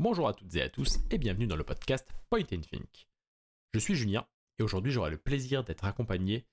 Bonjour 0.00 0.28
à 0.28 0.32
toutes 0.32 0.54
et 0.54 0.62
à 0.62 0.68
tous 0.68 1.00
et 1.10 1.18
bienvenue 1.18 1.48
dans 1.48 1.56
le 1.56 1.64
podcast 1.64 2.08
Point 2.30 2.44
and 2.52 2.60
Think. 2.60 3.08
Je 3.74 3.80
suis 3.80 3.96
Julien 3.96 4.28
et 4.60 4.62
aujourd'hui 4.62 4.92
j'aurai 4.92 5.10
le 5.10 5.18
plaisir 5.18 5.64
d'être 5.64 5.84
accompagné 5.84 6.46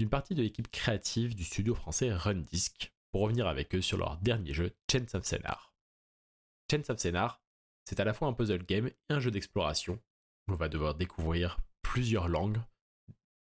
d'une 0.00 0.08
partie 0.08 0.34
de 0.34 0.40
l'équipe 0.40 0.70
créative 0.70 1.34
du 1.34 1.44
studio 1.44 1.74
français 1.74 2.10
Rundisk 2.10 2.94
pour 3.10 3.20
revenir 3.20 3.46
avec 3.46 3.74
eux 3.74 3.82
sur 3.82 3.98
leur 3.98 4.16
dernier 4.16 4.54
jeu 4.54 4.74
Chains 4.90 5.04
of 5.12 5.26
Scénar. 5.26 5.74
Chains 6.70 6.84
of 6.88 6.98
Scénar, 6.98 7.42
c'est 7.84 8.00
à 8.00 8.04
la 8.04 8.14
fois 8.14 8.26
un 8.26 8.32
puzzle 8.32 8.64
game 8.64 8.86
et 8.86 8.96
un 9.10 9.20
jeu 9.20 9.30
d'exploration 9.30 10.00
où 10.46 10.54
on 10.54 10.56
va 10.56 10.70
devoir 10.70 10.94
découvrir 10.94 11.58
plusieurs 11.82 12.28
langues, 12.28 12.62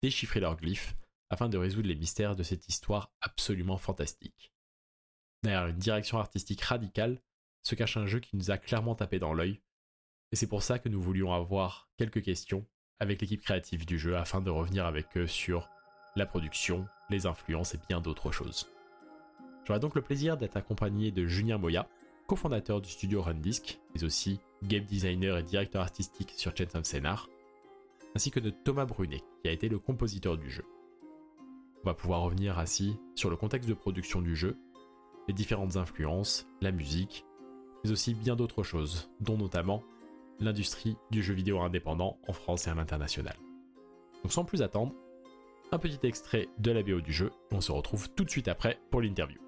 déchiffrer 0.00 0.38
leurs 0.38 0.56
glyphes 0.56 0.94
afin 1.28 1.48
de 1.48 1.58
résoudre 1.58 1.88
les 1.88 1.96
mystères 1.96 2.36
de 2.36 2.44
cette 2.44 2.68
histoire 2.68 3.12
absolument 3.20 3.78
fantastique. 3.78 4.52
Derrière 5.42 5.66
une 5.66 5.78
direction 5.78 6.18
artistique 6.18 6.62
radicale, 6.62 7.20
se 7.64 7.74
cache 7.74 7.96
un 7.96 8.06
jeu 8.06 8.20
qui 8.20 8.36
nous 8.36 8.50
a 8.50 8.58
clairement 8.58 8.94
tapé 8.94 9.18
dans 9.18 9.34
l'œil, 9.34 9.60
et 10.30 10.36
c'est 10.36 10.48
pour 10.48 10.62
ça 10.62 10.78
que 10.78 10.88
nous 10.88 11.00
voulions 11.00 11.32
avoir 11.32 11.88
quelques 11.96 12.22
questions 12.22 12.66
avec 13.00 13.20
l'équipe 13.20 13.42
créative 13.42 13.86
du 13.86 13.98
jeu 13.98 14.16
afin 14.16 14.40
de 14.40 14.50
revenir 14.50 14.86
avec 14.86 15.16
eux 15.16 15.26
sur 15.26 15.68
la 16.14 16.26
production, 16.26 16.86
les 17.10 17.26
influences 17.26 17.74
et 17.74 17.80
bien 17.88 18.00
d'autres 18.00 18.30
choses. 18.30 18.68
J'aurai 19.64 19.80
donc 19.80 19.94
le 19.94 20.02
plaisir 20.02 20.36
d'être 20.36 20.56
accompagné 20.56 21.10
de 21.10 21.26
Julien 21.26 21.58
Moya, 21.58 21.88
cofondateur 22.26 22.80
du 22.80 22.90
studio 22.90 23.22
Rundisk, 23.22 23.80
mais 23.94 24.04
aussi 24.04 24.40
game 24.62 24.84
designer 24.84 25.38
et 25.38 25.42
directeur 25.42 25.82
artistique 25.82 26.34
sur 26.36 26.54
Chains 26.56 26.78
of 26.78 26.84
Scénar, 26.84 27.28
ainsi 28.14 28.30
que 28.30 28.40
de 28.40 28.50
Thomas 28.50 28.84
Brunet, 28.84 29.22
qui 29.42 29.48
a 29.48 29.52
été 29.52 29.68
le 29.68 29.78
compositeur 29.78 30.36
du 30.36 30.50
jeu. 30.50 30.64
On 31.82 31.86
va 31.86 31.94
pouvoir 31.94 32.20
revenir 32.20 32.58
ainsi 32.58 32.96
sur 33.14 33.30
le 33.30 33.36
contexte 33.36 33.68
de 33.68 33.74
production 33.74 34.20
du 34.20 34.36
jeu, 34.36 34.56
les 35.28 35.34
différentes 35.34 35.76
influences, 35.76 36.46
la 36.60 36.72
musique, 36.72 37.24
mais 37.84 37.92
aussi 37.92 38.14
bien 38.14 38.34
d'autres 38.34 38.62
choses, 38.62 39.10
dont 39.20 39.36
notamment 39.36 39.82
l'industrie 40.40 40.96
du 41.10 41.22
jeu 41.22 41.34
vidéo 41.34 41.60
indépendant 41.60 42.18
en 42.26 42.32
France 42.32 42.66
et 42.66 42.70
à 42.70 42.74
l'international. 42.74 43.36
Donc 44.22 44.32
sans 44.32 44.44
plus 44.44 44.62
attendre, 44.62 44.94
un 45.70 45.78
petit 45.78 46.04
extrait 46.06 46.48
de 46.58 46.70
la 46.70 46.82
BO 46.82 47.00
du 47.00 47.12
jeu, 47.12 47.30
on 47.52 47.60
se 47.60 47.72
retrouve 47.72 48.08
tout 48.10 48.24
de 48.24 48.30
suite 48.30 48.48
après 48.48 48.78
pour 48.90 49.00
l'interview. 49.00 49.38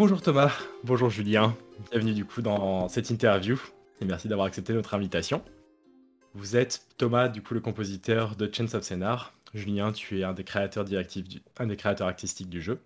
Bonjour 0.00 0.22
Thomas, 0.22 0.50
bonjour 0.82 1.10
Julien, 1.10 1.54
bienvenue 1.90 2.14
du 2.14 2.24
coup 2.24 2.40
dans 2.40 2.88
cette 2.88 3.10
interview 3.10 3.60
et 4.00 4.06
merci 4.06 4.28
d'avoir 4.28 4.46
accepté 4.46 4.72
notre 4.72 4.94
invitation. 4.94 5.42
Vous 6.32 6.56
êtes 6.56 6.86
Thomas, 6.96 7.28
du 7.28 7.42
coup 7.42 7.52
le 7.52 7.60
compositeur 7.60 8.34
de 8.34 8.48
Chains 8.50 8.72
of 8.72 8.82
Scénar. 8.82 9.34
Julien, 9.52 9.92
tu 9.92 10.18
es 10.18 10.24
un 10.24 10.32
des 10.32 10.42
créateurs 10.42 10.84
directifs, 10.84 11.26
un 11.58 11.66
des 11.66 11.76
créateurs 11.76 12.06
artistiques 12.06 12.48
du 12.48 12.62
jeu. 12.62 12.80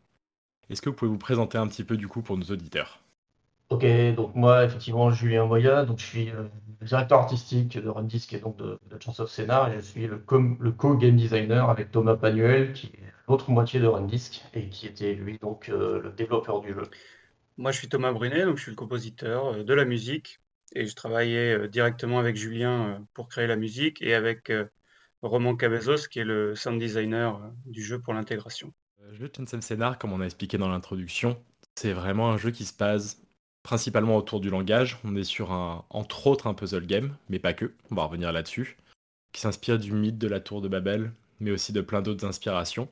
Est-ce 0.71 0.83
que 0.83 0.91
vous 0.91 0.97
pouvez 0.97 1.09
vous 1.09 1.17
présenter 1.17 1.57
un 1.57 1.69
petit 1.69 1.85
peu 1.85 1.97
du 1.97 2.09
coup 2.09 2.21
pour 2.21 2.37
nos 2.37 2.47
auditeurs? 2.47 2.99
Ok, 3.71 3.87
donc 4.17 4.35
moi 4.35 4.65
effectivement 4.65 5.13
Julien 5.13 5.47
Moya, 5.47 5.85
donc 5.85 6.01
je 6.01 6.05
suis 6.07 6.31
euh, 6.31 6.49
directeur 6.83 7.21
artistique 7.21 7.79
de 7.79 7.89
Rundisk 7.89 8.33
et 8.33 8.41
donc 8.41 8.57
de, 8.57 8.77
de 8.91 9.21
of 9.21 9.31
Scénar 9.31 9.73
et 9.73 9.77
je 9.77 9.83
suis 9.83 10.09
le, 10.09 10.21
le 10.59 10.73
co-game 10.73 11.15
designer 11.15 11.71
avec 11.71 11.93
Thomas 11.93 12.17
Panuel 12.17 12.73
qui 12.73 12.89
est 12.89 13.14
l'autre 13.29 13.51
moitié 13.51 13.81
de 13.81 13.87
Rundisk 13.87 14.43
et 14.55 14.69
qui 14.69 14.87
était 14.87 15.15
lui 15.15 15.39
donc 15.39 15.69
euh, 15.69 16.01
le 16.01 16.11
développeur 16.11 16.61
du 16.61 16.73
jeu. 16.73 16.83
Moi, 17.57 17.71
je 17.71 17.79
suis 17.79 17.89
Thomas 17.89 18.13
Brunet, 18.13 18.45
donc 18.45 18.57
je 18.57 18.63
suis 18.63 18.71
le 18.71 18.77
compositeur 18.77 19.47
euh, 19.47 19.65
de 19.65 19.75
la 19.75 19.85
musique 19.85 20.41
et 20.75 20.87
je 20.87 20.95
travaillais 20.95 21.55
euh, 21.55 21.69
directement 21.69 22.19
avec 22.19 22.37
Julien 22.37 23.07
pour 23.15 23.29
créer 23.29 23.47
la 23.47 23.57
musique 23.57 24.03
et 24.03 24.15
avec 24.15 24.53
Roman 25.23 25.57
Cabezos 25.57 26.09
qui 26.09 26.19
est 26.19 26.25
le 26.25 26.55
sound 26.55 26.81
designer 26.81 27.41
du 27.67 27.83
jeu 27.83 28.01
pour 28.01 28.15
l'intégration. 28.15 28.73
Le 29.01 29.15
jeu 29.15 29.31
Chainsaw 29.35 29.61
Scénar, 29.61 29.99
comme 29.99 30.13
on 30.13 30.21
a 30.21 30.25
expliqué 30.25 30.59
dans 30.59 30.69
l'introduction, 30.69 31.43
c'est 31.75 31.93
vraiment 31.93 32.31
un 32.31 32.39
jeu 32.39 32.51
qui 32.51 32.65
se 32.65 32.77
base 32.77 33.23
principalement 33.63 34.17
autour 34.17 34.41
du 34.41 34.51
langage. 34.51 34.99
On 35.05 35.17
est 35.17 35.25
sur 35.25 35.53
un, 35.53 35.85
entre 35.91 36.27
autres, 36.27 36.47
un 36.47 36.55
puzzle 36.55 36.87
game, 36.87 37.17
mais 37.29 37.39
pas 37.39 37.53
que. 37.53 37.73
On 37.91 37.95
va 37.95 38.05
revenir 38.05 38.33
là-dessus, 38.33 38.77
qui 39.33 39.41
s'inspire 39.41 39.79
du 39.79 39.93
mythe 39.93 40.19
de 40.19 40.29
la 40.29 40.41
tour 40.41 40.61
de 40.61 40.69
Babel, 40.69 41.13
mais 41.41 41.51
aussi 41.51 41.73
de 41.73 41.81
plein 41.81 42.03
d'autres 42.03 42.27
inspirations. 42.27 42.89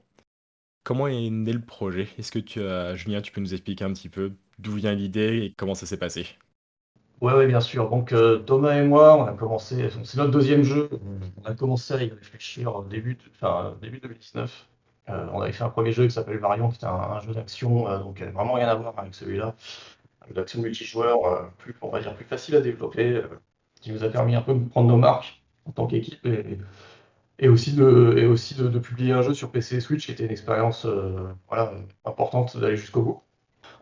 Comment 0.84 1.06
est 1.06 1.30
né 1.30 1.52
le 1.52 1.60
projet? 1.60 2.08
Est-ce 2.18 2.32
que 2.32 2.38
tu, 2.38 2.60
Julien, 2.96 3.20
tu 3.20 3.32
peux 3.32 3.40
nous 3.40 3.54
expliquer 3.54 3.84
un 3.84 3.92
petit 3.92 4.08
peu 4.08 4.32
d'où 4.58 4.72
vient 4.72 4.94
l'idée 4.94 5.44
et 5.44 5.54
comment 5.56 5.74
ça 5.74 5.86
s'est 5.86 5.96
passé? 5.96 6.26
Oui, 7.22 7.32
ouais, 7.32 7.46
bien 7.46 7.60
sûr. 7.60 7.88
Donc 7.88 8.12
euh, 8.12 8.38
Thomas 8.38 8.74
et 8.74 8.82
moi, 8.82 9.16
on 9.16 9.24
a 9.26 9.32
commencé, 9.32 9.90
c'est 10.02 10.16
notre 10.16 10.32
deuxième 10.32 10.64
jeu. 10.64 10.90
On 11.40 11.44
a 11.44 11.54
commencé 11.54 11.94
à 11.94 12.02
y 12.02 12.10
réfléchir 12.10 12.82
début, 12.82 13.16
enfin, 13.36 13.76
début 13.80 14.00
2019. 14.00 14.68
Euh, 15.08 15.26
on 15.32 15.40
avait 15.40 15.52
fait 15.52 15.62
un 15.62 15.68
premier 15.68 15.92
jeu 15.92 16.04
qui 16.04 16.10
s'appelle 16.10 16.38
Variant, 16.38 16.68
qui 16.70 16.76
était 16.76 16.86
un, 16.86 17.20
jeu 17.20 17.32
d'action, 17.32 17.88
euh, 17.88 17.98
donc 18.00 18.20
vraiment 18.20 18.54
rien 18.54 18.66
à 18.68 18.74
voir 18.74 18.98
avec 18.98 19.14
celui-là. 19.14 19.54
D'action 20.34 20.62
multijoueur, 20.62 21.52
plus, 21.58 21.76
on 21.80 21.90
va 21.90 22.00
dire 22.00 22.14
plus 22.16 22.24
facile 22.24 22.56
à 22.56 22.60
développer, 22.60 23.22
qui 23.80 23.92
nous 23.92 24.02
a 24.02 24.08
permis 24.08 24.34
un 24.34 24.42
peu 24.42 24.54
de 24.54 24.68
prendre 24.68 24.88
nos 24.88 24.96
marques 24.96 25.42
en 25.66 25.72
tant 25.72 25.86
qu'équipe 25.86 26.26
et, 26.26 26.58
et 27.42 27.48
aussi 27.48 27.72
de, 27.72 28.14
et 28.16 28.26
aussi 28.26 28.54
de, 28.54 28.78
publier 28.78 29.12
un 29.12 29.22
jeu 29.22 29.34
sur 29.34 29.50
PC 29.50 29.76
et 29.76 29.80
Switch 29.80 30.06
qui 30.06 30.12
était 30.12 30.24
une 30.24 30.30
expérience 30.30 30.86
euh, 30.86 31.34
voilà, 31.48 31.72
importante 32.04 32.56
d'aller 32.56 32.76
jusqu'au 32.76 33.02
bout. 33.02 33.22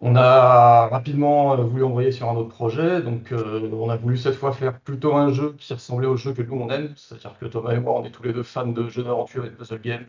On 0.00 0.16
a 0.16 0.88
rapidement 0.88 1.52
euh, 1.52 1.56
voulu 1.62 1.84
envoyer 1.84 2.10
sur 2.10 2.30
un 2.30 2.36
autre 2.36 2.48
projet, 2.48 3.02
donc 3.02 3.32
euh, 3.32 3.70
on 3.72 3.90
a 3.90 3.96
voulu 3.96 4.16
cette 4.16 4.34
fois 4.36 4.52
faire 4.52 4.80
plutôt 4.80 5.14
un 5.14 5.30
jeu 5.32 5.54
qui 5.58 5.74
ressemblait 5.74 6.06
au 6.06 6.16
jeu 6.16 6.32
que 6.32 6.40
nous 6.40 6.54
on 6.54 6.70
aime, 6.70 6.94
c'est-à-dire 6.96 7.38
que 7.38 7.46
Thomas 7.46 7.72
et 7.74 7.80
moi 7.80 8.00
on 8.00 8.04
est 8.04 8.10
tous 8.10 8.22
les 8.22 8.32
deux 8.32 8.42
fans 8.42 8.66
de 8.66 8.88
jeux 8.88 9.04
d'aventure 9.04 9.44
et 9.44 9.50
de 9.50 9.54
puzzle 9.54 9.80
games, 9.82 10.06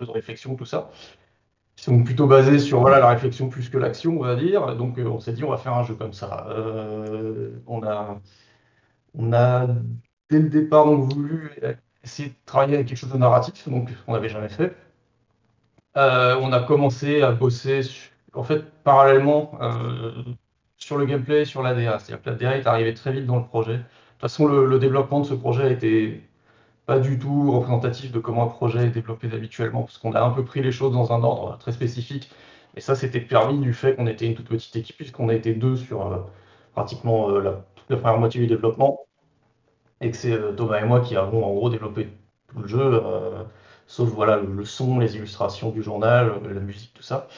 de, 0.00 0.04
de 0.04 0.10
réflexion, 0.10 0.54
tout 0.54 0.66
ça, 0.66 0.90
qui 1.76 1.84
sont 1.84 2.04
plutôt 2.04 2.26
basés 2.26 2.58
sur 2.58 2.80
voilà, 2.80 2.98
la 3.00 3.08
réflexion 3.08 3.48
plus 3.48 3.70
que 3.70 3.78
l'action, 3.78 4.18
on 4.18 4.22
va 4.24 4.36
dire. 4.36 4.76
Donc 4.76 4.98
on 4.98 5.18
s'est 5.20 5.32
dit 5.32 5.44
on 5.44 5.50
va 5.50 5.56
faire 5.56 5.74
un 5.74 5.84
jeu 5.84 5.94
comme 5.94 6.12
ça. 6.12 6.46
on, 7.66 7.82
a, 7.84 8.20
on 9.14 9.32
a 9.32 9.66
dès 10.30 10.40
le 10.40 10.48
départ 10.50 10.86
donc 10.86 11.12
voulu 11.12 11.52
essayer 12.04 12.30
de 12.30 12.34
travailler 12.46 12.74
avec 12.74 12.88
quelque 12.88 12.98
chose 12.98 13.12
de 13.12 13.18
narratif, 13.18 13.68
donc 13.68 13.90
on 14.06 14.12
n'avait 14.12 14.28
jamais 14.28 14.48
fait. 14.48 14.76
Euh, 15.96 16.36
on 16.40 16.52
a 16.52 16.60
commencé 16.60 17.22
à 17.22 17.32
bosser 17.32 17.82
en 18.34 18.42
fait, 18.42 18.64
parallèlement, 18.82 19.58
sur 20.82 20.98
le 20.98 21.06
gameplay, 21.06 21.44
sur 21.44 21.62
l'ADA. 21.62 21.98
C'est-à-dire 21.98 22.22
que 22.22 22.30
l'ADA 22.30 22.56
est 22.58 22.66
arrivé 22.66 22.94
très 22.94 23.12
vite 23.12 23.26
dans 23.26 23.36
le 23.36 23.44
projet. 23.44 23.74
De 23.74 23.78
toute 23.78 24.20
façon, 24.20 24.46
le, 24.46 24.78
développement 24.78 25.20
de 25.20 25.26
ce 25.26 25.34
projet 25.34 25.72
été 25.72 26.22
pas 26.86 26.98
du 26.98 27.18
tout 27.18 27.52
représentatif 27.52 28.10
de 28.12 28.18
comment 28.18 28.44
un 28.44 28.48
projet 28.48 28.86
est 28.86 28.90
développé 28.90 29.28
habituellement, 29.32 29.82
parce 29.82 29.98
qu'on 29.98 30.12
a 30.14 30.20
un 30.20 30.30
peu 30.30 30.44
pris 30.44 30.62
les 30.62 30.72
choses 30.72 30.92
dans 30.92 31.12
un 31.12 31.22
ordre 31.22 31.56
très 31.58 31.72
spécifique. 31.72 32.30
Et 32.76 32.80
ça, 32.80 32.94
c'était 32.96 33.20
permis 33.20 33.58
du 33.60 33.72
fait 33.72 33.94
qu'on 33.96 34.06
était 34.06 34.26
une 34.26 34.34
toute 34.34 34.48
petite 34.48 34.74
équipe, 34.76 34.96
puisqu'on 34.96 35.28
a 35.28 35.34
été 35.34 35.54
deux 35.54 35.76
sur 35.76 36.06
euh, 36.12 36.18
pratiquement 36.72 37.30
euh, 37.30 37.40
la, 37.40 37.64
la 37.88 37.96
première 37.96 38.18
moitié 38.18 38.40
du 38.40 38.46
développement. 38.46 39.00
Et 40.02 40.10
que 40.10 40.16
c'est 40.16 40.32
euh, 40.32 40.52
Thomas 40.52 40.80
et 40.80 40.84
moi 40.84 41.00
qui 41.00 41.16
avons 41.16 41.44
en 41.44 41.52
gros 41.54 41.70
développé 41.70 42.08
tout 42.48 42.58
le 42.60 42.68
jeu, 42.68 43.02
sauf 43.86 44.10
voilà, 44.10 44.36
le, 44.36 44.64
son, 44.66 44.98
les 44.98 45.16
illustrations 45.16 45.70
du 45.70 45.82
journal, 45.82 46.34
la 46.52 46.60
musique, 46.60 46.92
tout 46.92 47.02
ça. 47.02 47.28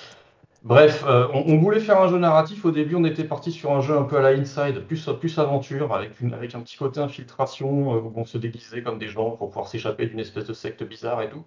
Bref, 0.64 1.04
on, 1.06 1.56
voulait 1.58 1.78
faire 1.78 2.00
un 2.00 2.08
jeu 2.08 2.18
narratif. 2.18 2.64
Au 2.64 2.72
début, 2.72 2.96
on 2.96 3.04
était 3.04 3.22
parti 3.22 3.52
sur 3.52 3.70
un 3.72 3.80
jeu 3.80 3.96
un 3.96 4.02
peu 4.02 4.16
à 4.16 4.22
la 4.22 4.30
Inside, 4.30 4.80
plus, 4.86 5.08
plus 5.20 5.38
aventure, 5.38 5.94
avec, 5.94 6.20
une, 6.20 6.34
avec 6.34 6.56
un 6.56 6.60
petit 6.60 6.76
côté 6.76 6.98
infiltration, 6.98 7.92
où 7.92 8.12
on 8.16 8.24
se 8.24 8.38
déguisait 8.38 8.82
comme 8.82 8.98
des 8.98 9.06
gens 9.06 9.30
pour 9.32 9.50
pouvoir 9.50 9.68
s'échapper 9.68 10.06
d'une 10.06 10.18
espèce 10.18 10.46
de 10.46 10.54
secte 10.54 10.82
bizarre 10.82 11.22
et 11.22 11.28
tout. 11.30 11.44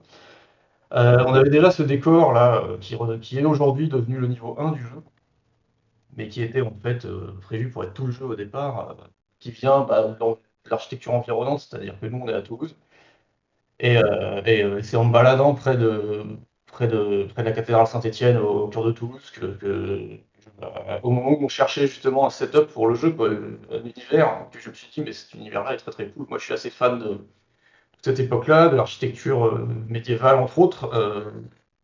Euh, 0.93 1.23
on 1.27 1.33
avait 1.33 1.49
déjà 1.49 1.69
ce 1.71 1.83
décor 1.83 2.31
là 2.31 2.63
euh, 2.63 2.77
qui, 2.77 2.95
est 3.37 3.45
aujourd'hui 3.45 3.89
devenu 3.89 4.19
le 4.19 4.27
niveau 4.27 4.55
1 4.57 4.71
du 4.71 4.81
jeu, 4.81 5.03
mais 6.15 6.29
qui 6.29 6.41
était 6.41 6.61
en 6.61 6.73
fait 6.81 7.05
euh, 7.05 7.33
prévu 7.41 7.69
pour 7.69 7.83
être 7.83 7.93
tout 7.93 8.05
le 8.05 8.11
jeu 8.13 8.25
au 8.25 8.35
départ, 8.35 8.95
qui 9.39 9.51
vient 9.51 9.81
bah, 9.81 10.15
dans 10.19 10.39
l'architecture 10.69 11.13
environnante, 11.13 11.61
c'est-à-dire 11.61 11.99
que 11.99 12.05
nous 12.07 12.19
on 12.19 12.27
est 12.27 12.33
à 12.33 12.41
Toulouse. 12.41 12.75
Et, 13.79 13.97
c'est 14.83 14.97
en 14.97 15.05
me 15.05 15.13
baladant 15.13 15.53
près 15.53 15.77
de, 15.77 16.23
près 16.65 16.87
de, 16.87 17.27
près 17.33 17.43
de 17.43 17.49
la 17.49 17.53
cathédrale 17.53 17.87
Saint-Étienne 17.87 18.37
au, 18.37 18.67
cœur 18.69 18.83
de 18.83 18.91
Toulouse 18.91 19.31
que, 19.31 20.19
au 21.03 21.11
moment 21.11 21.31
où 21.31 21.45
on 21.45 21.49
cherchait 21.49 21.87
justement 21.87 22.25
un 22.25 22.29
setup 22.29 22.67
pour 22.67 22.87
le 22.87 22.95
jeu, 22.95 23.15
un 23.71 23.79
univers, 23.79 24.47
que 24.51 24.59
je 24.59 24.69
me 24.69 24.73
suis 24.73 24.89
dit 24.93 25.01
mais 25.01 25.13
cet 25.13 25.33
univers-là 25.35 25.73
est 25.73 25.77
très 25.77 25.91
très 25.91 26.07
cool. 26.09 26.25
Moi 26.29 26.39
je 26.39 26.45
suis 26.45 26.53
assez 26.53 26.69
fan 26.69 26.99
de, 26.99 27.19
cette 28.01 28.19
époque-là, 28.19 28.69
de 28.69 28.75
l'architecture 28.75 29.45
euh, 29.45 29.67
médiévale 29.87 30.37
entre 30.37 30.59
autres. 30.59 30.93
Euh, 30.93 31.31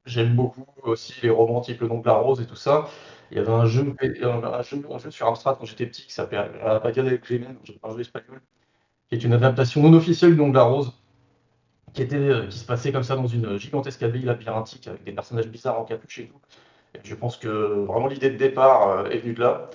j'aime 0.05 0.35
beaucoup 0.35 0.65
aussi 0.83 1.13
les 1.23 1.29
romans 1.29 1.61
type 1.61 1.81
Le 1.81 1.87
Nom 1.87 1.99
de 1.99 2.07
la 2.07 2.13
Rose 2.13 2.41
et 2.41 2.45
tout 2.47 2.55
ça. 2.55 2.87
Il 3.31 3.37
y 3.37 3.39
avait 3.39 3.51
un 3.51 3.65
jeu, 3.65 3.95
un 4.01 4.61
jeu, 4.61 4.85
un 4.89 4.97
jeu 4.99 5.11
sur 5.11 5.27
Amstrad 5.27 5.57
quand 5.57 5.65
j'étais 5.65 5.85
petit 5.87 6.05
qui 6.05 6.13
s'appelait 6.13 6.37
La 6.63 6.79
Bagarre 6.79 7.07
avec 7.07 7.21
Clément, 7.21 7.55
un 7.83 7.93
jeu 7.93 8.01
espagnol, 8.01 8.41
qui 9.13 9.25
est 9.25 9.27
une 9.27 9.33
adaptation 9.33 9.81
non 9.83 9.93
officielle 9.93 10.31
du 10.31 10.37
Nom 10.37 10.49
de 10.49 10.55
la 10.55 10.63
Rose, 10.63 10.91
qui, 11.93 12.01
était, 12.01 12.15
euh, 12.15 12.47
qui 12.47 12.57
se 12.57 12.65
passait 12.65 12.91
comme 12.91 13.03
ça 13.03 13.15
dans 13.15 13.27
une 13.27 13.57
gigantesque 13.59 14.01
abbaye 14.01 14.23
labyrinthique 14.23 14.87
avec 14.87 15.03
des 15.03 15.11
personnages 15.11 15.47
bizarres 15.47 15.79
en 15.79 15.83
capuche 15.83 16.19
et 16.19 16.27
tout. 16.27 16.39
Et 16.95 16.99
je 17.03 17.13
pense 17.13 17.37
que 17.37 17.47
vraiment 17.85 18.07
l'idée 18.07 18.31
de 18.31 18.37
départ 18.37 19.07
est 19.11 19.19
venue 19.19 19.33
de 19.33 19.41
là. 19.41 19.69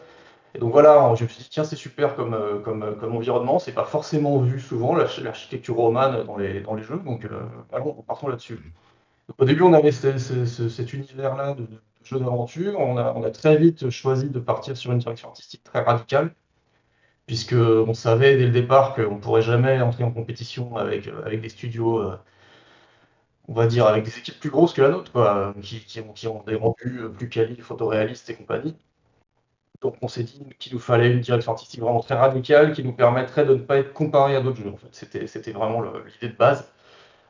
Et 0.54 0.58
donc 0.58 0.72
voilà, 0.72 1.14
je 1.14 1.22
me 1.22 1.28
suis 1.28 1.42
dit, 1.42 1.48
tiens, 1.50 1.62
c'est 1.62 1.76
super 1.76 2.16
comme, 2.16 2.34
euh, 2.34 2.58
comme, 2.58 2.96
comme 2.98 3.14
environnement, 3.14 3.60
c'est 3.60 3.72
pas 3.72 3.84
forcément 3.84 4.38
vu 4.40 4.58
souvent, 4.58 4.96
l'architecture 4.96 5.76
romane 5.76 6.24
dans 6.24 6.36
les, 6.36 6.60
dans 6.60 6.74
les 6.74 6.82
jeux, 6.82 7.00
donc 7.04 7.24
euh, 7.24 7.42
allons, 7.72 7.92
partons 8.06 8.28
là-dessus. 8.28 8.58
Au 9.36 9.44
début, 9.44 9.62
on 9.62 9.72
avait 9.72 9.92
cet 9.92 10.92
univers-là 10.92 11.54
de, 11.54 11.66
jeux 12.02 12.18
d'aventure, 12.18 12.80
on 12.80 12.96
a 12.96 13.30
très 13.30 13.56
vite 13.56 13.90
choisi 13.90 14.30
de 14.30 14.40
partir 14.40 14.76
sur 14.76 14.90
une 14.90 14.98
direction 14.98 15.28
artistique 15.28 15.62
très 15.62 15.82
radicale, 15.82 16.32
puisque 17.28 17.54
on 17.54 17.94
savait 17.94 18.36
dès 18.38 18.46
le 18.46 18.52
départ 18.52 18.94
qu'on 18.94 19.16
ne 19.16 19.20
pourrait 19.20 19.42
jamais 19.42 19.80
entrer 19.82 20.02
en 20.04 20.10
compétition 20.10 20.76
avec, 20.76 21.08
avec 21.26 21.42
des 21.42 21.50
studios, 21.50 22.00
euh, 22.00 22.18
on 23.48 23.54
va 23.54 23.66
dire, 23.66 23.86
avec 23.86 24.04
des 24.04 24.18
équipes 24.18 24.40
plus 24.40 24.50
grosses 24.50 24.72
que 24.72 24.82
la 24.82 24.88
nôtre, 24.90 25.12
quoi, 25.12 25.54
qui, 25.62 26.00
ont, 26.28 26.42
des 26.46 26.56
rendus 26.56 27.02
plus 27.16 27.28
quali, 27.28 27.56
photoréalistes 27.60 28.30
et 28.30 28.34
compagnie. 28.34 28.76
Donc 29.80 29.96
on 30.02 30.08
s'est 30.08 30.24
dit 30.24 30.42
qu'il 30.58 30.72
nous 30.72 30.80
fallait 30.80 31.12
une 31.12 31.20
direction 31.20 31.52
artistique 31.52 31.80
vraiment 31.80 32.00
très 32.00 32.14
radicale 32.14 32.72
qui 32.72 32.82
nous 32.82 32.92
permettrait 32.92 33.44
de 33.44 33.54
ne 33.54 33.60
pas 33.60 33.76
être 33.78 33.92
comparé 33.92 34.34
à 34.34 34.40
d'autres 34.40 34.60
jeux. 34.62 34.72
En 34.72 34.76
fait, 34.76 34.88
c'était, 35.26 35.52
vraiment 35.52 35.82
l'idée 35.82 36.32
de 36.32 36.36
base. 36.36 36.68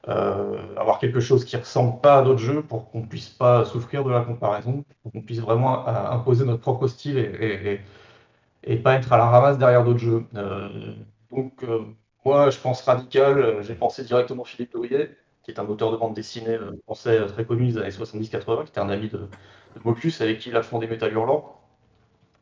Euh, 0.09 0.57
avoir 0.77 1.01
quelque 1.01 1.21
chose 1.21 1.45
qui 1.45 1.57
ressemble 1.57 2.01
pas 2.01 2.19
à 2.19 2.23
d'autres 2.23 2.39
jeux 2.39 2.63
pour 2.63 2.91
qu'on 2.91 3.03
puisse 3.03 3.29
pas 3.29 3.65
souffrir 3.65 4.05
de 4.05 4.11
la 4.11 4.23
comparaison, 4.23 4.85
pour 5.03 5.13
qu'on 5.13 5.23
puisse 5.23 5.41
vraiment 5.41 5.87
euh, 5.89 6.11
imposer 6.13 6.45
notre 6.45 6.61
propre 6.63 6.87
style 6.87 7.19
et, 7.19 7.81
pas 8.83 8.95
être 8.95 9.13
à 9.13 9.19
la 9.19 9.27
ramasse 9.27 9.59
derrière 9.59 9.85
d'autres 9.85 9.99
jeux. 9.99 10.25
Euh, 10.35 10.95
donc 11.31 11.65
moi, 12.25 12.51
je 12.51 12.59
pense 12.59 12.83
radical. 12.83 13.63
J'ai 13.63 13.75
pensé 13.75 14.05
directement 14.05 14.45
Philippe 14.45 14.73
Douillet, 14.73 15.17
qui 15.43 15.51
est 15.51 15.61
un 15.61 15.67
auteur 15.67 15.93
de 15.93 15.97
bande 15.97 16.15
dessinée 16.15 16.59
français 16.85 17.27
très 17.27 17.45
connu 17.45 17.69
des 17.69 17.79
années 17.79 17.91
70-80, 17.91 18.65
qui 18.65 18.71
était 18.71 18.81
un 18.81 18.91
ami 18.91 19.09
de, 19.09 19.19
de 19.19 19.81
Mocus, 19.85 20.21
avec 20.21 20.39
qui 20.39 20.51
il 20.51 20.57
a 20.57 20.63
fondé 20.63 20.87
Métal 20.87 21.13
Hurlant. 21.13 21.59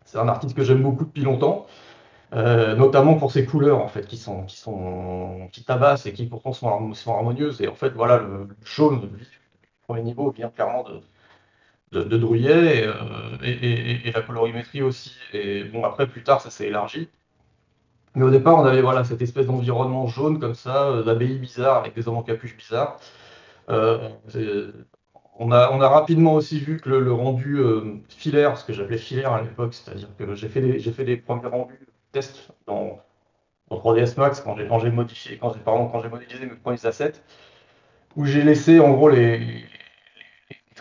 C'est 0.07 0.19
un 0.19 0.29
artiste 0.29 0.57
que 0.57 0.63
j'aime 0.63 0.83
beaucoup 0.83 1.05
depuis 1.05 1.23
longtemps, 1.23 1.67
euh, 2.33 2.77
notamment 2.77 3.17
pour 3.17 3.33
ses 3.33 3.45
couleurs 3.45 3.81
en 3.81 3.89
fait, 3.89 4.07
qui 4.07 4.17
sont 4.17 4.45
qui 4.45 4.57
sont 4.57 5.49
qui 5.53 5.65
tabassent 5.65 6.07
et 6.07 6.13
qui 6.13 6.27
pourtant 6.27 6.53
sont, 6.53 6.69
harmonieuses. 7.09 7.61
Et 7.61 7.69
en 7.69 7.75
fait, 7.75 7.91
voilà, 7.91 8.19
le, 8.19 8.49
jaune 8.65 9.01
du 9.01 9.27
premier 9.87 10.03
niveau 10.03 10.31
vient 10.31 10.51
clairement 10.51 10.85
de, 10.85 11.01
de, 12.05 12.17
Drouillet 12.17 12.87
euh, 12.87 12.93
et, 13.43 14.11
la 14.13 14.23
colorimétrie 14.23 14.83
aussi. 14.83 15.17
Et 15.33 15.65
bon, 15.65 15.85
après, 15.85 16.07
plus 16.07 16.23
tard, 16.23 16.41
ça 16.41 16.51
s'est 16.51 16.67
élargi. 16.67 17.09
Mais 18.15 18.25
au 18.25 18.31
départ, 18.31 18.59
on 18.59 18.65
avait 18.65 18.81
voilà 18.81 19.05
cette 19.05 19.23
espèce 19.23 19.47
d'environnement 19.47 20.07
jaune 20.07 20.39
comme 20.41 20.55
ça, 20.55 20.87
euh, 20.87 21.03
d'abbaye 21.03 21.39
bizarre 21.39 21.79
avec 21.79 21.95
des 21.95 22.09
hommes 22.09 22.17
en 22.17 22.23
capuche 22.23 22.57
bizarres 22.57 22.99
on 25.39 25.51
a, 25.53 25.89
rapidement 25.89 26.35
aussi 26.35 26.59
vu 26.59 26.79
que 26.79 26.89
le, 26.89 27.13
rendu 27.13 27.59
euh, 27.59 27.97
filaire, 28.09 28.57
ce 28.59 28.65
que 28.65 28.73
j'appelais 28.73 28.99
filaire 28.99 29.33
à 29.33 29.43
l'époque, 29.43 29.75
c'est-à-dire 29.75 30.09
que 30.19 30.35
j'ai 30.35 30.49
fait, 30.49 30.61
des, 31.05 31.17
premiers 31.17 31.49
rendus 31.49 31.79
tests 32.13 32.49
dans, 32.67 33.01
3ds 33.71 34.17
Max 34.19 34.41
quand 34.41 34.79
j'ai 34.79 34.91
modifié, 34.91 35.39
quand 35.39 35.53
j'ai 35.53 35.61
quand 35.65 36.01
j'ai 36.01 36.09
modélisé 36.09 36.47
mes 36.47 36.55
premiers 36.55 36.87
assets, 36.87 37.15
où 38.15 38.25
j'ai 38.25 38.43
laissé 38.43 38.79
en 38.81 38.93
gros 38.93 39.09
les, 39.09 39.65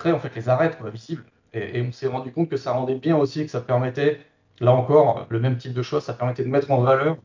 en 0.06 0.20
fait 0.20 0.36
les 0.36 0.50
arêtes 0.50 0.78
visibles, 0.86 1.26
et, 1.54 1.82
on 1.82 1.92
s'est 1.92 2.08
rendu 2.08 2.32
compte 2.32 2.50
que 2.50 2.58
ça 2.58 2.74
rendait 2.74 2.96
bien 2.96 3.16
aussi, 3.18 3.46
que 3.46 3.52
ça 3.52 3.62
permettait, 3.62 4.20
là 4.60 4.74
encore, 4.74 5.26
le 5.30 5.40
même 5.40 5.58
type 5.58 5.74
de 5.74 5.82
choses, 5.82 6.04
ça 6.04 6.14
permettait 6.14 6.44
de 6.44 6.50
mettre 6.50 6.72
en 6.72 6.82
valeur 6.82 7.18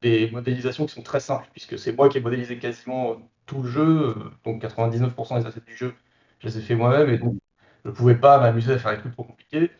des 0.00 0.30
modélisations 0.30 0.86
qui 0.86 0.94
sont 0.94 1.02
très 1.02 1.20
simples, 1.20 1.48
puisque 1.52 1.78
c'est 1.78 1.92
moi 1.92 2.08
qui 2.08 2.18
ai 2.18 2.20
modélisé 2.20 2.58
quasiment 2.58 3.16
tout 3.46 3.62
le 3.62 3.68
jeu, 3.68 4.14
donc 4.44 4.62
99% 4.62 5.40
des 5.40 5.46
assets 5.46 5.60
du 5.66 5.76
jeu 5.76 5.94
je 6.44 6.48
les 6.48 6.58
ai 6.58 6.62
fait 6.62 6.74
moi-même 6.74 7.08
et 7.10 7.18
donc 7.18 7.36
je 7.84 7.90
ne 7.90 7.94
pouvais 7.94 8.14
pas 8.14 8.38
m'amuser 8.38 8.72
à 8.72 8.78
faire 8.78 8.92
des 8.92 8.98
trucs 8.98 9.12
trop 9.12 9.24
compliqués. 9.24 9.70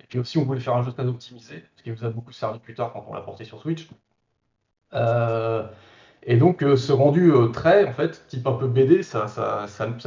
Et 0.00 0.04
puis 0.08 0.18
aussi, 0.18 0.38
on 0.38 0.44
voulait 0.44 0.60
faire 0.60 0.76
un 0.76 0.82
jeu 0.82 0.92
très 0.92 1.06
optimisé, 1.06 1.64
ce 1.76 1.82
qui 1.82 1.90
nous 1.90 2.04
a 2.04 2.10
beaucoup 2.10 2.32
servi 2.32 2.58
plus 2.60 2.74
tard 2.74 2.92
quand 2.92 3.04
on 3.08 3.14
l'a 3.14 3.20
porté 3.20 3.44
sur 3.44 3.60
Switch. 3.60 3.88
Euh, 4.94 5.66
et 6.24 6.36
donc, 6.36 6.62
euh, 6.62 6.76
ce 6.76 6.92
rendu 6.92 7.32
euh, 7.32 7.48
très, 7.48 7.86
en 7.88 7.92
fait, 7.92 8.24
type 8.28 8.46
un 8.46 8.52
peu 8.52 8.66
BD, 8.66 9.02
ça, 9.02 9.26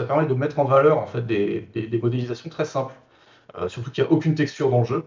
permet 0.08 0.26
de 0.28 0.34
mettre 0.34 0.60
en 0.60 0.66
valeur 0.66 1.00
en 1.00 1.08
fait, 1.08 1.26
des, 1.26 1.68
modélisations 2.02 2.50
très 2.50 2.66
simples. 2.66 2.96
surtout 3.68 3.92
qu'il 3.92 4.04
n'y 4.04 4.10
a 4.10 4.14
aucune 4.14 4.36
texture 4.36 4.70
dans 4.70 4.80
le 4.80 4.86
jeu. 4.86 5.06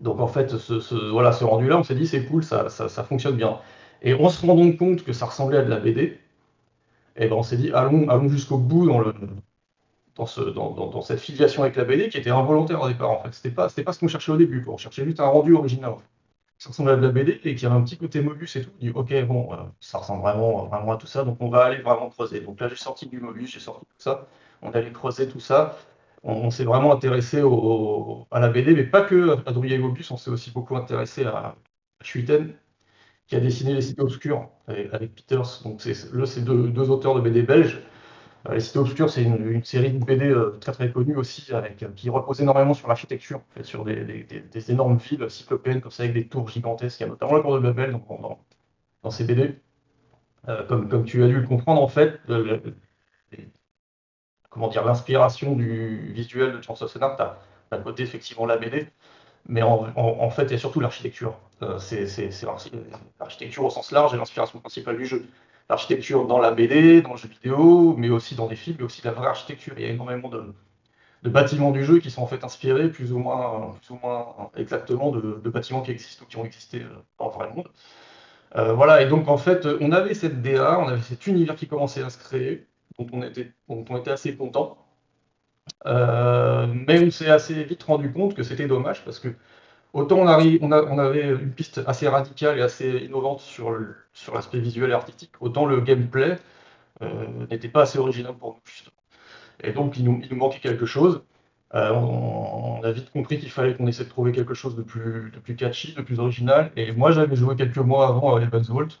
Donc, 0.00 0.20
en 0.20 0.26
fait, 0.28 0.56
ce, 0.56 1.10
voilà, 1.10 1.32
ce 1.32 1.44
rendu-là, 1.44 1.78
on 1.78 1.82
s'est 1.84 1.94
dit, 1.94 2.06
c'est 2.06 2.24
cool, 2.24 2.42
ça, 2.44 2.68
fonctionne 3.04 3.36
bien. 3.36 3.58
Et 4.02 4.14
on 4.14 4.28
se 4.30 4.46
rend 4.46 4.54
donc 4.54 4.78
compte 4.78 5.04
que 5.04 5.12
ça 5.12 5.26
ressemblait 5.26 5.58
à 5.58 5.62
de 5.62 5.70
la 5.70 5.78
BD. 5.78 6.18
Et 7.16 7.28
ben, 7.28 7.36
on 7.36 7.42
s'est 7.42 7.56
dit, 7.56 7.70
allons, 7.72 8.08
allons 8.08 8.28
jusqu'au 8.28 8.56
bout 8.58 8.86
dans 10.16 11.02
cette 11.02 11.20
filiation 11.20 11.62
avec 11.62 11.76
la 11.76 11.84
BD 11.84 12.08
qui 12.08 12.18
était 12.18 12.30
involontaire 12.30 12.80
au 12.82 12.88
départ 12.88 13.10
en 13.10 13.22
fait. 13.22 13.32
C'était 13.32 13.50
pas, 13.54 13.68
c'était 13.68 13.82
pas 13.84 13.92
ce 13.92 14.00
qu'on 14.00 14.08
cherchait 14.08 14.32
au 14.32 14.36
début. 14.36 14.64
On 14.68 14.76
cherchait 14.76 15.04
juste 15.04 15.20
un 15.20 15.26
rendu 15.26 15.54
original. 15.54 15.94
Ça 16.60 16.68
ressemblait 16.68 16.92
à 16.92 16.96
de 16.96 17.02
la 17.02 17.10
BD 17.10 17.40
et 17.44 17.54
qui 17.54 17.64
avait 17.64 17.74
un 17.74 17.82
petit 17.82 17.96
côté 17.96 18.20
Mobius 18.20 18.54
et 18.56 18.62
tout. 18.64 18.70
On 18.76 18.78
dit 18.84 18.90
ok 18.90 19.24
bon, 19.24 19.52
euh, 19.54 19.56
ça 19.80 19.96
ressemble 19.96 20.20
vraiment, 20.22 20.66
vraiment 20.66 20.92
à 20.92 20.96
tout 20.98 21.06
ça, 21.06 21.24
donc 21.24 21.38
on 21.40 21.48
va 21.48 21.64
aller 21.64 21.78
vraiment 21.78 22.10
creuser. 22.10 22.40
Donc 22.40 22.60
là 22.60 22.68
j'ai 22.68 22.76
sorti 22.76 23.06
du 23.08 23.18
Mobius, 23.18 23.50
j'ai 23.50 23.60
sorti 23.60 23.86
tout 23.86 23.94
ça. 23.96 24.28
On 24.60 24.70
allait 24.72 24.92
creuser 24.92 25.26
tout 25.26 25.40
ça. 25.40 25.78
On, 26.22 26.50
s'est 26.50 26.64
vraiment 26.64 26.92
intéressé 26.92 27.42
à 28.30 28.40
la 28.40 28.48
BD, 28.50 28.74
mais 28.74 28.84
pas 28.84 29.02
que 29.02 29.38
à 29.46 29.52
Drouillet 29.52 29.76
et 29.76 29.78
Mobius. 29.78 30.10
On 30.10 30.18
s'est 30.18 30.30
aussi 30.30 30.50
beaucoup 30.50 30.76
intéressé 30.76 31.24
à, 31.24 31.56
Schuiten, 32.02 32.54
qui 33.26 33.36
a 33.36 33.40
dessiné 33.40 33.74
les 33.74 33.82
cités 33.82 34.02
obscures 34.02 34.50
avec, 34.68 35.14
Peters. 35.14 35.62
Donc 35.64 35.80
c'est, 35.80 36.12
là 36.12 36.26
c'est 36.26 36.42
deux, 36.42 36.68
deux 36.68 36.90
auteurs 36.90 37.14
de 37.14 37.20
BD 37.22 37.42
belges. 37.42 37.80
Euh, 38.48 38.54
les 38.54 38.60
Cités 38.60 38.78
Obscures, 38.78 39.10
c'est 39.10 39.22
une, 39.22 39.62
série 39.64 39.92
de 39.92 40.04
BD 40.04 40.30
euh, 40.30 40.56
très 40.60 40.72
très 40.72 40.90
connue 40.90 41.16
aussi, 41.16 41.46
euh, 41.52 41.62
qui 41.94 42.08
repose 42.10 42.40
énormément 42.40 42.74
sur 42.74 42.88
l'architecture, 42.88 43.42
sur 43.62 43.84
des, 43.84 44.70
énormes 44.70 44.96
villes 44.96 45.28
cyclopéennes, 45.30 45.80
comme 45.80 45.90
ça, 45.90 46.04
avec 46.04 46.14
des 46.14 46.26
tours 46.26 46.48
gigantesques. 46.48 47.02
Notamment 47.02 47.34
la 47.34 47.42
Cour 47.42 47.54
de 47.54 47.60
Babel 47.60 47.92
dans, 49.02 49.10
ces 49.10 49.24
BD. 49.24 49.58
comme, 50.68 51.04
tu 51.04 51.22
as 51.22 51.28
dû 51.28 51.40
le 51.40 51.46
comprendre, 51.46 51.82
en 51.82 51.88
fait, 51.88 52.20
comment 54.48 54.68
dire, 54.68 54.84
l'inspiration 54.84 55.54
du 55.54 56.12
visuel 56.12 56.52
de 56.56 56.62
Chance 56.62 56.82
of 56.82 56.92
tu 56.92 56.98
as 57.02 57.38
d'un 57.70 57.82
côté 57.82 58.02
effectivement 58.02 58.46
la 58.46 58.56
BD, 58.56 58.88
mais 59.46 59.62
en, 59.62 60.30
fait, 60.30 60.44
il 60.44 60.52
y 60.52 60.54
a 60.54 60.58
surtout 60.58 60.80
l'architecture. 60.80 61.38
c'est 61.78 62.06
l'architecture 63.18 63.64
au 63.64 63.70
sens 63.70 63.92
large 63.92 64.14
et 64.14 64.16
l'inspiration 64.16 64.60
principale 64.60 64.96
du 64.96 65.06
jeu 65.06 65.26
l'architecture 65.70 66.26
dans 66.26 66.38
la 66.38 66.50
BD, 66.50 67.00
dans 67.00 67.12
le 67.12 67.16
jeu 67.16 67.28
vidéo, 67.28 67.94
mais 67.96 68.10
aussi 68.10 68.34
dans 68.34 68.48
des 68.48 68.56
films, 68.56 68.76
mais 68.80 68.84
aussi 68.84 69.00
la 69.04 69.12
vraie 69.12 69.28
architecture. 69.28 69.72
Il 69.78 69.82
y 69.82 69.86
a 69.86 69.90
énormément 69.90 70.28
de, 70.28 70.52
bâtiments 71.30 71.70
du 71.70 71.84
jeu 71.84 72.00
qui 72.00 72.10
sont 72.10 72.22
en 72.22 72.26
fait 72.26 72.44
inspirés 72.44 72.90
plus 72.90 73.12
ou 73.12 73.18
moins, 73.18 73.76
plus 73.80 73.96
exactement 74.60 75.12
de, 75.12 75.48
bâtiments 75.48 75.80
qui 75.80 75.92
existent 75.92 76.24
ou 76.24 76.28
qui 76.28 76.36
ont 76.36 76.44
existé 76.44 76.82
dans 77.18 77.26
le 77.26 77.32
vrai 77.32 77.48
monde. 77.54 77.68
voilà, 78.54 79.00
et 79.00 79.06
donc 79.06 79.28
en 79.28 79.38
fait, 79.38 79.66
on 79.80 79.92
avait 79.92 80.14
cette 80.14 80.42
DA, 80.42 80.78
on 80.80 80.88
avait 80.88 81.02
cet 81.02 81.26
univers 81.26 81.54
qui 81.54 81.68
commençait 81.68 82.02
à 82.02 82.10
se 82.10 82.18
créer, 82.18 82.66
dont 82.98 83.06
on 83.12 83.22
était, 83.22 84.10
assez 84.10 84.36
content. 84.36 84.76
mais 85.86 86.98
on 86.98 87.10
s'est 87.12 87.30
assez 87.30 87.62
vite 87.64 87.82
rendu 87.84 88.12
compte 88.12 88.34
que 88.34 88.42
c'était 88.42 88.66
dommage 88.66 89.04
parce 89.04 89.20
que 89.20 89.28
Autant 89.92 90.18
on, 90.20 90.26
avait 90.28 91.30
une 91.30 91.52
piste 91.52 91.80
assez 91.86 92.06
radicale 92.08 92.58
et 92.58 92.62
assez 92.62 92.88
innovante 92.98 93.40
sur, 93.40 93.70
l'aspect 94.32 94.60
visuel 94.60 94.90
et 94.90 94.92
artistique, 94.92 95.32
autant 95.40 95.66
le 95.66 95.80
gameplay 95.80 96.38
euh, 97.02 97.46
n'était 97.50 97.68
pas 97.68 97.82
assez 97.82 97.98
original 97.98 98.34
pour 98.36 98.54
nous, 98.54 98.60
Et 99.64 99.72
donc, 99.72 99.96
il 99.98 100.04
nous, 100.04 100.36
manquait 100.36 100.60
quelque 100.60 100.86
chose. 100.86 101.22
Euh, 101.74 101.92
on, 101.92 102.82
a 102.84 102.92
vite 102.92 103.10
compris 103.10 103.38
qu'il 103.38 103.50
fallait 103.50 103.76
qu'on 103.76 103.86
essaie 103.86 104.04
de 104.04 104.08
trouver 104.08 104.32
quelque 104.32 104.54
chose 104.54 104.76
de 104.76 104.82
plus, 104.82 105.32
catchy, 105.56 105.94
de 105.94 106.02
plus 106.02 106.20
original. 106.20 106.72
Et 106.76 106.92
moi, 106.92 107.12
j'avais 107.12 107.36
joué 107.36 107.56
quelques 107.56 107.78
mois 107.78 108.08
avant 108.08 108.36
à 108.36 108.42
Evans 108.42 108.62
Vault, 108.62 109.00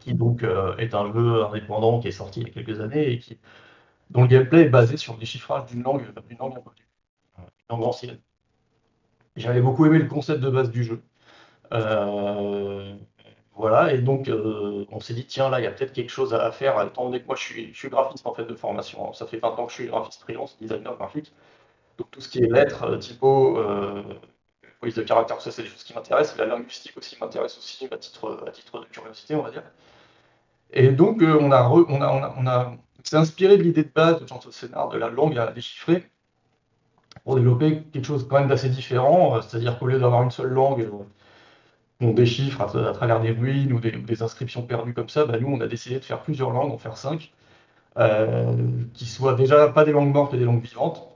qui 0.00 0.14
donc 0.14 0.42
euh, 0.42 0.76
est 0.78 0.94
un 0.94 1.12
jeu 1.12 1.44
indépendant 1.44 2.00
qui 2.00 2.08
est 2.08 2.12
sorti 2.12 2.40
il 2.40 2.48
y 2.48 2.50
a 2.50 2.54
quelques 2.54 2.80
années 2.80 3.12
et 3.12 3.18
qui, 3.18 3.38
dont 4.10 4.22
le 4.22 4.28
gameplay 4.28 4.62
est 4.62 4.68
basé 4.68 4.96
sur 4.96 5.14
le 5.14 5.20
déchiffrage 5.20 5.66
d'une 5.70 5.82
langue, 5.82 6.02
d'une 6.28 6.38
langue 6.38 6.56
inconnue, 6.58 6.88
langue 7.68 7.84
ancienne. 7.84 8.18
J'avais 9.40 9.60
beaucoup 9.60 9.86
aimé 9.86 9.98
le 9.98 10.06
concept 10.06 10.40
de 10.40 10.50
base 10.50 10.70
du 10.70 10.84
jeu. 10.84 11.02
Euh, 11.72 12.94
voilà, 13.54 13.92
et 13.92 13.98
donc 13.98 14.28
euh, 14.28 14.86
on 14.90 15.00
s'est 15.00 15.14
dit, 15.14 15.26
tiens, 15.26 15.50
là, 15.50 15.60
il 15.60 15.64
y 15.64 15.66
a 15.66 15.70
peut-être 15.70 15.92
quelque 15.92 16.10
chose 16.10 16.34
à 16.34 16.50
faire, 16.52 16.80
étant 16.82 17.04
donné 17.04 17.20
que 17.20 17.26
moi 17.26 17.36
je 17.36 17.42
suis, 17.42 17.88
graphiste 17.88 18.26
en 18.26 18.34
fait 18.34 18.44
de 18.44 18.54
formation. 18.54 19.12
Ça 19.12 19.26
fait 19.26 19.38
20 19.38 19.48
ans 19.50 19.66
que 19.66 19.70
je 19.72 19.76
suis 19.76 19.86
graphiste 19.86 20.22
freelance, 20.22 20.56
designer 20.60 20.96
graphique. 20.96 21.32
Donc 21.98 22.10
tout 22.10 22.20
ce 22.20 22.28
qui 22.28 22.38
est 22.42 22.52
lettres, 22.52 22.84
euh, 22.84 22.98
typo, 22.98 23.58
police 24.80 24.94
de 24.94 25.02
caractère, 25.02 25.40
ça 25.40 25.50
c'est 25.50 25.62
des 25.62 25.68
choses 25.68 25.84
qui 25.84 25.94
m'intéressent. 25.94 26.38
La 26.38 26.46
linguistique 26.46 26.96
aussi 26.96 27.16
m'intéresse 27.20 27.56
aussi 27.58 27.88
à 27.90 27.96
titre, 27.98 28.44
à 28.46 28.50
titre 28.50 28.80
de 28.80 28.86
curiosité, 28.86 29.34
on 29.34 29.42
va 29.42 29.50
dire. 29.50 29.64
Et 30.72 30.88
donc 30.88 31.22
on 31.22 31.52
a, 31.52 31.68
on 31.68 32.00
a, 32.00 32.34
on 32.36 32.46
a, 32.46 32.76
s'est 33.04 33.16
inspiré 33.16 33.58
de 33.58 33.62
l'idée 33.62 33.84
de 33.84 33.90
base 33.90 34.20
de 34.20 34.26
Jean 34.26 34.40
Scénar, 34.40 34.88
de 34.88 34.98
la 34.98 35.08
langue 35.08 35.36
à 35.38 35.48
déchiffrer, 35.52 36.10
pour 37.30 37.36
développer 37.36 37.82
quelque 37.92 38.04
chose 38.04 38.26
quand 38.28 38.40
même 38.40 38.48
d'assez 38.48 38.68
différent, 38.68 39.36
euh, 39.36 39.40
c'est-à-dire 39.40 39.78
qu'au 39.78 39.86
lieu 39.86 40.00
d'avoir 40.00 40.24
une 40.24 40.32
seule 40.32 40.48
langue, 40.48 40.80
euh, 40.80 40.90
on 42.00 42.12
déchiffre 42.12 42.60
à, 42.60 42.66
travers 42.66 43.20
des 43.20 43.30
ruines 43.30 43.72
ou 43.72 43.78
des, 43.78 44.22
inscriptions 44.24 44.62
perdues 44.62 44.94
comme 44.94 45.08
ça, 45.08 45.26
bah, 45.26 45.38
nous 45.38 45.46
on 45.46 45.60
a 45.60 45.68
décidé 45.68 46.00
de 46.00 46.04
faire 46.04 46.22
plusieurs 46.22 46.50
langues, 46.50 46.72
en 46.72 46.78
faire 46.78 46.96
cinq, 46.96 47.30
euh, 47.98 48.52
qui 48.94 49.04
soient 49.04 49.34
déjà 49.34 49.68
pas 49.68 49.84
des 49.84 49.92
langues 49.92 50.12
mortes 50.12 50.32
mais 50.32 50.40
des 50.40 50.44
langues 50.44 50.62
vivantes. 50.62 51.06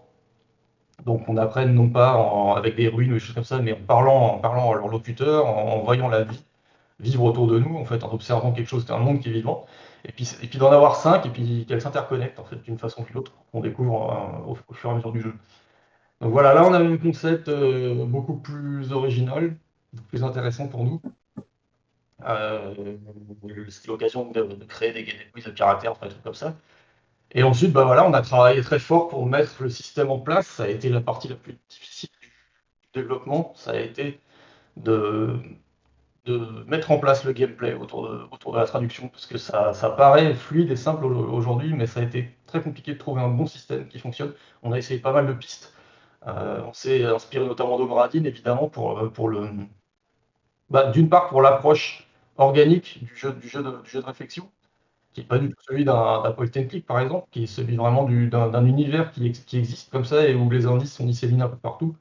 Donc 1.05 1.29
on 1.29 1.37
apprenne 1.37 1.75
non 1.75 1.89
pas 1.89 2.13
avec 2.57 2.77
des 2.77 2.87
ruines 2.87 3.11
ou 3.11 3.15
des 3.15 3.21
choses 3.21 3.35
comme 3.35 3.43
ça, 3.43 3.59
mais 3.59 3.73
en 3.73 3.85
parlant, 3.85 4.37
en 4.37 4.39
parlant 4.39 4.71
à 4.71 4.77
leur 4.77 4.87
locuteur, 4.87 5.47
en, 5.47 5.81
voyant 5.81 6.09
la 6.09 6.23
vie 6.23 6.45
vivre 7.01 7.25
autour 7.25 7.49
de 7.49 7.59
nous, 7.59 7.77
en 7.77 7.85
fait, 7.85 8.05
en 8.05 8.13
observant 8.13 8.53
quelque 8.53 8.69
chose, 8.69 8.87
un 8.89 8.99
monde 8.99 9.19
qui 9.19 9.31
est 9.31 9.33
vivant. 9.33 9.67
Et 10.05 10.13
puis, 10.13 10.31
et 10.43 10.59
d'en 10.59 10.71
avoir 10.71 10.95
cinq, 10.95 11.27
et 11.27 11.31
puis 11.31 11.67
qu'elles 11.67 11.83
s'interconnectent 11.83 12.41
d'une 12.65 12.79
façon 12.79 13.03
ou 13.03 13.05
d'une 13.07 13.17
autre, 13.17 13.33
qu'on 13.51 13.61
découvre 13.61 14.47
au, 14.47 14.75
fur 14.75 14.91
et 14.91 14.93
à 14.93 14.97
mesure 14.97 15.13
du 15.13 15.23
jeu. 15.23 15.35
Donc 16.21 16.33
voilà, 16.33 16.55
là 16.55 16.65
on 16.67 16.73
a 16.73 16.79
un 16.79 16.97
concept 16.97 17.49
euh, 17.49 18.05
beaucoup 18.07 18.37
plus 18.37 18.93
original, 18.93 19.57
beaucoup 19.93 20.09
plus 20.09 20.25
intéressant 20.25 20.69
pour 20.69 20.85
nous. 20.85 21.01
Euh, 22.27 22.97
C'était 23.69 23.89
l'occasion 23.89 24.31
de, 24.31 24.43
créer 24.65 24.93
des, 24.93 25.05
des 25.05 25.43
de 25.43 25.51
caractère, 25.51 25.93
enfin, 25.93 26.07
des 26.07 26.13
trucs 26.13 26.25
comme 26.25 26.35
ça. 26.35 26.57
Et 27.33 27.43
ensuite, 27.43 27.73
bah 27.73 27.85
voilà, 27.85 28.07
on 28.07 28.15
a 28.15 28.23
travaillé 28.23 28.63
très 28.63 28.79
fort 28.79 29.09
pour 29.09 29.27
mettre 29.27 29.63
le 29.63 29.69
système 29.71 30.11
en 30.11 30.21
place. 30.21 30.47
Ça 30.47 30.65
a 30.65 30.69
été 30.69 30.89
la 30.89 31.01
partie 31.01 31.29
la 31.29 31.37
plus 31.37 31.59
difficile 31.69 32.11
du 32.23 33.01
développement. 33.01 33.53
Ça 33.57 33.73
a 33.73 33.77
été 33.79 34.21
de, 34.77 35.37
mettre 36.67 36.91
en 36.93 36.99
place 36.99 37.25
le 37.25 37.33
gameplay 37.33 37.75
autour 37.75 38.09
de, 38.09 38.59
la 38.59 38.67
traduction, 38.67 39.09
parce 39.09 39.27
que 39.27 39.39
ça 39.39 39.95
paraît 39.97 40.35
fluide 40.35 40.71
et 40.71 40.77
simple 40.77 41.05
aujourd'hui, 41.05 41.75
mais 41.75 41.87
ça 41.87 42.01
a 42.01 42.03
été 42.05 42.31
très 42.47 42.63
compliqué 42.63 42.95
de 42.95 42.99
trouver 42.99 43.21
un 43.23 43.29
bon 43.29 43.47
système 43.47 43.89
qui 43.89 43.99
fonctionne. 43.99 44.33
On 44.63 44.73
a 44.73 44.79
essayé 44.79 45.01
pas 45.01 45.13
mal 45.13 45.27
de 45.27 45.33
pistes. 45.35 45.74
Euh, 46.27 46.63
on 46.67 46.73
s'est 46.73 47.05
inspiré 47.05 47.47
notamment 47.47 47.79
d'Obradine, 47.79 48.27
évidemment, 48.27 48.69
pour, 48.69 48.99
euh, 48.99 49.29
le. 49.29 49.51
Bah, 50.71 50.91
d'une 50.91 51.09
part, 51.09 51.29
pour 51.29 51.43
l'approche 51.43 52.09
organique 52.37 53.05
du 53.05 53.17
jeu, 53.17 53.33
de, 53.33 53.99
réflexion, 54.01 54.51
qui 55.13 55.21
n'est 55.21 55.27
pas 55.27 55.39
du 55.39 55.51
tout 55.51 55.57
celui 55.69 55.85
d'un 55.85 56.33
point 56.33 56.47
and 56.57 56.67
click, 56.69 56.87
par 56.87 57.01
exemple, 57.01 57.29
qui 57.31 57.45
est 57.45 57.47
celui 57.47 57.77
vraiment 57.77 58.05
d'un 58.05 58.67
univers 58.67 59.11
qui, 59.13 59.27
existe 59.27 59.91
comme 59.91 60.05
ça 60.05 60.27
et 60.27 60.35
où 60.35 60.51
les 60.51 60.67
indices 60.67 60.95
sont 60.95 61.07
disséminés 61.07 61.43
un 61.43 61.49
peu 61.49 61.59
partout. 61.59 61.97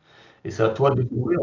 Et 0.46 0.52
c'est 0.52 0.64
à 0.64 0.70
toi 0.70 0.92
de 0.92 1.04
découvrir. 1.04 1.40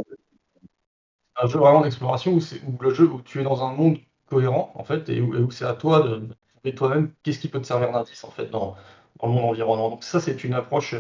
Un 1.42 1.46
jeu 1.46 1.58
vraiment 1.58 1.80
d'exploration 1.82 2.34
où, 2.34 2.40
le 2.80 2.94
jeu 2.94 3.08
où 3.08 3.22
tu 3.22 3.40
es 3.40 3.42
dans 3.42 3.64
un 3.64 3.72
monde 3.72 3.98
cohérent, 4.26 4.72
en 4.74 4.84
fait, 4.84 5.08
et 5.08 5.20
où, 5.20 5.50
c'est 5.50 5.64
à 5.64 5.74
toi 5.74 6.00
de, 6.02 6.28
trouver 6.56 6.74
toi-même 6.74 7.12
qu'est-ce 7.22 7.38
qui 7.38 7.48
peut 7.48 7.60
te 7.60 7.66
servir 7.66 7.92
d'indice, 7.92 8.24
en 8.24 8.30
fait, 8.30 8.46
dans, 8.50 8.76
dans, 9.20 9.28
le 9.28 9.32
monde 9.32 9.44
environnant. 9.50 9.90
Donc, 9.90 10.04
ça, 10.04 10.20
c'est 10.20 10.44
une 10.44 10.54
approche 10.54 10.94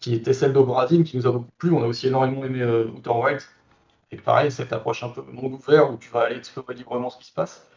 qui 0.00 0.14
était 0.14 0.32
celle 0.32 0.52
d'Obradine, 0.52 1.04
qui 1.04 1.16
nous 1.16 1.26
a 1.26 1.32
beaucoup 1.32 1.50
plu. 1.58 1.72
On 1.72 1.82
a 1.82 1.86
aussi 1.86 2.08
énormément 2.08 2.44
aimé 2.44 2.62
euh, 2.62 2.88
Outer 2.96 3.10
Wilds. 3.10 3.44
Et 4.12 4.16
pareil, 4.16 4.50
cette 4.50 4.72
approche 4.72 5.04
un 5.04 5.10
peu 5.10 5.22
monde 5.22 5.52
ouvert 5.54 5.92
où 5.92 5.96
tu 5.98 6.10
vas 6.10 6.22
aller 6.22 6.36
explorer 6.36 6.74
librement 6.74 7.10
ce 7.10 7.18
qui 7.18 7.26
se 7.26 7.34
passe. 7.34 7.68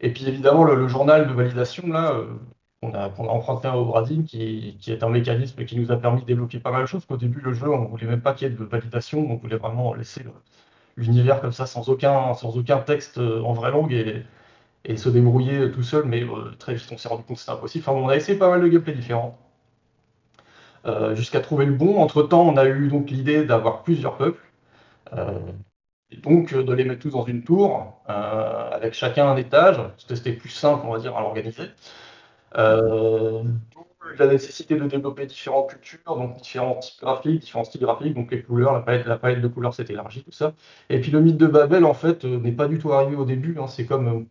Et 0.00 0.12
puis 0.12 0.26
évidemment, 0.28 0.64
le, 0.64 0.88
journal 0.88 1.28
de 1.28 1.32
validation, 1.32 1.86
là, 1.88 2.12
euh, 2.12 2.26
on, 2.82 2.94
a, 2.94 3.08
emprunté 3.08 3.68
à 3.68 3.78
Obradine, 3.78 4.24
qui, 4.24 4.76
qui, 4.80 4.92
est 4.92 5.02
un 5.02 5.08
mécanisme 5.10 5.64
qui 5.64 5.78
nous 5.78 5.92
a 5.92 5.96
permis 5.96 6.22
de 6.22 6.26
débloquer 6.26 6.60
pas 6.60 6.72
mal 6.72 6.82
de 6.82 6.86
choses. 6.86 7.04
Qu'au 7.06 7.16
début, 7.16 7.40
le 7.40 7.52
jeu, 7.54 7.68
on 7.70 7.84
ne 7.84 7.88
voulait 7.88 8.06
même 8.06 8.22
pas 8.22 8.34
qu'il 8.34 8.48
y 8.48 8.50
ait 8.52 8.54
de 8.54 8.64
validation, 8.64 9.20
on 9.30 9.36
voulait 9.36 9.56
vraiment 9.56 9.94
laisser 9.94 10.24
l'univers 10.96 11.40
comme 11.40 11.52
ça, 11.52 11.66
sans 11.66 11.88
aucun, 11.88 12.34
sans 12.34 12.56
aucun 12.58 12.78
texte 12.78 13.18
euh, 13.18 13.42
en 13.42 13.52
vraie 13.52 13.70
langue 13.70 13.92
et, 13.92 14.24
et 14.84 14.96
se 14.96 15.08
débrouiller 15.08 15.70
tout 15.72 15.82
seul. 15.82 16.04
Mais 16.06 16.24
très 16.58 16.74
vite, 16.74 16.88
on 16.92 16.98
s'est 16.98 17.08
rendu 17.08 17.24
compte 17.24 17.36
que 17.36 17.40
c'était 17.40 17.52
impossible. 17.52 17.84
Enfin, 17.88 17.98
on 17.98 18.08
a 18.08 18.16
essayé 18.16 18.38
pas 18.38 18.50
mal 18.50 18.62
de 18.62 18.68
gameplay 18.68 18.94
différents. 18.94 19.38
Euh, 20.86 21.14
jusqu'à 21.14 21.40
trouver 21.40 21.66
le 21.66 21.74
bon. 21.74 22.00
Entre-temps, 22.00 22.42
on 22.42 22.56
a 22.56 22.66
eu 22.66 22.88
donc 22.88 23.10
l'idée 23.10 23.44
d'avoir 23.44 23.82
plusieurs 23.82 24.16
peuples, 24.16 24.42
euh, 25.14 25.38
et 26.10 26.16
donc 26.16 26.52
euh, 26.54 26.62
de 26.64 26.72
les 26.72 26.84
mettre 26.84 27.00
tous 27.02 27.10
dans 27.10 27.24
une 27.24 27.44
tour, 27.44 28.02
avec 28.06 28.94
chacun 28.94 29.28
un 29.28 29.36
étage, 29.36 29.76
c'était 29.98 30.32
plus 30.32 30.48
simple, 30.48 30.84
on 30.86 30.92
va 30.92 30.98
dire, 30.98 31.16
à 31.16 31.20
l'organiser. 31.20 31.68
la 34.18 34.26
nécessité 34.26 34.74
de 34.76 34.86
développer 34.86 35.26
différentes 35.26 35.70
cultures, 35.70 36.16
donc 36.16 36.36
différents 36.40 36.76
types 36.76 37.00
graphiques, 37.00 37.40
différents 37.40 37.64
styles 37.64 37.80
graphiques, 37.82 38.14
donc 38.14 38.30
les 38.32 38.42
couleurs, 38.42 38.72
la 38.74 38.80
palette, 39.18 39.40
de 39.40 39.48
couleurs 39.48 39.74
s'est 39.74 39.84
élargie, 39.88 40.24
tout 40.24 40.32
ça. 40.32 40.54
Et 40.88 41.00
puis 41.00 41.10
le 41.10 41.20
mythe 41.20 41.36
de 41.36 41.46
Babel, 41.46 41.84
en 41.84 41.94
fait, 41.94 42.24
n'est 42.24 42.52
pas 42.52 42.68
du 42.68 42.78
tout 42.78 42.92
arrivé 42.92 43.16
au 43.16 43.24
début. 43.24 43.56
Hein. 43.58 43.66
c'est 43.68 43.86
comme 43.86 44.26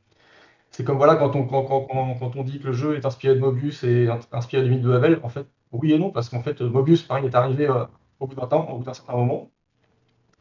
c'est 0.71 0.83
comme 0.83 0.97
voilà 0.97 1.15
quand, 1.15 1.35
on 1.35 2.43
dit 2.43 2.59
que 2.59 2.67
le 2.67 2.73
jeu 2.73 2.95
est 2.97 3.05
inspiré 3.05 3.35
de 3.35 3.39
Mobius 3.39 3.83
et 3.83 4.07
inspiré 4.31 4.63
du 4.63 4.69
mythe 4.71 4.81
de 4.81 4.89
Babel, 4.89 5.19
en 5.23 5.29
fait, 5.29 5.47
oui 5.71 5.93
et 5.93 5.99
non, 5.99 6.11
parce 6.11 6.29
qu'en 6.29 6.41
fait, 6.41 6.61
Mobius, 6.61 7.03
pareil, 7.03 7.25
est 7.25 7.35
arrivé 7.35 7.67
euh, 7.67 7.85
au 8.19 8.27
bout 8.27 8.35
d'un 8.35 8.47
temps, 8.47 8.69
au 8.69 8.79
bout 8.79 8.83
d'un 8.83 8.93
certain 8.93 9.13
moment. 9.13 9.51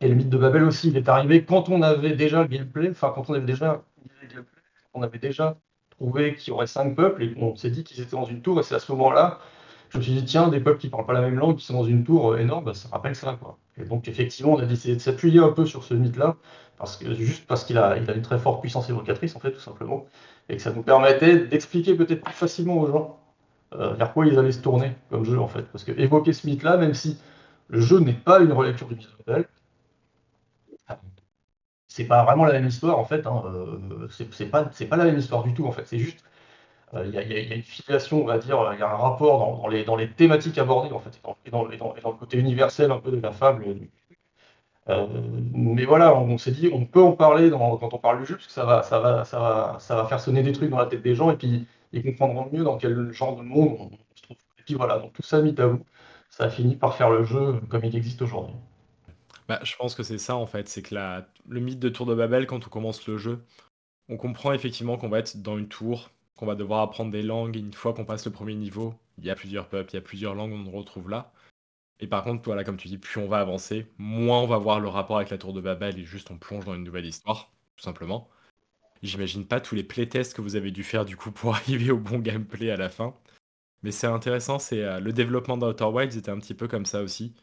Et 0.00 0.08
le 0.08 0.14
mythe 0.14 0.28
de 0.30 0.38
Babel 0.38 0.64
aussi, 0.64 0.88
il 0.88 0.96
est 0.96 1.08
arrivé 1.08 1.44
quand 1.44 1.68
on 1.68 1.82
avait 1.82 2.14
déjà 2.14 2.42
le 2.42 2.48
gameplay, 2.48 2.90
enfin, 2.90 3.12
quand 3.14 3.28
on 3.30 3.34
avait 3.34 3.44
déjà, 3.44 3.84
on 4.94 5.02
avait 5.02 5.18
déjà 5.18 5.58
trouvé 5.90 6.34
qu'il 6.34 6.52
y 6.52 6.54
aurait 6.54 6.66
cinq 6.66 6.94
peuples, 6.96 7.22
et 7.24 7.34
on 7.38 7.56
s'est 7.56 7.70
dit 7.70 7.84
qu'ils 7.84 8.00
étaient 8.00 8.16
dans 8.16 8.24
une 8.24 8.42
tour, 8.42 8.60
et 8.60 8.62
c'est 8.62 8.74
à 8.76 8.78
ce 8.78 8.92
moment-là, 8.92 9.40
je 9.90 9.98
me 9.98 10.02
suis 10.02 10.12
dit, 10.12 10.24
tiens, 10.24 10.48
des 10.48 10.60
peuples 10.60 10.78
qui 10.80 10.88
parlent 10.88 11.06
pas 11.06 11.14
la 11.14 11.22
même 11.22 11.36
langue, 11.38 11.56
qui 11.56 11.64
sont 11.64 11.74
dans 11.74 11.84
une 11.84 12.04
tour 12.04 12.32
euh, 12.32 12.38
énorme, 12.38 12.64
bah, 12.64 12.74
ça 12.74 12.88
rappelle 12.90 13.16
ça, 13.16 13.38
quoi. 13.40 13.58
Et 13.78 13.84
donc, 13.84 14.08
effectivement, 14.08 14.52
on 14.52 14.58
a 14.58 14.66
décidé 14.66 14.94
de 14.94 15.00
s'appuyer 15.00 15.40
un 15.40 15.50
peu 15.52 15.66
sur 15.66 15.84
ce 15.84 15.94
mythe-là, 15.94 16.36
parce 16.76 16.96
que, 16.96 17.12
juste 17.14 17.46
parce 17.46 17.64
qu'il 17.64 17.78
a, 17.78 17.88
a 17.90 17.96
une 17.96 18.22
très 18.22 18.38
forte 18.38 18.60
puissance 18.60 18.88
évocatrice, 18.90 19.34
en 19.36 19.40
fait, 19.40 19.52
tout 19.52 19.60
simplement, 19.60 20.06
et 20.48 20.56
que 20.56 20.62
ça 20.62 20.72
nous 20.72 20.82
permettait 20.82 21.38
d'expliquer 21.46 21.94
peut-être 21.94 22.22
plus 22.22 22.34
facilement 22.34 22.78
aux 22.78 22.86
gens 22.86 23.18
euh, 23.74 23.92
vers 23.94 24.12
quoi 24.14 24.26
ils 24.26 24.38
allaient 24.38 24.52
se 24.52 24.62
tourner 24.62 24.92
comme 25.10 25.24
jeu 25.24 25.38
en 25.38 25.48
fait. 25.48 25.62
Parce 25.62 25.84
que 25.84 25.92
évoquer 25.92 26.32
ce 26.32 26.46
mythe-là, 26.46 26.76
même 26.78 26.94
si 26.94 27.18
le 27.68 27.80
jeu 27.80 28.00
n'est 28.00 28.14
pas 28.14 28.40
une 28.40 28.52
relecture 28.52 28.88
du 28.88 28.94
mythe 28.94 29.08
de 29.26 29.44
c'est 31.88 32.04
pas 32.04 32.24
vraiment 32.24 32.44
la 32.44 32.52
même 32.52 32.66
histoire 32.68 32.98
en 32.98 33.04
fait. 33.04 33.26
Hein. 33.26 33.42
Euh, 33.46 34.08
c'est 34.10 34.46
pas, 34.46 34.64
pas 34.64 34.96
la 34.96 35.04
même 35.04 35.18
histoire 35.18 35.42
du 35.42 35.52
tout 35.54 35.66
en 35.66 35.72
fait. 35.72 35.86
C'est 35.86 35.98
juste, 35.98 36.24
euh, 36.94 37.04
il 37.06 37.14
y, 37.14 37.18
a 37.18 37.54
une 37.54 37.62
filiation, 37.62 38.22
on 38.22 38.26
va 38.26 38.38
dire, 38.38 38.70
il 38.74 38.78
y 38.78 38.82
a 38.82 38.90
un 38.90 38.96
rapport 38.96 39.60
dans, 39.62 39.68
les, 39.68 39.84
dans 39.84 39.96
les 39.96 40.10
thématiques 40.10 40.58
abordées 40.58 40.92
en 40.92 41.00
fait, 41.00 41.20
et 41.46 41.50
dans, 41.50 41.64
le 41.64 42.18
côté 42.18 42.38
universel 42.38 42.92
un 42.92 42.98
peu 43.00 43.10
de 43.10 43.20
la 43.20 43.32
fable. 43.32 43.66
mais 45.54 45.84
voilà, 45.84 46.14
on, 46.16 46.38
s'est 46.38 46.52
dit, 46.52 46.70
on 46.72 46.84
peut 46.86 47.02
en 47.02 47.12
parler 47.12 47.50
quand 47.50 47.92
on 47.92 47.98
parle 47.98 48.20
du 48.20 48.26
jeu, 48.26 48.36
parce 48.36 48.46
que 48.46 48.52
ça 48.52 48.64
va, 48.64 48.82
ça, 48.82 49.00
va, 49.00 49.24
ça, 49.24 49.38
va, 49.38 49.76
ça 49.80 49.96
va 49.96 50.06
faire 50.06 50.20
sonner 50.20 50.42
des 50.42 50.52
trucs 50.52 50.70
dans 50.70 50.78
la 50.78 50.86
tête 50.86 51.02
des 51.02 51.14
gens, 51.14 51.30
et 51.30 51.36
puis 51.36 51.66
ils 51.92 52.02
comprendront 52.02 52.48
mieux 52.52 52.64
dans 52.64 52.76
quel 52.76 53.12
genre 53.12 53.36
de 53.36 53.42
monde 53.42 53.76
on 53.80 54.16
se 54.16 54.22
trouve. 54.22 54.36
Et 54.58 54.62
puis 54.62 54.74
voilà, 54.74 54.98
donc 54.98 55.12
tout 55.12 55.22
ça 55.22 55.40
mis 55.40 55.58
à 55.60 55.70
ça 56.30 56.44
a 56.44 56.50
fini 56.50 56.76
par 56.76 56.96
faire 56.96 57.10
le 57.10 57.24
jeu 57.24 57.60
comme 57.68 57.84
il 57.84 57.96
existe 57.96 58.22
aujourd'hui. 58.22 58.54
Bah, 59.48 59.60
je 59.62 59.74
pense 59.76 59.94
que 59.94 60.02
c'est 60.02 60.18
ça 60.18 60.36
en 60.36 60.46
fait, 60.46 60.68
c'est 60.68 60.82
que 60.82 60.94
la... 60.94 61.26
le 61.48 61.60
mythe 61.60 61.78
de 61.78 61.88
Tour 61.88 62.06
de 62.06 62.14
Babel, 62.14 62.46
quand 62.46 62.66
on 62.66 62.70
commence 62.70 63.06
le 63.08 63.16
jeu, 63.16 63.44
on 64.08 64.16
comprend 64.16 64.52
effectivement 64.52 64.98
qu'on 64.98 65.08
va 65.08 65.20
être 65.20 65.40
dans 65.40 65.58
une 65.58 65.68
tour, 65.68 66.10
qu'on 66.36 66.46
va 66.46 66.54
devoir 66.54 66.82
apprendre 66.82 67.10
des 67.10 67.22
langues, 67.22 67.56
et 67.56 67.60
une 67.60 67.72
fois 67.72 67.94
qu'on 67.94 68.04
passe 68.04 68.26
le 68.26 68.32
premier 68.32 68.54
niveau, 68.54 68.94
il 69.16 69.24
y 69.24 69.30
a 69.30 69.34
plusieurs 69.34 69.68
peuples, 69.68 69.90
il 69.92 69.96
y 69.96 69.98
a 69.98 70.02
plusieurs 70.02 70.34
langues, 70.34 70.52
on 70.52 70.70
retrouve 70.70 71.08
là. 71.08 71.32
Et 72.00 72.06
par 72.06 72.22
contre, 72.24 72.44
voilà, 72.44 72.62
comme 72.64 72.76
tu 72.76 72.88
dis, 72.88 72.98
plus 72.98 73.20
on 73.20 73.28
va 73.28 73.40
avancer, 73.40 73.90
moins 73.98 74.40
on 74.40 74.46
va 74.46 74.58
voir 74.58 74.80
le 74.80 74.88
rapport 74.88 75.16
avec 75.16 75.30
la 75.30 75.38
tour 75.38 75.52
de 75.52 75.60
Babel 75.60 75.98
et 75.98 76.04
juste 76.04 76.30
on 76.30 76.38
plonge 76.38 76.64
dans 76.64 76.74
une 76.74 76.84
nouvelle 76.84 77.06
histoire, 77.06 77.52
tout 77.76 77.82
simplement. 77.84 78.28
J'imagine 79.02 79.46
pas 79.46 79.60
tous 79.60 79.74
les 79.74 79.84
playtests 79.84 80.34
que 80.34 80.40
vous 80.40 80.56
avez 80.56 80.70
dû 80.70 80.82
faire 80.82 81.04
du 81.04 81.16
coup 81.16 81.30
pour 81.30 81.54
arriver 81.54 81.90
au 81.90 81.98
bon 81.98 82.18
gameplay 82.18 82.70
à 82.70 82.76
la 82.76 82.88
fin. 82.88 83.14
Mais 83.82 83.92
c'est 83.92 84.06
intéressant, 84.06 84.58
c'est 84.58 84.82
euh, 84.82 85.00
le 85.00 85.12
développement 85.12 85.56
d'Outer 85.56 85.84
Wilds 85.84 86.16
était 86.16 86.30
un 86.30 86.38
petit 86.38 86.54
peu 86.54 86.66
comme 86.68 86.86
ça 86.86 87.02
aussi. 87.02 87.34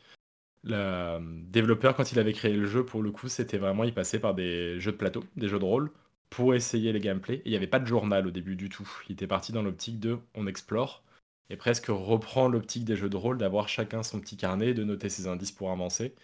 Le 0.64 0.76
euh, 0.76 1.20
développeur, 1.22 1.96
quand 1.96 2.12
il 2.12 2.20
avait 2.20 2.34
créé 2.34 2.54
le 2.54 2.66
jeu, 2.66 2.86
pour 2.86 3.02
le 3.04 3.12
coup, 3.12 3.30
c'était 3.30 3.58
vraiment, 3.58 3.84
il 3.84 3.94
passait 3.94 4.20
par 4.20 4.34
des 4.34 4.80
jeux 4.80 4.92
de 4.92 4.98
plateau, 4.98 5.24
des 5.38 5.48
jeux 5.48 5.60
de 5.60 5.66
rôle, 5.66 5.92
pour 6.30 6.56
essayer 6.56 6.92
les 6.92 7.00
gameplays. 7.00 7.36
Et 7.38 7.42
il 7.46 7.52
n'y 7.52 7.58
avait 7.58 7.68
pas 7.68 7.80
de 7.80 7.86
journal 7.86 8.28
au 8.28 8.32
début 8.32 8.56
du 8.56 8.70
tout. 8.70 8.90
Il 9.08 9.14
était 9.14 9.28
parti 9.28 9.52
dans 9.54 9.62
l'optique 9.62 10.00
de 10.00 10.18
on 10.34 10.48
explore, 10.48 11.04
et 11.50 11.56
presque 11.56 11.88
reprend 11.90 12.48
l'optique 12.50 12.86
des 12.86 12.96
jeux 12.96 13.10
de 13.10 13.18
rôle, 13.18 13.38
d'avoir 13.38 13.70
chacun 13.70 14.04
son 14.04 14.20
petit 14.20 14.38
carnet, 14.38 14.74
de 14.74 14.84
noter 14.84 15.10
ses 15.10 15.28
indices 15.28 15.52
pour 15.52 15.72
avancer. 15.72 16.16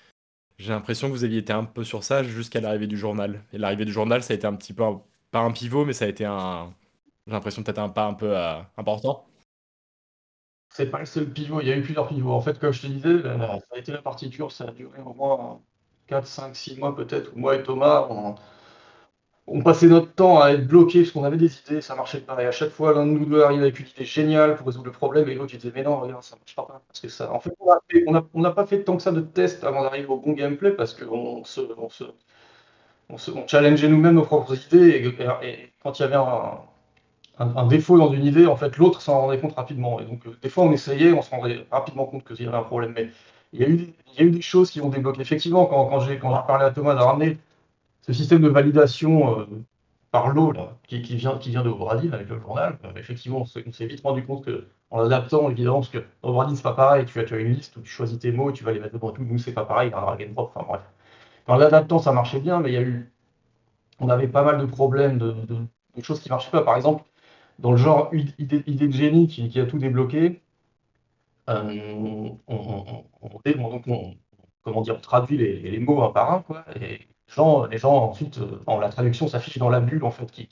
J'ai 0.57 0.69
l'impression 0.69 1.07
que 1.07 1.13
vous 1.13 1.23
aviez 1.23 1.39
été 1.39 1.53
un 1.53 1.63
peu 1.65 1.83
sur 1.83 2.03
ça 2.03 2.23
jusqu'à 2.23 2.61
l'arrivée 2.61 2.87
du 2.87 2.97
journal. 2.97 3.43
Et 3.53 3.57
l'arrivée 3.57 3.85
du 3.85 3.91
journal, 3.91 4.23
ça 4.23 4.33
a 4.33 4.35
été 4.35 4.47
un 4.47 4.55
petit 4.55 4.73
peu, 4.73 4.83
pas 5.31 5.39
un 5.39 5.51
pivot, 5.51 5.85
mais 5.85 5.93
ça 5.93 6.05
a 6.05 6.07
été 6.07 6.25
un, 6.25 6.73
j'ai 7.27 7.33
l'impression 7.33 7.63
peut-être 7.63 7.79
un 7.79 7.89
pas 7.89 8.05
un 8.05 8.13
peu 8.13 8.37
euh, 8.37 8.59
important. 8.77 9.25
C'est 10.69 10.89
pas 10.89 10.99
le 10.99 11.05
seul 11.05 11.29
pivot, 11.29 11.61
il 11.61 11.67
y 11.67 11.71
a 11.71 11.77
eu 11.77 11.81
plusieurs 11.81 12.07
pivots. 12.07 12.31
En 12.31 12.41
fait, 12.41 12.59
comme 12.59 12.71
je 12.71 12.81
te 12.81 12.87
disais, 12.87 13.21
ça 13.23 13.59
a 13.73 13.77
été 13.77 13.91
la 13.91 14.01
partiture, 14.01 14.51
ça 14.51 14.65
a 14.65 14.71
duré 14.71 15.01
au 15.01 15.13
moins 15.13 15.61
4, 16.07 16.25
5, 16.25 16.55
6 16.55 16.77
mois 16.77 16.95
peut-être, 16.95 17.31
où 17.35 17.39
moi 17.39 17.55
et 17.55 17.63
Thomas, 17.63 18.07
on, 19.47 19.61
passait 19.63 19.87
notre 19.87 20.13
temps 20.13 20.41
à 20.41 20.51
être 20.51 20.65
bloqués 20.65 21.01
parce 21.01 21.11
qu'on 21.11 21.25
avait 21.25 21.37
des 21.37 21.59
idées, 21.59 21.81
ça 21.81 21.95
marchait 21.95 22.21
pas. 22.21 22.41
Et 22.41 22.45
à 22.45 22.51
chaque 22.51 22.71
fois, 22.71 22.93
l'un 22.93 23.05
de 23.05 23.11
nous 23.11 23.25
deux 23.25 23.43
arrivait 23.43 23.63
avec 23.63 23.79
une 23.79 23.87
idée 23.87 24.05
géniale 24.05 24.55
pour 24.55 24.65
résoudre 24.67 24.85
le 24.85 24.91
problème, 24.91 25.27
et 25.29 25.35
l'autre 25.35 25.55
disait, 25.55 25.71
mais 25.75 25.83
non, 25.83 25.99
regarde, 25.99 26.23
ça 26.23 26.37
marche 26.37 26.55
pas. 26.55 26.81
Parce 26.87 26.99
que 27.01 27.09
ça... 27.09 27.31
En 27.33 27.39
fait, 27.39 27.53
on 28.05 28.41
n'a 28.41 28.51
pas 28.51 28.65
fait 28.65 28.83
tant 28.83 28.95
que 28.95 29.03
ça 29.03 29.11
de 29.11 29.21
tests 29.21 29.63
avant 29.63 29.83
d'arriver 29.83 30.07
au 30.07 30.17
bon 30.17 30.33
gameplay, 30.33 30.71
parce 30.71 30.93
qu'on 30.93 31.41
on 31.41 31.43
se, 31.43 31.61
on 33.11 33.47
challengeait 33.47 33.87
nous-mêmes 33.87 34.15
nos 34.15 34.23
propres 34.23 34.55
idées, 34.67 35.15
et 35.43 35.73
quand 35.83 35.99
il 35.99 36.01
y 36.01 36.05
avait 36.05 36.15
un 36.15 37.67
défaut 37.67 37.97
dans 37.97 38.11
une 38.11 38.25
idée, 38.25 38.45
en 38.45 38.55
fait, 38.55 38.77
l'autre 38.77 39.01
s'en 39.01 39.21
rendait 39.21 39.39
compte 39.39 39.55
rapidement. 39.55 39.99
Et 39.99 40.05
donc, 40.05 40.25
euh, 40.27 40.37
des 40.41 40.49
fois, 40.49 40.65
on 40.65 40.71
essayait, 40.71 41.11
on 41.11 41.21
se 41.21 41.29
rendait 41.29 41.65
rapidement 41.71 42.05
compte 42.05 42.23
qu'il 42.25 42.45
y 42.45 42.47
avait 42.47 42.57
un 42.57 42.63
problème. 42.63 42.93
Mais 42.95 43.09
il 43.53 43.61
y 43.61 43.63
a 43.63 43.69
eu, 43.69 43.93
il 44.17 44.25
y 44.25 44.27
a 44.27 44.31
des 44.31 44.41
choses 44.41 44.71
qui 44.71 44.81
ont 44.81 44.89
débloqué. 44.89 45.21
Effectivement, 45.21 45.65
quand, 45.65 45.85
quand 45.87 45.99
j'ai 46.01 46.17
parlé 46.17 46.65
à 46.65 46.71
Thomas 46.71 46.93
ramener 46.93 47.37
ce 48.01 48.13
système 48.13 48.41
de 48.41 48.49
validation 48.49 49.39
euh, 49.39 49.45
par 50.11 50.29
l'eau 50.29 50.53
qui, 50.87 51.01
vient, 51.15 51.35
de 51.35 51.69
Obradine 51.69 52.13
avec 52.13 52.29
le 52.29 52.39
journal, 52.39 52.77
euh, 52.85 52.91
effectivement, 52.97 53.39
on 53.41 53.45
s'est 53.45 53.85
vite 53.85 54.01
rendu 54.01 54.23
compte 54.25 54.45
que 54.45 54.67
en 54.89 55.01
l'adaptant, 55.01 55.49
évidemment, 55.49 55.79
parce 55.79 55.89
que 55.89 56.03
Obradine, 56.21 56.55
c'est 56.55 56.63
pas 56.63 56.73
pareil. 56.73 57.05
Tu 57.05 57.19
as, 57.19 57.23
tu 57.23 57.33
as, 57.33 57.39
une 57.39 57.53
liste 57.53 57.77
où 57.77 57.81
tu 57.81 57.89
choisis 57.89 58.19
tes 58.19 58.31
mots 58.31 58.49
et 58.49 58.53
tu 58.53 58.63
vas 58.63 58.73
les 58.73 58.79
mettre 58.79 58.93
devant 58.93 59.11
tout. 59.11 59.23
Nous, 59.23 59.37
c'est 59.37 59.53
pas 59.53 59.65
pareil, 59.65 59.91
un 59.95 60.01
drag 60.01 60.33
drop. 60.33 60.51
Enfin, 60.53 60.65
bref. 60.67 60.81
En 61.47 61.57
l'adaptant, 61.57 61.99
ça 61.99 62.11
marchait 62.11 62.39
bien, 62.39 62.59
mais 62.59 62.69
il 62.69 62.73
y 62.73 62.77
a 62.77 62.81
eu. 62.81 63.11
On 63.99 64.09
avait 64.09 64.27
pas 64.27 64.43
mal 64.43 64.59
de 64.59 64.65
problèmes, 64.65 65.17
de, 65.19 65.35
choses 66.01 66.19
qui 66.21 66.29
marchaient 66.29 66.51
pas. 66.51 66.63
Par 66.63 66.75
exemple, 66.75 67.03
dans 67.59 67.71
le 67.71 67.77
genre 67.77 68.09
idée, 68.39 68.59
de 68.61 68.91
génie 68.91 69.27
qui, 69.27 69.59
a 69.59 69.65
tout 69.65 69.77
débloqué, 69.79 70.41
euh, 71.49 72.29
on, 72.47 74.15
comment 74.63 74.81
dire, 74.81 75.01
traduit 75.01 75.37
les, 75.37 75.79
mots 75.79 76.03
un 76.03 76.11
par 76.11 76.31
un, 76.33 76.41
quoi, 76.41 76.65
et 76.75 76.79
les 76.79 77.07
gens, 77.27 77.65
les 77.65 77.77
gens 77.77 77.93
ensuite, 78.09 78.39
euh, 78.39 78.79
la 78.79 78.89
traduction 78.89 79.27
s'affiche 79.27 79.57
dans 79.57 79.69
la 79.69 79.79
bulle 79.79 80.03
en 80.03 80.11
fait, 80.11 80.29
qui, 80.31 80.49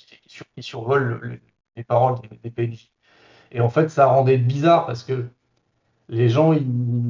survole 0.60 1.42
les 1.76 1.84
paroles 1.84 2.16
des, 2.44 2.52
PNJ. 2.52 2.92
Et 3.52 3.62
en 3.62 3.70
fait, 3.70 3.90
ça 3.90 4.08
rendait 4.08 4.38
bizarre 4.38 4.86
parce 4.86 5.04
que 5.04 5.30
les 6.10 6.30
gens, 6.30 6.54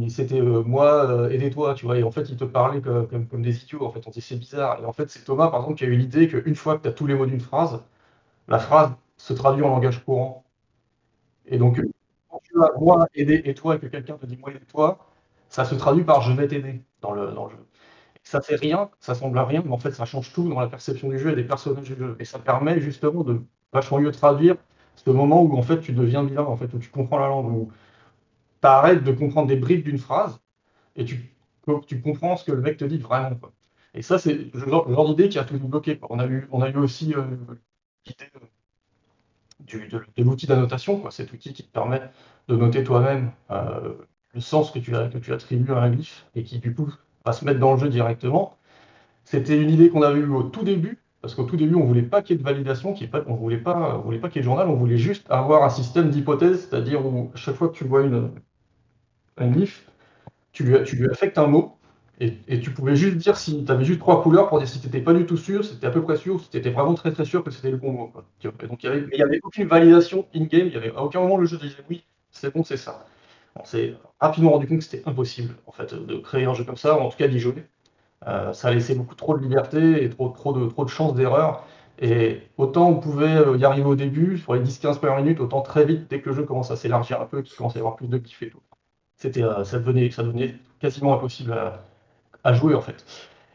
c'était 0.09 0.41
euh, 0.41 0.63
moi, 0.63 1.29
aidez-toi, 1.31 1.73
tu 1.73 1.85
vois, 1.85 1.97
et 1.97 2.03
en 2.03 2.11
fait, 2.11 2.29
ils 2.29 2.37
te 2.37 2.43
parlaient 2.43 2.81
comme, 2.81 3.41
des 3.41 3.63
idiots, 3.63 3.85
en 3.85 3.91
fait, 3.91 4.05
on 4.07 4.11
dit 4.11 4.21
c'est 4.21 4.35
bizarre. 4.37 4.81
Et 4.81 4.85
en 4.85 4.93
fait, 4.93 5.09
c'est 5.09 5.23
Thomas, 5.23 5.49
par 5.49 5.61
exemple, 5.61 5.77
qui 5.77 5.85
a 5.85 5.87
eu 5.87 5.95
l'idée 5.95 6.27
qu'une 6.27 6.55
fois 6.55 6.77
que 6.77 6.83
tu 6.83 6.89
as 6.89 6.91
tous 6.91 7.07
les 7.07 7.15
mots 7.15 7.25
d'une 7.25 7.39
phrase, 7.39 7.83
la 8.47 8.59
phrase 8.59 8.91
se 9.17 9.33
traduit 9.33 9.63
en 9.63 9.69
langage 9.69 10.03
courant. 10.05 10.45
Et 11.45 11.57
donc, 11.57 11.81
quand 12.29 12.41
tu 12.43 12.61
as 12.61 12.71
moi 12.79 13.07
aider 13.15 13.41
et 13.45 13.53
toi 13.53 13.75
et 13.75 13.79
que 13.79 13.87
quelqu'un 13.87 14.17
te 14.17 14.25
dit 14.25 14.37
moi 14.37 14.51
et 14.51 14.59
toi, 14.65 14.99
ça 15.49 15.65
se 15.65 15.75
traduit 15.75 16.03
par 16.03 16.21
je 16.21 16.33
vais 16.33 16.47
t'aider 16.47 16.83
dans 17.01 17.13
le, 17.13 17.27
jeu. 17.31 17.65
ça 18.23 18.41
fait 18.41 18.55
rien, 18.55 18.89
ça 18.99 19.15
semble 19.15 19.39
rien, 19.39 19.63
mais 19.65 19.71
en 19.71 19.77
fait 19.77 19.91
ça 19.91 20.05
change 20.05 20.33
tout 20.33 20.47
dans 20.49 20.59
la 20.59 20.67
perception 20.67 21.09
du 21.09 21.19
jeu 21.19 21.31
et 21.31 21.35
des 21.35 21.43
personnages 21.43 21.85
du 21.89 21.95
jeu. 21.95 22.15
Et 22.19 22.25
ça 22.25 22.39
permet 22.39 22.79
justement 22.81 23.23
de 23.23 23.41
vachement 23.73 23.99
mieux 23.99 24.11
traduire 24.11 24.57
ce 24.95 25.09
moment 25.09 25.41
où 25.41 25.57
en 25.57 25.61
fait 25.63 25.79
tu 25.81 25.93
deviens 25.93 26.23
bilingue, 26.23 26.47
en 26.47 26.57
fait, 26.57 26.73
où 26.73 26.79
tu 26.79 26.89
comprends 26.89 27.19
la 27.19 27.27
langue, 27.27 27.47
où 27.51 27.71
arrêtes 28.67 29.03
de 29.03 29.11
comprendre 29.11 29.47
des 29.47 29.55
bribes 29.55 29.83
d'une 29.83 29.97
phrase 29.97 30.39
et 30.95 31.05
tu, 31.05 31.33
tu 31.87 32.01
comprends 32.01 32.35
ce 32.35 32.43
que 32.43 32.51
le 32.51 32.61
mec 32.61 32.77
te 32.77 32.85
dit 32.85 32.97
vraiment. 32.97 33.37
Et 33.93 34.01
ça, 34.01 34.19
c'est 34.19 34.53
le 34.53 34.59
genre, 34.67 35.07
d'idée 35.09 35.29
qui 35.29 35.39
a 35.39 35.43
tout 35.43 35.57
bloqué. 35.57 35.99
On 36.09 36.19
a 36.19 36.27
eu, 36.27 36.47
on 36.51 36.61
a 36.61 36.69
eu 36.69 36.77
aussi 36.77 37.13
euh, 37.15 37.23
l'idée 38.05 38.25
de, 39.87 40.23
l'outil 40.23 40.47
d'annotation, 40.47 41.09
cet 41.09 41.33
outil 41.33 41.53
qui 41.53 41.63
te 41.63 41.71
permet 41.71 42.01
de 42.47 42.55
noter 42.55 42.83
toi-même 42.83 43.31
euh, 43.51 43.93
le 44.33 44.41
sens 44.41 44.71
que 44.71 44.79
tu, 44.79 44.91
que 44.91 45.17
tu 45.17 45.33
attribues 45.33 45.71
à 45.73 45.81
un 45.81 45.89
glyphe 45.89 46.25
et 46.35 46.43
qui 46.43 46.59
du 46.59 46.73
coup 46.73 46.93
va 47.25 47.33
se 47.33 47.45
mettre 47.45 47.59
dans 47.59 47.73
le 47.73 47.79
jeu 47.79 47.89
directement. 47.89 48.57
C'était 49.23 49.61
une 49.61 49.69
idée 49.69 49.89
qu'on 49.89 50.01
avait 50.01 50.19
eue 50.19 50.29
au 50.29 50.43
tout 50.43 50.63
début, 50.63 50.99
parce 51.21 51.35
qu'au 51.35 51.43
tout 51.43 51.57
début, 51.57 51.75
on 51.75 51.81
ne 51.81 51.87
voulait 51.87 52.01
pas 52.01 52.21
qu'il 52.21 52.35
y 52.35 52.39
ait 52.39 52.41
de 52.41 52.47
validation, 52.47 52.95
on 53.27 53.33
ne 53.33 53.37
voulait 53.37 53.57
pas, 53.57 53.97
voulait 53.97 54.19
pas 54.19 54.29
qu'il 54.29 54.37
y 54.37 54.39
ait 54.39 54.43
de 54.43 54.45
journal, 54.45 54.67
on 54.69 54.75
voulait 54.75 54.97
juste 54.97 55.25
avoir 55.29 55.63
un 55.63 55.69
système 55.69 56.09
d'hypothèse, 56.09 56.67
c'est-à-dire 56.67 57.05
où 57.05 57.31
chaque 57.35 57.55
fois 57.55 57.69
que 57.69 57.75
tu 57.75 57.83
vois 57.83 58.03
une, 58.03 58.31
un 59.39 59.51
tu 60.51 60.63
lui, 60.63 60.83
tu 60.83 60.95
lui 60.95 61.09
affectes 61.09 61.37
un 61.37 61.47
mot, 61.47 61.79
et, 62.21 62.59
tu 62.59 62.71
pouvais 62.71 62.97
juste 62.97 63.15
dire 63.15 63.37
si 63.37 63.63
tu 63.63 63.71
avais 63.71 63.85
juste 63.85 63.99
trois 63.99 64.21
couleurs 64.21 64.49
pour 64.49 64.59
dire 64.59 64.67
si 64.67 64.81
tu 64.81 64.87
n'étais 64.87 64.99
pas 64.99 65.13
du 65.13 65.25
tout 65.25 65.37
sûr, 65.37 65.63
si 65.63 65.79
tu 65.79 65.85
à 65.85 65.89
peu 65.89 66.01
près 66.01 66.17
sûr, 66.17 66.41
si 66.41 66.49
tu 66.49 66.57
étais 66.57 66.69
vraiment 66.69 66.93
très 66.93 67.13
très 67.13 67.23
sûr 67.23 67.45
que 67.45 67.51
c'était 67.51 67.71
le 67.71 67.77
bon 67.77 67.93
mot. 67.93 68.11
Donc 68.43 68.83
il 68.83 69.07
n'y 69.13 69.21
avait, 69.21 69.39
aucune 69.41 69.67
validation 69.67 70.25
in-game, 70.35 70.67
il 70.67 70.73
y 70.73 70.75
avait, 70.75 70.93
à 70.93 71.01
aucun 71.01 71.21
moment 71.21 71.37
le 71.37 71.45
jeu 71.45 71.57
disait 71.57 71.77
oui, 71.89 72.03
c'est 72.31 72.53
bon, 72.53 72.63
c'est 72.65 72.77
ça. 72.77 73.05
On 73.55 73.63
s'est 73.63 73.95
rapidement 74.19 74.51
rendu 74.51 74.67
compte 74.67 74.79
que 74.79 74.83
c'était 74.83 75.07
impossible 75.07 75.55
en 75.65 75.71
fait, 75.71 75.93
de 75.93 76.17
créer 76.17 76.45
un 76.45 76.53
jeu 76.53 76.65
comme 76.65 76.77
ça, 76.77 76.97
ou 76.97 77.01
en 77.01 77.09
tout 77.09 77.17
cas 77.17 77.27
d'y 77.29 77.39
jouer. 77.39 77.65
Euh, 78.27 78.51
ça 78.51 78.71
laissait 78.71 78.95
beaucoup 78.95 79.15
trop 79.15 79.37
de 79.37 79.41
liberté 79.41 80.03
et 80.03 80.09
trop, 80.09 80.27
trop 80.29 80.51
de, 80.51 80.67
trop 80.67 80.83
de 80.83 80.89
chances 80.89 81.15
d'erreur. 81.15 81.65
Et 81.99 82.41
autant 82.57 82.89
on 82.89 82.95
pouvait 82.95 83.27
euh, 83.27 83.57
y 83.57 83.63
arriver 83.63 83.87
au 83.87 83.95
début, 83.95 84.37
sur 84.39 84.55
les 84.55 84.61
10-15 84.61 84.97
premières 84.99 85.17
minutes, 85.17 85.39
autant 85.39 85.61
très 85.61 85.85
vite, 85.85 86.09
dès 86.09 86.21
que 86.21 86.29
le 86.29 86.35
jeu 86.35 86.43
commence 86.43 86.71
à 86.71 86.75
s'élargir 86.75 87.21
un 87.21 87.25
peu, 87.25 87.41
qu'il 87.43 87.55
commence 87.55 87.75
à 87.75 87.79
y 87.79 87.81
avoir 87.81 87.95
plus 87.95 88.07
de 88.07 88.17
kiff 88.17 88.41
et 88.43 88.49
tout, 88.49 88.61
c'était, 89.19 89.43
euh, 89.43 89.63
ça, 89.65 89.77
devenait, 89.79 90.09
ça 90.09 90.23
devenait 90.23 90.55
quasiment 90.79 91.13
impossible 91.13 91.53
à, 92.43 92.53
jouer 92.53 92.73
en 92.73 92.81
fait. 92.81 93.05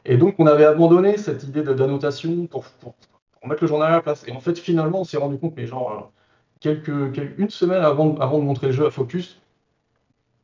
Et 0.05 0.16
donc 0.16 0.37
on 0.38 0.46
avait 0.46 0.66
abandonné 0.66 1.16
cette 1.16 1.42
idée 1.42 1.62
d'annotation 1.62 2.46
pour, 2.46 2.64
pour, 2.81 2.94
mettre 3.44 3.62
le 3.62 3.68
journal 3.68 3.90
à 3.90 3.96
la 3.96 4.03
place. 4.03 4.27
Et 4.29 4.33
en 4.33 4.40
fait 4.40 4.59
finalement 4.59 5.00
on 5.00 5.05
s'est 5.05 5.16
rendu 5.16 5.38
compte, 5.38 5.55
mais 5.57 5.66
genre 5.66 5.90
euh, 5.92 6.20
quelques, 6.61 7.18
une 7.38 7.50
semaine 7.50 7.83
avant, 7.83 8.16
avant 8.18 8.38
de 8.38 8.44
montrer 8.44 8.68
le 8.68 8.72
jeu 8.72 8.87
à 8.87 8.90
Focus, 8.90 9.40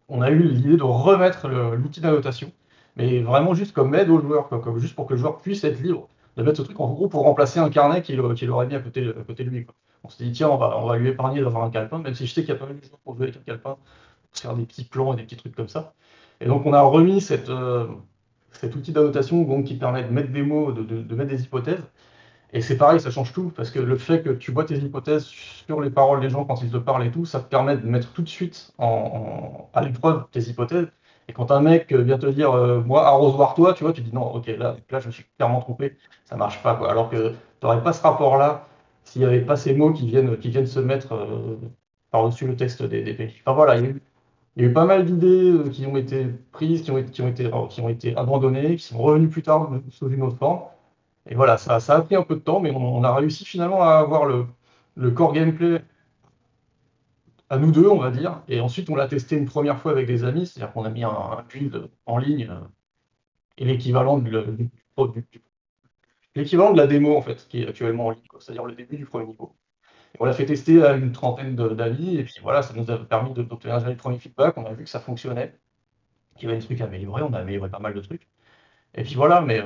on 0.09 0.23
a 0.23 0.31
eu 0.31 0.43
l'idée 0.43 0.77
de 0.77 0.83
remettre 0.83 1.49
l'outil 1.49 2.01
d'annotation, 2.01 2.51
mais 2.97 3.21
vraiment 3.21 3.55
juste 3.55 3.73
comme 3.73 3.95
aide 3.95 4.11
au 4.11 4.21
joueur, 4.21 4.49
comme, 4.49 4.79
juste 4.79 4.97
pour 4.97 5.07
que 5.07 5.15
le 5.15 5.21
joueur 5.21 5.39
puisse 5.39 5.63
être 5.65 5.81
libre 5.81 6.09
de 6.37 6.43
mettre 6.43 6.57
ce 6.59 6.63
truc 6.63 6.81
en 6.81 6.89
gros 6.89 7.09
pour 7.09 7.23
remplacer 7.23 7.61
un 7.61 7.71
carnet 7.71 8.03
qu'il 8.03 8.21
aurait 8.21 8.67
mis 8.67 8.75
à 8.75 8.81
côté, 8.81 9.09
à 9.09 9.23
côté 9.23 9.45
de 9.45 9.51
lui. 9.51 9.67
On 10.03 10.09
s'est 10.09 10.25
dit 10.25 10.33
tiens 10.33 10.49
on 10.49 10.57
va, 10.57 10.79
on 10.79 10.87
va 10.87 10.97
lui 10.97 11.09
épargner 11.11 11.43
d'avoir 11.43 11.65
un 11.65 11.71
calepin, 11.71 11.99
même 11.99 12.15
si 12.15 12.27
je 12.27 12.33
sais 12.33 12.41
qu'il 12.41 12.51
y 12.51 12.57
a 12.57 12.57
pas 12.57 12.67
mal 12.67 12.79
de 12.79 12.85
joueurs 12.85 12.99
pour 13.01 13.15
jouer 13.15 13.25
avec 13.25 13.37
un 13.37 13.41
calepin, 13.41 13.77
faire 14.33 14.55
des 14.55 14.65
petits 14.65 14.85
plans 14.85 15.13
et 15.13 15.17
des 15.17 15.25
petits 15.25 15.37
trucs 15.37 15.55
comme 15.55 15.69
ça. 15.69 15.95
Et 16.41 16.47
donc 16.47 16.67
on 16.67 16.73
a 16.73 16.83
remis 16.83 17.21
cette, 17.21 17.51
euh, 17.51 17.87
cet 18.53 18.75
outil 18.77 18.93
d'annotation 18.93 19.63
qui 19.63 19.77
permet 19.77 20.05
de 20.05 20.11
mettre 20.11 20.33
des 20.33 20.43
mots, 20.43 20.73
de, 20.73 21.15
mettre 21.15 21.31
des 21.31 21.43
hypothèses. 21.43 21.85
Et 22.53 22.63
c'est 22.63 22.77
pareil, 22.77 23.01
ça 23.01 23.11
change 23.11 23.33
tout, 23.33 23.53
parce 23.55 23.71
que 23.71 23.79
le 23.79 23.97
fait 23.97 24.23
que 24.23 24.31
tu 24.31 24.51
vois 24.51 24.65
tes 24.65 24.77
hypothèses 24.77 25.25
sur 25.25 25.81
les 25.81 25.91
paroles 25.91 26.21
des 26.21 26.31
gens 26.31 26.45
quand 26.45 26.63
ils 26.63 26.71
te 26.71 26.79
parlent 26.79 27.07
et 27.07 27.11
tout, 27.13 27.25
ça 27.25 27.41
te 27.41 27.49
permet 27.49 27.77
de 27.77 27.87
mettre 27.87 28.13
tout 28.13 28.23
de 28.23 28.29
suite 28.29 28.73
en, 28.79 29.71
à 29.73 29.83
l'épreuve 29.83 30.25
tes 30.33 30.41
hypothèses. 30.41 30.89
Et 31.29 31.33
quand 31.33 31.53
un 31.53 31.61
mec 31.61 31.93
vient 31.93 32.19
te 32.19 32.27
dire, 32.27 32.51
euh, 32.53 32.81
moi, 32.81 33.07
arrosoir 33.07 33.55
toi, 33.55 33.73
tu 33.73 33.85
vois, 33.85 33.93
tu 33.93 34.01
dis 34.01 34.13
non, 34.13 34.35
ok, 34.35 34.49
là, 34.59 34.77
là, 34.91 34.99
je 34.99 35.07
me 35.07 35.13
suis 35.13 35.25
clairement 35.37 35.61
trompé, 35.61 35.97
ça 36.25 36.35
marche 36.37 36.61
pas, 36.61 36.75
quoi. 36.75 36.91
Alors 36.91 37.09
que 37.09 37.31
tu 37.31 37.37
n'aurais 37.63 37.83
pas 37.85 37.93
ce 37.93 38.03
rapport-là 38.03 38.67
s'il 39.05 39.23
n'y 39.23 39.29
avait 39.29 39.41
pas 39.41 39.57
ces 39.57 39.75
mots 39.75 39.93
qui 39.93 40.07
viennent, 40.07 40.37
qui 40.39 40.51
viennent 40.51 40.67
se 40.67 40.81
mettre 40.81 41.15
euh, 41.15 41.57
par-dessus 42.11 42.47
le 42.47 42.57
texte 42.57 42.83
des, 42.83 43.03
des, 43.03 43.15
pays. 43.15 43.35
Enfin 43.41 43.55
voilà, 43.55 43.77
il 43.77 43.85
y 43.85 43.87
a 43.87 43.91
eu 43.91 44.03
il 44.57 44.63
y 44.63 44.67
a 44.67 44.69
eu 44.71 44.73
pas 44.73 44.85
mal 44.85 45.05
d'idées 45.05 45.51
euh, 45.53 45.69
qui 45.71 45.87
ont 45.87 45.97
été 45.97 46.27
prises, 46.53 46.83
qui 46.83 46.91
ont, 46.91 46.99
été, 46.99 47.47
euh, 47.47 47.67
qui 47.69 47.81
ont 47.81 47.89
été 47.89 48.17
abandonnées, 48.17 48.77
qui 48.77 48.85
sont 48.85 48.99
revenues 48.99 49.29
plus 49.29 49.43
tard 49.43 49.71
sous 49.91 50.09
une 50.11 50.23
autre 50.23 50.37
forme. 50.37 50.63
Et 51.29 51.35
voilà, 51.35 51.59
ça, 51.59 51.81
ça 51.81 51.97
a 51.97 52.03
pris 52.03 52.17
un 52.17 52.23
peu 52.23 52.35
de 52.37 52.41
temps, 52.41 52.61
mais 52.61 52.71
on, 52.73 53.05
a 53.05 53.15
réussi 53.15 53.45
finalement 53.45 53.83
à 53.83 53.95
avoir 53.95 54.27
le, 54.27 54.47
core 55.13 55.33
gameplay 55.33 55.83
à 57.49 57.59
nous 57.59 57.73
deux, 57.73 57.89
on 57.89 57.99
va 57.99 58.11
dire. 58.11 58.43
Et 58.49 58.61
ensuite, 58.61 58.91
on 58.91 58.97
l'a 58.97 59.07
testé 59.09 59.37
une 59.37 59.47
première 59.47 59.79
fois 59.81 59.93
avec 59.93 60.07
des 60.07 60.25
amis, 60.25 60.47
c'est-à-dire 60.47 60.73
qu'on 60.73 60.85
a 60.85 60.91
mis 60.91 61.05
un, 61.05 61.45
build 61.49 61.89
en 62.07 62.19
ligne 62.19 62.49
euh, 62.51 62.61
et 63.59 63.65
l'équivalent 63.65 64.23
l'équivalent 66.35 66.73
de 66.73 66.77
la 66.79 66.87
démo, 66.87 67.17
en 67.17 67.23
fait, 67.23 67.47
qui 67.49 67.63
est 67.63 67.69
actuellement 67.69 68.07
en 68.07 68.11
ligne, 68.11 68.23
c'est-à-dire 68.39 68.65
le 68.65 68.75
début 68.75 68.97
du 68.97 69.07
premier 69.07 69.27
niveau 69.27 69.55
on 70.19 70.25
l'a 70.25 70.33
fait 70.33 70.47
tester 70.47 70.83
à 70.85 70.95
une 70.95 71.13
trentaine 71.13 71.57
d'amis, 71.57 72.17
et 72.17 72.25
puis 72.25 72.35
voilà, 72.43 72.63
ça 72.63 72.75
nous 72.75 72.91
a 72.91 72.99
permis 73.07 73.33
d'obtenir 73.35 73.77
un 73.77 73.95
premier 73.95 74.19
feedback, 74.19 74.57
on 74.59 74.67
a 74.67 74.73
vu 74.73 74.85
que 74.85 74.91
ça 74.91 75.01
fonctionnait. 75.01 75.59
qu'il 76.37 76.49
y 76.49 76.53
avait 76.53 76.61
des 76.61 76.67
trucs 76.67 76.81
à 76.81 76.87
améliorer. 76.87 77.23
On 77.23 77.33
a 77.35 77.41
amélioré 77.41 77.71
pas 77.71 77.79
mal 77.81 77.95
de 77.95 78.01
trucs. 78.01 78.29
Et 78.95 79.05
puis 79.05 79.15
voilà, 79.17 79.41
mais, 79.43 79.63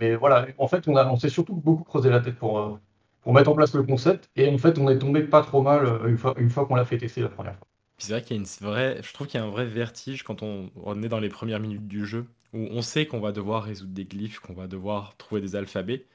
mais 0.00 0.16
voilà, 0.16 0.48
en 0.58 0.68
fait, 0.68 0.88
on, 0.88 0.96
a, 0.96 1.06
on 1.10 1.16
s'est 1.16 1.30
surtout 1.30 1.56
beaucoup 1.56 1.84
creusé 1.84 2.10
la 2.10 2.20
tête 2.20 2.38
pour, 2.38 2.80
pour 3.22 3.34
mettre 3.34 3.50
en 3.50 3.54
place 3.54 3.74
le 3.74 3.84
concept. 3.84 4.30
Et 4.36 4.48
en 4.52 4.58
fait, 4.58 4.78
on 4.78 4.88
est 4.90 4.98
tombé 4.98 5.22
pas 5.24 5.42
trop 5.42 5.62
mal 5.62 6.00
une 6.08 6.18
fois, 6.18 6.34
une 6.38 6.50
fois 6.50 6.66
qu'on 6.66 6.76
l'a 6.76 6.84
fait 6.86 6.98
tester 6.98 7.22
la 7.22 7.28
première 7.30 7.56
fois. 7.58 7.68
C'est 7.98 8.12
vrai 8.12 8.22
qu'il 8.22 8.36
y 8.36 8.38
a 8.38 8.42
une 8.42 8.66
vraie, 8.66 9.02
je 9.02 9.12
trouve 9.12 9.26
qu'il 9.26 9.40
y 9.40 9.42
a 9.42 9.46
un 9.46 9.50
vrai 9.50 9.64
vertige 9.66 10.22
quand 10.22 10.42
on 10.42 11.02
est 11.02 11.08
dans 11.08 11.18
les 11.20 11.28
premières 11.30 11.60
minutes 11.60 11.86
du 11.86 12.04
jeu, 12.06 12.26
où 12.52 12.58
on 12.70 12.82
sait 12.82 13.06
qu'on 13.06 13.20
va 13.20 13.32
devoir 13.32 13.64
résoudre 13.64 13.92
des 13.94 14.04
glyphes, 14.04 14.38
qu'on 14.40 14.52
va 14.54 14.66
devoir 14.66 15.16
trouver 15.16 15.40
des 15.40 15.56
alphabets, 15.56 16.06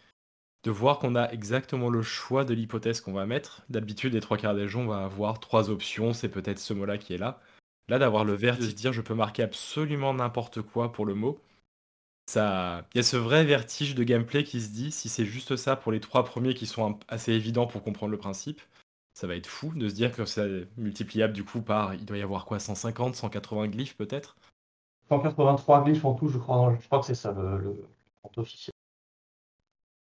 de 0.64 0.72
voir 0.72 1.00
qu'on 1.00 1.16
a 1.16 1.30
exactement 1.32 1.90
le 1.90 2.02
choix 2.02 2.46
de 2.46 2.54
l'hypothèse 2.54 3.02
qu'on 3.02 3.14
va 3.14 3.26
mettre. 3.26 3.64
D'habitude, 3.70 4.14
les 4.14 4.22
trois 4.22 4.38
quarts 4.38 4.56
des 4.56 4.68
gens, 4.68 4.82
on 4.82 4.88
va 4.88 5.04
avoir 5.04 5.40
trois 5.40 5.70
options, 5.70 6.14
c'est 6.14 6.30
peut-être 6.30 6.60
ce 6.60 6.74
mot-là 6.74 6.98
qui 6.98 7.14
est 7.14 7.18
là. 7.18 7.40
Là, 7.88 8.00
d'avoir 8.00 8.26
le 8.26 8.34
vertige 8.34 8.68
de 8.68 8.72
dire 8.74 8.94
je 8.94 9.02
peux 9.02 9.16
marquer 9.16 9.44
absolument 9.44 10.14
n'importe 10.14 10.62
quoi 10.62 10.92
pour 10.92 11.06
le 11.06 11.16
mot, 11.16 11.40
ça, 12.28 12.88
il 12.94 12.98
y 12.98 13.00
a 13.00 13.04
ce 13.04 13.18
vrai 13.18 13.44
vertige 13.44 13.96
de 13.96 14.04
gameplay 14.04 14.44
qui 14.44 14.62
se 14.62 14.70
dit 14.70 14.92
si 14.92 15.10
c'est 15.10 15.26
juste 15.26 15.56
ça 15.58 15.76
pour 15.76 15.92
les 15.92 16.00
trois 16.00 16.24
premiers 16.24 16.54
qui 16.54 16.66
sont 16.68 17.00
assez 17.08 17.34
évidents 17.34 17.68
pour 17.68 17.84
comprendre 17.84 18.12
le 18.12 18.18
principe, 18.18 18.62
ça 19.14 19.28
va 19.28 19.36
être 19.36 19.48
fou 19.48 19.74
de 19.76 19.90
se 19.90 19.96
dire 19.96 20.16
que 20.16 20.26
c'est 20.26 20.68
multipliable 20.78 21.34
du 21.34 21.44
coup 21.44 21.62
par, 21.62 21.94
il 21.96 22.06
doit 22.06 22.18
y 22.18 22.22
avoir 22.22 22.46
quoi, 22.46 22.60
150, 22.60 23.16
180 23.16 23.68
glyphes 23.68 23.98
peut-être? 23.98 24.38
183 25.10 25.84
glyphes 25.84 26.06
en 26.06 26.14
tout, 26.14 26.30
je 26.30 26.38
crois, 26.38 26.74
je 26.80 26.86
crois 26.86 27.00
que 27.00 27.06
c'est 27.06 27.16
ça 27.16 27.34
le, 27.34 27.58
le 27.58 27.86
compte 28.22 28.38
officiel. 28.38 28.71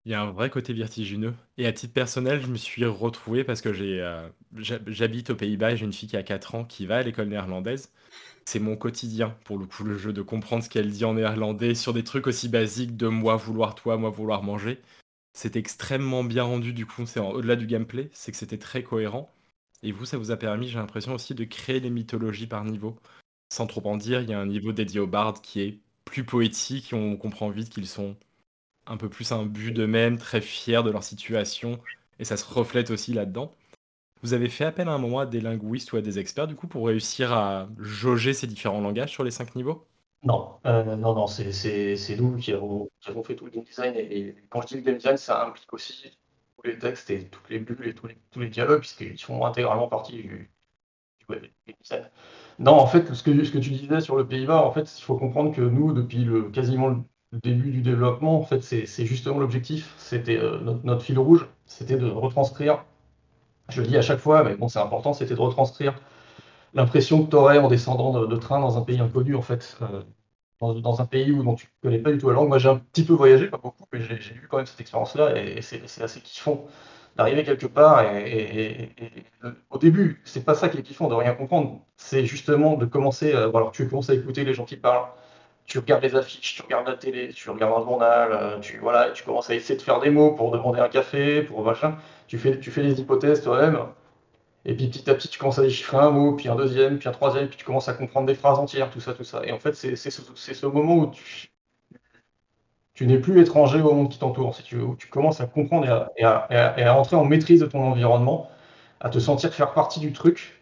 Il 0.07 0.13
y 0.13 0.15
a 0.15 0.23
un 0.23 0.31
vrai 0.31 0.49
côté 0.51 0.73
vertigineux. 0.73 1.35
Et 1.59 1.67
à 1.67 1.73
titre 1.73 1.93
personnel, 1.93 2.41
je 2.41 2.47
me 2.47 2.57
suis 2.57 2.85
retrouvé 2.87 3.45
parce 3.45 3.61
que 3.61 3.73
j'ai, 3.73 4.01
euh, 4.01 4.29
j'habite 4.87 5.31
aux 5.31 5.37
Pays-Bas, 5.37 5.77
j'ai 5.77 5.85
une 5.85 5.93
fille 5.93 6.09
qui 6.09 6.17
a 6.17 6.23
4 6.23 6.55
ans 6.55 6.65
qui 6.65 6.87
va 6.87 6.99
à 6.99 7.03
l'école 7.03 7.29
néerlandaise. 7.29 7.93
C'est 8.47 8.61
mon 8.61 8.77
quotidien, 8.77 9.37
pour 9.45 9.59
le 9.59 9.67
coup, 9.67 9.85
le 9.85 9.99
jeu, 9.99 10.13
de 10.13 10.23
comprendre 10.23 10.65
ce 10.65 10.71
qu'elle 10.71 10.91
dit 10.91 11.05
en 11.05 11.15
néerlandais 11.15 11.75
sur 11.75 11.93
des 11.93 12.05
trucs 12.05 12.27
aussi 12.27 12.49
basiques 12.49 12.97
de 12.97 13.09
moi 13.09 13.37
vouloir 13.37 13.75
toi, 13.75 13.97
moi 13.99 14.11
vouloir 14.11 14.43
manger. 14.43 14.81
C'est 15.35 15.57
extrêmement 15.57 16.25
bien 16.25 16.45
rendu, 16.45 16.73
du 16.73 16.87
coup, 16.87 17.07
c'est 17.07 17.21
au-delà 17.21 17.57
du 17.57 17.67
gameplay, 17.67 18.11
c'est 18.13 18.33
que 18.33 18.39
c'était 18.39 18.59
très 18.59 18.83
cohérent. 18.83 19.31
Et 19.83 19.93
vous, 19.93 20.05
ça 20.07 20.19
vous 20.19 20.31
a 20.31 20.37
permis, 20.37 20.69
j'ai 20.69 20.79
l'impression 20.79 21.15
aussi, 21.15 21.35
de 21.35 21.45
créer 21.45 21.81
les 21.81 21.91
mythologies 21.91 22.47
par 22.47 22.65
niveau. 22.65 22.99
Sans 23.53 23.67
trop 23.67 23.87
en 23.89 23.97
dire, 23.97 24.23
il 24.23 24.31
y 24.31 24.35
a 24.35 24.41
un 24.41 24.47
niveau 24.47 24.73
dédié 24.73 25.01
aux 25.01 25.07
bards 25.07 25.43
qui 25.43 25.61
est 25.61 25.79
plus 26.05 26.25
poétique, 26.25 26.93
et 26.93 26.97
on 26.97 27.17
comprend 27.17 27.51
vite 27.51 27.71
qu'ils 27.71 27.89
sont 27.89 28.17
un 28.87 28.97
peu 28.97 29.09
plus 29.09 29.33
un 29.33 29.45
but 29.45 29.73
d'eux-mêmes, 29.73 30.19
très 30.19 30.41
fiers 30.41 30.83
de 30.83 30.91
leur 30.91 31.03
situation, 31.03 31.81
et 32.19 32.25
ça 32.25 32.37
se 32.37 32.45
reflète 32.53 32.91
aussi 32.91 33.13
là-dedans. 33.13 33.53
Vous 34.23 34.35
avez 34.35 34.49
fait 34.49 34.65
appel 34.65 34.89
à 34.89 34.93
un 34.93 34.99
moment 34.99 35.21
à 35.21 35.27
des 35.27 35.41
linguistes 35.41 35.93
ou 35.93 35.97
à 35.97 36.03
des 36.03 36.19
experts, 36.19 36.47
du 36.47 36.55
coup, 36.55 36.67
pour 36.67 36.87
réussir 36.87 37.33
à 37.33 37.69
jauger 37.79 38.35
ces 38.35 38.47
différents 38.47 38.81
langages 38.81 39.11
sur 39.11 39.25
les 39.25 39.31
cinq 39.31 39.55
niveaux? 39.55 39.87
Non, 40.23 40.59
euh, 40.67 40.97
non, 40.97 41.15
non, 41.15 41.27
c'est 41.27 42.17
nous 42.19 42.37
qui 42.37 42.53
avons, 42.53 42.91
fait 43.25 43.37
tout 43.37 43.47
le 43.47 43.51
game 43.51 43.65
design, 43.65 43.95
et, 43.97 44.37
quand 44.51 44.61
je 44.63 44.77
dis 44.77 44.83
game 44.83 44.97
design, 44.97 45.17
ça 45.17 45.47
implique 45.47 45.73
aussi 45.73 46.19
tous 46.57 46.69
les 46.69 46.79
textes 46.79 47.09
et 47.11 47.31
les 47.49 47.59
bulles 47.59 47.89
et 47.89 47.95
tous 47.95 48.07
les, 48.07 48.19
tous 48.31 48.45
dialogues, 48.45 48.81
puisqu'ils 48.81 49.19
font 49.19 49.47
intégralement 49.47 49.89
partie 49.89 50.23
du, 50.23 50.51
web 51.31 51.45
game 51.67 51.77
design. 51.81 52.11
Non, 52.59 52.73
en 52.73 52.87
fait, 52.87 53.15
ce 53.15 53.23
que, 53.23 53.45
ce 53.45 53.51
que 53.51 53.59
tu 53.59 53.71
disais 53.71 54.01
sur 54.01 54.17
le 54.17 54.27
Pays-Bas, 54.27 54.63
en 54.63 54.73
fait, 54.73 54.95
il 54.99 55.03
faut 55.03 55.17
comprendre 55.17 55.55
que 55.55 55.63
nous, 55.63 55.95
depuis 55.95 56.25
le, 56.25 56.51
quasiment 56.51 57.03
début 57.33 57.71
du 57.71 57.83
développement, 57.83 58.39
en 58.39 58.43
fait, 58.43 58.63
c'est 58.63 59.07
justement 59.07 59.39
l'objectif. 59.39 59.95
C'était 59.99 60.37
euh, 60.37 60.59
notre, 60.85 61.03
fil 61.03 61.19
rouge, 61.19 61.47
c'était 61.67 61.97
de 61.97 62.09
retranscrire. 62.09 62.85
Je 63.69 63.83
le 63.83 63.87
dis 63.87 63.97
à 63.97 64.03
chaque 64.03 64.19
fois, 64.19 64.43
mais 64.43 64.57
bon, 64.57 64.69
c'est 64.69 64.81
important, 64.81 65.13
c'était 65.13 65.35
de 65.35 65.41
retranscrire 65.41 65.95
l'impression 66.75 67.25
que 67.25 67.31
tu 67.31 67.37
aurais 67.37 67.59
en 67.59 67.69
descendant 67.69 68.27
de, 68.27 68.37
train 68.37 68.61
dans 68.61 68.79
un 68.79 68.83
pays 68.83 69.01
inconnu, 69.01 69.35
en 69.35 69.43
fait, 69.43 69.77
euh, 69.83 70.03
dans, 70.61 71.01
un 71.01 71.07
pays 71.07 71.33
où 71.33 71.43
dont 71.43 71.55
tu 71.55 71.69
connais 71.83 71.99
pas 71.99 72.13
du 72.13 72.19
tout 72.19 72.29
la 72.29 72.35
langue. 72.35 72.49
Moi, 72.49 72.59
j'ai 72.59 72.69
un 72.69 72.77
petit 72.77 73.05
peu 73.05 73.13
voyagé, 73.13 73.49
pas 73.49 73.59
beaucoup, 73.59 73.85
mais 73.93 74.01
j'ai 74.01 74.35
eu 74.35 74.47
quand 74.49 74.59
même 74.59 74.67
cette 74.67 74.81
expérience-là, 74.81 75.37
et, 75.37 75.63
c'est 75.63 76.03
assez 76.03 76.21
kiffant 76.21 76.67
d'arriver 77.17 77.45
quelque 77.45 77.67
part. 77.67 78.05
Et, 78.15 78.91
au 79.71 79.79
début, 79.79 80.21
c'est 80.25 80.45
pas 80.45 80.55
ça 80.55 80.69
qui 80.69 80.79
est 80.79 80.83
kiffant 80.83 81.09
de 81.09 81.15
rien 81.15 81.35
comprendre. 81.35 81.81
C'est 81.97 82.25
justement 82.25 82.77
de 82.77 82.87
commencer. 82.87 83.33
alors, 83.33 83.73
tu 83.73 83.89
commences 83.89 84.11
à 84.11 84.15
écouter 84.15 84.45
les 84.45 84.55
gens 84.55 84.65
qui 84.65 84.77
parlent 84.77 85.09
tu 85.67 85.79
regardes 85.79 86.03
les 86.03 86.17
affiches, 86.17 86.57
tu 86.57 86.63
regardes 86.63 86.89
la 86.89 86.97
télé, 86.97 87.33
tu 87.33 87.49
regardes 87.51 87.81
un 87.81 87.85
journal, 87.85 88.31
euh, 88.33 88.59
tu, 88.61 88.79
voilà, 88.79 89.11
tu 89.11 89.25
commences 89.25 89.51
à 89.51 89.55
essayer 89.55 89.77
de 89.79 89.83
faire 89.83 90.01
des 90.01 90.11
mots 90.11 90.33
pour 90.33 90.51
demander 90.51 90.81
un 90.81 90.89
café, 90.89 91.43
pour 91.43 91.63
machin. 91.63 91.97
Tu 92.27 92.39
fais, 92.39 92.59
tu 92.59 92.71
fais 92.71 92.83
des 92.83 93.01
hypothèses 93.01 93.43
toi-même. 93.43 93.79
Et 94.65 94.75
puis 94.75 94.89
petit 94.89 95.09
à 95.09 95.15
petit, 95.15 95.29
tu 95.29 95.39
commences 95.39 95.59
à 95.59 95.63
déchiffrer 95.63 95.97
un 95.97 96.11
mot, 96.11 96.33
puis 96.35 96.49
un 96.49 96.57
deuxième, 96.57 96.99
puis 96.99 97.09
un 97.09 97.13
troisième, 97.13 97.49
puis 97.49 97.57
tu 97.57 97.65
commences 97.65 97.89
à 97.89 97.95
comprendre 97.95 98.27
des 98.27 98.35
phrases 98.35 98.59
entières, 98.59 98.91
tout 98.91 99.01
ça, 99.01 99.15
tout 99.15 99.25
ça. 99.25 99.43
Et 99.45 99.53
en 99.53 99.59
fait, 99.59 99.75
c'est 99.75 99.97
ce, 99.97 100.11
ce, 100.35 100.67
moment 100.67 100.97
où 100.97 101.07
tu, 101.11 101.51
tu 102.95 103.07
n'es 103.07 103.19
plus 103.19 103.41
étranger 103.41 103.81
au 103.81 103.95
monde 103.95 104.11
qui 104.11 104.19
t'entoure, 104.19 104.55
si 104.55 104.63
tu 104.63 104.77
veux, 104.77 104.85
où 104.85 104.97
tu 104.97 105.09
commences 105.09 105.41
à 105.41 105.47
comprendre 105.47 105.87
et 106.17 106.23
à, 106.25 106.47
et, 106.79 106.83
à, 106.83 106.99
entrer 106.99 107.17
en 107.17 107.25
maîtrise 107.25 107.61
de 107.61 107.67
ton 107.67 107.83
environnement, 107.83 108.51
à 109.01 109.09
te 109.09 109.19
sentir 109.19 109.55
faire 109.55 109.73
partie 109.73 110.01
du 110.01 110.13
truc, 110.13 110.60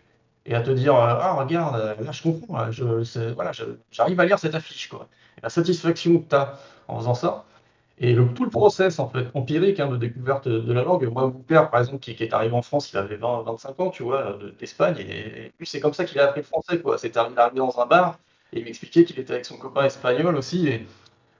et 0.48 0.54
à 0.54 0.62
te 0.62 0.70
dire 0.70 0.94
euh, 0.96 1.14
ah 1.20 1.34
regarde 1.34 1.76
euh, 1.76 1.94
là 2.02 2.11
je 2.11 2.22
comprends 2.22 2.70
je, 2.72 3.32
voilà 3.34 3.52
j'arrive 3.90 4.18
à 4.18 4.24
lire 4.24 4.38
cette 4.38 4.54
affiche 4.54 4.88
quoi 4.88 5.08
et 5.37 5.40
la 5.42 5.50
satisfaction 5.50 6.18
que 6.18 6.28
tu 6.28 6.34
as 6.34 6.58
en 6.88 6.98
faisant 6.98 7.14
ça 7.14 7.44
et 7.98 8.12
le, 8.14 8.26
tout 8.28 8.44
le 8.44 8.50
process 8.50 8.98
en 8.98 9.08
fait 9.08 9.26
empirique 9.34 9.78
hein, 9.78 9.88
de 9.88 9.96
découverte 9.96 10.48
de 10.48 10.72
la 10.72 10.82
langue 10.82 11.06
moi 11.12 11.26
mon 11.26 11.40
père 11.40 11.70
par 11.70 11.80
exemple 11.80 12.00
qui, 12.00 12.11
est 12.12 12.32
arrivé 12.32 12.54
en 12.54 12.62
France 12.62 12.90
il 12.92 12.98
avait 12.98 13.16
20 13.16 13.42
25 13.42 13.80
ans 13.80 13.90
tu 13.90 14.02
vois 14.02 14.38
d'Espagne 14.58 14.96
et, 14.98 15.52
lui 15.58 15.66
c'est 15.66 15.80
comme 15.80 15.94
ça 15.94 16.04
qu'il 16.04 16.18
a 16.18 16.24
appris 16.24 16.40
le 16.40 16.46
français 16.46 16.80
quoi 16.80 16.98
c'est 16.98 17.16
arrivé 17.16 17.37
dans 17.56 17.78
un 17.78 17.87
bar 17.87 18.18
et 18.52 18.61
il 18.61 18.64
m'expliquait 18.64 19.04
qu'il 19.04 19.18
était 19.20 19.34
avec 19.34 19.44
son 19.44 19.58
copain 19.58 19.84
espagnol 19.84 20.34
aussi 20.37 20.68
et 20.68 20.87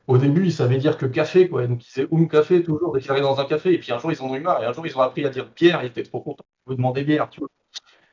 au 0.09 0.17
début, 0.17 0.47
il 0.47 0.53
savait 0.53 0.79
dire 0.79 0.97
que 0.97 1.05
café, 1.05 1.51
quoi. 1.51 1.67
Donc, 1.67 1.85
il 1.85 1.87
disait 1.87 2.09
un 2.11 2.25
café, 2.25 2.63
toujours, 2.63 2.97
arrive 2.97 3.23
dans 3.23 3.41
un 3.41 3.45
café. 3.45 3.75
Et 3.75 3.79
puis, 3.79 3.93
un 3.93 3.99
jour, 3.99 4.11
ils 4.11 4.23
ont 4.23 4.35
eu 4.35 4.41
marre. 4.41 4.63
Et 4.63 4.67
un 4.67 4.73
jour, 4.73 4.87
ils 4.87 4.97
ont 4.97 5.03
appris 5.03 5.27
à 5.27 5.29
dire 5.29 5.51
bière. 5.55 5.83
Il 5.83 5.89
était 5.89 6.03
trop 6.03 6.21
content. 6.23 6.45
Il 6.67 6.71
vous 6.71 6.77
demander 6.77 7.05
bière, 7.05 7.29
tu 7.29 7.41
vois. 7.41 7.51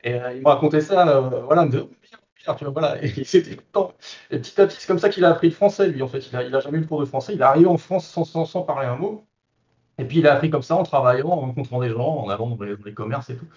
Et 0.05 0.13
euh, 0.13 0.33
il 0.33 0.41
me 0.41 0.47
racontait 0.47 0.81
ça, 0.81 1.07
euh, 1.09 1.19
voilà, 1.41 1.65
me 1.65 1.71
tu 1.71 2.63
vois, 2.63 2.69
voilà, 2.69 3.03
et 3.03 3.23
c'était 3.23 3.55
content. 3.55 3.93
Et 4.29 4.37
petit 4.37 4.61
à 4.61 4.67
petit, 4.67 4.77
c'est 4.79 4.87
comme 4.87 4.99
ça 4.99 5.09
qu'il 5.09 5.25
a 5.25 5.29
appris 5.29 5.47
le 5.49 5.53
français, 5.53 5.87
lui, 5.87 6.03
en 6.03 6.07
fait. 6.07 6.19
Il 6.31 6.35
a, 6.55 6.59
jamais 6.59 6.77
eu 6.77 6.81
le 6.81 6.87
cours 6.87 6.99
de 6.99 7.05
français. 7.05 7.33
Il 7.33 7.39
est 7.41 7.43
arrivé 7.43 7.65
en 7.65 7.77
France 7.77 8.07
sans, 8.07 8.23
sans, 8.23 8.61
parler 8.61 8.85
un 8.85 8.97
mot. 8.97 9.25
Et 9.97 10.05
puis, 10.05 10.19
il 10.19 10.27
a 10.27 10.33
appris 10.35 10.51
comme 10.51 10.61
ça 10.61 10.75
en 10.75 10.83
travaillant, 10.83 11.29
en 11.29 11.39
rencontrant 11.39 11.81
des 11.81 11.89
gens, 11.89 12.17
en 12.17 12.29
allant 12.29 12.49
dans 12.49 12.63
les, 12.63 12.93
commerces 12.93 13.31
et 13.31 13.35
tout. 13.35 13.47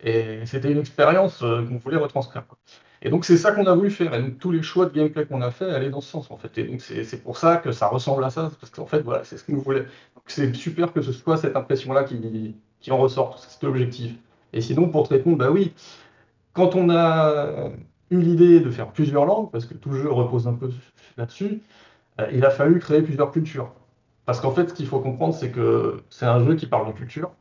Et 0.00 0.46
c'était 0.46 0.72
une 0.72 0.78
expérience 0.78 1.42
euh, 1.42 1.62
qu'on 1.66 1.76
voulait 1.76 1.98
retranscrire. 1.98 2.44
Et 3.02 3.10
donc, 3.10 3.26
c'est 3.26 3.36
ça 3.36 3.52
qu'on 3.52 3.66
a 3.66 3.74
voulu 3.74 3.90
faire. 3.90 4.14
Et 4.14 4.22
donc, 4.22 4.38
tous 4.38 4.50
les 4.50 4.62
choix 4.62 4.86
de 4.86 4.94
gameplay 4.94 5.26
qu'on 5.26 5.42
a 5.42 5.50
fait 5.50 5.68
allaient 5.70 5.90
dans 5.90 6.00
ce 6.00 6.10
sens, 6.10 6.30
en 6.30 6.38
fait. 6.38 6.56
Et 6.56 6.64
donc, 6.64 6.80
c'est 6.80 7.22
pour 7.22 7.36
ça 7.36 7.58
que 7.58 7.70
ça 7.70 7.88
ressemble 7.88 8.24
à 8.24 8.30
ça, 8.30 8.50
parce 8.58 8.70
qu'en 8.70 8.86
fait, 8.86 9.00
voilà, 9.00 9.24
c'est 9.24 9.36
ce 9.36 9.44
qu'on 9.44 9.58
voulait. 9.58 9.82
Donc, 9.82 10.24
c'est 10.26 10.54
super 10.54 10.92
que 10.94 11.02
ce 11.02 11.12
soit 11.12 11.36
cette 11.36 11.56
impression-là 11.56 12.04
qui, 12.04 12.56
qui 12.80 12.92
en 12.92 12.96
ressort, 12.96 13.38
c'est 13.38 13.62
l'objectif. 13.62 14.14
Et 14.52 14.60
sinon, 14.60 14.88
pour 14.88 15.08
te 15.08 15.14
répondre, 15.14 15.36
bah 15.36 15.50
oui, 15.50 15.72
quand 16.52 16.74
on 16.74 16.90
a 16.90 17.70
eu 18.10 18.20
l'idée 18.20 18.60
de 18.60 18.70
faire 18.70 18.88
plusieurs 18.88 19.26
langues, 19.26 19.50
parce 19.50 19.66
que 19.66 19.74
tout 19.74 19.92
jeu 19.92 20.10
repose 20.10 20.48
un 20.48 20.54
peu 20.54 20.70
là-dessus, 21.16 21.62
euh, 22.20 22.28
il 22.32 22.44
a 22.44 22.50
fallu 22.50 22.78
créer 22.80 23.02
plusieurs 23.02 23.30
cultures. 23.30 23.72
Parce 24.26 24.40
qu'en 24.40 24.52
fait, 24.52 24.68
ce 24.68 24.74
qu'il 24.74 24.86
faut 24.86 25.00
comprendre, 25.00 25.34
c'est 25.34 25.50
que 25.50 26.02
c'est 26.10 26.26
un 26.26 26.44
jeu 26.44 26.54
qui 26.56 26.66
parle 26.66 26.88
de 26.88 26.92
culture. 26.92 27.32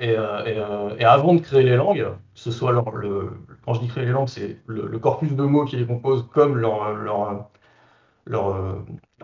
Et, 0.00 0.10
euh, 0.10 0.90
euh, 0.90 0.96
avant 1.06 1.34
de 1.34 1.40
créer 1.40 1.62
les 1.62 1.76
langues, 1.76 2.08
ce 2.34 2.50
soit 2.50 2.72
le, 2.72 3.30
quand 3.64 3.74
je 3.74 3.80
dis 3.80 3.88
créer 3.88 4.06
les 4.06 4.12
langues, 4.12 4.28
c'est 4.28 4.58
le, 4.66 4.98
corpus 4.98 5.32
de 5.32 5.42
mots 5.44 5.64
qui 5.64 5.76
les 5.76 5.86
compose 5.86 6.26
comme 6.32 6.56
leur, 6.58 7.48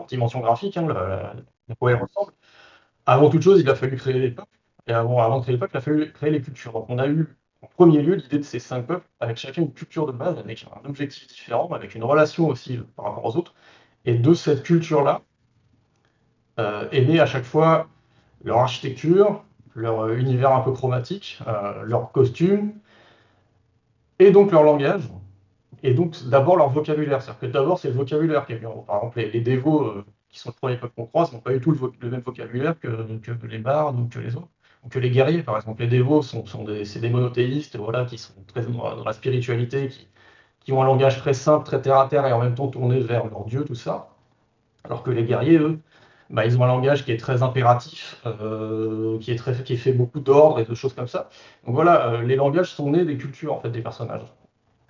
dimension 0.09 0.41
graphique, 0.41 0.77
hein, 0.77 0.87
quoi 1.79 1.93
elles 1.93 1.99
ressemblent. 2.03 2.33
Avant 3.07 3.31
toute 3.31 3.43
chose, 3.43 3.61
il 3.61 3.69
a 3.69 3.75
fallu 3.75 3.97
créer 3.97 4.19
les 4.19 4.31
peuples. 4.31 4.60
Et 4.91 4.93
avant, 4.93 5.23
avant 5.23 5.39
de 5.39 5.43
créer 5.45 5.53
les 5.53 5.59
peuples, 5.61 5.75
il 5.75 5.79
a 5.79 5.81
fallu 5.81 6.13
créer 6.13 6.31
les 6.33 6.43
cultures. 6.43 6.85
On 6.89 6.99
a 6.99 7.07
eu 7.07 7.29
en 7.63 7.69
premier 7.69 8.03
lieu 8.03 8.17
l'idée 8.17 8.39
de 8.39 8.43
ces 8.43 8.59
cinq 8.59 8.89
peuples, 8.89 9.07
avec 9.21 9.37
chacun 9.37 9.63
une 9.63 9.73
culture 9.73 10.05
de 10.05 10.11
base, 10.11 10.37
avec 10.37 10.67
un 10.67 10.89
objectif 10.89 11.29
différent, 11.29 11.69
avec 11.69 11.95
une 11.95 12.03
relation 12.03 12.49
aussi 12.49 12.81
par 12.97 13.05
rapport 13.05 13.25
aux 13.25 13.37
autres. 13.37 13.55
Et 14.05 14.15
de 14.15 14.35
cette 14.35 14.65
culture-là 14.65 15.23
euh, 16.59 16.91
est 16.91 17.05
né 17.05 17.21
à 17.21 17.27
chaque 17.27 17.45
fois 17.45 17.87
leur 18.43 18.59
architecture, 18.59 19.45
leur 19.77 20.09
univers 20.09 20.53
un 20.57 20.61
peu 20.61 20.73
chromatique, 20.73 21.39
euh, 21.47 21.85
leur 21.85 22.11
costume, 22.11 22.73
et 24.19 24.33
donc 24.33 24.51
leur 24.51 24.65
langage, 24.65 25.09
et 25.85 25.95
donc 25.95 26.17
d'abord 26.29 26.57
leur 26.57 26.71
vocabulaire. 26.71 27.23
C'est-à-dire 27.23 27.41
que 27.43 27.47
d'abord 27.47 27.79
c'est 27.79 27.91
le 27.91 27.95
vocabulaire 27.95 28.45
qui 28.45 28.55
est 28.55 28.59
bien. 28.59 28.71
Par 28.89 28.97
exemple, 28.97 29.21
les, 29.21 29.41
dévots 29.41 29.85
euh, 29.85 30.05
qui 30.31 30.41
sont 30.41 30.51
le 30.51 30.55
premier 30.57 30.79
peuple 30.79 30.95
qu'on 30.97 31.07
croise 31.07 31.33
n'ont 31.33 31.39
pas 31.39 31.53
du 31.53 31.61
tout 31.61 31.71
le, 31.71 32.11
même 32.11 32.23
vocabulaire 32.23 32.77
que, 32.81 32.89
que 33.19 33.47
les 33.47 33.59
bardes 33.59 34.01
ou 34.01 34.09
que 34.09 34.19
les 34.19 34.35
autres 34.35 34.49
que 34.89 34.99
les 34.99 35.11
guerriers, 35.11 35.43
par 35.43 35.57
exemple. 35.57 35.83
Les 35.83 35.89
dévots 35.89 36.23
sont, 36.23 36.65
des, 36.65 36.85
c'est 36.85 37.01
des 37.01 37.11
monothéistes 37.11 37.77
voilà, 37.77 38.05
qui 38.05 38.19
sont 38.19 38.33
très 38.47 38.63
dans 38.63 39.05
la 39.05 39.13
spiritualité, 39.13 39.91
qui, 40.61 40.73
ont 40.73 40.83
un 40.83 40.87
langage 40.87 41.19
très 41.19 41.35
simple, 41.35 41.67
très 41.67 41.83
terre 41.83 41.99
à 41.99 42.09
terre 42.09 42.27
et 42.27 42.33
en 42.33 42.41
même 42.41 42.55
temps 42.55 42.69
tourné 42.69 43.01
vers 43.01 43.27
leur 43.27 43.45
Dieu, 43.45 43.65
tout 43.65 43.75
ça. 43.75 44.11
Alors 44.85 45.03
que 45.03 45.11
les 45.11 45.25
guerriers, 45.25 45.59
eux, 45.59 45.81
bah, 46.31 46.47
ils 46.47 46.57
ont 46.57 46.65
un 46.65 46.69
langage 46.69 47.05
qui 47.05 47.13
est 47.13 47.17
très 47.17 47.43
impératif, 47.43 48.21
euh, 48.25 49.19
qui, 49.19 49.33
est 49.33 49.37
très, 49.37 49.63
qui 49.65 49.77
fait 49.77 49.93
beaucoup 49.93 50.21
d'ordre 50.21 50.61
et 50.61 50.65
de 50.65 50.75
choses 50.75 50.95
comme 50.95 51.09
ça. 51.09 51.29
Donc 51.67 51.75
voilà, 51.75 52.13
euh, 52.13 52.23
les 52.23 52.37
langages 52.37 52.71
sont 52.71 52.91
nés 52.91 53.05
des 53.05 53.19
cultures 53.19 53.53
en 53.53 53.61
fait 53.61 53.71
des 53.71 53.83
personnages. 53.83 54.23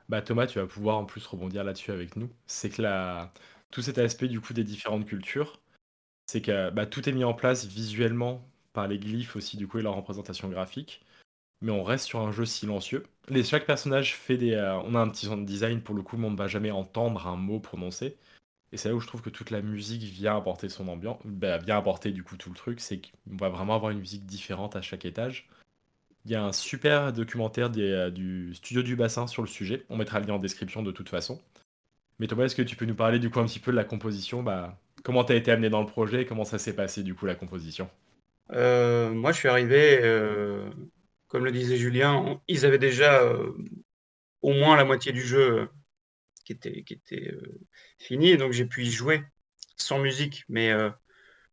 Bah 0.08 0.20
Thomas, 0.20 0.46
tu 0.46 0.58
vas 0.58 0.66
pouvoir 0.66 0.98
en 0.98 1.04
plus 1.04 1.26
rebondir 1.26 1.64
là-dessus 1.64 1.92
avec 1.92 2.16
nous. 2.16 2.28
C'est 2.46 2.68
que 2.68 2.82
la... 2.82 3.32
tout 3.70 3.80
cet 3.80 3.98
aspect 3.98 4.28
du 4.28 4.40
coup 4.40 4.52
des 4.52 4.64
différentes 4.64 5.06
cultures, 5.06 5.60
c'est 6.26 6.42
que 6.42 6.70
bah, 6.70 6.86
tout 6.86 7.08
est 7.08 7.12
mis 7.12 7.24
en 7.24 7.32
place 7.32 7.64
visuellement 7.64 8.49
par 8.72 8.88
les 8.88 8.98
glyphes 8.98 9.36
aussi 9.36 9.56
du 9.56 9.66
coup 9.66 9.78
et 9.78 9.82
leur 9.82 9.94
représentation 9.94 10.48
graphique. 10.48 11.02
Mais 11.62 11.72
on 11.72 11.82
reste 11.82 12.06
sur 12.06 12.20
un 12.20 12.32
jeu 12.32 12.46
silencieux. 12.46 13.04
Les, 13.28 13.44
chaque 13.44 13.66
personnage 13.66 14.14
fait 14.16 14.38
des... 14.38 14.52
euh, 14.52 14.78
on 14.80 14.94
a 14.94 15.00
un 15.00 15.08
petit 15.08 15.26
sound 15.26 15.44
design, 15.44 15.82
pour 15.82 15.94
le 15.94 16.02
coup, 16.02 16.16
le 16.16 16.22
monde 16.22 16.32
ne 16.32 16.38
va 16.38 16.48
jamais 16.48 16.70
entendre 16.70 17.26
un 17.26 17.36
mot 17.36 17.60
prononcé. 17.60 18.16
Et 18.72 18.76
c'est 18.76 18.88
là 18.88 18.94
où 18.94 19.00
je 19.00 19.06
trouve 19.06 19.20
que 19.20 19.30
toute 19.30 19.50
la 19.50 19.60
musique 19.60 20.02
vient 20.02 20.36
apporter 20.36 20.68
son 20.68 20.88
ambiance, 20.88 21.18
bah, 21.24 21.58
vient 21.58 21.76
apporter 21.76 22.12
du 22.12 22.22
coup 22.22 22.36
tout 22.36 22.50
le 22.50 22.54
truc, 22.54 22.80
c'est 22.80 22.98
qu'on 22.98 23.36
va 23.36 23.48
vraiment 23.48 23.74
avoir 23.74 23.90
une 23.90 23.98
musique 23.98 24.24
différente 24.24 24.76
à 24.76 24.80
chaque 24.80 25.04
étage. 25.04 25.48
Il 26.24 26.30
y 26.30 26.34
a 26.34 26.44
un 26.44 26.52
super 26.52 27.12
documentaire 27.12 27.70
euh, 27.76 28.10
du 28.10 28.54
studio 28.54 28.82
du 28.82 28.96
bassin 28.96 29.26
sur 29.26 29.42
le 29.42 29.48
sujet. 29.48 29.84
On 29.90 29.96
mettra 29.96 30.20
le 30.20 30.26
lien 30.26 30.34
en 30.34 30.38
description 30.38 30.82
de 30.82 30.92
toute 30.92 31.08
façon. 31.08 31.40
Mais 32.18 32.26
Thomas, 32.26 32.44
est-ce 32.44 32.56
que 32.56 32.62
tu 32.62 32.76
peux 32.76 32.86
nous 32.86 32.94
parler 32.94 33.18
du 33.18 33.30
coup 33.30 33.40
un 33.40 33.46
petit 33.46 33.60
peu 33.60 33.70
de 33.70 33.76
la 33.76 33.84
composition? 33.84 34.42
Bah, 34.42 34.78
Comment 35.02 35.24
tu 35.24 35.32
as 35.32 35.36
été 35.36 35.50
amené 35.50 35.70
dans 35.70 35.80
le 35.80 35.86
projet? 35.86 36.26
Comment 36.26 36.44
ça 36.44 36.58
s'est 36.58 36.74
passé 36.74 37.02
du 37.02 37.14
coup 37.14 37.26
la 37.26 37.34
composition? 37.34 37.88
Euh, 38.52 39.10
moi, 39.10 39.32
je 39.32 39.38
suis 39.38 39.48
arrivé, 39.48 40.00
euh, 40.02 40.70
comme 41.28 41.44
le 41.44 41.52
disait 41.52 41.76
Julien, 41.76 42.40
ils 42.48 42.66
avaient 42.66 42.78
déjà 42.78 43.22
euh, 43.22 43.52
au 44.42 44.52
moins 44.52 44.76
la 44.76 44.84
moitié 44.84 45.12
du 45.12 45.22
jeu 45.22 45.68
qui 46.44 46.52
était, 46.52 46.84
fini, 47.98 48.36
donc 48.36 48.52
j'ai 48.52 48.66
pu 48.66 48.82
y 48.82 48.90
jouer 48.90 49.22
sans 49.76 49.98
musique, 50.00 50.44
mais 50.48 50.72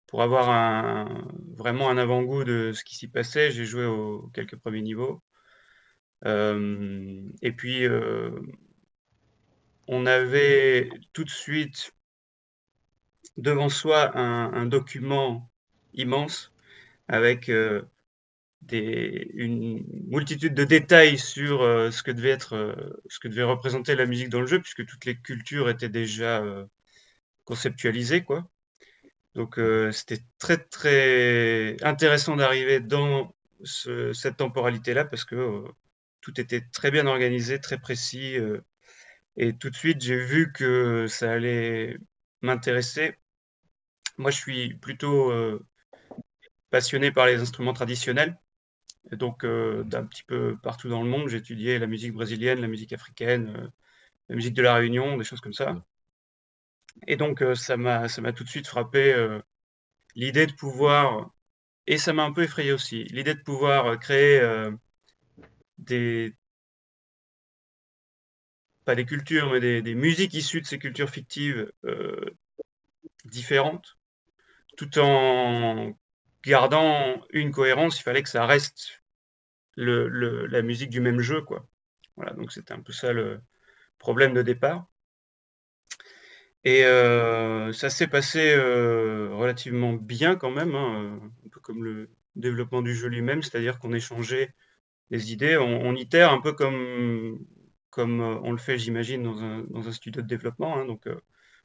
pour 0.08 0.24
avoir 0.24 1.08
vraiment 1.56 1.90
un 1.90 1.98
avant-goût 1.98 2.44
de 2.44 2.72
ce 2.74 2.84
qui 2.84 2.96
s'y 2.96 3.08
passait, 3.08 3.52
j'ai 3.52 3.66
joué 3.66 3.86
aux 3.86 4.30
quelques 4.34 4.56
premiers 4.58 4.82
niveaux. 4.82 5.22
Et 6.26 7.52
puis, 7.56 7.86
on 9.88 10.06
avait 10.08 10.90
tout 11.14 11.24
de 11.24 11.30
suite 11.30 11.94
devant 13.38 13.70
soi 13.70 14.18
un 14.18 14.66
document 14.66 15.52
immense 15.94 16.52
avec 17.08 17.50
euh, 17.50 17.84
une 18.72 19.84
multitude 20.10 20.54
de 20.54 20.63
détails 20.63 21.17
sur 21.17 21.62
euh, 21.62 21.91
ce 21.91 22.04
que 22.04 22.12
devait 22.12 22.30
être, 22.30 22.54
euh, 22.56 22.76
ce 23.10 23.20
que 23.20 23.28
devait 23.28 23.43
représenter 23.43 23.96
la 23.96 24.06
musique 24.06 24.30
dans 24.30 24.41
le 24.41 24.48
jeu, 24.48 24.60
puisque 24.62 24.86
toutes 24.86 25.06
les 25.06 25.17
cultures 25.17 25.70
étaient 25.70 25.89
déjà 25.89 26.43
conceptualisées, 27.46 28.24
quoi. 28.24 28.50
Donc 29.36 29.60
c'était 29.93 30.20
très 30.39 30.58
très 30.58 31.78
intéressant 31.84 32.36
d'arriver 32.36 32.80
dans 32.82 33.36
ce- 33.63 34.13
cette 34.13 34.38
temporalité-là 34.38 35.06
parce 35.06 35.26
que 35.26 35.63
tout 36.22 36.39
était 36.41 36.62
très 36.74 36.91
bien 36.91 37.08
organisé, 37.08 37.60
très 37.62 37.80
précis, 37.80 38.38
et 39.38 39.56
tout 39.58 39.70
de 39.70 39.76
suite 39.76 40.02
j'ai 40.02 40.17
vu 40.17 40.52
que 40.52 41.08
ça 41.08 41.32
allait 41.32 41.98
m'intéresser. 42.41 43.15
Moi, 44.17 44.32
je 44.32 44.38
suis 44.38 44.74
plutôt 44.76 45.32
passionné 46.69 47.12
par 47.12 47.25
les 47.25 47.41
instruments 47.41 47.73
traditionnels. 47.73 48.38
Donc, 49.12 49.45
euh, 49.45 49.84
d'un 49.84 50.06
petit 50.06 50.23
peu 50.23 50.58
partout 50.62 50.89
dans 50.89 51.01
le 51.01 51.10
monde, 51.10 51.30
j'ai 51.30 51.38
étudié 51.38 51.80
la 51.80 51.88
musique 51.88 52.13
brésilienne, 52.13 52.60
la 52.60 52.67
musique 52.67 52.93
africaine, 52.93 53.56
euh, 53.56 53.67
la 54.30 54.36
musique 54.36 54.53
de 54.53 54.62
la 54.62 54.75
Réunion, 54.75 55.17
des 55.17 55.23
choses 55.23 55.41
comme 55.41 55.53
ça. 55.53 55.75
Et 57.08 57.15
donc, 57.15 57.41
euh, 57.41 57.56
ça 57.56 57.77
m'a, 57.77 58.08
tout 58.34 58.43
de 58.43 58.49
suite 58.49 58.67
frappé 58.67 59.15
l'idée 60.15 60.47
de 60.47 60.53
pouvoir, 60.53 61.32
et 61.88 61.97
ça 61.97 62.13
m'a 62.13 62.23
un 62.23 62.34
peu 62.34 62.43
effrayé 62.43 62.73
aussi, 62.73 63.06
l'idée 63.06 63.36
de 63.36 63.41
pouvoir 63.41 63.99
créer 63.99 64.41
des, 65.77 66.36
pas 68.84 68.95
des 68.95 69.06
cultures, 69.06 69.51
mais 69.51 69.82
des, 69.82 69.95
musiques 69.95 70.34
issues 70.34 70.62
de 70.62 70.65
ces 70.67 70.80
cultures 70.80 71.10
fictives 71.10 71.71
différentes, 73.25 73.97
tout 74.75 74.99
en 74.99 75.93
gardant 76.43 77.21
une 77.32 77.52
cohérence. 77.52 78.00
Il 78.00 78.04
fallait 78.04 78.23
que 78.23 78.30
ça 78.30 78.45
reste 78.45 79.04
la 79.78 80.62
musique 80.62 80.89
du 80.89 81.02
même 81.02 81.19
jeu, 81.19 81.41
quoi. 81.41 81.67
Voilà, 82.15 82.34
donc 82.34 82.52
c'était 82.52 82.73
un 82.73 82.82
peu 82.82 82.93
ça 82.93 83.13
le 83.13 83.41
problème 84.00 84.34
de 84.34 84.41
départ. 84.41 84.88
Et 86.63 86.84
euh, 86.84 87.71
ça 87.73 87.89
s'est 87.89 88.08
passé 88.08 88.54
euh, 88.54 89.30
relativement 89.34 89.93
bien 89.93 90.36
quand 90.36 90.52
même, 90.52 90.76
hein, 90.76 91.02
euh, 91.04 91.28
un 91.45 91.50
peu 91.50 91.60
comme 91.62 91.84
le 91.84 92.10
développement 92.36 92.82
du 92.82 92.93
jeu 92.93 93.08
lui-même, 93.08 93.41
c'est-à-dire 93.41 93.80
qu'on 93.80 93.93
échangeait 93.93 94.54
des 95.10 95.32
idées, 95.32 95.58
on, 95.58 95.95
itère 95.95 96.34
un 96.34 96.41
peu 96.41 96.54
comme, 96.54 97.39
comme 97.89 98.19
on 98.19 98.52
le 98.52 98.58
fait, 98.58 98.78
j'imagine, 98.78 99.23
dans 99.23 99.88
un, 99.88 99.91
studio 99.93 100.21
de 100.21 100.28
développement. 100.28 100.78
hein. 100.78 100.86
donc, 100.86 101.08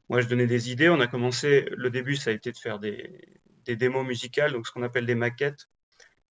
moi, 0.08 0.20
je 0.20 0.28
donnais 0.28 0.46
des 0.46 0.70
idées. 0.70 0.88
On 0.88 1.00
a 1.00 1.08
commencé, 1.08 1.66
le 1.76 1.90
début, 1.90 2.16
ça 2.16 2.30
a 2.30 2.35
été 2.35 2.52
de 2.52 2.58
faire 2.58 2.78
des, 2.78 3.40
des 3.64 3.77
démos 3.77 4.07
musicales, 4.07 4.53
donc 4.53 4.66
ce 4.66 4.72
qu'on 4.72 4.83
appelle 4.83 5.07
des 5.07 5.14
maquettes, 5.14 5.68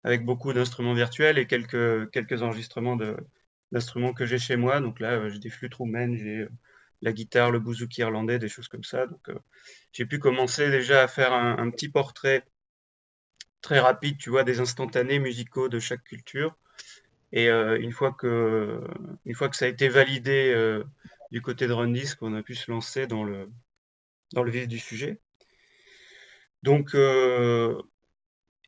avec 0.04 0.26
beaucoup 0.26 0.54
d'instruments 0.54 0.94
virtuels 0.94 1.38
et 1.38 1.48
quelques, 1.48 2.10
quelques 2.12 2.42
enregistrements 2.42 2.98
d'instruments 3.72 4.14
que 4.14 4.26
j'ai 4.26 4.40
chez 4.40 4.56
moi. 4.56 4.82
Donc 4.82 5.00
là, 5.00 5.12
euh, 5.14 5.30
j'ai 5.30 5.40
des 5.40 5.50
flûtes 5.50 5.76
roumaines, 5.76 6.18
j'ai 6.18 6.40
euh, 6.40 6.50
la 7.02 7.14
guitare, 7.14 7.52
le 7.52 7.60
bouzouki 7.60 8.02
irlandais, 8.02 8.40
des 8.40 8.50
choses 8.50 8.68
comme 8.68 8.84
ça. 8.84 9.08
Donc, 9.08 9.30
euh, 9.30 9.40
j'ai 9.94 10.06
pu 10.06 10.20
commencer 10.20 10.70
déjà 10.70 11.04
à 11.04 11.08
faire 11.08 11.34
un, 11.34 11.70
petit 11.72 11.90
portrait 11.90 12.46
très 13.62 13.80
rapide, 13.80 14.18
tu 14.18 14.30
vois, 14.30 14.44
des 14.44 14.60
instantanés 14.60 15.20
musicaux 15.20 15.70
de 15.70 15.80
chaque 15.80 16.04
culture. 16.04 16.58
Et 17.34 17.48
une 17.50 17.92
fois 17.94 18.12
que, 18.12 18.82
une 19.26 19.36
fois 19.36 19.50
que 19.50 19.56
ça 19.56 19.66
a 19.66 19.68
été 19.70 19.88
validé 19.90 20.54
du 21.32 21.42
côté 21.42 21.68
de 21.68 21.74
Rundisk, 21.74 22.22
on 22.22 22.36
a 22.36 22.44
pu 22.44 22.56
se 22.56 22.70
lancer 22.70 23.08
dans 23.08 23.24
le, 23.24 23.50
dans 24.34 24.44
le 24.44 24.52
vif 24.52 24.68
du 24.68 24.80
sujet. 24.80 25.20
Donc, 26.64 26.94
euh, 26.96 27.82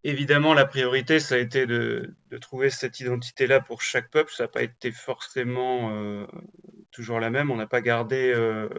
évidemment, 0.04 0.54
la 0.54 0.66
priorité, 0.66 1.20
ça 1.20 1.36
a 1.36 1.38
été 1.38 1.66
de, 1.68 2.16
trouver 2.42 2.70
cette 2.70 3.00
identité-là 3.00 3.62
pour 3.62 3.82
chaque 3.82 4.10
peuple. 4.10 4.32
Ça 4.32 4.46
n'a 4.46 4.48
pas 4.48 4.64
été 4.64 4.92
forcément 4.92 5.92
euh, 5.92 6.26
toujours 6.92 7.20
la 7.20 7.30
même. 7.30 7.52
On 7.52 7.56
n'a 7.58 7.68
pas 7.68 7.82
gardé 7.82 8.34
euh, 8.36 8.70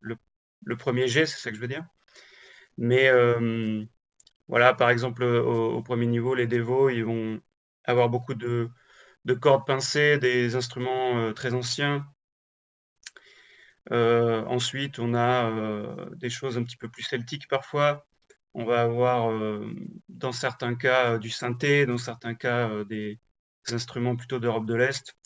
le, 0.00 0.76
premier 0.76 1.08
G, 1.08 1.26
c'est 1.26 1.38
ça 1.38 1.50
que 1.50 1.56
je 1.56 1.60
veux 1.60 1.68
dire. 1.68 1.84
Mais 2.78 3.10
voilà, 4.48 4.74
par 4.74 4.90
exemple, 4.90 5.24
au, 5.24 5.82
premier 5.82 6.06
niveau, 6.06 6.34
les 6.34 6.46
dévots, 6.46 6.90
ils 6.90 7.04
vont 7.04 7.40
avoir 7.84 8.08
beaucoup 8.08 8.34
de, 8.34 8.68
de 9.24 9.34
cordes 9.34 9.66
pincées, 9.66 10.18
des 10.18 10.56
instruments 10.56 11.32
très 11.34 11.54
anciens. 11.54 12.06
Ensuite, 13.90 14.98
on 14.98 15.14
a 15.14 16.06
des 16.16 16.30
choses 16.30 16.58
un 16.58 16.64
petit 16.64 16.76
peu 16.76 16.88
plus 16.88 17.02
celtiques 17.02 17.48
parfois. 17.48 18.06
On 18.54 18.64
va 18.64 18.82
avoir, 18.82 19.30
euh, 19.32 19.68
dans 20.08 20.30
certains 20.30 20.76
cas, 20.76 21.14
euh, 21.14 21.18
du 21.18 21.28
synthé, 21.28 21.86
dans 21.86 21.98
certains 21.98 22.34
cas, 22.34 22.68
euh, 22.70 22.84
des, 22.84 23.18
instruments 23.70 24.14
plutôt 24.14 24.38
d'Europe 24.38 24.66
de 24.66 24.74
l'Est. 24.74 25.16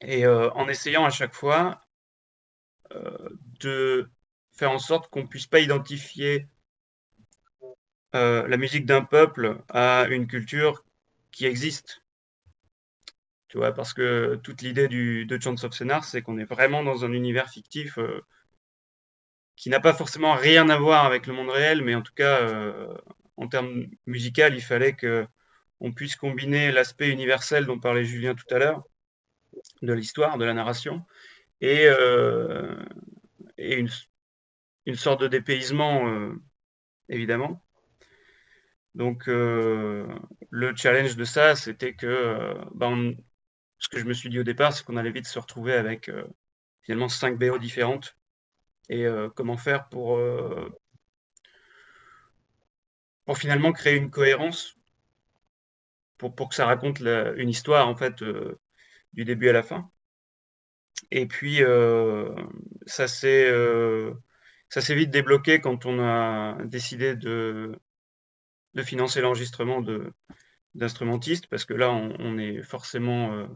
Et 0.00 0.26
en 0.26 0.68
essayant 0.68 1.04
à 1.04 1.10
chaque 1.10 1.32
fois 1.32 1.80
de 3.60 4.10
faire 4.52 4.72
en 4.72 4.80
sorte 4.80 5.08
qu'on 5.08 5.26
puisse 5.26 5.46
pas 5.46 5.60
identifier 5.60 6.48
la 8.12 8.56
musique 8.56 8.84
d'un 8.84 9.04
peuple 9.04 9.62
à 9.68 10.06
une 10.10 10.26
culture 10.26 10.84
qui 11.30 11.46
existe. 11.46 12.02
Tu 13.48 13.58
vois, 13.58 13.72
parce 13.72 13.94
que 13.94 14.34
toute 14.42 14.62
l'idée 14.62 14.88
de 14.88 15.40
Chants 15.40 15.62
of 15.62 15.72
Scénar, 15.72 16.04
c'est 16.04 16.22
qu'on 16.22 16.38
est 16.38 16.44
vraiment 16.44 16.82
dans 16.82 17.04
un 17.04 17.12
univers 17.12 17.48
fictif 17.48 17.96
qui 19.56 19.70
n'a 19.70 19.80
pas 19.80 19.94
forcément 19.94 20.34
rien 20.34 20.68
à 20.68 20.76
voir 20.76 21.04
avec 21.06 21.26
le 21.26 21.32
monde 21.32 21.50
réel, 21.50 21.82
mais 21.82 21.94
en 21.94 22.02
tout 22.02 22.14
cas, 22.14 22.40
euh, 22.42 22.94
en 23.36 23.48
termes 23.48 23.86
musical, 24.06 24.54
il 24.54 24.62
fallait 24.62 24.94
que 24.94 25.26
on 25.80 25.92
puisse 25.92 26.16
combiner 26.16 26.72
l'aspect 26.72 27.10
universel 27.10 27.66
dont 27.66 27.78
parlait 27.78 28.04
Julien 28.04 28.34
tout 28.34 28.46
à 28.54 28.58
l'heure, 28.58 28.84
de 29.82 29.92
l'histoire, 29.92 30.38
de 30.38 30.44
la 30.44 30.54
narration, 30.54 31.04
et, 31.60 31.86
euh, 31.86 32.76
une, 33.58 33.88
sorte 34.96 35.20
de 35.22 35.28
dépaysement, 35.28 36.08
euh, 36.08 36.34
évidemment. 37.08 37.62
Donc, 38.94 39.26
le 39.26 40.06
challenge 40.76 41.16
de 41.16 41.24
ça, 41.24 41.56
c'était 41.56 41.94
que, 41.94 42.54
ben, 42.74 43.14
ce 43.78 43.88
que 43.88 43.98
je 43.98 44.04
me 44.04 44.12
suis 44.14 44.30
dit 44.30 44.38
au 44.38 44.44
départ, 44.44 44.72
c'est 44.72 44.84
qu'on 44.84 44.96
allait 44.96 45.10
vite 45.10 45.26
se 45.26 45.38
retrouver 45.38 45.72
avec 45.74 46.10
finalement 46.82 47.08
5 47.08 47.36
BO 47.38 47.58
différentes. 47.58 48.16
Et 48.88 49.06
euh, 49.06 49.28
comment 49.30 49.56
faire 49.56 49.88
pour, 49.88 50.16
euh, 50.16 50.68
pour 53.24 53.38
finalement 53.38 53.72
créer 53.72 53.96
une 53.96 54.10
cohérence, 54.10 54.76
pour, 56.18 56.48
que 56.48 56.54
ça 56.54 56.66
raconte 56.66 57.00
une 57.00 57.48
histoire, 57.48 57.88
en 57.88 57.96
fait, 57.96 58.22
euh, 58.22 58.58
du 59.12 59.24
début 59.24 59.48
à 59.48 59.52
la 59.52 59.62
fin. 59.62 59.90
Et 61.10 61.26
puis, 61.26 61.60
ça 62.86 63.08
s'est 63.08 63.52
vite 64.94 65.10
débloqué 65.10 65.60
quand 65.60 65.86
on 65.86 66.00
a 66.00 66.56
décidé 66.64 67.14
de, 67.16 67.78
financer 68.84 69.20
l'enregistrement 69.20 69.82
d'instrumentistes, 70.74 71.46
parce 71.48 71.64
que 71.64 71.74
là, 71.74 71.90
on, 71.90 72.38
est 72.38 72.62
forcément 72.62 73.46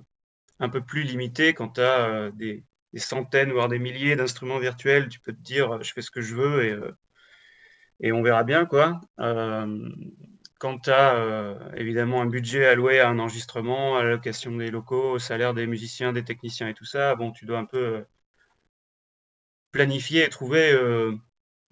un 0.61 0.69
peu 0.69 0.85
plus 0.85 1.05
limité 1.05 1.55
quand 1.55 1.71
tu 1.71 1.81
as 1.81 2.31
des, 2.33 2.65
centaines, 2.97 3.53
voire 3.53 3.69
des 3.69 3.79
milliers 3.79 4.17
d'instruments 4.17 4.59
virtuels. 4.59 5.09
Tu 5.09 5.21
peux 5.21 5.33
te 5.33 5.43
dire, 5.43 5.83
je 5.83 5.93
fais 5.93 6.03
ce 6.03 6.11
que 6.11 6.21
je 6.21 6.35
veux 6.35 6.65
et, 6.65 6.77
et 8.01 8.13
on 8.13 8.23
verra 8.23 8.45
bien. 8.45 8.67
quoi. 8.67 9.01
quand 10.59 10.79
tu 10.81 10.91
as 10.91 11.59
évidemment 11.77 12.23
un 12.23 12.27
budget 12.27 12.67
alloué 12.67 13.01
à 13.01 13.09
un 13.09 13.19
enregistrement, 13.19 13.97
à 13.97 14.05
la 14.05 14.11
location 14.11 14.57
des 14.57 14.71
locaux, 14.71 15.13
au 15.13 15.19
salaire 15.19 15.55
des 15.55 15.67
musiciens, 15.67 16.13
des 16.13 16.25
techniciens 16.25 16.69
et 16.69 16.75
tout 16.75 16.85
ça, 16.85 17.15
bon, 17.15 17.33
tu 17.33 17.47
dois 17.47 17.59
un 17.59 17.67
peu 17.67 18.05
planifier 19.73 20.25
et 20.25 20.29
trouver 20.29 20.75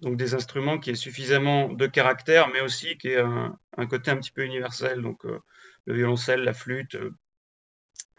donc 0.01 0.17
des 0.17 0.35
instruments 0.35 0.77
qui 0.77 0.91
aient 0.91 0.95
suffisamment 0.95 1.69
de 1.69 1.87
caractère, 1.87 2.49
mais 2.49 2.61
aussi 2.61 2.97
qui 2.97 3.09
aient 3.09 3.19
un, 3.19 3.87
côté 3.87 4.11
un 4.11 4.17
petit 4.17 4.31
peu 4.31 4.43
universel. 4.45 5.01
Donc 5.01 5.23
le 5.23 5.93
violoncelle, 5.93 6.43
la 6.43 6.53
flûte, 6.53 6.97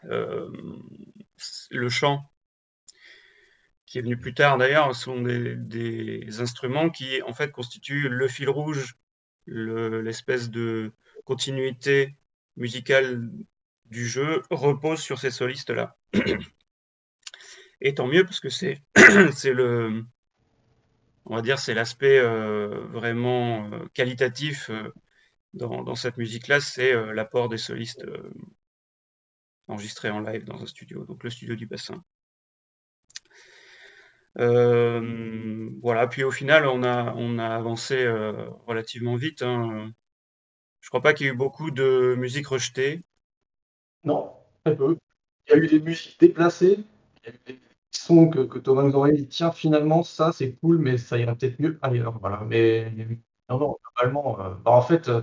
euh, 0.05 0.49
le 1.71 1.89
chant, 1.89 2.29
qui 3.89 3.97
est 3.97 4.01
venu 4.01 4.17
plus 4.17 4.35
tard 4.35 4.59
d'ailleurs, 4.59 4.95
sont 4.95 5.19
des, 5.21 6.39
instruments 6.39 6.91
qui 6.91 7.23
en 7.23 7.33
fait 7.33 7.51
constituent 7.51 8.07
le 8.07 8.27
fil 8.27 8.47
rouge, 8.47 8.95
l'espèce 9.47 10.51
de 10.51 10.91
continuité 11.25 12.15
musicale 12.55 13.29
du 13.85 14.07
jeu 14.07 14.43
repose 14.51 14.99
sur 15.01 15.17
ces 15.17 15.31
solistes-là. 15.31 15.97
Et 17.81 17.95
tant 17.95 18.05
mieux 18.05 18.23
parce 18.23 18.39
que 18.39 18.49
c'est 18.49 18.79
on 21.25 21.35
va 21.35 21.41
dire, 21.41 21.57
c'est 21.57 21.73
l'aspect 21.73 22.19
euh, 22.19 22.85
vraiment 22.89 23.71
euh, 23.71 23.87
qualitatif 23.95 24.69
dans, 25.53 25.95
cette 25.95 26.17
musique-là, 26.17 26.59
c'est 26.59 26.93
l'apport 27.13 27.49
des 27.49 27.57
solistes 27.57 28.05
enregistré 29.67 30.11
en 30.11 30.19
live 30.19 30.43
dans 30.43 30.61
un 30.61 30.67
studio, 30.67 31.05
donc 31.05 31.23
le 31.23 31.31
studio 31.31 31.55
du 31.55 31.65
bassin. 31.65 32.03
Euh, 34.37 35.69
voilà, 35.81 36.07
puis 36.07 36.23
au 36.23 36.31
final, 36.31 36.67
on 36.67 36.83
a, 36.83 37.13
on 37.15 37.39
a 37.39 37.47
avancé 37.47 37.95
euh, 38.03 38.49
relativement 38.67 39.15
vite. 39.15 39.41
Hein. 39.41 39.91
Je 40.81 40.89
crois 40.89 41.01
pas 41.01 41.13
qu'il 41.13 41.25
y 41.27 41.29
ait 41.29 41.33
eu 41.33 41.35
beaucoup 41.35 41.71
de 41.71 42.15
musique 42.17 42.47
rejetée. 42.47 43.03
Non, 44.03 44.33
très 44.63 44.75
peu. 44.75 44.97
Il 45.47 45.51
y 45.51 45.53
a 45.55 45.57
eu 45.57 45.67
des 45.67 45.79
musiques 45.79 46.19
déplacées. 46.19 46.79
Il 47.23 47.29
y 47.29 47.31
a 47.31 47.35
eu 47.35 47.39
des 47.47 47.59
sons 47.91 48.29
que, 48.29 48.59
Thomas 48.59 48.83
nous 48.83 48.95
aurait 48.95 49.13
dit 49.13 49.27
tiens, 49.27 49.51
finalement, 49.51 50.03
ça 50.03 50.31
c'est 50.31 50.53
cool, 50.61 50.77
mais 50.79 50.97
ça 50.97 51.17
irait 51.17 51.35
peut-être 51.35 51.59
mieux 51.59 51.79
ailleurs. 51.81 52.17
Voilà. 52.19 52.41
Mais 52.47 52.91
non, 53.49 53.59
non, 53.59 53.77
euh, 54.39 54.53
bah, 54.63 54.71
en 54.71 54.81
fait, 54.81 55.09
euh, 55.09 55.21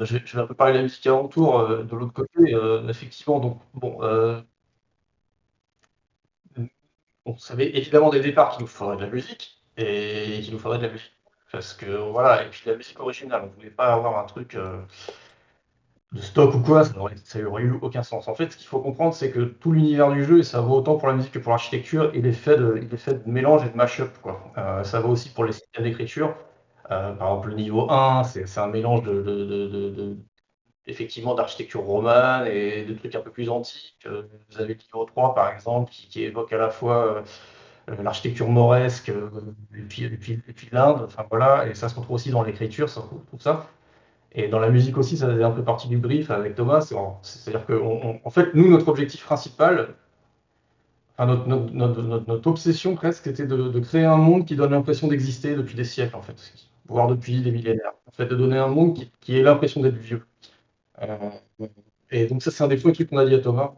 je, 0.00 0.16
vais, 0.18 0.40
un 0.40 0.46
peu 0.46 0.54
parler 0.54 0.74
de 0.74 0.78
la 0.78 0.82
musique 0.84 1.06
alentour 1.06 1.58
euh, 1.60 1.82
de 1.84 1.96
l'autre 1.96 2.12
côté. 2.12 2.54
Effectivement, 2.88 3.40
donc 3.40 3.60
bon, 3.74 4.00
on 7.28 7.36
savait 7.38 7.76
évidemment 7.76 8.10
dès 8.10 8.18
le 8.18 8.24
départ 8.24 8.50
qu'il 8.50 8.62
nous 8.62 8.66
faudrait 8.66 8.96
de 8.96 9.02
la 9.02 9.10
musique 9.10 9.62
et 9.76 10.40
qu'il 10.42 10.52
nous 10.52 10.58
faudrait 10.58 10.78
de 10.78 10.86
la 10.86 10.92
musique. 10.92 11.12
Parce 11.52 11.72
que 11.72 11.86
voilà, 11.86 12.44
et 12.44 12.50
puis 12.50 12.62
de 12.66 12.70
la 12.72 12.76
musique 12.76 13.00
originale, 13.00 13.42
on 13.44 13.46
ne 13.46 13.52
voulait 13.52 13.70
pas 13.70 13.92
avoir 13.92 14.18
un 14.18 14.24
truc 14.24 14.56
de 16.12 16.20
stock 16.20 16.54
ou 16.54 16.60
quoi, 16.60 16.84
ça 16.84 16.92
n'aurait 16.94 17.62
eu 17.62 17.78
aucun 17.80 18.02
sens. 18.02 18.28
En 18.28 18.34
fait, 18.34 18.52
ce 18.52 18.56
qu'il 18.56 18.66
faut 18.66 18.80
comprendre, 18.80 19.14
c'est 19.14 19.30
que 19.30 19.40
tout 19.40 19.72
l'univers 19.72 20.10
du 20.10 20.24
jeu, 20.24 20.40
et 20.40 20.42
ça 20.42 20.60
vaut 20.60 20.76
autant 20.76 20.96
pour 20.96 21.08
la 21.08 21.14
musique 21.14 21.32
que 21.32 21.38
pour 21.38 21.50
l'architecture, 21.50 22.10
il 22.14 22.26
est 22.26 22.32
fait 22.32 22.56
de, 22.56 22.80
il 22.82 22.92
est 22.92 22.98
fait 22.98 23.24
de 23.24 23.30
mélange 23.30 23.64
et 23.64 23.70
de 23.70 23.76
mash-up. 23.76 24.10
ça 24.84 25.00
vaut 25.00 25.10
aussi 25.10 25.30
pour 25.30 25.44
les 25.44 25.52
systèmes 25.52 25.84
d'écriture. 25.84 26.34
Euh, 26.90 27.12
par 27.12 27.28
exemple, 27.28 27.48
le 27.50 27.54
niveau 27.56 27.90
1, 27.90 28.24
c'est 28.24 28.58
un 28.58 28.68
mélange 28.68 29.02
de, 29.02 30.16
effectivement 30.88 31.34
d'architecture 31.34 31.82
romane 31.82 32.46
et 32.46 32.84
de 32.84 32.94
trucs 32.94 33.14
un 33.14 33.20
peu 33.20 33.30
plus 33.30 33.48
antiques. 33.48 33.98
Euh, 34.06 34.22
vous 34.50 34.60
avez 34.60 34.74
le 34.74 34.80
niveau 34.80 35.04
3, 35.04 35.34
par 35.34 35.52
exemple, 35.52 35.90
qui, 35.90 36.24
évoque 36.24 36.52
à 36.52 36.58
la 36.58 36.70
fois 36.70 37.22
euh, 37.88 38.02
l'architecture 38.02 38.48
mauresque 38.48 39.10
et 39.10 39.82
puis, 39.82 40.40
l'Inde. 40.72 41.02
Enfin 41.04 41.24
voilà, 41.28 41.68
et 41.68 41.74
ça 41.74 41.88
se 41.88 41.94
retrouve 41.94 42.16
aussi 42.16 42.30
dans 42.30 42.42
l'écriture, 42.42 42.88
ça 42.88 43.02
tout 43.30 43.38
ça. 43.38 43.66
Et 44.32 44.48
dans 44.48 44.58
la 44.58 44.70
musique 44.70 44.98
aussi, 44.98 45.16
ça 45.16 45.26
faisait 45.26 45.44
un 45.44 45.50
peu 45.50 45.62
partie 45.64 45.88
du 45.88 45.98
brief 45.98 46.30
avec 46.30 46.54
Thomas. 46.54 46.80
C'est-à-dire 47.22 47.66
que, 47.66 47.74
en 48.24 48.30
fait, 48.30 48.54
nous, 48.54 48.68
notre 48.70 48.88
objectif 48.88 49.24
principal, 49.24 49.94
notre, 51.18 51.46
notre, 51.48 52.46
obsession 52.46 52.94
presque, 52.94 53.24
c'était 53.24 53.46
de, 53.46 53.80
créer 53.80 54.04
un 54.04 54.16
monde 54.16 54.46
qui 54.46 54.54
donne 54.56 54.70
l'impression 54.70 55.08
d'exister 55.08 55.56
depuis 55.56 55.74
des 55.74 55.84
siècles, 55.84 56.16
en 56.16 56.22
fait 56.22 56.36
voire 56.88 57.06
depuis 57.06 57.40
des 57.42 57.52
millénaires. 57.52 57.92
En 58.06 58.10
fait, 58.10 58.26
de 58.26 58.34
donner 58.34 58.58
un 58.58 58.68
monde 58.68 58.98
qui 59.20 59.36
ait 59.36 59.42
l'impression 59.42 59.80
d'être 59.80 59.96
vieux. 59.96 60.26
Euh, 61.02 61.30
et 62.10 62.26
donc 62.26 62.42
ça, 62.42 62.50
c'est 62.50 62.64
un 62.64 62.68
des 62.68 62.76
premiers 62.76 62.94
trucs 62.94 63.10
qu'on 63.10 63.18
a 63.18 63.26
dit 63.26 63.34
à 63.34 63.38
Thomas. 63.38 63.74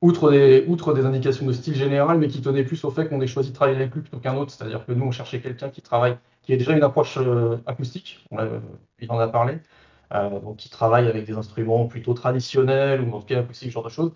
Outre 0.00 0.30
des, 0.30 1.04
indications 1.04 1.44
de 1.44 1.52
style 1.52 1.74
général, 1.74 2.18
mais 2.18 2.28
qui 2.28 2.40
tenait 2.40 2.62
plus 2.62 2.84
au 2.84 2.90
fait 2.90 3.08
qu'on 3.08 3.20
ait 3.20 3.26
choisi 3.26 3.50
de 3.50 3.54
travailler 3.54 3.78
avec 3.78 3.92
lui 3.92 4.02
plutôt 4.02 4.18
qu'un 4.18 4.36
autre. 4.36 4.52
C'est-à-dire 4.52 4.86
que 4.86 4.92
nous, 4.92 5.04
on 5.04 5.10
cherchait 5.10 5.40
quelqu'un 5.40 5.70
qui 5.70 5.82
travaille, 5.82 6.16
qui 6.42 6.52
ait 6.52 6.56
déjà 6.56 6.76
une 6.76 6.84
approche 6.84 7.18
euh, 7.18 7.56
acoustique, 7.66 8.24
il 9.00 9.10
en 9.10 9.18
a 9.18 9.26
parlé, 9.26 9.58
euh, 10.14 10.38
donc 10.38 10.58
qui 10.58 10.70
travaille 10.70 11.08
avec 11.08 11.24
des 11.26 11.34
instruments 11.36 11.86
plutôt 11.86 12.14
traditionnels, 12.14 13.00
ou 13.00 13.12
en 13.12 13.20
tout 13.20 13.26
cas 13.26 13.40
acoustiques, 13.40 13.70
ce 13.70 13.74
genre 13.74 13.84
de 13.84 13.88
choses, 13.88 14.12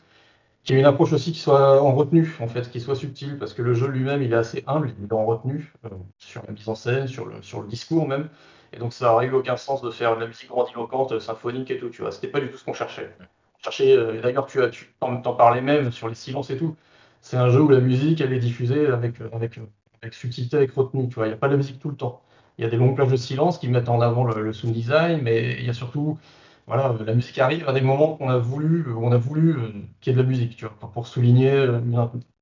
qui 0.62 0.74
ait 0.74 0.78
une 0.78 0.84
approche 0.84 1.12
aussi 1.12 1.32
qui 1.32 1.40
soit 1.40 1.82
en 1.82 1.92
retenue, 1.94 2.36
en 2.40 2.46
fait, 2.46 2.70
qui 2.70 2.80
soit 2.80 2.94
subtile, 2.94 3.36
parce 3.36 3.52
que 3.52 3.62
le 3.62 3.74
jeu 3.74 3.88
lui-même, 3.88 4.22
il 4.22 4.32
est 4.32 4.36
assez 4.36 4.62
humble, 4.68 4.94
il 5.00 5.06
est 5.06 5.12
en 5.12 5.26
retenue, 5.26 5.72
sur 6.18 6.44
la 6.46 6.52
mise 6.52 6.68
en 6.68 6.76
scène, 6.76 7.08
sur 7.08 7.26
le 7.26 7.68
discours 7.68 8.06
même, 8.06 8.28
et 8.72 8.78
donc 8.78 8.92
ça 8.92 9.06
n'aurait 9.06 9.26
eu 9.26 9.32
aucun 9.32 9.56
sens 9.56 9.82
de 9.82 9.90
faire 9.90 10.16
de 10.16 10.20
la 10.20 10.26
musique 10.26 10.48
grandiloquente, 10.48 11.18
symphonique 11.18 11.70
et 11.70 11.78
tout, 11.78 11.90
tu 11.90 12.02
vois, 12.02 12.12
c'était 12.12 12.28
pas 12.28 12.40
du 12.40 12.50
tout 12.50 12.56
ce 12.56 12.64
qu'on 12.64 12.72
cherchait. 12.72 13.14
cherchait 13.62 13.96
euh, 13.96 14.20
d'ailleurs, 14.20 14.46
tu, 14.46 14.62
as, 14.62 14.68
tu 14.68 14.92
t'en, 15.00 15.20
parlais 15.20 15.60
même 15.60 15.92
sur 15.92 16.08
les 16.08 16.14
silences 16.14 16.50
et 16.50 16.56
tout, 16.56 16.76
c'est 17.20 17.36
un 17.36 17.50
jeu 17.50 17.60
où 17.60 17.68
la 17.68 17.80
musique, 17.80 18.20
elle 18.20 18.32
est 18.32 18.38
diffusée 18.38 18.86
avec, 18.86 19.20
avec, 19.32 19.58
avec 20.02 20.14
subtilité, 20.14 20.56
avec 20.56 20.72
retenue, 20.72 21.08
tu 21.08 21.14
vois, 21.16 21.26
il 21.26 21.30
n'y 21.30 21.34
a 21.34 21.38
pas 21.38 21.48
de 21.48 21.56
musique 21.56 21.78
tout 21.78 21.90
le 21.90 21.96
temps. 21.96 22.22
Il 22.58 22.64
y 22.64 22.66
a 22.66 22.70
des 22.70 22.76
longues 22.76 22.96
plages 22.96 23.10
de 23.10 23.16
silence 23.16 23.58
qui 23.58 23.68
mettent 23.68 23.88
en 23.88 24.00
avant 24.00 24.24
le, 24.24 24.42
le 24.42 24.52
sound 24.52 24.74
design, 24.74 25.20
mais 25.22 25.56
il 25.58 25.64
y 25.64 25.70
a 25.70 25.72
surtout 25.72 26.18
voilà, 26.66 26.94
la 27.04 27.14
musique 27.14 27.38
arrive 27.38 27.68
à 27.68 27.72
des 27.72 27.80
moments 27.80 28.16
qu'on 28.16 28.28
a 28.28 28.38
voulu, 28.38 28.86
on 28.94 29.10
a 29.12 29.16
voulu 29.16 29.56
euh, 29.56 29.72
qu'il 30.00 30.12
y 30.12 30.14
ait 30.14 30.16
de 30.16 30.22
la 30.22 30.28
musique, 30.28 30.56
tu 30.56 30.64
vois, 30.64 30.90
pour 30.92 31.06
souligner 31.06 31.50
euh, 31.50 31.80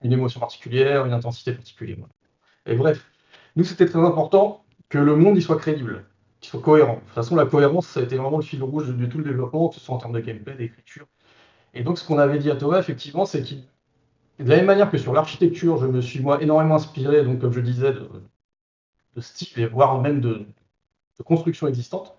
une, 0.03 0.13
émotion 0.13 0.41
particulière, 0.41 1.07
une 1.07 1.13
intensité 1.13 1.53
particulière. 1.53 1.97
Et 2.67 2.75
bref, 2.75 3.11
nous 3.57 3.65
c'était 3.65 3.87
très 3.87 3.99
important 3.99 4.65
que 4.89 4.99
le 4.99 5.17
monde 5.17 5.39
y 5.39 5.43
soit 5.43 5.57
crédible, 5.57 6.05
qu'il 6.41 6.51
soit 6.51 6.61
cohérent. 6.61 6.95
De 6.95 7.01
toute 7.01 7.11
façon, 7.11 7.37
la 7.37 7.47
cohérence, 7.47 7.87
ça 7.87 8.01
a 8.01 8.03
été 8.03 8.17
vraiment 8.17 8.39
le 8.39 8.43
fil 8.43 8.63
rouge 8.63 8.89
de, 8.89 9.07
tout 9.07 9.19
le 9.19 9.25
développement, 9.25 9.69
que 9.69 9.75
ce 9.75 9.81
soit 9.81 9.95
en 9.95 9.99
termes 9.99 10.13
de 10.13 10.21
gameplay, 10.21 10.55
d'écriture. 10.55 11.07
Et 11.75 11.83
donc, 11.83 11.99
ce 11.99 12.07
qu'on 12.07 12.19
avait 12.19 12.39
dit 12.39 12.51
à 12.51 12.57
Thomas, 12.57 12.79
effectivement, 12.79 13.27
c'est 13.27 13.43
qu'il, 13.43 13.65
de 14.39 14.49
la 14.49 14.57
même 14.57 14.67
manière 14.67 14.91
que 14.91 14.99
sur 14.99 15.13
l'architecture, 15.13 15.79
je 15.79 15.87
me 15.87 16.01
suis 16.01 16.21
moi 16.21 16.43
énormément 16.43 16.77
inspiré, 16.77 17.25
donc 17.25 17.41
comme 17.41 17.53
je 17.53 17.61
disais, 17.61 17.93
de, 17.93 19.21
style 19.21 19.61
et 19.61 19.67
voire 19.67 20.01
même 20.01 20.21
de, 20.21 20.47
de 21.19 21.23
construction 21.23 21.67
existante, 21.69 22.17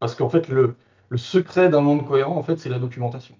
parce 0.00 0.14
qu'en 0.14 0.28
fait, 0.28 0.48
le, 0.48 0.76
secret 1.16 1.68
d'un 1.68 1.80
monde 1.80 2.06
cohérent, 2.06 2.36
en 2.36 2.42
fait, 2.42 2.58
c'est 2.58 2.68
la 2.68 2.78
documentation. 2.78 3.36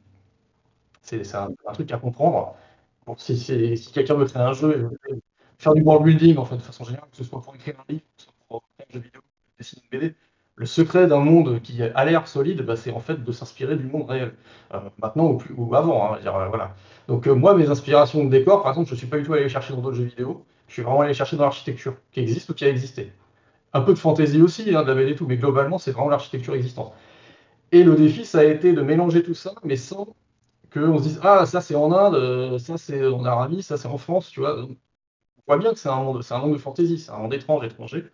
C'est 1.03 1.35
un, 1.35 1.49
truc 1.73 1.93
à 1.93 1.99
comprendre. 1.99 2.57
si, 3.17 3.37
si 3.39 3.93
quelqu'un 3.93 4.15
veut 4.15 4.27
créer 4.27 4.43
un 4.43 4.53
jeu 4.53 4.91
et 5.11 5.15
faire 5.59 5.75
du 5.75 5.83
world 5.83 6.05
building, 6.05 6.37
en 6.39 6.45
fait, 6.45 6.57
de 6.57 6.63
façon 6.63 6.85
générale, 6.85 7.09
que 7.11 7.17
ce 7.17 7.25
soit 7.25 7.41
pour 7.41 7.55
écrire 7.55 7.75
un 7.81 7.93
livre, 7.93 8.03
que 8.17 8.23
ce 8.23 8.27
soit 8.27 8.35
pour 8.49 8.63
faire 8.77 8.87
un 8.89 8.93
jeu 8.95 9.01
vidéo, 9.01 9.21
le 10.57 10.67
secret 10.67 11.07
d'un 11.07 11.19
monde 11.19 11.61
qui 11.63 11.83
a 11.83 12.05
l'air 12.05 12.27
solide, 12.29 12.63
bah, 12.63 12.77
c'est 12.77 12.91
en 12.91 13.01
fait 13.01 13.23
de 13.23 13.33
s'inspirer 13.33 13.77
du 13.77 13.85
monde 13.87 14.09
réel. 14.09 14.35
Euh, 14.75 14.81
maintenant 14.99 15.27
ou, 15.31 15.37
plus, 15.37 15.55
ou 15.57 15.75
avant. 15.75 16.15
Hein, 16.15 16.19
euh, 16.25 16.49
voilà. 16.49 16.75
Donc 17.09 17.27
euh, 17.27 17.35
moi, 17.35 17.55
mes 17.55 17.69
inspirations 17.71 18.25
de 18.25 18.31
décor, 18.31 18.63
par 18.63 18.73
exemple, 18.73 18.89
je 18.89 18.95
ne 18.95 18.99
suis 18.99 19.07
pas 19.07 19.19
du 19.19 19.25
tout 19.25 19.35
allé 19.35 19.49
chercher 19.49 19.75
dans 19.75 19.83
d'autres 19.83 19.97
jeux 19.97 20.05
vidéo. 20.05 20.45
Je 20.69 20.73
suis 20.75 20.83
vraiment 20.83 21.03
allé 21.03 21.15
chercher 21.15 21.37
dans 21.37 21.45
l'architecture 21.45 21.97
qui 22.13 22.21
existe 22.21 22.49
ou 22.51 22.55
qui 22.55 22.65
a 22.65 22.69
existé. 22.71 23.13
Un 23.75 23.83
peu 23.83 23.95
de 23.95 23.99
fantaisie 23.99 24.43
aussi, 24.43 24.75
hein, 24.75 24.83
de 24.83 24.89
la 24.89 24.95
BD 24.95 25.13
et 25.13 25.17
tout, 25.17 25.27
mais 25.27 25.37
globalement, 25.39 25.79
c'est 25.79 25.93
vraiment 25.93 26.11
l'architecture 26.11 26.55
existante. 26.55 26.95
Et 27.73 27.85
le 27.85 27.97
défi, 27.97 28.25
ça 28.25 28.41
a 28.41 28.45
été 28.45 28.73
de 28.73 28.83
mélanger 28.83 29.23
tout 29.23 29.35
ça, 29.35 29.55
mais 29.65 29.77
sans 29.77 30.09
qu'on 30.73 30.99
se 30.99 31.05
dise 31.05 31.21
Ah, 31.25 31.47
ça 31.47 31.61
c'est 31.63 31.75
en 31.77 31.93
Inde, 31.93 32.59
ça 32.59 32.79
c'est 32.79 33.07
en 33.07 33.25
Arabie, 33.25 33.63
ça 33.63 33.77
c'est 33.79 33.89
en 33.89 33.99
France, 33.99 34.31
tu 34.31 34.41
vois. 34.41 34.59
On 34.65 34.77
voit 35.49 35.59
bien 35.59 35.73
que 35.73 35.79
c'est 35.79 35.89
un 35.91 36.03
monde, 36.03 36.23
c'est 36.23 36.35
un 36.35 36.39
monde 36.41 36.55
de 36.55 36.59
fantaisie, 36.59 36.99
c'est 36.99 37.13
un 37.13 37.19
monde 37.19 37.35
étrange, 37.35 37.65
étranger. 37.65 38.07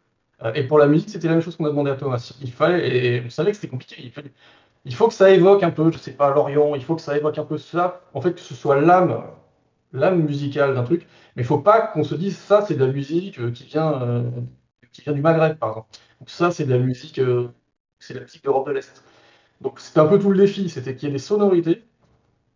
Euh, 0.45 0.53
et 0.55 0.65
pour 0.65 0.79
la 0.79 0.87
musique, 0.87 1.11
c'était 1.11 1.29
la 1.29 1.35
même 1.35 1.43
chose 1.43 1.57
qu'on 1.57 1.65
a 1.67 1.71
demandé 1.71 1.91
à 1.91 1.97
Thomas. 1.97 2.33
Il 2.41 2.53
fallait, 2.53 3.17
et 3.17 3.23
on 3.25 3.31
savait 3.31 3.51
que 3.51 3.57
c'était 3.57 3.69
compliqué, 3.69 4.13
il, 4.85 4.95
faut 4.95 5.09
que 5.09 5.15
ça 5.15 5.31
évoque 5.31 5.63
un 5.63 5.71
peu, 5.71 5.91
je 5.93 5.99
sais 5.99 6.13
pas, 6.13 6.35
l'Orient, 6.35 6.75
il 6.75 6.83
faut 6.85 6.97
que 6.97 7.03
ça 7.03 7.17
évoque 7.17 7.39
un 7.39 7.45
peu 7.45 7.59
ça, 7.59 8.03
en 8.15 8.21
fait, 8.21 8.35
que 8.35 8.41
ce 8.41 8.55
soit 8.55 8.81
l'âme, 8.81 9.25
l'âme 9.93 10.23
musicale 10.23 10.75
d'un 10.75 10.85
truc, 10.85 11.07
mais 11.37 11.43
il 11.43 11.47
faut 11.47 11.59
pas 11.61 11.81
qu'on 11.89 12.05
se 12.05 12.15
dise 12.15 12.37
ça 12.39 12.63
c'est 12.67 12.75
de 12.75 12.85
la 12.85 12.93
musique 12.93 13.39
euh, 13.39 13.51
qui 13.53 13.65
vient, 13.65 14.25
qui 14.93 15.03
vient 15.03 15.13
du 15.13 15.23
Maghreb, 15.23 15.59
par 15.59 15.71
exemple. 15.71 15.89
Ça 16.27 16.51
c'est 16.51 16.65
de 16.65 16.71
la 16.73 16.79
musique, 16.79 17.21
c'est 17.99 18.15
la 18.15 18.21
musique 18.23 18.45
d'Europe 18.45 18.67
de 18.69 18.73
l'Est. 18.73 19.03
Donc 19.61 19.81
c'était 19.81 20.01
un 20.01 20.07
peu 20.07 20.19
tout 20.19 20.31
le 20.31 20.39
défi, 20.39 20.69
c'était 20.69 20.95
qu'il 20.97 21.09
y 21.09 21.11
ait 21.11 21.13
des 21.13 21.19
sonorités, 21.19 21.85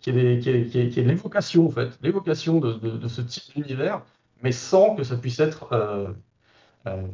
qu'il 0.01 0.17
y 0.17 0.21
ait, 0.21 0.87
de 0.87 1.01
l'évocation 1.03 1.67
en 1.67 1.71
fait, 1.71 1.91
l'évocation 2.03 2.61
de, 2.61 3.09
ce 3.09 3.23
type 3.23 3.55
d'univers, 3.55 4.03
mais 4.43 4.53
sans 4.53 4.95
que 4.97 5.05
ça 5.05 5.17
puisse 5.17 5.41
être 5.41 5.73
euh, 5.73 6.13
euh, 6.87 7.07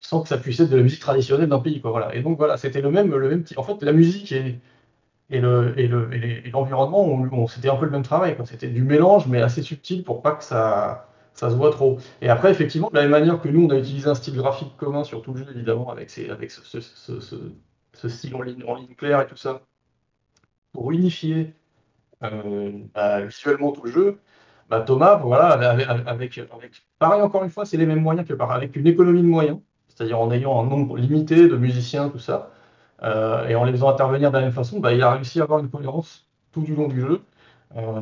sans 0.00 0.22
que 0.22 0.28
ça 0.28 0.38
puisse 0.38 0.60
être 0.60 0.70
de 0.70 0.76
la 0.76 0.82
musique 0.82 1.00
traditionnelle 1.00 1.48
d'un 1.48 1.58
pays. 1.60 1.80
Quoi, 1.80 1.90
voilà. 1.90 2.14
Et 2.14 2.22
donc 2.22 2.38
voilà, 2.38 2.56
c'était 2.56 2.80
le 2.80 2.90
même, 2.90 3.14
le 3.14 3.28
même 3.28 3.44
En 3.56 3.62
fait, 3.62 3.82
la 3.82 3.92
musique 3.92 4.32
et 4.32 4.58
et 5.30 5.40
le 5.40 5.74
et 5.78 6.50
l'environnement, 6.50 7.04
on, 7.06 7.46
c'était 7.46 7.68
un 7.70 7.76
peu 7.76 7.84
le 7.84 7.92
même 7.92 8.02
travail. 8.02 8.36
C'était 8.46 8.68
du 8.68 8.82
mélange, 8.82 9.28
mais 9.28 9.40
assez 9.42 9.62
subtil 9.62 10.02
pour 10.04 10.22
pas 10.22 10.32
que 10.32 10.44
ça 10.44 11.06
ça 11.34 11.50
se 11.50 11.54
voit 11.54 11.70
trop. 11.70 11.98
Et 12.20 12.28
après, 12.28 12.50
effectivement, 12.50 12.90
de 12.90 12.96
la 12.96 13.02
même 13.02 13.12
manière 13.12 13.40
que 13.40 13.48
nous, 13.48 13.64
on 13.64 13.70
a 13.70 13.78
utilisé 13.78 14.08
un 14.08 14.14
style 14.14 14.34
graphique 14.36 14.76
commun 14.76 15.04
sur 15.04 15.22
tout 15.22 15.32
le 15.32 15.38
jeu, 15.38 15.46
évidemment, 15.54 15.90
avec, 15.90 16.10
avec 16.18 16.50
ce, 16.50 16.80
ce, 16.80 18.08
style 18.08 18.34
en 18.34 18.42
ligne, 18.42 18.64
en 18.66 18.74
ligne 18.74 18.94
claire 18.94 19.20
et 19.22 19.26
tout 19.26 19.36
ça, 19.36 19.62
pour 20.72 20.92
unifier 20.92 21.54
euh, 22.22 22.72
bah, 22.94 23.22
visuellement 23.22 23.72
tout 23.72 23.82
le 23.84 23.90
jeu, 23.90 24.20
bah, 24.68 24.80
Thomas, 24.82 25.16
voilà, 25.16 25.46
avec, 26.06 26.38
avec, 26.38 26.82
pareil 26.98 27.22
encore 27.22 27.44
une 27.44 27.50
fois, 27.50 27.64
c'est 27.64 27.76
les 27.76 27.86
mêmes 27.86 28.02
moyens 28.02 28.26
que 28.28 28.34
par, 28.34 28.52
avec 28.52 28.76
une 28.76 28.86
économie 28.86 29.22
de 29.22 29.26
moyens, 29.26 29.60
c'est-à-dire 30.00 30.18
en 30.18 30.30
ayant 30.30 30.58
un 30.58 30.66
nombre 30.66 30.96
limité 30.96 31.46
de 31.46 31.56
musiciens, 31.56 32.08
tout 32.08 32.18
ça, 32.18 32.50
euh, 33.02 33.46
et 33.48 33.54
en 33.54 33.64
les 33.64 33.72
faisant 33.72 33.90
intervenir 33.90 34.30
de 34.30 34.36
la 34.38 34.44
même 34.44 34.52
façon, 34.52 34.80
bah, 34.80 34.94
il 34.94 35.02
a 35.02 35.12
réussi 35.12 35.40
à 35.40 35.42
avoir 35.42 35.58
une 35.58 35.68
cohérence 35.68 36.26
tout 36.52 36.62
du 36.62 36.74
long 36.74 36.88
du 36.88 37.02
jeu. 37.02 37.20
Euh, 37.76 38.00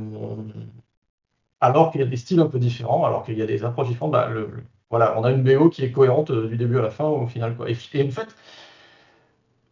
alors 1.61 1.91
qu'il 1.91 2.01
y 2.01 2.05
a 2.05 2.07
des 2.07 2.17
styles 2.17 2.39
un 2.39 2.47
peu 2.47 2.61
différents, 2.61 3.05
alors 3.05 3.25
qu'il 3.25 3.37
y 3.37 3.43
a 3.43 3.47
des 3.47 3.65
approches 3.65 3.89
différentes, 3.89 4.13
bah, 4.13 4.29
le, 4.29 4.49
voilà, 4.91 5.19
on 5.19 5.25
a 5.25 5.33
une 5.33 5.43
BO 5.43 5.71
qui 5.71 5.83
est 5.85 5.91
cohérente 5.91 6.31
euh, 6.31 6.47
du 6.47 6.57
début 6.57 6.79
à 6.79 6.83
la 6.83 6.91
fin 6.91 7.07
au 7.07 7.27
final. 7.27 7.57
Quoi. 7.57 7.69
Et, 7.69 7.75
en 7.75 8.11
fait, 8.11 8.29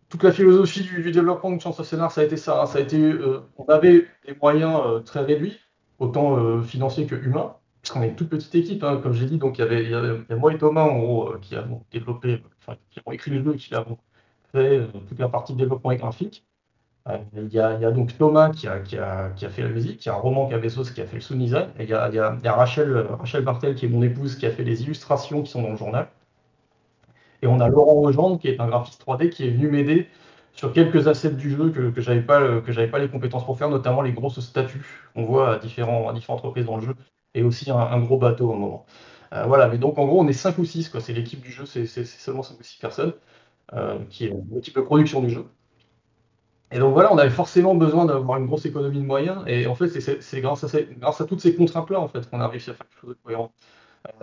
toute 0.08 0.24
la 0.24 0.32
philosophie 0.32 0.82
du, 0.82 1.12
développement 1.12 1.52
de 1.52 1.60
Chance 1.60 1.80
Scénar, 1.80 2.10
ça 2.10 2.22
a 2.22 2.24
été 2.24 2.36
ça. 2.36 2.62
Hein. 2.62 2.66
ça 2.66 2.78
a 2.78 2.80
été, 2.80 3.14
on 3.56 3.66
avait 3.66 4.08
des 4.26 4.34
moyens 4.42 5.04
très 5.04 5.20
réduits, 5.20 5.60
autant 6.00 6.60
financiers 6.62 7.06
que 7.06 7.14
humains, 7.14 7.54
puisqu'on 7.86 8.02
est 8.02 8.08
une 8.08 8.16
toute 8.16 8.30
petite 8.30 8.54
équipe, 8.54 8.82
hein, 8.82 8.98
comme 9.00 9.12
j'ai 9.12 9.26
dit. 9.26 9.38
Donc 9.38 9.58
il 9.58 9.60
y 9.60 9.64
avait, 9.94 10.36
moi 10.36 10.52
et 10.52 10.58
Thomas 10.58 10.82
en 10.82 10.98
gros 10.98 11.28
euh, 11.28 11.38
qui 11.40 11.54
avons 11.54 11.82
développé, 11.92 12.42
enfin 12.60 12.76
qui 12.90 13.00
ont 13.06 13.12
écrit 13.12 13.30
le 13.30 13.44
jeu, 13.44 13.54
qui 13.54 13.74
avons 13.74 13.96
fait 14.52 14.78
euh, 14.78 14.86
toute 15.08 15.18
la 15.20 15.28
partie 15.28 15.52
de 15.52 15.58
développement 15.58 15.94
graphique. 15.94 16.44
Il 17.34 17.52
y, 17.54 17.60
a, 17.60 17.74
il 17.74 17.82
y, 17.82 17.84
a, 17.84 17.92
donc 17.92 18.18
Thomas 18.18 18.50
qui 18.50 18.66
a, 18.66 18.80
qui, 18.80 18.98
a, 18.98 19.30
qui 19.30 19.46
a, 19.46 19.48
fait 19.48 19.62
la 19.62 19.68
musique, 19.68 20.04
il 20.04 20.08
y 20.08 20.10
a 20.10 20.14
Roman 20.14 20.48
Cabezos 20.48 20.90
qui 20.92 21.00
a 21.00 21.06
fait 21.06 21.14
le 21.14 21.20
sound 21.20 21.40
et 21.40 21.84
il 21.84 21.88
y 21.88 21.94
a, 21.94 22.08
il 22.08 22.16
y 22.16 22.48
Rachel, 22.48 23.06
Rachel 23.20 23.44
Bartel 23.44 23.76
qui 23.76 23.86
est 23.86 23.88
mon 23.88 24.02
épouse 24.02 24.34
qui 24.34 24.44
a 24.44 24.50
fait 24.50 24.64
les 24.64 24.82
illustrations 24.82 25.42
qui 25.42 25.50
sont 25.52 25.62
dans 25.62 25.70
le 25.70 25.76
journal. 25.76 26.08
Et 27.42 27.46
on 27.46 27.60
a 27.60 27.68
Laurent 27.68 27.94
Rogendre 27.94 28.40
qui 28.40 28.48
est 28.48 28.58
un 28.60 28.66
graphiste 28.66 29.04
3D 29.06 29.30
qui 29.30 29.46
est 29.46 29.50
venu 29.50 29.68
m'aider 29.68 30.08
sur 30.52 30.72
quelques 30.72 31.06
assets 31.06 31.30
du 31.30 31.50
jeu 31.50 31.70
que, 31.70 31.90
que 31.90 32.00
j'avais 32.00 32.22
pas 32.22 32.40
pas 32.60 32.98
les 32.98 33.08
compétences 33.08 33.44
pour 33.44 33.56
faire, 33.56 33.68
notamment 33.68 34.02
les 34.02 34.12
grosses 34.12 34.40
statues 34.40 34.84
qu'on 35.14 35.24
voit 35.24 35.54
à, 35.54 35.58
différents, 35.60 36.08
à 36.08 36.12
différentes 36.12 36.40
reprises 36.40 36.66
dans 36.66 36.78
le 36.78 36.86
jeu, 36.86 36.96
et 37.36 37.42
aussi 37.44 37.70
un, 37.70 38.00
gros 38.00 38.18
bateau 38.18 38.50
au 38.50 38.54
moment. 38.54 38.86
Euh, 39.32 39.44
voilà, 39.46 39.68
mais 39.68 39.78
donc 39.78 39.98
en 39.98 40.06
gros 40.06 40.20
on 40.20 40.28
est 40.28 40.32
5 40.32 40.58
ou 40.58 40.64
6, 40.64 40.88
quoi. 40.88 41.00
C'est 41.00 41.12
l'équipe 41.12 41.40
du 41.40 41.52
jeu, 41.52 41.66
c'est 41.66 41.86
seulement 41.86 42.42
5 42.42 42.58
ou 42.60 42.62
6 42.62 42.78
personnes, 42.80 43.14
euh, 43.74 43.98
qui 44.10 44.26
est 44.26 44.32
l'équipe 44.52 44.74
de 44.76 44.80
production 44.80 45.20
du 45.20 45.30
jeu. 45.30 45.46
Et 46.72 46.78
donc 46.78 46.94
voilà, 46.94 47.12
on 47.12 47.18
avait 47.18 47.30
forcément 47.30 47.74
besoin 47.74 48.06
d'avoir 48.06 48.38
une 48.38 48.46
grosse 48.46 48.66
économie 48.66 48.98
de 48.98 49.06
moyens, 49.06 49.44
et 49.46 49.66
en 49.66 49.74
fait 49.74 49.88
c'est 49.88 50.40
grâce 50.40 50.64
à, 50.64 50.78
à 51.02 51.24
toutes 51.24 51.40
ces 51.40 51.54
contraintes-là 51.54 52.00
en 52.00 52.08
fait 52.08 52.28
qu'on 52.28 52.40
a 52.40 52.48
réussi 52.48 52.70
à 52.70 52.74
faire 52.74 52.88
quelque 52.88 53.00
chose 53.00 53.10
de 53.10 53.18
cohérent. 53.22 53.52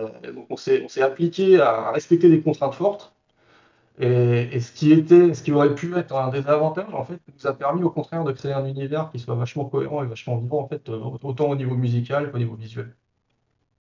Euh, 0.00 0.32
donc 0.32 0.46
on 0.50 0.56
s'est 0.56 1.02
appliqué 1.02 1.60
à 1.60 1.92
respecter 1.92 2.28
des 2.30 2.42
contraintes 2.42 2.74
fortes, 2.74 3.14
et, 4.00 4.60
ce 4.60 4.72
qui 4.72 4.92
était, 4.92 5.34
ce 5.34 5.42
qui 5.42 5.52
aurait 5.52 5.74
pu 5.74 5.96
être 5.96 6.16
un 6.16 6.28
désavantage, 6.30 6.92
en 6.94 7.04
fait, 7.04 7.20
nous 7.32 7.46
a 7.46 7.54
permis 7.54 7.82
au 7.84 7.90
contraire 7.90 8.24
de 8.24 8.32
créer 8.32 8.52
un 8.52 8.66
univers 8.66 9.10
qui 9.12 9.20
soit 9.20 9.36
vachement 9.36 9.66
cohérent 9.66 10.02
et 10.02 10.06
vachement 10.06 10.36
vivant, 10.36 10.60
en 10.62 10.68
fait, 10.68 10.88
autant 10.88 11.50
au 11.50 11.56
niveau 11.56 11.76
musical 11.76 12.32
qu'au 12.32 12.38
niveau 12.38 12.56
visuel. 12.56 12.96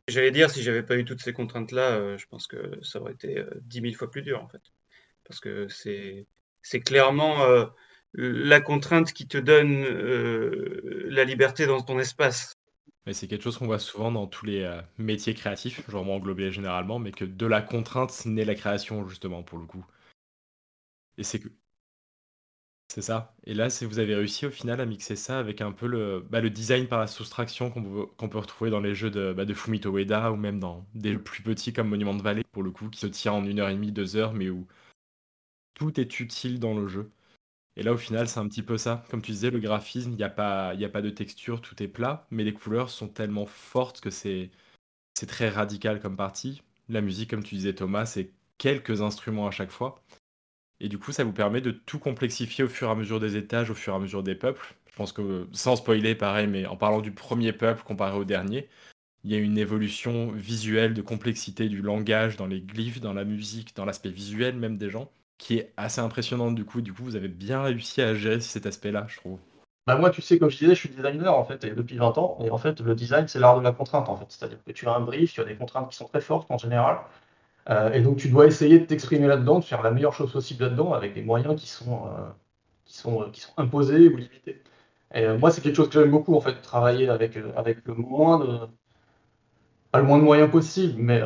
J'allais 0.07 0.31
dire, 0.31 0.49
si 0.49 0.63
j'avais 0.63 0.83
pas 0.83 0.97
eu 0.97 1.05
toutes 1.05 1.21
ces 1.21 1.33
contraintes-là, 1.33 1.91
euh, 1.91 2.17
je 2.17 2.27
pense 2.27 2.47
que 2.47 2.83
ça 2.83 2.99
aurait 2.99 3.13
été 3.13 3.39
euh, 3.39 3.49
dix 3.61 3.81
mille 3.81 3.95
fois 3.95 4.11
plus 4.11 4.21
dur, 4.21 4.43
en 4.43 4.47
fait. 4.47 4.61
Parce 5.25 5.39
que 5.39 5.67
c'est, 5.69 6.27
clairement 6.81 7.37
la 8.13 8.61
contrainte 8.61 9.13
qui 9.13 9.27
te 9.27 9.37
donne 9.37 9.83
la 9.83 11.23
liberté 11.23 11.65
dans 11.65 11.81
ton 11.81 11.97
espace. 11.97 12.57
Mais 13.05 13.13
c'est 13.13 13.27
quelque 13.27 13.41
chose 13.41 13.57
qu'on 13.57 13.65
voit 13.65 13.79
souvent 13.79 14.11
dans 14.11 14.27
tous 14.27 14.45
les 14.45 14.81
métiers 14.97 15.33
créatifs, 15.33 15.89
genre 15.89 16.09
englobé 16.09 16.51
généralement, 16.51 16.99
mais 16.99 17.11
que 17.11 17.23
de 17.23 17.45
la 17.45 17.61
contrainte 17.61 18.25
naît 18.25 18.43
la 18.43 18.55
création, 18.55 19.07
justement, 19.07 19.43
pour 19.43 19.59
le 19.59 19.65
coup. 19.65 19.85
Et 21.17 21.23
c'est. 21.23 21.41
C'est 22.89 23.01
ça. 23.01 23.35
Et 23.45 23.53
là, 23.55 23.69
c'est 23.69 23.85
vous 23.85 23.97
avez 23.99 24.13
réussi 24.15 24.45
au 24.45 24.51
final 24.51 24.79
à 24.79 24.85
mixer 24.85 25.15
ça 25.15 25.39
avec 25.39 25.61
un 25.61 25.71
peu 25.71 25.87
le, 25.87 26.19
bah, 26.29 26.41
le 26.41 26.49
design 26.51 26.87
par 26.87 26.99
la 26.99 27.07
soustraction 27.07 27.71
qu'on 27.71 28.29
peut, 28.29 28.37
retrouver 28.37 28.69
dans 28.69 28.79
les 28.81 28.93
jeux 28.93 29.09
de, 29.09 29.33
bah, 29.33 29.45
de 29.45 29.53
Fumito 29.53 29.91
Ueda 29.97 30.31
ou 30.31 30.35
même 30.35 30.59
dans 30.59 30.85
des 30.93 31.17
plus 31.17 31.41
petits 31.41 31.73
comme 31.73 31.89
Monument 31.89 32.13
de 32.13 32.21
Vallée, 32.21 32.43
pour 32.51 32.61
le 32.61 32.69
coup, 32.71 32.89
qui 32.89 32.99
se 32.99 33.07
tient 33.07 33.33
en 33.33 33.45
une 33.45 33.59
heure 33.59 33.69
et 33.69 33.73
demie, 33.73 33.91
deux 33.91 34.15
heures, 34.15 34.33
mais 34.33 34.49
où 34.49 34.67
tout 35.73 35.99
est 35.99 36.19
utile 36.19 36.59
dans 36.59 36.73
le 36.75 36.87
jeu. 36.87 37.11
Et 37.75 37.83
là, 37.83 37.93
au 37.93 37.97
final, 37.97 38.27
c'est 38.27 38.39
un 38.39 38.47
petit 38.47 38.63
peu 38.63 38.77
ça. 38.77 39.05
Comme 39.09 39.21
tu 39.21 39.31
disais, 39.31 39.51
le 39.51 39.59
graphisme, 39.59 40.11
il 40.11 40.17
n'y 40.17 40.23
a, 40.23 40.29
pas, 40.29 40.69
a 40.69 40.89
pas 40.89 41.01
de 41.01 41.09
texture, 41.09 41.61
tout 41.61 41.81
est 41.81 41.87
plat, 41.87 42.27
mais 42.31 42.43
les 42.43 42.53
couleurs 42.53 42.89
sont 42.89 43.07
tellement 43.07 43.45
fortes 43.47 44.01
que 44.01 44.11
c'est 44.11 44.51
très 45.27 45.49
radical 45.49 46.01
comme 46.01 46.17
partie. 46.17 46.61
La 46.89 47.01
musique, 47.01 47.29
comme 47.31 47.43
tu 47.43 47.55
disais, 47.55 47.75
Thomas, 47.75 48.05
c'est 48.05 48.31
quelques 48.57 49.01
instruments 49.01 49.47
à 49.47 49.51
chaque 49.51 49.71
fois. 49.71 50.03
Et 50.79 50.89
du 50.89 50.97
coup, 50.97 51.11
ça 51.11 51.23
vous 51.23 51.33
permet 51.33 51.61
de 51.61 51.71
tout 51.71 51.99
complexifier 51.99 52.63
au 52.63 52.67
fur 52.67 52.87
et 52.89 52.91
à 52.91 52.95
mesure 52.95 53.19
des 53.19 53.37
étages, 53.37 53.69
au 53.69 53.75
fur 53.75 53.93
et 53.93 53.95
à 53.95 53.99
mesure 53.99 54.23
des 54.23 54.35
peuples. 54.35 54.75
Je 54.89 54.95
pense 54.95 55.11
que, 55.11 55.47
sans 55.53 55.75
spoiler, 55.75 56.15
pareil, 56.15 56.47
mais 56.47 56.65
en 56.65 56.75
parlant 56.75 57.01
du 57.01 57.11
premier 57.11 57.53
peuple 57.53 57.83
comparé 57.83 58.17
au 58.17 58.25
dernier, 58.25 58.69
il 59.23 59.31
y 59.31 59.35
a 59.35 59.39
une 59.39 59.57
évolution 59.57 60.31
visuelle 60.31 60.93
de 60.93 61.01
complexité 61.01 61.69
du 61.69 61.81
langage 61.81 62.35
dans 62.35 62.45
les 62.47 62.61
glyphes, 62.61 62.99
dans 62.99 63.13
la 63.13 63.23
musique, 63.23 63.75
dans 63.75 63.85
l'aspect 63.85 64.09
visuel 64.09 64.55
même 64.55 64.77
des 64.77 64.89
gens, 64.89 65.09
qui 65.37 65.57
est 65.57 65.73
assez 65.77 66.01
impressionnante 66.01 66.55
du 66.55 66.65
coup. 66.65 66.81
Du 66.81 66.93
coup, 66.93 67.03
vous 67.03 67.15
avez 67.15 67.29
bien 67.29 67.63
réussi 67.63 68.01
à 68.01 68.13
gérer 68.15 68.41
cet 68.41 68.65
aspect-là, 68.65 69.05
je 69.07 69.17
trouve. 69.17 69.39
Bah 69.87 69.97
moi, 69.97 70.09
tu 70.09 70.21
sais, 70.21 70.39
comme 70.39 70.49
je 70.49 70.57
disais, 70.57 70.75
je 70.75 70.79
suis 70.79 70.89
designer 70.89 71.33
en 71.37 71.43
fait, 71.43 71.63
et 71.65 71.71
depuis 71.71 71.97
20 71.97 72.17
ans. 72.17 72.37
Et 72.43 72.49
en 72.49 72.57
fait, 72.57 72.79
le 72.79 72.95
design, 72.95 73.27
c'est 73.27 73.39
l'art 73.39 73.57
de 73.57 73.63
la 73.63 73.71
contrainte 73.71 74.07
en 74.09 74.15
fait. 74.15 74.25
C'est-à-dire 74.29 74.63
que 74.63 74.71
tu 74.71 74.87
as 74.87 74.93
un 74.93 75.01
brief, 75.01 75.33
tu 75.33 75.41
as 75.41 75.45
des 75.45 75.55
contraintes 75.55 75.89
qui 75.89 75.95
sont 75.97 76.07
très 76.07 76.21
fortes 76.21 76.49
en 76.51 76.57
général. 76.57 76.99
Euh, 77.69 77.91
et 77.93 78.01
donc, 78.01 78.17
tu 78.17 78.29
dois 78.29 78.45
essayer 78.47 78.79
de 78.79 78.85
t'exprimer 78.85 79.27
là-dedans, 79.27 79.59
de 79.59 79.65
faire 79.65 79.81
la 79.83 79.91
meilleure 79.91 80.13
chose 80.13 80.31
possible 80.31 80.63
là-dedans 80.65 80.93
avec 80.93 81.13
des 81.13 81.21
moyens 81.23 81.59
qui 81.59 81.67
sont, 81.67 82.07
euh, 82.07 82.29
qui 82.85 82.97
sont, 82.97 83.21
euh, 83.23 83.29
qui 83.31 83.41
sont 83.41 83.53
imposés 83.57 84.07
ou 84.09 84.17
limités. 84.17 84.61
Et 85.13 85.27
moi, 85.37 85.51
c'est 85.51 85.61
quelque 85.61 85.75
chose 85.75 85.89
que 85.89 85.99
j'aime 86.01 86.11
beaucoup, 86.11 86.35
en 86.35 86.41
fait, 86.41 86.61
travailler 86.61 87.09
avec, 87.09 87.37
avec 87.55 87.85
le 87.85 87.93
moins 87.95 88.39
de. 88.39 88.59
Pas 89.91 89.99
le 89.99 90.05
moins 90.05 90.17
de 90.17 90.23
moyens 90.23 90.51
possible, 90.51 90.95
mais 91.01 91.21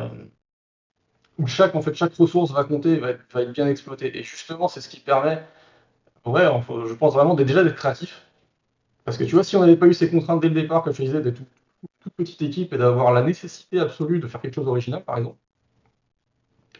où 1.38 1.46
chaque, 1.46 1.74
en 1.74 1.82
fait, 1.82 1.94
chaque 1.94 2.14
ressource 2.14 2.50
va 2.52 2.64
compter, 2.64 2.96
va 2.98 3.10
être, 3.10 3.20
va 3.32 3.42
être 3.42 3.52
bien 3.52 3.68
exploitée. 3.68 4.16
Et 4.18 4.22
justement, 4.22 4.68
c'est 4.68 4.80
ce 4.80 4.88
qui 4.88 5.00
permet, 5.00 5.42
ouais, 6.26 6.44
je 6.68 6.94
pense 6.94 7.14
vraiment 7.14 7.34
déjà 7.34 7.64
d'être 7.64 7.76
créatif. 7.76 8.26
Parce 9.04 9.18
que 9.18 9.24
tu 9.24 9.34
vois, 9.34 9.44
si 9.44 9.56
on 9.56 9.60
n'avait 9.60 9.76
pas 9.76 9.86
eu 9.86 9.94
ces 9.94 10.10
contraintes 10.10 10.40
dès 10.42 10.48
le 10.48 10.54
départ, 10.62 10.82
comme 10.82 10.94
je 10.94 11.02
disais, 11.02 11.20
d'être 11.22 11.36
toute, 11.36 11.48
toute 12.00 12.14
petite 12.14 12.42
équipe 12.42 12.72
et 12.74 12.78
d'avoir 12.78 13.12
la 13.12 13.22
nécessité 13.22 13.80
absolue 13.80 14.20
de 14.20 14.28
faire 14.28 14.40
quelque 14.40 14.54
chose 14.54 14.66
d'original, 14.66 15.04
par 15.04 15.18
exemple, 15.18 15.38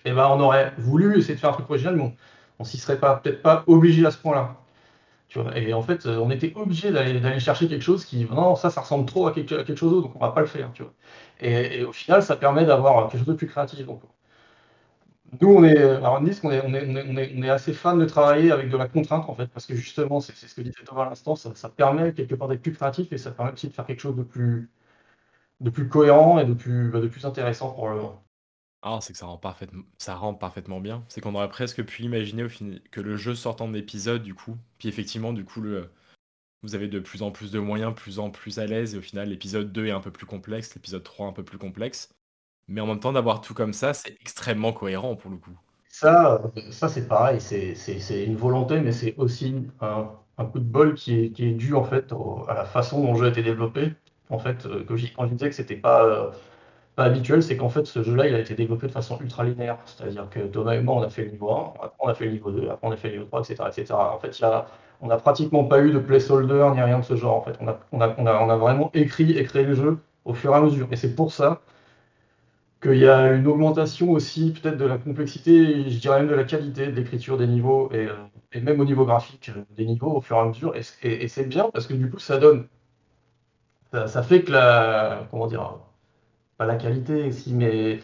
eh 0.09 0.13
ben, 0.13 0.27
on 0.29 0.41
aurait 0.41 0.73
voulu 0.79 1.19
essayer 1.19 1.35
de 1.35 1.41
faire 1.41 1.51
un 1.51 1.55
truc 1.55 1.69
original, 1.71 1.97
mais 1.97 2.03
on, 2.03 2.17
on 2.59 2.65
s'y 2.65 2.79
serait 2.79 2.99
pas 2.99 3.17
peut-être 3.17 3.43
pas 3.43 3.65
obligé 3.67 4.05
à 4.07 4.11
ce 4.11 4.19
point-là. 4.19 4.57
Et 5.55 5.75
en 5.75 5.83
fait, 5.83 6.07
euh, 6.07 6.19
on 6.19 6.31
était 6.31 6.53
obligé 6.57 6.91
d'aller 6.91 7.41
chercher 7.41 7.69
quelque 7.69 7.83
chose 7.83 8.05
qui, 8.05 8.25
non, 8.25 8.57
ça, 8.57 8.71
ça 8.71 8.81
ressemble 8.81 9.07
trop 9.07 9.27
à 9.27 9.33
quelque, 9.33 9.75
chose 9.75 9.91
d'autre, 9.93 10.09
donc 10.09 10.17
on 10.17 10.21
va 10.21 10.33
pas 10.33 10.41
le 10.41 10.47
faire. 10.47 10.73
Et, 11.41 11.85
au 11.85 11.93
final, 11.93 12.23
ça 12.23 12.37
permet 12.37 12.65
d'avoir 12.65 13.09
quelque 13.11 13.19
chose 13.19 13.29
de 13.29 13.35
plus 13.35 13.47
créatif. 13.47 13.85
Donc, 13.87 14.03
nous, 15.41 15.49
on 15.49 15.65
est, 15.65 15.79
à 15.79 16.09
Rundisk, 16.09 16.45
on 16.45 16.51
est, 16.51 16.63
on, 16.65 17.43
est, 17.43 17.51
assez 17.51 17.75
fan 17.75 17.99
de 17.99 18.07
travailler 18.07 18.51
avec 18.51 18.71
de 18.71 18.77
la 18.79 18.89
contrainte, 18.89 19.29
en 19.29 19.35
fait, 19.35 19.47
parce 19.49 19.67
que 19.67 19.75
justement, 19.75 20.21
c'est 20.21 20.35
ce 20.35 20.55
que 20.55 20.63
disait 20.63 20.83
Thomas 20.87 21.03
à 21.05 21.09
l'instant, 21.11 21.37
ça, 21.37 21.69
permet 21.69 22.15
quelque 22.15 22.35
part 22.35 22.49
d'être 22.49 22.63
plus 22.63 22.73
créatif 22.73 23.13
et 23.13 23.19
ça 23.19 23.31
permet 23.31 23.53
aussi 23.53 23.69
de 23.69 23.75
faire 23.75 23.85
quelque 23.85 24.01
chose 24.01 24.17
de 24.17 24.23
plus, 24.23 24.71
cohérent 25.91 26.39
et 26.39 26.47
de 26.47 26.55
plus, 26.55 26.91
bah, 26.91 27.01
de 27.01 27.09
plus 27.09 27.27
intéressant 27.27 27.73
pour 27.73 27.91
le, 27.91 28.01
ah, 28.83 28.99
c'est 29.03 29.13
que 29.13 29.19
ça 29.19 29.27
rend, 29.27 29.39
parfaitement, 29.39 29.83
ça 29.99 30.15
rend 30.15 30.35
parfaitement 30.35 30.81
bien. 30.81 31.05
C'est 31.09 31.21
qu'on 31.21 31.35
aurait 31.35 31.49
presque 31.49 31.83
pu 31.85 32.05
imaginer 32.05 32.47
que 32.91 33.01
le 33.01 33.17
jeu 33.17 33.35
sortant 33.35 33.67
en 33.67 33.75
épisode, 33.75 34.23
du 34.23 34.35
coup. 34.35 34.57
Puis 34.79 34.89
effectivement, 34.89 35.33
du 35.33 35.45
coup, 35.45 35.61
le, 35.61 35.91
vous 36.63 36.75
avez 36.75 36.89
de 36.89 37.01
plus 37.01 37.23
en 37.23 37.31
plus 37.31 37.51
de 37.51 37.59
moyens, 37.59 37.95
plus 37.95 38.19
en 38.19 38.31
plus 38.31 38.59
à 38.59 38.67
l'aise. 38.67 38.95
Et 38.95 38.99
au 38.99 39.03
final, 39.03 39.29
l'épisode 39.31 39.73
2 39.73 39.87
est 39.87 39.91
un 39.91 40.01
peu 40.01 40.13
plus 40.13 40.27
complexe, 40.27 40.75
l'épisode 40.75 41.03
3 41.03 41.27
un 41.27 41.33
peu 41.33 41.45
plus 41.45 41.59
complexe. 41.59 42.11
Mais 42.69 42.81
en 42.81 42.87
même 42.87 43.01
temps, 43.01 43.13
d'avoir 43.13 43.41
tout 43.41 43.55
comme 43.55 43.73
ça, 43.73 43.95
c'est 43.95 44.17
extrêmement 44.21 44.73
cohérent 44.73 45.17
pour 45.17 45.31
le 45.31 45.39
coup. 45.39 45.57
Ça, 45.89 46.43
ça 46.71 46.89
c'est 46.89 47.09
pareil, 47.09 47.41
c'est 47.41 48.25
une 48.25 48.37
volonté, 48.37 48.81
mais 48.81 48.93
c'est 48.93 49.17
aussi 49.17 49.67
un, 49.81 50.11
coup 50.37 50.61
de 50.61 50.65
bol 50.65 50.95
qui 50.95 51.15
est, 51.15 51.31
dû 51.31 51.75
en 51.75 51.83
fait 51.83 52.13
à 52.47 52.55
la 52.55 52.65
façon 52.65 53.03
dont 53.03 53.15
le 53.15 53.19
jeu 53.19 53.27
a 53.27 53.29
été 53.31 53.43
développé. 53.43 53.95
En 54.31 54.39
fait, 54.39 54.67
euh, 54.67 54.85
quand 54.87 54.97
je 54.97 55.33
disais 55.33 55.49
que 55.49 55.55
c'était 55.55 55.77
pas. 55.77 56.05
Euh, 56.05 56.31
habituel, 57.05 57.43
c'est 57.43 57.57
qu'en 57.57 57.69
fait, 57.69 57.87
ce 57.87 58.03
jeu-là, 58.03 58.29
il 58.29 58.35
a 58.35 58.41
été 58.41 58.55
développé 58.55 58.87
de 58.87 58.93
façon 58.93 59.19
ultra 59.21 59.45
linéaire. 59.45 59.79
C'est-à-dire 59.85 60.29
que 60.31 60.41
Thomas 60.41 60.77
on 60.87 61.03
a 61.03 61.09
fait 61.11 61.25
le 61.25 61.31
niveau 61.33 61.51
1, 61.53 61.75
après 61.83 61.97
on 62.01 62.09
a 62.09 62.15
fait 62.15 62.25
le 62.27 62.33
niveau 62.33 62.51
2, 62.51 62.69
après 62.69 62.87
on 62.87 62.93
a 62.93 62.97
fait 62.97 63.09
le 63.09 63.15
niveau 63.15 63.27
3, 63.27 63.41
etc. 63.41 63.65
etc. 63.69 63.95
En 63.95 64.19
fait, 64.19 64.41
on 65.01 65.07
n'a 65.09 65.17
pratiquement 65.17 65.65
pas 65.65 65.81
eu 65.81 65.93
de 65.93 65.99
placeholder 65.99 66.71
ni 66.75 66.83
rien 66.83 66.99
de 66.99 67.05
ce 67.05 67.17
genre. 67.17 67.37
En 67.37 67.43
fait, 67.43 67.57
on 67.61 67.69
a, 67.69 67.79
on 67.93 68.01
a, 68.01 68.15
on 68.19 68.27
a, 68.27 68.35
on 68.43 68.51
a 68.51 68.57
vraiment 68.57 68.91
écrit 68.95 69.33
et 69.39 69.45
créé 69.45 69.65
le 69.65 69.75
jeu 69.75 69.99
au 70.25 70.35
fur 70.35 70.53
et 70.53 70.57
à 70.57 70.61
mesure. 70.61 70.89
Et 70.91 70.97
c'est 70.97 71.15
pour 71.15 71.33
ça 71.33 71.61
qu'il 72.83 72.99
y 72.99 73.09
a 73.09 73.33
une 73.33 73.47
augmentation 73.47 74.11
aussi 74.13 74.53
peut-être 74.53 74.77
de 74.79 74.85
la 74.85 74.99
complexité, 74.99 75.91
je 75.91 75.99
dirais 75.99 76.21
même 76.21 76.29
de 76.29 76.35
la 76.35 76.45
qualité 76.45 76.87
de 76.87 76.93
l'écriture 76.93 77.37
des 77.37 77.47
niveaux. 77.47 77.91
Et, 77.93 78.07
euh, 78.07 78.15
et 78.53 78.61
même 78.61 78.81
au 78.81 78.85
niveau 78.85 79.05
graphique 79.05 79.51
des 79.71 79.85
niveaux 79.85 80.17
au 80.17 80.21
fur 80.21 80.37
et 80.37 80.41
à 80.41 80.45
mesure. 80.45 80.75
Et, 81.03 81.29
c'est 81.29 81.45
bien 81.45 81.71
parce 81.73 81.87
que 81.87 81.95
du 81.95 82.11
coup, 82.11 82.19
ça 82.19 82.39
donne. 82.39 82.69
Ça, 83.93 84.23
fait 84.23 84.43
que 84.43 84.53
la. 84.53 85.27
Comment 85.31 85.47
dire 85.47 85.79
Pas 86.59 86.67
la 86.67 86.77
qualité, 86.77 87.33
si, 87.33 87.55
mais. 87.55 88.01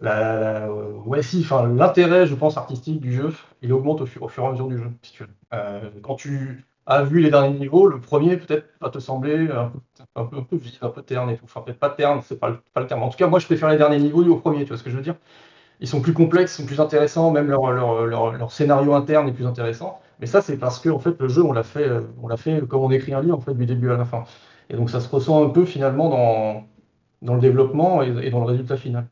La, 0.00 0.70
ouais, 0.72 1.22
si, 1.22 1.40
enfin, 1.40 1.66
l'intérêt, 1.68 2.26
je 2.26 2.34
pense, 2.34 2.56
artistique 2.56 3.00
du 3.00 3.12
jeu, 3.12 3.34
il 3.62 3.72
augmente 3.72 4.00
au, 4.00 4.06
fur, 4.06 4.30
et 4.30 4.46
à 4.46 4.50
mesure 4.52 4.68
du 4.68 4.78
jeu, 4.78 4.90
si 5.02 5.12
tu 5.12 5.24
veux. 5.24 6.00
quand 6.02 6.14
tu 6.14 6.64
a 6.88 7.02
vu 7.02 7.20
les 7.20 7.30
derniers 7.30 7.58
niveaux, 7.58 7.86
le 7.86 8.00
premier 8.00 8.36
peut-être 8.38 8.66
va 8.80 8.88
te 8.90 8.98
sembler 8.98 9.48
un 9.50 9.68
peu, 9.68 9.78
un 10.16 10.24
peu, 10.24 10.36
un 10.38 10.42
peu 10.42 10.58
un 10.80 10.88
peu 10.88 11.02
terne 11.02 11.30
et 11.30 11.36
tout. 11.36 11.44
Enfin, 11.44 11.60
peut-être 11.60 11.78
pas 11.78 11.90
terne, 11.90 12.20
c'est 12.24 12.38
pas, 12.40 12.58
pas 12.72 12.80
le 12.80 12.86
terme. 12.86 13.02
En 13.02 13.10
tout 13.10 13.18
cas, 13.18 13.26
moi, 13.26 13.38
je 13.40 13.46
préfère 13.46 13.68
les 13.68 13.76
derniers 13.76 13.98
niveaux 13.98 14.24
au 14.24 14.36
premier, 14.36 14.62
tu 14.62 14.68
vois 14.68 14.78
ce 14.78 14.82
que 14.82 14.90
je 14.90 14.96
veux 14.96 15.02
dire 15.02 15.16
Ils 15.80 15.88
sont 15.88 16.00
plus 16.00 16.14
complexes, 16.14 16.56
sont 16.56 16.66
plus 16.66 16.80
intéressants, 16.80 17.30
même 17.30 17.48
leur, 17.48 17.70
leur, 17.72 18.32
leur, 18.32 18.52
scénario 18.52 18.94
interne 18.94 19.28
est 19.28 19.32
plus 19.32 19.46
intéressant. 19.46 20.00
Mais 20.20 20.26
ça, 20.26 20.40
c'est 20.42 20.56
parce 20.56 20.80
que 20.80 20.88
en 20.88 20.98
fait, 20.98 21.20
le 21.20 21.28
jeu, 21.28 21.42
on 21.44 21.52
l'a 21.52 21.62
fait, 21.62 21.90
on 22.22 22.28
l'a 22.28 22.38
fait 22.38 22.62
comme 22.66 22.82
on 22.82 22.90
écrit 22.90 23.12
un 23.14 23.20
livre, 23.20 23.36
en 23.36 23.40
fait, 23.40 23.54
du 23.54 23.66
début 23.66 23.90
à 23.90 23.96
la 23.98 24.04
fin. 24.06 24.24
Et 24.70 24.76
donc, 24.76 24.90
ça 24.90 25.00
se 25.00 25.08
ressent 25.10 25.44
un 25.44 25.50
peu 25.50 25.66
finalement 25.66 26.08
dans, 26.08 26.66
dans 27.22 27.34
le 27.34 27.40
développement 27.40 28.02
et, 28.02 28.30
dans 28.30 28.40
le 28.40 28.46
résultat 28.46 28.76
final. 28.76 29.08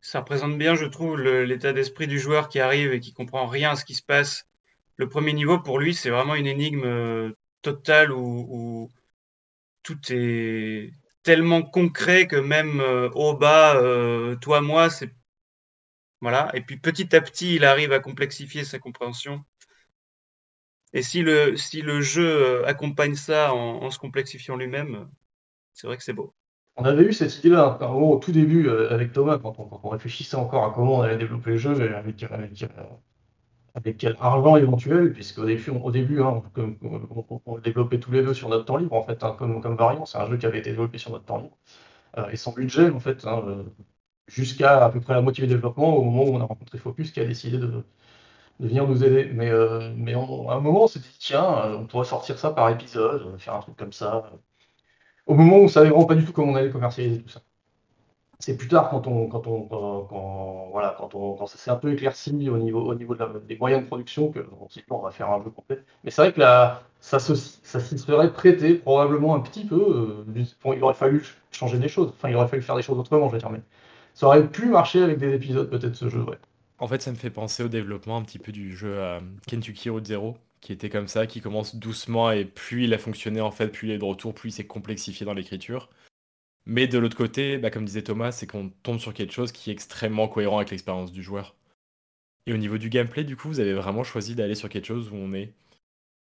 Ça 0.00 0.20
représente 0.20 0.56
bien, 0.56 0.74
je 0.74 0.86
trouve, 0.86 1.20
l'état 1.20 1.72
d'esprit 1.72 2.06
du 2.06 2.18
joueur 2.18 2.48
qui 2.48 2.60
arrive 2.60 2.92
et 2.92 3.00
qui 3.00 3.12
comprend 3.12 3.46
rien 3.46 3.72
à 3.72 3.76
ce 3.76 3.84
qui 3.84 3.94
se 3.94 4.02
passe 4.02 4.48
le 4.98 5.08
premier 5.08 5.32
niveau, 5.32 5.60
pour 5.60 5.78
lui, 5.78 5.94
c'est 5.94 6.10
vraiment 6.10 6.34
une 6.34 6.46
énigme 6.46 6.84
euh, 6.84 7.32
totale 7.62 8.12
où, 8.12 8.90
tout 9.82 9.98
est 10.10 10.92
tellement 11.22 11.62
concret 11.62 12.26
que 12.26 12.36
même 12.36 12.80
euh, 12.80 13.08
au 13.10 13.34
bas, 13.34 13.76
euh, 13.76 14.36
toi, 14.36 14.60
moi, 14.60 14.90
c'est. 14.90 15.10
Voilà. 16.20 16.50
Et 16.54 16.62
puis 16.62 16.78
petit 16.78 17.14
à 17.16 17.20
petit, 17.20 17.56
il 17.56 17.64
arrive 17.64 17.92
à 17.92 18.00
complexifier 18.00 18.64
sa 18.64 18.78
compréhension. 18.78 19.44
Et 20.92 21.02
si 21.02 21.22
le, 21.22 21.56
si 21.56 21.82
le 21.82 22.00
jeu 22.00 22.66
accompagne 22.66 23.14
ça 23.14 23.54
en, 23.54 23.90
se 23.90 23.98
complexifiant 23.98 24.56
lui-même, 24.56 25.08
c'est 25.74 25.86
vrai 25.86 25.96
que 25.96 26.02
c'est 26.02 26.12
beau. 26.12 26.34
On 26.78 26.84
avait 26.84 27.04
eu 27.04 27.12
cette 27.12 27.36
idée-là 27.38 27.78
au 27.92 28.18
tout 28.18 28.32
début 28.32 28.70
avec 28.70 29.12
Thomas, 29.12 29.38
quand 29.38 29.58
on, 29.58 29.88
réfléchissait 29.88 30.36
encore 30.36 30.64
à 30.64 30.70
comment 30.72 30.98
on 30.98 31.02
allait 31.02 31.16
développer 31.16 31.50
le 31.50 31.56
jeu 31.56 31.72
avec, 31.72 32.22
avec, 32.22 32.64
avec 33.74 33.96
quel 33.98 34.16
argent 34.20 34.56
éventuel, 34.56 35.12
puisqu'au 35.12 35.44
début, 35.44 35.70
au 35.70 35.90
début 35.90 36.22
hein, 36.22 36.42
on, 37.46 37.56
le 37.56 37.60
développait 37.62 37.98
tous 38.00 38.12
les 38.12 38.22
deux 38.22 38.34
sur 38.34 38.48
notre 38.48 38.64
temps 38.64 38.76
libre, 38.76 38.94
en 38.94 39.02
fait, 39.02 39.22
hein, 39.24 39.34
comme, 39.38 39.60
comme 39.60 39.76
variant, 39.76 40.04
c'est 40.06 40.18
un 40.18 40.28
jeu 40.28 40.36
qui 40.36 40.46
avait 40.46 40.58
été 40.60 40.70
développé 40.70 40.98
sur 40.98 41.10
notre 41.12 41.24
temps 41.24 41.38
libre, 41.38 41.56
euh, 42.18 42.30
et 42.30 42.36
sans 42.36 42.52
budget, 42.52 42.90
en 42.90 43.00
fait, 43.00 43.24
hein, 43.26 43.42
euh, 43.46 43.64
jusqu'à 44.28 44.84
à 44.84 44.90
peu 44.90 45.00
près 45.00 45.14
la 45.14 45.22
moitié 45.22 45.46
du 45.46 45.54
développement, 45.54 45.96
au 45.96 46.04
moment 46.04 46.24
où 46.24 46.36
on 46.36 46.40
a 46.40 46.44
rencontré 46.44 46.78
Focus, 46.78 47.12
qui 47.12 47.20
a 47.20 47.24
décidé 47.24 47.58
de, 47.58 47.84
venir 48.60 48.86
nous 48.88 49.04
aider. 49.04 49.30
Mais, 49.34 49.50
euh, 49.50 49.92
mais 49.96 50.14
à 50.14 50.18
un 50.18 50.60
moment, 50.60 50.84
on 50.84 50.88
s'est 50.88 51.00
dit, 51.00 51.16
tiens, 51.20 51.74
on 51.78 51.86
pourrait 51.86 52.06
sortir 52.06 52.38
ça 52.38 52.50
par 52.52 52.70
épisode, 52.70 53.38
faire 53.40 53.54
un 53.56 53.60
truc 53.60 53.76
comme 53.76 53.92
ça. 53.92 54.32
Au 55.28 55.34
moment 55.34 55.58
où 55.58 55.64
on 55.64 55.68
savait 55.68 55.90
vraiment 55.90 56.06
pas 56.06 56.14
du 56.14 56.24
tout 56.24 56.32
comment 56.32 56.52
on 56.52 56.56
allait 56.56 56.70
commercialiser 56.70 57.20
tout 57.22 57.28
ça. 57.28 57.42
C'est 58.40 58.56
plus 58.56 58.68
tard 58.68 58.88
quand 58.88 59.06
on 59.06 59.26
quand 59.28 59.46
on 59.46 59.62
quand, 59.62 60.68
voilà 60.72 60.94
quand 60.96 61.14
on 61.14 61.34
quand 61.34 61.46
ça 61.46 61.58
s'est 61.58 61.70
un 61.70 61.76
peu 61.76 61.92
éclairci 61.92 62.48
au 62.48 62.56
niveau 62.56 62.80
au 62.80 62.94
niveau 62.94 63.14
des 63.46 63.56
moyens 63.58 63.82
de 63.82 63.86
production 63.88 64.30
que 64.30 64.46
on 64.60 64.68
s'est 64.68 64.80
dit 64.80 64.86
on 64.90 65.00
va 65.00 65.10
faire 65.10 65.30
un 65.30 65.42
jeu 65.42 65.50
complet. 65.50 65.80
Mais 66.04 66.10
c'est 66.10 66.22
vrai 66.22 66.32
que 66.32 66.40
là 66.40 66.82
ça 67.00 67.18
se 67.18 67.34
ça 67.34 67.80
s'y 67.80 67.98
serait 67.98 68.32
prêté 68.32 68.74
probablement 68.76 69.34
un 69.34 69.40
petit 69.40 69.66
peu 69.66 70.24
euh, 70.26 70.74
il 70.74 70.82
aurait 70.82 70.94
fallu 70.94 71.24
changer 71.50 71.78
des 71.78 71.88
choses. 71.88 72.08
Enfin 72.16 72.30
il 72.30 72.36
aurait 72.36 72.48
fallu 72.48 72.62
faire 72.62 72.76
des 72.76 72.82
choses 72.82 72.98
autrement 72.98 73.28
je 73.28 73.32
vais 73.32 73.38
dire 73.38 73.50
mais 73.50 73.60
ça 74.14 74.26
aurait 74.26 74.46
pu 74.48 74.66
marcher 74.66 75.02
avec 75.02 75.18
des 75.18 75.34
épisodes 75.34 75.68
peut-être 75.68 75.94
ce 75.96 76.08
jeu 76.08 76.22
ouais. 76.22 76.38
En 76.78 76.86
fait 76.86 77.02
ça 77.02 77.10
me 77.10 77.16
fait 77.16 77.30
penser 77.30 77.64
au 77.64 77.68
développement 77.68 78.16
un 78.16 78.22
petit 78.22 78.38
peu 78.38 78.52
du 78.52 78.74
jeu 78.76 78.94
euh, 78.96 79.20
Kentucky 79.46 79.90
Road 79.90 80.06
Zero 80.06 80.36
qui 80.60 80.72
était 80.72 80.90
comme 80.90 81.08
ça 81.08 81.26
qui 81.26 81.40
commence 81.40 81.76
doucement 81.76 82.30
et 82.30 82.44
plus 82.44 82.84
il 82.84 82.94
a 82.94 82.98
fonctionné 82.98 83.40
en 83.40 83.50
fait 83.50 83.68
plus 83.68 83.88
il 83.88 83.92
est 83.92 83.98
de 83.98 84.04
retour 84.04 84.34
plus 84.34 84.50
il 84.50 84.52
s'est 84.52 84.66
complexifié 84.66 85.24
dans 85.26 85.34
l'écriture 85.34 85.88
mais 86.68 86.86
de 86.86 86.98
l'autre 86.98 87.16
côté, 87.16 87.56
bah, 87.56 87.70
comme 87.70 87.86
disait 87.86 88.02
Thomas, 88.02 88.30
c'est 88.30 88.46
qu'on 88.46 88.68
tombe 88.82 88.98
sur 89.00 89.14
quelque 89.14 89.32
chose 89.32 89.52
qui 89.52 89.70
est 89.70 89.72
extrêmement 89.72 90.28
cohérent 90.28 90.58
avec 90.58 90.70
l'expérience 90.70 91.12
du 91.12 91.22
joueur. 91.22 91.56
Et 92.46 92.52
au 92.52 92.58
niveau 92.58 92.78
du 92.78 92.90
gameplay, 92.90 93.24
du 93.24 93.36
coup, 93.36 93.48
vous 93.48 93.60
avez 93.60 93.72
vraiment 93.72 94.04
choisi 94.04 94.34
d'aller 94.34 94.54
sur 94.54 94.68
quelque 94.68 94.86
chose 94.86 95.10
où 95.10 95.14
on 95.16 95.32
est 95.32 95.54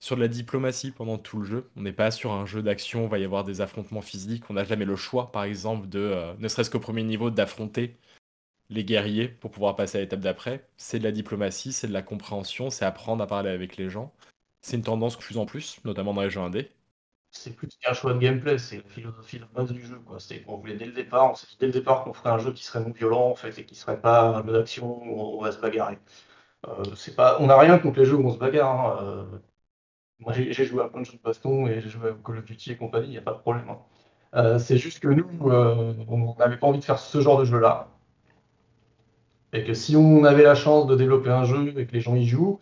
sur 0.01 0.17
de 0.17 0.23
la 0.23 0.29
diplomatie 0.29 0.93
pendant 0.93 1.19
tout 1.19 1.39
le 1.41 1.45
jeu. 1.45 1.71
On 1.77 1.83
n'est 1.83 1.93
pas 1.93 2.11
sur 2.11 2.33
un 2.33 2.47
jeu 2.47 2.63
d'action, 2.63 3.05
il 3.05 3.11
va 3.11 3.19
y 3.19 3.25
avoir 3.25 3.45
des 3.45 3.61
affrontements 3.61 4.01
physiques. 4.01 4.45
On 4.51 4.55
n'a 4.55 4.65
jamais 4.65 4.87
le 4.87 4.97
choix, 4.97 5.31
par 5.31 5.45
exemple, 5.45 5.89
de, 5.91 5.99
euh, 6.01 6.35
ne 6.39 6.49
serait-ce 6.49 6.71
qu'au 6.71 6.81
premier 6.81 7.03
niveau, 7.03 7.31
d'affronter 7.31 7.97
les 8.71 8.85
guerriers 8.85 9.29
pour 9.29 9.51
pouvoir 9.51 9.77
passer 9.77 9.99
à 9.99 10.01
l'étape 10.03 10.21
d'après. 10.21 10.67
C'est 10.77 10.99
de 10.99 11.05
la 11.05 11.13
diplomatie, 11.13 11.73
c'est 11.73 11.89
de 11.89 11.93
la 11.93 12.03
compréhension, 12.03 12.71
c'est 12.71 12.85
apprendre 12.85 13.23
à 13.23 13.27
parler 13.27 13.51
avec 13.51 13.77
les 13.77 13.91
gens. 13.91 14.13
C'est 14.63 14.77
une 14.77 14.83
tendance 14.83 15.17
de 15.19 15.23
plus 15.23 15.39
en 15.39 15.47
plus, 15.47 15.79
notamment 15.85 16.15
dans 16.15 16.23
les 16.23 16.31
jeux 16.31 16.41
indés 16.41 16.71
c'est 17.31 17.55
plus 17.55 17.69
qu'un 17.81 17.93
choix 17.93 18.13
de 18.15 18.19
gameplay, 18.19 18.59
c'est 18.59 18.79
la 18.79 18.83
philosophie 18.85 19.39
de 19.39 19.45
base 19.55 19.73
du 19.73 19.85
jeu. 19.85 20.01
C'est 20.19 20.43
qu'on 20.43 20.57
voulait 20.59 20.77
dès 20.77 20.87
le 20.87 20.93
départ, 20.93 21.31
on 21.31 21.35
s'est 21.35 21.47
dit 21.49 21.57
dès 21.61 21.67
le 21.67 21.73
départ 21.73 22.05
qu'on 22.05 22.13
ferait 22.13 22.31
un 22.31 22.39
jeu 22.39 22.53
qui 22.53 22.65
serait 22.65 22.81
non 22.81 22.91
violent 22.91 23.31
en 23.31 23.35
fait 23.35 23.57
et 23.59 23.65
qui 23.65 23.75
serait 23.75 24.01
pas 24.01 24.23
un 24.39 24.45
jeu 24.45 24.53
d'action 24.53 25.03
où 25.05 25.39
on 25.39 25.43
va 25.43 25.53
se 25.53 25.59
bagarrer. 25.61 25.99
Euh, 26.69 26.85
c'est 26.97 27.17
pas, 27.17 27.39
on 27.41 27.47
n'a 27.49 27.59
rien 27.59 27.79
contre 27.79 28.01
les 28.01 28.07
jeux 28.07 28.17
où 28.17 28.27
on 28.27 28.33
se 28.33 28.39
bagarre. 28.39 29.01
Hein. 29.01 29.05
Euh, 29.05 29.39
moi 30.21 30.33
j'ai 30.35 30.53
joué 30.67 30.83
à 30.83 30.89
plein 30.89 31.01
de 31.03 31.07
jeux 31.07 31.19
de 31.19 31.23
baston 31.23 31.67
et 31.67 31.81
j'ai 31.81 31.89
joué 31.91 32.11
à 32.11 32.15
Call 32.25 32.39
of 32.39 32.45
Duty 32.45 32.73
et 32.73 32.77
compagnie, 32.77 33.09
il 33.09 33.11
n'y 33.13 33.19
a 33.19 33.23
pas 33.23 33.35
de 33.35 33.39
problème. 33.41 33.69
Hein. 33.71 33.79
Euh, 34.35 34.59
c'est 34.59 34.79
juste 34.79 35.01
que 35.01 35.09
nous, 35.09 35.27
on 35.41 36.37
n'avait 36.39 36.59
pas 36.59 36.67
envie 36.67 36.79
de 36.81 36.85
faire 36.85 36.99
ce 36.99 37.21
genre 37.21 37.39
de 37.39 37.45
jeu-là. 37.45 37.89
Et 39.53 39.65
que 39.65 39.75
si 39.75 39.97
on 39.97 40.25
avait 40.25 40.45
la 40.45 40.55
chance 40.55 40.87
de 40.87 40.97
développer 40.97 41.31
un 41.31 41.45
jeu 41.45 41.75
et 41.77 41.87
que 41.87 41.93
les 41.93 42.01
gens 42.01 42.15
y 42.15 42.27
jouent, 42.27 42.61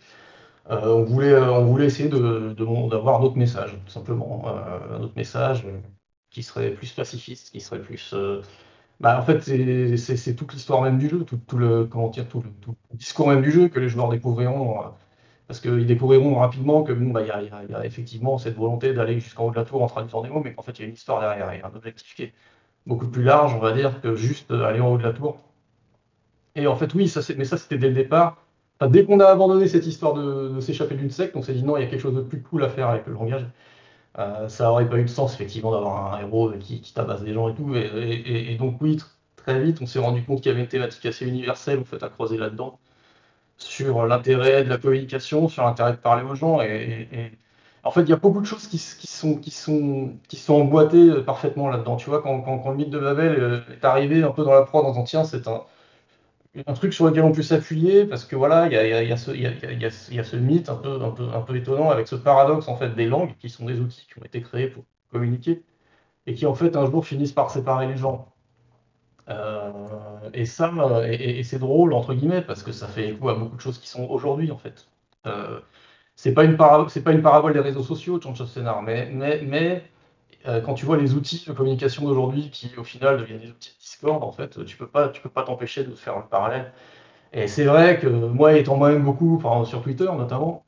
euh, 0.70 0.86
on, 0.86 1.04
voulait, 1.04 1.32
euh, 1.32 1.52
on 1.52 1.64
voulait 1.64 1.86
essayer 1.86 2.08
d'avoir 2.08 3.22
autre 3.22 3.36
message, 3.36 3.72
tout 3.86 3.92
simplement. 3.92 4.44
Euh, 4.46 4.96
un 4.98 5.02
autre 5.02 5.14
message 5.16 5.66
qui 6.30 6.42
serait 6.42 6.70
plus 6.72 6.92
pacifiste, 6.92 7.50
qui 7.50 7.60
serait 7.60 7.80
plus. 7.80 8.14
Bah, 9.00 9.18
en 9.20 9.22
fait, 9.22 9.42
c'est 9.96 10.34
toute 10.34 10.52
l'histoire 10.52 10.82
même 10.82 10.98
du 10.98 11.08
jeu, 11.08 11.24
tout, 11.24 11.40
le, 11.56 11.84
comment 11.84 12.08
dire, 12.08 12.28
tout, 12.28 12.42
le, 12.42 12.50
discours 12.94 13.28
même 13.28 13.42
du 13.42 13.50
jeu 13.52 13.68
que 13.68 13.78
les 13.80 13.88
joueurs 13.88 14.08
découvriront. 14.10 14.92
parce 15.46 15.60
qu'ils 15.60 15.86
découvriront 15.86 16.36
rapidement 16.36 16.82
que 16.82 16.92
bon, 16.92 17.10
bah, 17.12 17.22
y, 17.22 17.30
a, 17.30 17.42
y, 17.42 17.74
a, 17.74 17.86
effectivement 17.86 18.38
cette 18.38 18.56
volonté 18.56 18.92
d'aller 18.94 19.20
jusqu'en 19.20 19.46
haut 19.46 19.50
de 19.50 19.56
la 19.56 19.64
tour 19.64 19.82
en 19.82 19.86
traduisant 19.88 20.22
des 20.22 20.30
mots, 20.30 20.42
mais 20.44 20.54
qu'en 20.54 20.62
fait, 20.62 20.72
il 20.78 20.82
y 20.82 20.84
a 20.84 20.88
une 20.88 20.94
histoire 20.94 21.20
derrière, 21.20 21.54
il 21.54 21.60
y 21.60 21.62
a 21.62 21.66
un 21.66 21.74
objectif 21.76 22.14
qui 22.14 22.24
est 22.24 22.34
beaucoup 22.86 23.08
plus 23.08 23.22
large, 23.22 23.54
on 23.54 23.60
va 23.60 23.72
dire, 23.72 24.00
que 24.00 24.14
juste 24.16 24.50
aller 24.50 24.80
en 24.80 24.92
haut 24.92 24.98
de 24.98 25.04
la 25.04 25.12
tour. 25.12 25.47
Et 26.54 26.66
en 26.66 26.76
fait, 26.76 26.92
oui, 26.94 27.08
ça, 27.08 27.20
mais 27.36 27.44
ça, 27.44 27.56
c'était 27.56 27.78
dès 27.78 27.88
le 27.88 27.94
départ 27.94 28.36
dès 28.86 29.04
qu'on 29.04 29.20
a 29.20 29.26
abandonné 29.26 29.66
cette 29.66 29.86
histoire 29.86 30.14
de, 30.14 30.60
s'échapper 30.60 30.94
d'une 30.94 31.10
secte, 31.10 31.36
on 31.36 31.42
s'est 31.42 31.54
dit 31.54 31.64
non, 31.64 31.76
il 31.76 31.82
y 31.82 31.86
a 31.86 31.88
quelque 31.88 32.00
chose 32.00 32.14
de 32.14 32.20
plus 32.20 32.42
cool 32.42 32.62
à 32.62 32.68
faire 32.68 32.88
avec 32.88 33.06
le 33.06 33.14
langage. 33.14 33.46
Euh, 34.18 34.48
ça 34.48 34.70
aurait 34.72 34.88
pas 34.88 34.98
eu 34.98 35.04
de 35.04 35.08
sens, 35.08 35.34
effectivement, 35.34 35.72
d'avoir 35.72 36.14
un 36.14 36.20
héros 36.20 36.52
qui, 36.60 36.80
tabasse 36.94 37.22
des 37.22 37.34
gens 37.34 37.48
et 37.48 37.54
tout. 37.54 37.74
Et, 37.74 38.56
donc, 38.58 38.80
oui, 38.80 38.98
très 39.36 39.60
vite, 39.60 39.78
on 39.82 39.86
s'est 39.86 39.98
rendu 39.98 40.24
compte 40.24 40.40
qu'il 40.40 40.50
y 40.50 40.54
avait 40.54 40.62
une 40.62 40.68
thématique 40.68 41.06
assez 41.06 41.26
universelle, 41.26 41.80
en 41.80 41.84
fait, 41.84 42.02
à 42.02 42.08
creuser 42.08 42.36
là-dedans, 42.36 42.78
sur 43.58 44.06
l'intérêt 44.06 44.64
de 44.64 44.70
la 44.70 44.78
communication, 44.78 45.48
sur 45.48 45.64
l'intérêt 45.64 45.92
de 45.92 45.98
parler 45.98 46.24
aux 46.28 46.34
gens. 46.34 46.60
Et, 46.62 47.08
en 47.84 47.90
fait, 47.90 48.02
il 48.02 48.08
y 48.10 48.12
a 48.12 48.16
beaucoup 48.16 48.40
de 48.40 48.46
choses 48.46 48.66
qui, 48.66 48.78
sont, 48.78 49.36
qui, 49.36 49.50
sont, 49.50 50.14
qui 50.28 50.36
sont 50.36 50.54
emboîtées 50.54 51.22
parfaitement 51.22 51.68
là-dedans. 51.68 51.96
Tu 51.96 52.10
vois, 52.10 52.22
quand, 52.22 52.68
le 52.70 52.76
mythe 52.76 52.90
de 52.90 52.98
Babel 52.98 53.36
euh, 53.38 53.60
est 53.72 53.84
arrivé 53.84 54.22
un 54.22 54.30
peu 54.30 54.44
dans 54.44 54.52
la 54.52 54.62
prod 54.62 54.84
en 54.84 54.90
disant 54.90 55.04
tiens, 55.04 55.24
c'est 55.24 55.46
un 55.48 55.62
un 56.66 56.74
truc 56.74 56.92
sur 56.92 57.06
lequel 57.06 57.24
on 57.24 57.32
peut 57.32 57.42
s'appuyer 57.42 58.04
parce 58.04 58.24
que 58.24 58.36
voilà, 58.36 58.66
il 58.66 58.72
y 58.72 59.12
a, 59.12 59.16
ce, 59.16 60.36
mythe 60.36 60.68
un 60.68 60.76
peu, 60.76 61.02
un, 61.02 61.10
peu, 61.10 61.28
un 61.32 61.40
peu 61.40 61.56
étonnant 61.56 61.90
avec 61.90 62.08
ce 62.08 62.16
paradoxe 62.16 62.68
en 62.68 62.76
fait 62.76 62.94
des 62.94 63.06
langues 63.06 63.34
qui 63.38 63.50
sont 63.50 63.66
des 63.66 63.80
outils 63.80 64.06
qui 64.06 64.18
ont 64.18 64.24
été 64.24 64.40
créés 64.40 64.68
pour 64.68 64.84
communiquer 65.10 65.62
et 66.26 66.34
qui 66.34 66.46
en 66.46 66.54
fait 66.54 66.76
un 66.76 66.86
jour 66.86 67.06
finissent 67.06 67.32
par 67.32 67.50
séparer 67.50 67.86
les 67.86 67.96
gens. 67.96 68.32
Euh, 69.28 69.70
et 70.32 70.46
ça, 70.46 70.72
et, 71.10 71.42
c'est 71.42 71.58
drôle 71.58 71.92
entre 71.92 72.14
guillemets 72.14 72.42
parce 72.42 72.62
que 72.62 72.72
ça 72.72 72.88
fait 72.88 73.10
écho 73.10 73.28
à 73.28 73.34
beaucoup 73.34 73.56
de 73.56 73.60
choses 73.60 73.78
qui 73.78 73.88
sont 73.88 74.04
aujourd'hui 74.08 74.50
en 74.50 74.58
fait. 74.58 74.88
Euh, 75.26 75.60
c'est 76.16 76.34
pas 76.34 76.44
une 76.44 76.56
c'est 76.88 77.02
pas 77.04 77.12
une 77.12 77.22
parabole 77.22 77.52
des 77.52 77.60
réseaux 77.60 77.82
sociaux, 77.82 78.20
Change 78.20 78.44
Scénar, 78.46 78.82
mais, 78.82 79.10
mais, 79.12 79.42
mais 79.42 79.84
euh, 80.46 80.60
quand 80.60 80.74
tu 80.74 80.86
vois 80.86 80.96
les 80.96 81.14
outils 81.14 81.44
de 81.46 81.52
communication 81.52 82.04
d'aujourd'hui 82.04 82.50
qui 82.50 82.70
au 82.76 82.84
final 82.84 83.18
deviennent 83.18 83.40
des 83.40 83.50
outils 83.50 83.76
En 84.04 84.32
fait, 84.32 84.64
tu 84.64 84.76
peux 84.76 84.86
pas, 84.88 85.08
tu 85.08 85.20
peux 85.20 85.28
pas 85.30 85.42
t'empêcher 85.44 85.84
de 85.84 85.94
faire 85.94 86.18
le 86.18 86.26
parallèle. 86.26 86.72
Et 87.32 87.48
c'est 87.48 87.64
vrai 87.66 87.98
que 88.00 88.08
moi, 88.08 88.54
étant 88.54 88.76
moi-même 88.76 89.04
beaucoup, 89.04 89.40
sur 89.66 89.82
Twitter 89.82 90.06
notamment, 90.06 90.66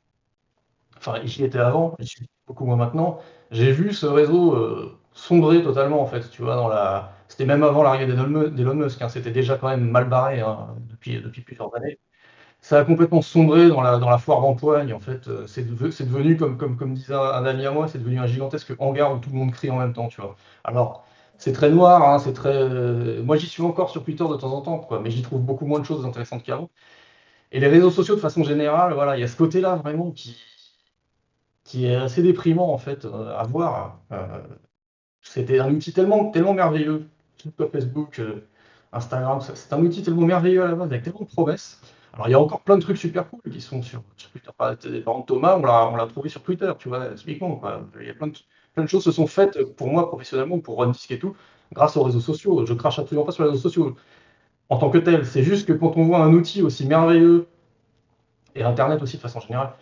enfin 0.97 1.19
j'y 1.23 1.43
étais 1.43 1.59
avant, 1.59 1.95
j'y 1.99 2.07
suis 2.07 2.29
beaucoup 2.47 2.65
moins 2.65 2.75
maintenant, 2.75 3.19
j'ai 3.51 3.71
vu 3.71 3.93
ce 3.93 4.05
réseau 4.05 4.55
euh, 4.55 4.97
sombrer 5.13 5.63
totalement 5.63 6.01
en 6.01 6.05
fait, 6.07 6.29
tu 6.29 6.41
vois, 6.43 6.55
dans 6.55 6.67
la. 6.67 7.13
C'était 7.27 7.45
même 7.45 7.63
avant 7.63 7.83
l'arrivée 7.83 8.07
d'Elon 8.13 8.75
Musk, 8.75 9.01
hein, 9.01 9.09
c'était 9.09 9.31
déjà 9.31 9.57
quand 9.57 9.69
même 9.69 9.89
mal 9.89 10.09
barré 10.09 10.41
hein, 10.41 10.75
depuis, 10.89 11.19
plusieurs 11.45 11.73
années 11.75 11.99
ça 12.61 12.79
a 12.79 12.85
complètement 12.85 13.21
sombré 13.21 13.67
dans 13.69 13.81
la, 13.81 13.97
dans 13.97 14.09
la 14.09 14.17
foire 14.17 14.41
d'empoigne. 14.41 14.93
En 14.93 14.99
fait, 14.99 15.27
euh, 15.27 15.47
c'est 15.47 15.63
devenu, 15.67 16.37
comme, 16.37 16.57
comme, 16.57 16.77
comme 16.77 16.93
disait 16.93 17.13
un 17.15 17.45
ami 17.45 17.65
à 17.65 17.71
moi, 17.71 17.87
c'est 17.87 17.97
devenu 17.99 18.19
un 18.19 18.27
gigantesque 18.27 18.73
hangar 18.79 19.13
où 19.13 19.19
tout 19.19 19.29
le 19.31 19.37
monde 19.37 19.51
crie 19.51 19.69
en 19.71 19.77
même 19.79 19.93
temps, 19.93 20.07
tu 20.07 20.21
vois. 20.21 20.35
Alors, 20.63 21.05
c'est 21.41 21.53
très 21.53 21.71
noir, 21.71 22.07
hein, 22.07 22.19
c'est 22.19 22.33
très. 22.33 22.53
Euh, 22.53 23.23
moi, 23.23 23.35
j'y 23.35 23.47
suis 23.47 23.63
encore 23.63 23.89
sur 23.89 24.03
Twitter 24.03 24.23
de 24.29 24.35
temps 24.35 24.53
en 24.53 24.61
temps, 24.61 24.77
quoi, 24.79 24.99
mais 25.01 25.09
j'y 25.11 25.23
trouve 25.23 25.41
beaucoup 25.41 25.65
moins 25.65 25.79
de 25.79 25.85
choses 25.85 26.05
intéressantes 26.05 26.43
qu'avant. 26.43 26.69
Et 27.51 27.59
les 27.59 27.67
réseaux 27.67 27.91
sociaux, 27.91 28.15
de 28.15 28.21
façon 28.21 28.43
générale, 28.43 28.93
voilà, 28.93 29.17
il 29.17 29.21
y 29.21 29.23
a 29.23 29.27
ce 29.27 29.37
côté-là 29.37 29.75
vraiment 29.77 30.11
qui, 30.11 30.37
est 31.85 31.95
assez 31.95 32.21
déprimant 32.21 32.71
en 32.73 32.77
fait 32.77 33.05
euh, 33.05 33.35
à 33.37 33.43
voir. 33.43 33.99
Euh, 34.11 34.41
c'était 35.21 35.59
un 35.59 35.73
outil 35.73 35.93
tellement, 35.93 36.31
tellement 36.31 36.53
merveilleux, 36.53 37.07
Facebook, 37.71 38.21
Instagram, 38.93 39.39
c'est 39.41 39.73
un 39.73 39.79
outil 39.81 40.03
tellement 40.03 40.25
merveilleux 40.25 40.63
à 40.63 40.67
la 40.67 40.75
base, 40.75 40.89
avec 40.91 41.03
tellement 41.03 41.21
de 41.21 41.25
promesses. 41.25 41.81
Alors 42.13 42.27
il 42.27 42.31
y 42.31 42.33
a 42.33 42.39
encore 42.39 42.61
plein 42.61 42.77
de 42.77 42.81
trucs 42.81 42.97
super 42.97 43.29
cool 43.29 43.41
qui 43.51 43.61
sont 43.61 43.81
sur, 43.81 44.03
Twitter. 44.31 44.49
Par 44.57 44.71
exemple, 44.71 45.27
Thomas, 45.27 45.55
on 45.55 45.95
l'a 45.95 46.07
trouvé 46.07 46.29
sur 46.29 46.43
Twitter, 46.43 46.71
tu 46.77 46.89
vois, 46.89 47.07
typiquement. 47.15 47.61
Il 47.99 48.07
y 48.07 48.09
a 48.09 48.13
plein 48.13 48.27
de, 48.27 48.37
plein 48.73 48.83
de 48.83 48.89
choses 48.89 49.03
se 49.03 49.11
sont 49.11 49.27
faites 49.27 49.63
pour 49.75 49.87
moi 49.87 50.07
professionnellement, 50.07 50.59
pour 50.59 50.79
Rundisk 50.79 51.11
et 51.11 51.19
tout, 51.19 51.35
grâce 51.73 51.95
aux 51.97 52.03
réseaux 52.03 52.19
sociaux. 52.19 52.65
Je 52.65 52.73
crache 52.73 52.99
absolument 52.99 53.25
pas 53.25 53.31
sur 53.31 53.43
les 53.43 53.49
réseaux 53.49 53.61
sociaux 53.61 53.95
en 54.69 54.77
tant 54.77 54.89
que 54.89 54.97
tel. 54.97 55.25
C'est 55.25 55.43
juste 55.43 55.67
que 55.67 55.73
quand 55.73 55.93
on 55.97 56.05
voit 56.05 56.19
un 56.19 56.33
outil 56.33 56.61
aussi 56.61 56.85
merveilleux, 56.85 57.47
et 58.55 58.63
Internet 58.63 59.01
aussi 59.01 59.17
de 59.17 59.21
façon 59.21 59.39
générale, 59.39 59.73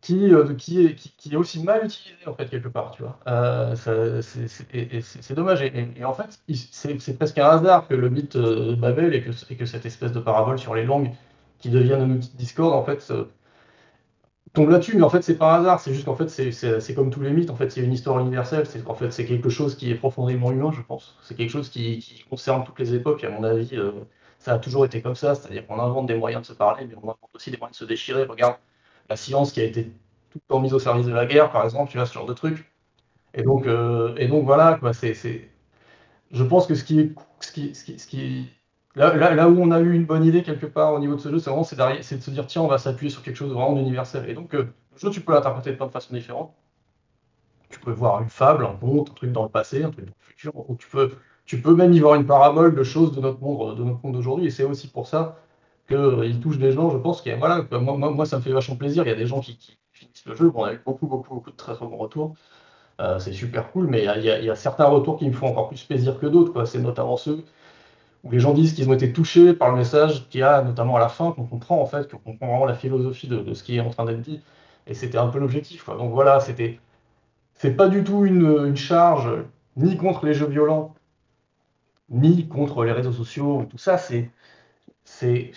qui, 0.00 0.34
euh, 0.34 0.54
est, 0.74 1.36
aussi 1.36 1.62
mal 1.62 1.86
utilisé 1.86 2.26
en 2.26 2.34
fait 2.34 2.50
quelque 2.50 2.68
part, 2.68 2.90
tu 2.90 3.02
vois. 3.02 3.18
Euh, 3.26 3.74
c'est 4.20 5.34
dommage. 5.34 5.62
Et, 5.62 6.04
en 6.04 6.12
fait, 6.12 6.38
c'est 6.52 7.16
presque 7.16 7.38
un 7.38 7.46
hasard 7.46 7.88
que 7.88 7.94
le 7.94 8.10
mythe 8.10 8.36
euh, 8.36 8.76
Babel 8.76 9.14
et 9.14 9.22
que, 9.22 9.30
et 9.50 9.56
que 9.56 9.64
cette 9.64 9.86
espèce 9.86 10.12
de 10.12 10.20
parabole 10.20 10.58
sur 10.58 10.74
les 10.74 10.84
langues 10.84 11.10
qui 11.64 11.70
deviennent 11.70 12.02
un 12.02 12.10
outil 12.10 12.30
de 12.30 12.36
Discord 12.36 12.74
en 12.74 12.84
fait 12.84 13.10
tombe 14.52 14.70
là-dessus. 14.70 14.96
Mais 14.96 15.02
en 15.02 15.08
fait, 15.10 15.22
c'est 15.22 15.36
pas 15.38 15.56
un 15.56 15.60
hasard. 15.60 15.80
C'est 15.80 15.94
juste 15.94 16.04
qu'en 16.04 16.14
fait, 16.16 16.28
c'est 16.28 16.94
comme 16.94 17.10
tous 17.10 17.20
les 17.22 17.30
mythes. 17.30 17.50
En 17.50 17.56
fait, 17.56 17.70
c'est 17.70 17.82
une 17.82 17.92
histoire 17.92 18.18
universelle. 18.20 18.66
C'est 18.66 18.86
en 18.86 18.94
fait, 18.94 19.10
c'est 19.10 19.24
quelque 19.24 19.48
chose 19.48 19.76
qui 19.76 19.90
est 19.90 19.94
profondément 19.94 20.52
humain, 20.52 20.70
je 20.72 20.82
pense. 20.82 21.16
C'est 21.22 21.34
quelque 21.36 21.50
chose 21.50 21.70
qui, 21.70 21.98
qui, 22.00 22.22
concerne 22.24 22.64
toutes 22.64 22.78
les 22.78 22.94
époques. 22.94 23.24
à 23.24 23.30
mon 23.30 23.44
avis, 23.44 23.78
ça 24.38 24.54
a 24.54 24.58
toujours 24.58 24.84
été 24.84 25.00
comme 25.02 25.14
ça. 25.14 25.34
C'est-à-dire 25.34 25.66
qu'on 25.66 25.80
invente 25.80 26.06
des 26.06 26.16
moyens 26.16 26.42
de 26.42 26.46
se 26.46 26.52
parler, 26.52 26.86
mais 26.86 26.94
on 26.96 27.04
invente 27.04 27.30
aussi 27.34 27.50
des 27.50 27.56
moyens 27.56 27.78
de 27.78 27.84
se 27.84 27.88
déchirer. 27.88 28.24
Regarde 28.24 28.56
la 29.08 29.16
science 29.16 29.52
qui 29.52 29.60
a 29.60 29.64
été 29.64 29.84
tout 30.30 30.38
le 30.38 30.48
temps 30.48 30.60
mise 30.60 30.74
au 30.74 30.78
service 30.78 31.06
de 31.06 31.12
la 31.12 31.26
guerre, 31.26 31.50
par 31.50 31.64
exemple, 31.64 31.90
tu 31.90 31.98
vois, 31.98 32.06
ce 32.06 32.14
genre 32.14 32.26
de 32.26 32.34
truc. 32.34 32.70
Et 33.34 33.42
donc, 33.42 33.66
euh, 33.66 34.14
et 34.16 34.28
donc 34.28 34.44
voilà, 34.44 34.74
quoi, 34.78 34.92
c'est, 34.92 35.14
je 36.30 36.44
pense 36.44 36.66
que 36.66 36.74
ce 36.74 36.84
qui 36.84 37.00
est, 37.00 37.12
ce 37.40 37.52
qui, 37.52 37.74
ce 37.74 37.84
qui, 37.84 37.98
ce 37.98 38.06
qui 38.06 38.48
là, 38.94 39.48
où 39.48 39.60
on 39.60 39.70
a 39.70 39.80
eu 39.80 39.92
une 39.92 40.04
bonne 40.04 40.24
idée 40.24 40.42
quelque 40.42 40.66
part 40.66 40.92
au 40.94 40.98
niveau 40.98 41.16
de 41.16 41.20
ce 41.20 41.30
jeu, 41.30 41.38
c'est 41.38 41.50
vraiment 41.50 41.64
c'est, 41.64 41.76
de 42.16 42.22
se 42.22 42.30
dire 42.30 42.46
tiens, 42.46 42.62
on 42.62 42.68
va 42.68 42.78
s'appuyer 42.78 43.10
sur 43.10 43.22
quelque 43.22 43.36
chose 43.36 43.50
de 43.50 43.54
vraiment 43.54 43.76
universel. 43.78 44.28
Et 44.28 44.34
donc, 44.34 44.54
euh, 44.54 44.72
le 44.92 44.98
jeu, 44.98 45.10
tu 45.10 45.20
peux 45.20 45.32
l'interpréter 45.32 45.70
de 45.72 45.76
plein 45.76 45.86
de 45.86 45.92
façons 45.92 46.14
différentes. 46.14 46.54
Tu 47.70 47.80
peux 47.80 47.90
voir 47.92 48.22
une 48.22 48.28
fable, 48.28 48.64
un 48.64 48.76
conte, 48.76 49.10
un 49.10 49.14
truc 49.14 49.32
dans 49.32 49.42
le 49.42 49.48
passé, 49.48 49.82
un 49.82 49.90
truc 49.90 50.04
dans 50.06 50.12
le 50.12 50.24
futur, 50.24 50.70
ou 50.70 50.76
tu 50.76 50.88
peux, 51.60 51.74
même 51.74 51.92
y 51.92 52.00
voir 52.00 52.14
une 52.14 52.26
parabole 52.26 52.74
de 52.74 52.84
choses 52.84 53.12
de 53.12 53.20
notre 53.20 53.40
monde, 53.40 53.76
de 53.76 53.84
notre 53.84 54.00
monde 54.04 54.14
d'aujourd'hui. 54.14 54.46
Et 54.46 54.50
c'est 54.50 54.64
aussi 54.64 54.88
pour 54.88 55.08
ça 55.08 55.38
qu'il 55.88 56.40
touche 56.40 56.58
des 56.58 56.72
gens, 56.72 56.90
je 56.90 56.98
pense. 56.98 57.26
voilà, 57.38 57.66
moi, 57.72 57.96
moi, 57.96 58.10
moi, 58.10 58.26
ça 58.26 58.38
me 58.38 58.42
fait 58.42 58.52
vachement 58.52 58.76
plaisir. 58.76 59.02
Il 59.04 59.08
y 59.08 59.12
a 59.12 59.16
des 59.16 59.26
gens 59.26 59.40
qui, 59.40 59.78
finissent 59.92 60.26
le 60.26 60.34
jeu. 60.34 60.52
On 60.54 60.64
a 60.64 60.74
eu 60.74 60.80
beaucoup, 60.84 61.06
beaucoup, 61.06 61.34
beaucoup 61.34 61.50
de 61.50 61.56
très 61.56 61.74
très 61.74 61.86
bons 61.86 61.96
retours. 61.96 62.34
Euh, 63.00 63.18
c'est 63.18 63.32
super 63.32 63.72
cool, 63.72 63.88
mais 63.88 64.04
il 64.04 64.24
y, 64.24 64.50
a 64.50 64.54
certains 64.54 64.84
retours 64.86 65.18
qui 65.18 65.26
me 65.26 65.32
font 65.32 65.48
encore 65.48 65.68
plus 65.68 65.82
plaisir 65.82 66.18
que 66.18 66.26
d'autres. 66.26 66.64
C'est 66.64 66.78
notamment 66.78 67.16
ceux 67.16 67.44
où 68.24 68.30
les 68.30 68.40
gens 68.40 68.54
disent 68.54 68.72
qu'ils 68.74 68.88
ont 68.88 68.94
été 68.94 69.12
touchés 69.12 69.54
par 69.54 69.70
le 69.70 69.76
message 69.76 70.28
qu'il 70.28 70.40
y 70.40 70.42
a, 70.42 70.62
notamment 70.62 70.96
à 70.96 71.00
la 71.00 71.08
fin, 71.08 71.32
qu'on 71.32 71.44
comprend 71.44 71.80
en 71.80 71.86
fait, 71.86 72.10
qu'on 72.10 72.18
comprend 72.18 72.46
vraiment 72.48 72.66
la 72.66 72.74
philosophie 72.74 73.28
de, 73.28 73.54
ce 73.54 73.62
qui 73.62 73.76
est 73.76 73.80
en 73.80 73.90
train 73.90 74.04
d'être 74.06 74.22
dit. 74.22 74.40
Et 74.86 74.94
c'était 74.94 75.18
un 75.18 75.28
peu 75.28 75.38
l'objectif. 75.38 75.86
Donc 75.86 76.12
voilà, 76.12 76.40
c'était, 76.40 76.80
c'est 77.54 77.76
pas 77.76 77.88
du 77.88 78.04
tout 78.04 78.24
une, 78.26 78.76
charge 78.76 79.30
ni 79.76 79.96
contre 79.96 80.26
les 80.26 80.34
jeux 80.34 80.46
violents, 80.48 80.94
ni 82.10 82.48
contre 82.48 82.84
les 82.84 82.92
réseaux 82.92 83.12
sociaux. 83.12 83.66
Tout 83.70 83.78
ça, 83.78 83.98
c'est 83.98 84.30
c'est 85.04 85.52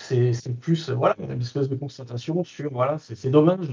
plus 0.59 0.89
voilà, 0.89 1.15
une 1.19 1.41
espèce 1.41 1.69
de 1.69 1.75
constatation 1.75 2.43
sur 2.43 2.71
voilà, 2.71 2.97
c'est 2.99 3.29
dommage 3.29 3.69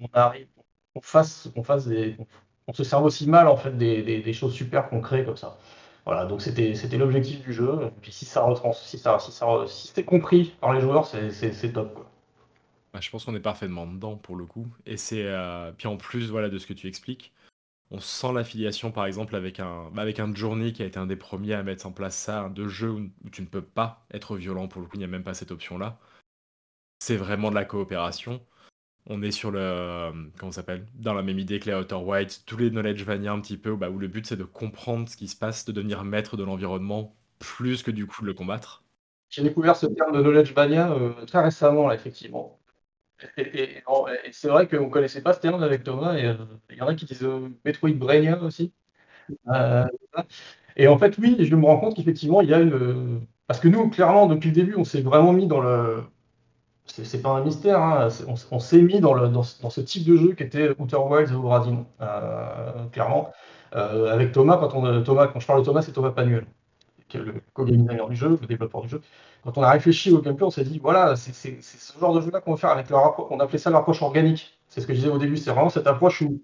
on 0.00 0.08
arrive, 0.12 0.48
on 0.94 1.00
fasse, 1.00 1.50
fasse 1.64 1.86
des, 1.86 2.16
se 2.72 2.84
serve 2.84 3.04
aussi 3.04 3.28
mal 3.28 3.48
en 3.48 3.56
fait 3.56 3.76
des, 3.76 4.32
choses 4.32 4.54
super 4.54 4.88
concrètes 4.88 5.26
comme 5.26 5.36
ça. 5.36 5.58
Voilà, 6.04 6.26
donc 6.26 6.42
c'était 6.42 6.74
l'objectif 6.98 7.40
du 7.42 7.52
jeu. 7.52 7.78
Et 7.86 8.00
puis 8.00 8.12
si 8.12 8.24
ça 8.24 8.42
retrans, 8.42 8.72
si 8.72 8.98
ça, 8.98 9.18
si 9.18 9.30
ça, 9.30 9.46
si 9.66 9.88
c'était 9.88 10.04
compris 10.04 10.54
par 10.60 10.72
les 10.72 10.80
joueurs, 10.80 11.06
c'est 11.06 11.72
top 11.72 11.94
quoi. 11.94 12.08
Bah, 12.92 13.00
je 13.00 13.08
pense 13.10 13.24
qu'on 13.24 13.34
est 13.34 13.40
parfaitement 13.40 13.86
dedans 13.86 14.16
pour 14.16 14.36
le 14.36 14.44
coup. 14.44 14.66
Et 14.84 14.96
c'est 14.96 15.24
euh, 15.26 15.72
puis 15.72 15.88
en 15.88 15.96
plus 15.96 16.30
voilà 16.30 16.48
de 16.48 16.58
ce 16.58 16.66
que 16.66 16.74
tu 16.74 16.88
expliques, 16.88 17.32
on 17.90 18.00
sent 18.00 18.32
l'affiliation 18.34 18.90
par 18.90 19.06
exemple 19.06 19.36
avec 19.36 19.60
un 19.60 19.90
bah, 19.92 20.02
avec 20.02 20.20
un 20.20 20.34
Journey 20.34 20.72
qui 20.72 20.82
a 20.82 20.86
été 20.86 20.98
un 20.98 21.06
des 21.06 21.16
premiers 21.16 21.54
à 21.54 21.62
mettre 21.62 21.86
en 21.86 21.92
place 21.92 22.16
ça, 22.16 22.48
de 22.50 22.68
jeu 22.68 22.90
où, 22.90 23.10
tu 23.30 23.42
ne 23.42 23.46
peux 23.46 23.62
pas 23.62 24.04
être 24.12 24.36
violent 24.36 24.68
pour 24.68 24.82
le 24.82 24.88
coup, 24.88 24.96
il 24.96 25.00
n'y 25.00 25.04
a 25.04 25.08
même 25.08 25.24
pas 25.24 25.34
cette 25.34 25.52
option 25.52 25.78
là. 25.78 25.98
C'est 27.00 27.16
vraiment 27.16 27.50
de 27.50 27.54
la 27.56 27.64
coopération 27.64 28.40
on 29.06 29.22
est 29.22 29.30
sur 29.30 29.50
le. 29.50 29.60
Euh, 29.60 30.12
comment 30.38 30.52
s'appelle 30.52 30.86
Dans 30.94 31.14
la 31.14 31.22
même 31.22 31.38
idée 31.38 31.58
que 31.58 31.70
les 31.70 31.76
Outer 31.76 31.96
White, 31.96 32.44
tous 32.46 32.56
les 32.56 32.70
knowledge 32.70 33.04
vania 33.04 33.32
un 33.32 33.40
petit 33.40 33.56
peu, 33.56 33.74
bah, 33.76 33.90
où 33.90 33.98
le 33.98 34.08
but 34.08 34.26
c'est 34.26 34.36
de 34.36 34.44
comprendre 34.44 35.08
ce 35.08 35.16
qui 35.16 35.28
se 35.28 35.36
passe, 35.36 35.64
de 35.64 35.72
devenir 35.72 36.04
maître 36.04 36.36
de 36.36 36.44
l'environnement, 36.44 37.14
plus 37.38 37.82
que 37.82 37.90
du 37.90 38.06
coup 38.06 38.22
de 38.22 38.26
le 38.26 38.34
combattre. 38.34 38.84
J'ai 39.28 39.42
découvert 39.42 39.76
ce 39.76 39.86
terme 39.86 40.12
de 40.12 40.22
knowledge 40.22 40.52
vania 40.52 40.92
euh, 40.92 41.24
très 41.26 41.42
récemment, 41.42 41.88
là, 41.88 41.94
effectivement. 41.94 42.58
Et, 43.36 43.82
c'est 44.32 44.48
vrai 44.48 44.68
qu'on 44.68 44.86
ne 44.86 44.90
connaissait 44.90 45.22
pas 45.22 45.32
ce 45.32 45.40
terme 45.40 45.62
avec 45.62 45.84
Thomas, 45.84 46.16
et 46.16 46.26
euh, 46.26 46.34
il 46.70 46.76
y 46.76 46.82
en 46.82 46.88
a 46.88 46.94
qui 46.94 47.06
disent 47.06 47.26
Metroid 47.64 47.92
Brainia 47.92 48.40
aussi. 48.42 48.72
et 50.76 50.88
en 50.88 50.98
fait, 50.98 51.18
oui, 51.18 51.36
je 51.40 51.56
me 51.56 51.64
rends 51.66 51.78
compte 51.78 51.96
qu'effectivement, 51.96 52.40
il 52.40 52.50
y 52.50 52.54
a 52.54 52.60
une. 52.60 53.26
Parce 53.46 53.60
que 53.60 53.68
nous, 53.68 53.90
clairement, 53.90 54.26
depuis 54.26 54.48
le 54.48 54.54
début, 54.54 54.74
on 54.76 54.84
s'est 54.84 55.02
vraiment 55.02 55.32
mis 55.32 55.46
dans 55.46 55.60
le 55.60 56.02
c'est 56.86 57.22
pas 57.22 57.30
un 57.30 57.44
mystère, 57.44 57.80
hein, 57.80 58.08
on, 58.50 58.58
s'est 58.58 58.82
mis 58.82 59.00
dans, 59.00 59.14
le, 59.14 59.28
dans, 59.28 59.42
ce 59.42 59.80
type 59.80 60.04
de 60.04 60.16
jeu 60.16 60.32
qui 60.32 60.42
était 60.42 60.70
Outer 60.78 60.96
Wilds 60.96 61.32
ou 61.32 61.48
Radin, 61.48 61.84
euh, 62.00 62.86
clairement. 62.92 63.30
Euh, 63.74 64.12
avec 64.12 64.32
Thomas, 64.32 64.58
quand 64.58 64.74
on, 64.74 65.02
Thomas, 65.02 65.28
quand 65.28 65.40
je 65.40 65.46
parle 65.46 65.60
de 65.60 65.64
Thomas, 65.64 65.82
c'est 65.82 65.92
Thomas 65.92 66.10
Panuel, 66.10 66.44
qui 67.08 67.16
est 67.16 67.20
le 67.20 67.34
co-game 67.54 67.86
du 68.08 68.16
jeu, 68.16 68.38
le 68.40 68.46
développeur 68.46 68.82
du 68.82 68.88
jeu. 68.88 69.00
Quand 69.44 69.56
on 69.58 69.62
a 69.62 69.70
réfléchi 69.70 70.10
au 70.12 70.20
gameplay, 70.20 70.44
on 70.46 70.50
s'est 70.50 70.64
dit, 70.64 70.78
voilà, 70.78 71.16
c'est 71.16 71.32
ce 71.62 71.98
genre 71.98 72.14
de 72.14 72.20
jeu-là 72.20 72.40
qu'on 72.40 72.52
va 72.52 72.56
faire 72.56 72.70
avec 72.70 72.90
leur 72.90 73.06
approche, 73.06 73.26
on 73.30 73.40
appelait 73.40 73.58
ça 73.58 73.70
l'approche 73.70 74.02
organique. 74.02 74.58
C'est 74.68 74.80
ce 74.80 74.86
que 74.86 74.92
je 74.92 74.98
disais 74.98 75.10
au 75.10 75.18
début, 75.18 75.36
c'est 75.36 75.50
vraiment 75.50 75.68
cette 75.70 75.86
approche 75.86 76.22
où, 76.22 76.42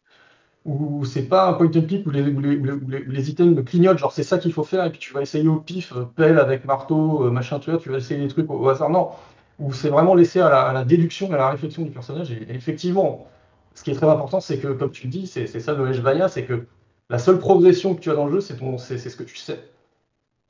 où 0.65 1.05
c'est 1.05 1.29
pas 1.29 1.49
un 1.49 1.55
point 1.55 1.67
and 1.67 1.87
click 1.87 2.07
où 2.07 2.11
les, 2.11 2.23
où 2.23 2.41
les, 2.41 3.05
les, 3.05 3.31
items 3.31 3.65
clignotent, 3.65 3.99
genre 3.99 4.13
c'est 4.13 4.23
ça 4.23 4.39
qu'il 4.39 4.53
faut 4.53 4.65
faire, 4.65 4.85
et 4.85 4.91
puis 4.91 4.99
tu 4.99 5.13
vas 5.13 5.23
essayer 5.23 5.49
au 5.49 5.61
pif, 5.61 5.93
euh, 5.97 6.05
pelle 6.05 6.39
avec 6.39 6.65
marteau, 6.65 7.31
machin, 7.31 7.59
tu 7.59 7.71
vois, 7.71 7.81
tu 7.81 7.91
vas 7.91 7.99
essayer 7.99 8.21
des 8.21 8.29
trucs 8.29 8.51
au 8.51 8.69
hasard. 8.69 8.91
Non, 8.91 9.11
où 9.59 9.73
c'est 9.73 9.89
vraiment 9.89 10.15
laissé 10.15 10.41
à 10.41 10.73
la, 10.73 10.85
déduction 10.85 11.31
et 11.31 11.35
à 11.35 11.39
la 11.39 11.51
réflexion 11.51 11.83
du 11.83 11.91
personnage. 11.91 12.31
Et, 12.31 12.47
effectivement, 12.51 13.27
ce 13.75 13.83
qui 13.83 13.91
est 13.91 13.95
très 13.95 14.09
important, 14.09 14.41
c'est 14.41 14.59
que, 14.59 14.69
comme 14.69 14.91
tu 14.91 15.07
le 15.07 15.11
dis, 15.11 15.27
c'est 15.27 15.47
ça 15.47 15.75
le 15.75 15.93
Vania, 15.93 16.29
c'est 16.29 16.45
que 16.45 16.67
la 17.11 17.19
seule 17.19 17.39
progression 17.39 17.95
que 17.95 18.01
tu 18.01 18.11
as 18.11 18.15
dans 18.15 18.27
le 18.27 18.33
jeu, 18.33 18.41
c'est 18.41 18.99
ce 18.99 19.17
que 19.17 19.25
tu 19.25 19.37
sais. 19.37 19.59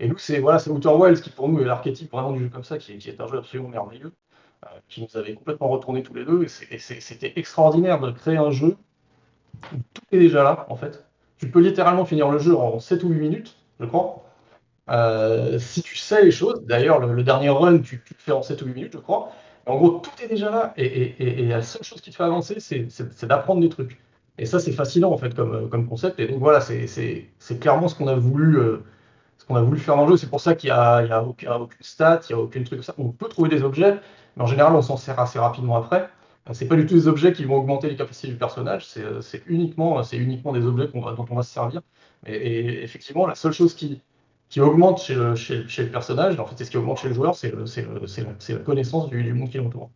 Et 0.00 0.08
nous, 0.08 0.18
c'est 0.18 0.38
voilà, 0.38 0.58
Outer 0.68 0.90
Wilds 0.90 1.20
qui, 1.20 1.30
pour 1.30 1.48
nous, 1.48 1.60
est 1.60 1.64
l'archétype 1.64 2.10
vraiment 2.10 2.32
du 2.32 2.40
jeu 2.44 2.48
comme 2.48 2.64
ça, 2.64 2.78
qui, 2.78 2.92
est 2.92 3.20
un 3.20 3.26
jeu 3.26 3.38
absolument 3.38 3.68
merveilleux, 3.68 4.12
euh, 4.64 4.68
qui 4.88 5.02
nous 5.02 5.16
avait 5.16 5.34
complètement 5.34 5.68
retourné 5.68 6.02
tous 6.02 6.14
les 6.14 6.24
deux. 6.24 6.46
Et 6.70 6.78
c'était 6.78 7.32
extraordinaire 7.36 8.00
de 8.00 8.10
créer 8.10 8.36
un 8.36 8.50
jeu 8.50 8.76
où 9.72 9.76
tout 9.94 10.02
est 10.12 10.18
déjà 10.18 10.42
là, 10.42 10.66
en 10.68 10.76
fait. 10.76 11.04
Tu 11.38 11.50
peux 11.50 11.60
littéralement 11.60 12.04
finir 12.04 12.30
le 12.30 12.38
jeu 12.38 12.56
en 12.56 12.78
7 12.78 13.02
ou 13.04 13.10
8 13.10 13.20
minutes, 13.20 13.56
je 13.80 13.86
crois. 13.86 14.24
Euh, 14.90 15.58
si 15.58 15.82
tu 15.82 15.96
sais 15.96 16.24
les 16.24 16.30
choses, 16.30 16.62
d'ailleurs, 16.64 17.00
le, 17.00 17.22
dernier 17.22 17.50
run, 17.50 17.78
tu, 17.78 18.02
tu, 18.04 18.14
fais 18.18 18.32
en 18.32 18.42
7 18.42 18.62
ou 18.62 18.66
8 18.66 18.74
minutes, 18.74 18.92
je 18.94 18.98
crois. 18.98 19.30
En 19.66 19.76
gros, 19.76 19.90
tout 19.98 20.10
est 20.22 20.28
déjà 20.28 20.50
là. 20.50 20.72
Et, 20.76 21.46
la 21.46 21.62
seule 21.62 21.82
chose 21.82 22.00
qui 22.00 22.10
te 22.10 22.16
fait 22.16 22.22
avancer, 22.24 22.58
c'est 22.60 23.26
d'apprendre 23.26 23.60
des 23.60 23.68
trucs. 23.68 23.98
Et 24.38 24.46
ça, 24.46 24.60
c'est 24.60 24.72
fascinant, 24.72 25.12
en 25.12 25.18
fait, 25.18 25.34
comme, 25.34 25.68
comme 25.68 25.86
concept. 25.88 26.20
Et 26.20 26.26
donc, 26.28 26.38
voilà, 26.40 26.60
c'est 26.60 27.60
clairement 27.60 27.88
ce 27.88 27.94
qu'on 27.94 28.08
a 28.08 28.14
voulu. 28.14 28.58
Euh, 28.58 28.78
ce 29.38 29.44
qu'on 29.44 29.56
a 29.56 29.62
voulu 29.62 29.78
faire 29.78 29.96
dans 29.96 30.04
le 30.04 30.10
jeu, 30.10 30.16
c'est 30.16 30.28
pour 30.28 30.40
ça 30.40 30.54
qu'il 30.56 30.68
n'y 30.68 30.76
a, 30.76 31.02
y 31.04 31.12
a, 31.12 31.22
aucun, 31.22 31.54
aucune 31.54 31.82
stat, 31.82 32.20
il 32.28 32.34
n'y 32.34 32.40
a 32.40 32.42
aucun 32.42 32.62
truc 32.64 32.80
comme 32.80 32.82
ça. 32.82 32.94
On 32.98 33.10
peut 33.10 33.28
trouver 33.28 33.48
des 33.48 33.62
objets, 33.62 33.96
mais 34.36 34.42
en 34.42 34.46
général, 34.46 34.74
on 34.74 34.82
s'en 34.82 34.96
sert 34.96 35.18
assez 35.20 35.38
rapidement 35.38 35.76
après. 35.76 36.08
C'est 36.52 36.66
pas 36.66 36.76
du 36.76 36.86
tout 36.86 36.94
des 36.94 37.08
objets 37.08 37.32
qui 37.32 37.44
vont 37.44 37.56
augmenter 37.56 37.88
les 37.88 37.96
capacités 37.96 38.28
du 38.28 38.36
personnage, 38.36 38.86
c'est 38.86 39.42
uniquement 39.46 40.00
des 40.00 40.66
objets 40.66 40.88
dont 40.88 41.26
on 41.30 41.34
va 41.34 41.42
se 41.42 41.52
servir. 41.52 41.82
et 42.26 42.82
effectivement, 42.82 43.26
la 43.26 43.34
seule 43.34 43.52
chose 43.52 43.74
qui, 43.74 44.00
qui 44.48 44.60
augmente 44.60 45.02
chez 45.02 45.14
le, 45.14 45.90
personnage, 45.90 46.38
en 46.38 46.46
fait, 46.46 46.54
c'est 46.56 46.64
ce 46.64 46.70
qui 46.70 46.76
augmente 46.76 46.98
chez 47.00 47.08
le 47.08 47.14
joueur, 47.14 47.34
c'est 47.36 47.52
la, 47.52 48.58
connaissance 48.60 49.10
du, 49.10 49.34
monde 49.34 49.50
qui 49.50 49.58
l'entoure. 49.58 49.90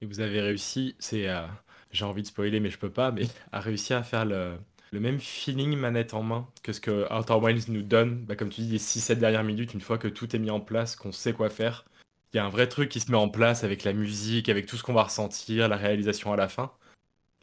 Et 0.00 0.06
vous 0.06 0.20
avez 0.20 0.40
réussi, 0.40 0.96
c'est, 0.98 1.28
euh, 1.28 1.46
j'ai 1.92 2.04
envie 2.04 2.22
de 2.22 2.26
spoiler, 2.26 2.58
mais 2.58 2.70
je 2.70 2.78
peux 2.78 2.90
pas, 2.90 3.12
mais 3.12 3.22
à 3.52 3.60
réussir 3.60 3.96
à 3.96 4.02
faire 4.02 4.24
le, 4.24 4.58
même 4.92 5.20
feeling 5.20 5.76
manette 5.76 6.12
en 6.12 6.22
main 6.22 6.48
que 6.62 6.72
ce 6.72 6.80
que 6.80 7.06
Outer 7.12 7.34
Wilds 7.34 7.68
nous 7.68 7.82
donne, 7.82 8.24
bah, 8.24 8.34
comme 8.34 8.50
tu 8.50 8.62
dis, 8.62 8.72
les 8.72 8.78
6-7 8.78 9.14
dernières 9.14 9.44
minutes, 9.44 9.74
une 9.74 9.80
fois 9.80 9.96
que 9.96 10.08
tout 10.08 10.34
est 10.34 10.38
mis 10.38 10.50
en 10.50 10.60
place, 10.60 10.96
qu'on 10.96 11.12
sait 11.12 11.32
quoi 11.32 11.48
faire. 11.48 11.84
Il 12.32 12.38
y 12.38 12.40
a 12.40 12.44
un 12.44 12.50
vrai 12.50 12.66
truc 12.66 12.88
qui 12.88 12.98
se 12.98 13.10
met 13.10 13.16
en 13.16 13.28
place 13.28 13.62
avec 13.62 13.84
la 13.84 13.92
musique, 13.92 14.48
avec 14.48 14.66
tout 14.66 14.76
ce 14.76 14.82
qu'on 14.82 14.94
va 14.94 15.04
ressentir, 15.04 15.68
la 15.68 15.76
réalisation 15.76 16.32
à 16.32 16.36
la 16.36 16.48
fin. 16.48 16.72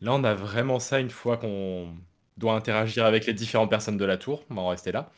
Là, 0.02 0.14
on 0.14 0.24
a 0.24 0.34
vraiment 0.34 0.80
ça 0.80 1.00
une 1.00 1.10
fois 1.10 1.38
qu'on 1.38 1.94
doit 2.38 2.56
interagir 2.56 3.06
avec 3.06 3.26
les 3.26 3.34
différentes 3.34 3.70
personnes 3.70 3.98
de 3.98 4.06
la 4.06 4.18
tour. 4.18 4.44
On 4.50 4.56
va 4.56 4.62
en 4.62 4.68
rester 4.70 4.92
là. 4.92 5.12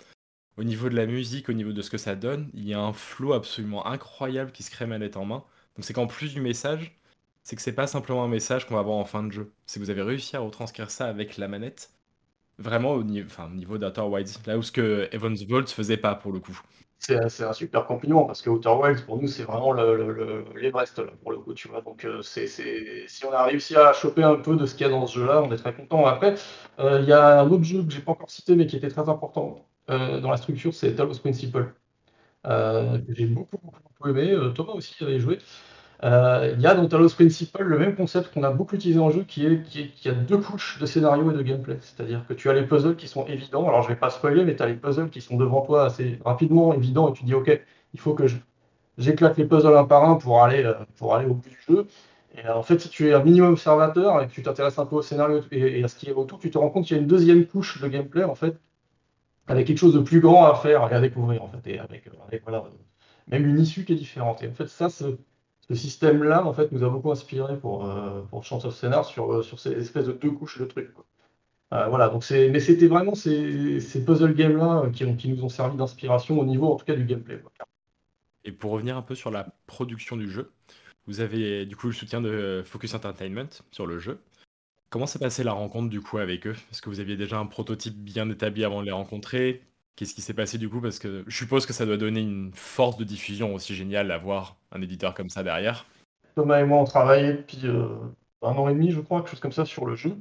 Au 0.58 0.64
niveau 0.64 0.90
de 0.90 0.96
la 0.96 1.06
musique, 1.06 1.50
au 1.50 1.54
niveau 1.54 1.72
de 1.74 1.82
ce 1.82 1.90
que 1.90 1.98
ça 1.98 2.16
donne, 2.16 2.50
il 2.54 2.68
y 2.68 2.74
a 2.74 2.80
un 2.80 2.94
flow 2.94 3.34
absolument 3.34 3.86
incroyable 3.88 4.52
qui 4.52 4.64
se 4.64 4.72
crée 4.72 4.86
manette 4.86 5.18
en 5.18 5.26
main. 5.26 5.44
Donc 5.76 5.86
c'est 5.86 5.94
qu'en 5.94 6.08
plus 6.08 6.34
du 6.34 6.42
message, 6.42 7.00
c'est 7.44 7.56
que 7.56 7.62
c'est 7.62 7.74
pas 7.74 7.88
simplement 7.88 8.24
un 8.24 8.28
message 8.28 8.68
qu'on 8.68 8.76
va 8.76 8.82
avoir 8.82 8.98
en 8.98 9.06
fin 9.06 9.24
de 9.24 9.32
jeu. 9.32 9.54
C'est 9.66 9.80
que 9.80 9.86
vous 9.86 9.90
avez 9.92 10.02
réussi 10.04 10.36
à 10.36 10.40
retranscrire 10.42 10.92
ça 10.92 11.08
avec 11.08 11.38
la 11.38 11.48
manette, 11.48 11.92
vraiment 12.60 12.92
au 12.94 13.04
niveau, 13.04 13.30
niveau 13.50 13.78
d'Outer 13.78 14.02
Wilds, 14.02 14.40
là 14.48 14.58
où 14.58 14.64
ce 14.64 14.72
que 14.72 15.10
Evans 15.12 15.36
Vault 15.50 15.68
faisait 15.68 15.98
pas 15.98 16.16
pour 16.16 16.32
le 16.34 16.40
coup. 16.40 16.60
C'est 17.02 17.44
un 17.44 17.54
super 17.54 17.88
compliment 17.88 18.26
parce 18.26 18.44
que 18.44 18.50
Outer 18.52 18.70
Wilds 18.70 19.06
pour 19.06 19.20
nous 19.20 19.28
c'est 19.28 19.42
vraiment 19.42 19.74
l'Everest 19.74 21.00
le, 21.00 21.08
pour 21.24 21.32
le 21.32 21.40
coup 21.40 21.56
tu 21.56 21.68
vois 21.68 21.82
donc 21.82 22.06
euh, 22.06 22.22
c'est 22.22 22.46
si 22.46 23.26
on 23.26 23.32
a 23.34 23.44
réussi 23.44 23.76
à 23.76 23.92
choper 23.92 24.22
un 24.22 24.36
peu 24.36 24.56
de 24.56 24.68
ce 24.68 24.76
qu'il 24.76 24.86
y 24.86 24.90
a 24.90 24.92
dans 24.92 25.08
ce 25.08 25.18
jeu 25.18 25.26
là 25.26 25.42
on 25.42 25.52
est 25.52 25.58
très 25.58 25.74
content 25.74 26.06
après 26.06 26.36
euh, 26.78 27.00
il 27.02 27.08
y 27.10 27.12
a 27.12 27.42
un 27.42 27.50
autre 27.50 27.64
jeu 27.64 27.84
que 27.84 27.90
j'ai 27.90 28.02
pas 28.02 28.12
encore 28.12 28.30
cité 28.30 28.56
mais 28.56 28.68
qui 28.68 28.78
était 28.78 28.90
très 28.90 29.10
important 29.10 29.68
dans 29.92 30.32
la 30.32 30.38
structure 30.38 30.74
c'est 30.74 30.96
Talos 30.96 31.20
Principle 31.20 31.74
que 32.44 33.02
j'ai 33.10 33.26
beaucoup, 33.26 33.58
beaucoup, 33.64 34.10
aimé. 34.10 34.36
Thomas 34.56 34.74
aussi 34.74 34.96
avait 35.04 35.20
joué. 35.20 35.38
Il 36.04 36.60
y 36.60 36.66
a 36.66 36.74
dans 36.74 36.88
Talos 36.88 37.10
Principle 37.10 37.64
le 37.64 37.78
même 37.78 37.96
concept 37.96 38.34
qu'on 38.34 38.44
a 38.44 38.50
beaucoup 38.50 38.76
utilisé 38.76 39.00
en 39.00 39.12
jeu 39.12 39.24
qui 39.24 39.46
est 39.46 39.62
qui, 39.64 39.90
qui 39.92 40.10
a 40.10 40.14
deux 40.14 40.40
couches 40.40 40.80
de 40.80 40.86
scénario 40.88 41.30
et 41.32 41.36
de 41.36 41.42
gameplay. 41.44 41.78
C'est-à-dire 41.82 42.26
que 42.28 42.34
tu 42.34 42.50
as 42.50 42.54
les 42.54 42.64
puzzles 42.64 42.96
qui 42.96 43.08
sont 43.08 43.26
évidents. 43.28 43.68
Alors 43.68 43.84
je 43.84 43.90
vais 43.90 43.96
pas 43.96 44.10
spoiler 44.10 44.44
mais 44.44 44.56
tu 44.56 44.64
as 44.64 44.68
les 44.68 44.74
puzzles 44.74 45.10
qui 45.10 45.22
sont 45.22 45.38
devant 45.38 45.62
toi 45.62 45.86
assez 45.86 46.20
rapidement 46.26 46.74
évidents 46.74 47.10
et 47.10 47.14
tu 47.14 47.24
dis 47.24 47.36
ok 47.36 47.62
il 47.94 48.00
faut 48.00 48.14
que 48.16 48.26
j'éclate 48.98 49.38
les 49.38 49.46
puzzles 49.46 49.76
un 49.78 49.84
par 49.86 50.10
un 50.10 50.16
pour 50.16 50.44
aller 50.44 50.72
pour 50.98 51.14
aller 51.16 51.28
au 51.28 51.36
bout 51.36 51.50
du 51.50 51.60
jeu. 51.68 51.86
Et 52.36 52.48
en 52.50 52.64
fait 52.64 52.80
si 52.80 52.90
tu 52.90 53.10
es 53.10 53.14
un 53.14 53.24
minimum 53.24 53.52
observateur 53.54 54.22
et 54.22 54.28
que 54.28 54.32
tu 54.32 54.42
t'intéresses 54.42 54.80
un 54.80 54.86
peu 54.88 54.96
au 54.96 55.02
scénario 55.04 55.42
et, 55.52 55.84
à 55.84 55.88
ce 55.88 55.96
qui 55.96 56.10
est 56.10 56.14
autour 56.14 56.40
tu 56.40 56.50
te 56.50 56.58
rends 56.58 56.70
compte 56.70 56.86
qu'il 56.86 56.96
y 56.98 57.00
a 57.00 57.02
une 57.04 57.08
deuxième 57.08 57.46
couche 57.46 57.80
de 57.82 57.88
gameplay 57.88 58.24
en 58.24 58.36
fait 58.36 58.58
avec 59.52 59.68
quelque 59.68 59.78
chose 59.78 59.94
de 59.94 60.00
plus 60.00 60.20
grand 60.20 60.46
à 60.46 60.56
faire 60.56 60.90
et 60.92 60.96
à 60.96 61.02
découvrir 61.02 61.44
en 61.44 61.48
fait 61.48 61.66
et 61.68 61.80
avec, 61.80 62.10
avec 62.28 62.44
voilà 62.44 62.64
même 63.28 63.46
une 63.46 63.60
issue 63.60 63.86
qui 63.86 63.94
est 63.94 63.98
différente 63.98 64.44
et 64.44 64.48
en 64.48 64.54
fait 64.54 64.68
ça 64.68 64.90
ce 65.72 65.76
système-là, 65.76 66.46
en 66.46 66.54
fait, 66.54 66.72
nous 66.72 66.84
a 66.84 66.90
beaucoup 66.90 67.12
inspiré 67.12 67.58
pour, 67.58 67.86
euh, 67.86 68.22
pour 68.30 68.44
Chance 68.44 68.66
of 68.66 68.76
Scénar 68.76 69.06
sur, 69.06 69.32
euh, 69.32 69.42
sur 69.42 69.60
ces 69.60 69.72
espèces 69.72 70.06
de 70.06 70.12
deux 70.12 70.32
couches 70.32 70.60
de 70.60 70.66
trucs. 70.66 70.92
Euh, 71.74 71.88
voilà, 71.88 72.10
donc 72.10 72.26
c'est, 72.26 72.50
mais 72.50 72.60
c'était 72.60 72.88
vraiment 72.88 73.16
ces, 73.16 73.80
puzzle 74.06 74.34
games-là 74.34 74.90
qui, 74.92 75.16
qui, 75.16 75.30
nous 75.30 75.44
ont 75.46 75.50
servi 75.50 75.78
d'inspiration 75.78 76.38
au 76.40 76.46
niveau, 76.46 76.74
en 76.74 76.76
tout 76.76 76.86
cas, 76.86 76.96
du 76.96 77.06
gameplay. 77.06 77.42
Et 78.44 78.52
pour 78.52 78.72
revenir 78.72 78.98
un 78.98 79.02
peu 79.02 79.16
sur 79.16 79.32
la 79.32 79.48
production 79.68 80.18
du 80.18 80.30
jeu, 80.30 80.52
vous 81.08 81.22
avez 81.22 81.66
du 81.66 81.76
coup 81.76 81.88
le 81.88 81.94
soutien 81.94 82.20
de 82.20 82.62
Focus 82.66 82.94
Entertainment 82.94 83.50
sur 83.72 83.86
le 83.86 84.00
jeu. 84.00 84.20
Comment 84.92 85.06
s'est 85.06 85.20
passée 85.20 85.46
la 85.46 85.54
rencontre 85.54 85.90
du 85.90 86.02
coup 86.02 86.18
avec 86.18 86.46
eux? 86.46 86.56
Est-ce 86.70 86.82
que 86.82 86.90
vous 86.90 87.00
aviez 87.00 87.16
déjà 87.16 87.38
un 87.38 87.46
prototype 87.46 87.96
bien 87.96 88.30
établi 88.30 88.66
avant 88.66 88.82
de 88.82 88.86
les 88.88 88.92
rencontrer? 88.92 89.62
Qu'est-ce 89.96 90.14
qui 90.14 90.22
s'est 90.22 90.34
passé 90.34 90.58
du 90.58 90.68
coup? 90.68 90.82
Parce 90.82 91.00
que 91.00 91.24
je 91.28 91.38
suppose 91.38 91.66
que 91.66 91.72
ça 91.72 91.86
doit 91.86 91.96
donner 91.96 92.20
une 92.20 92.52
force 92.54 92.98
de 92.98 93.06
diffusion 93.06 93.54
aussi 93.54 93.74
géniale 93.74 94.10
d'avoir 94.10 94.58
un 94.74 94.82
éditeur 94.82 95.14
comme 95.14 95.30
ça 95.30 95.44
derrière. 95.44 95.86
Thomas 96.36 96.60
et 96.60 96.66
moi, 96.66 96.78
on 96.78 96.84
travaillait 96.84 97.36
depuis 97.36 97.62
euh, 97.64 97.88
un 98.42 98.52
an 98.52 98.68
et 98.68 98.74
demi, 98.74 98.92
je 98.92 99.00
crois, 99.00 99.22
quelque 99.22 99.30
chose 99.30 99.40
comme 99.40 99.54
ça, 99.54 99.64
sur 99.64 99.86
le 99.86 99.96
jeu. 99.96 100.18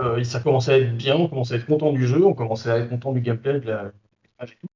Euh, 0.00 0.22
ça 0.22 0.38
commençait 0.38 0.72
à 0.72 0.78
être 0.78 0.96
bien, 0.96 1.16
on 1.16 1.26
commençait 1.26 1.54
à 1.54 1.56
être 1.56 1.66
content 1.66 1.92
du 1.92 2.06
jeu, 2.06 2.24
on 2.24 2.34
commençait 2.34 2.70
à 2.70 2.78
être 2.78 2.88
content 2.88 3.10
du 3.10 3.20
gameplay, 3.20 3.58
de 3.58 3.66
la 3.66 3.92
et 4.42 4.46
tout. 4.46 4.68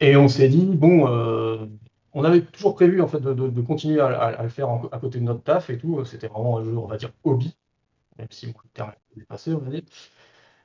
Et 0.00 0.16
on 0.16 0.28
s'est 0.28 0.48
dit, 0.48 0.64
bon, 0.64 1.08
euh, 1.08 1.66
on 2.14 2.24
avait 2.24 2.40
toujours 2.40 2.74
prévu 2.74 3.02
en 3.02 3.06
fait 3.06 3.20
de, 3.20 3.60
continuer 3.60 4.00
à, 4.00 4.42
le 4.42 4.48
faire 4.48 4.70
à 4.92 4.98
côté 4.98 5.18
de 5.18 5.24
notre 5.24 5.42
taf 5.42 5.68
et 5.68 5.76
tout. 5.76 6.02
C'était 6.06 6.28
vraiment 6.28 6.56
un 6.56 6.64
jeu, 6.64 6.74
on 6.74 6.86
va 6.86 6.96
dire, 6.96 7.12
hobby, 7.24 7.54
même 8.18 8.28
si 8.30 8.46
le 8.46 8.52
terme 8.74 8.90
est 8.90 9.20
dépassé, 9.20 9.52
on 9.54 9.58
va 9.58 9.70
dire 9.70 9.82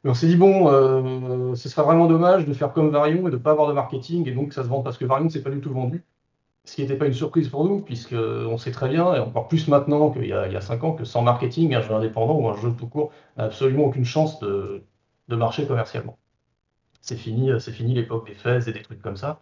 on 0.08 0.14
s'est 0.14 0.28
dit, 0.28 0.36
bon, 0.36 0.70
euh, 0.72 1.56
ce 1.56 1.70
serait 1.70 1.84
vraiment 1.84 2.08
dommage 2.08 2.46
de 2.46 2.54
faire 2.54 2.74
comme 2.74 2.90
Varion 2.90 3.28
et 3.28 3.32
de 3.32 3.38
ne 3.38 3.42
pas 3.42 3.52
avoir 3.52 3.68
de 3.68 3.74
marketing, 3.74 4.28
et 4.28 4.32
donc 4.32 4.54
ça 4.54 4.64
se 4.64 4.68
vend 4.68 4.82
parce 4.82 4.98
que 4.98 5.06
Varion, 5.06 5.30
c'est 5.30 5.42
pas 5.42 5.50
du 5.50 5.60
tout 5.60 5.74
vendu. 5.74 6.04
Ce 6.66 6.76
qui 6.76 6.82
n'était 6.82 6.96
pas 6.96 7.06
une 7.06 7.14
surprise 7.14 7.50
pour 7.50 7.64
nous, 7.66 7.80
puisqu'on 7.82 8.58
sait 8.58 8.72
très 8.72 8.90
bien, 8.90 9.14
et 9.16 9.20
encore 9.20 9.48
plus 9.48 9.68
maintenant 9.68 10.12
qu'il 10.12 10.26
y, 10.26 10.34
a 10.34 10.62
5 10.62 10.84
ans, 10.84 10.92
que 10.94 11.06
sans 11.06 11.22
marketing, 11.22 11.74
un 11.76 11.82
jeu 11.82 11.94
indépendant 11.94 12.36
ou 12.36 12.50
un 12.50 12.58
jeu 12.58 12.74
tout 12.78 12.88
court 12.88 13.12
n'a 13.38 13.46
absolument 13.46 13.86
aucune 13.86 14.06
chance 14.06 14.40
de, 14.40 14.84
marcher 15.30 15.66
commercialement. 15.66 16.18
C'est 17.02 17.16
fini, 17.16 17.52
c'est 17.60 17.72
fini 17.72 17.94
l'époque 17.94 18.28
des 18.28 18.34
fêtes 18.34 18.68
et 18.68 18.74
des 18.74 18.82
trucs 18.82 19.02
comme 19.02 19.16
ça, 19.16 19.40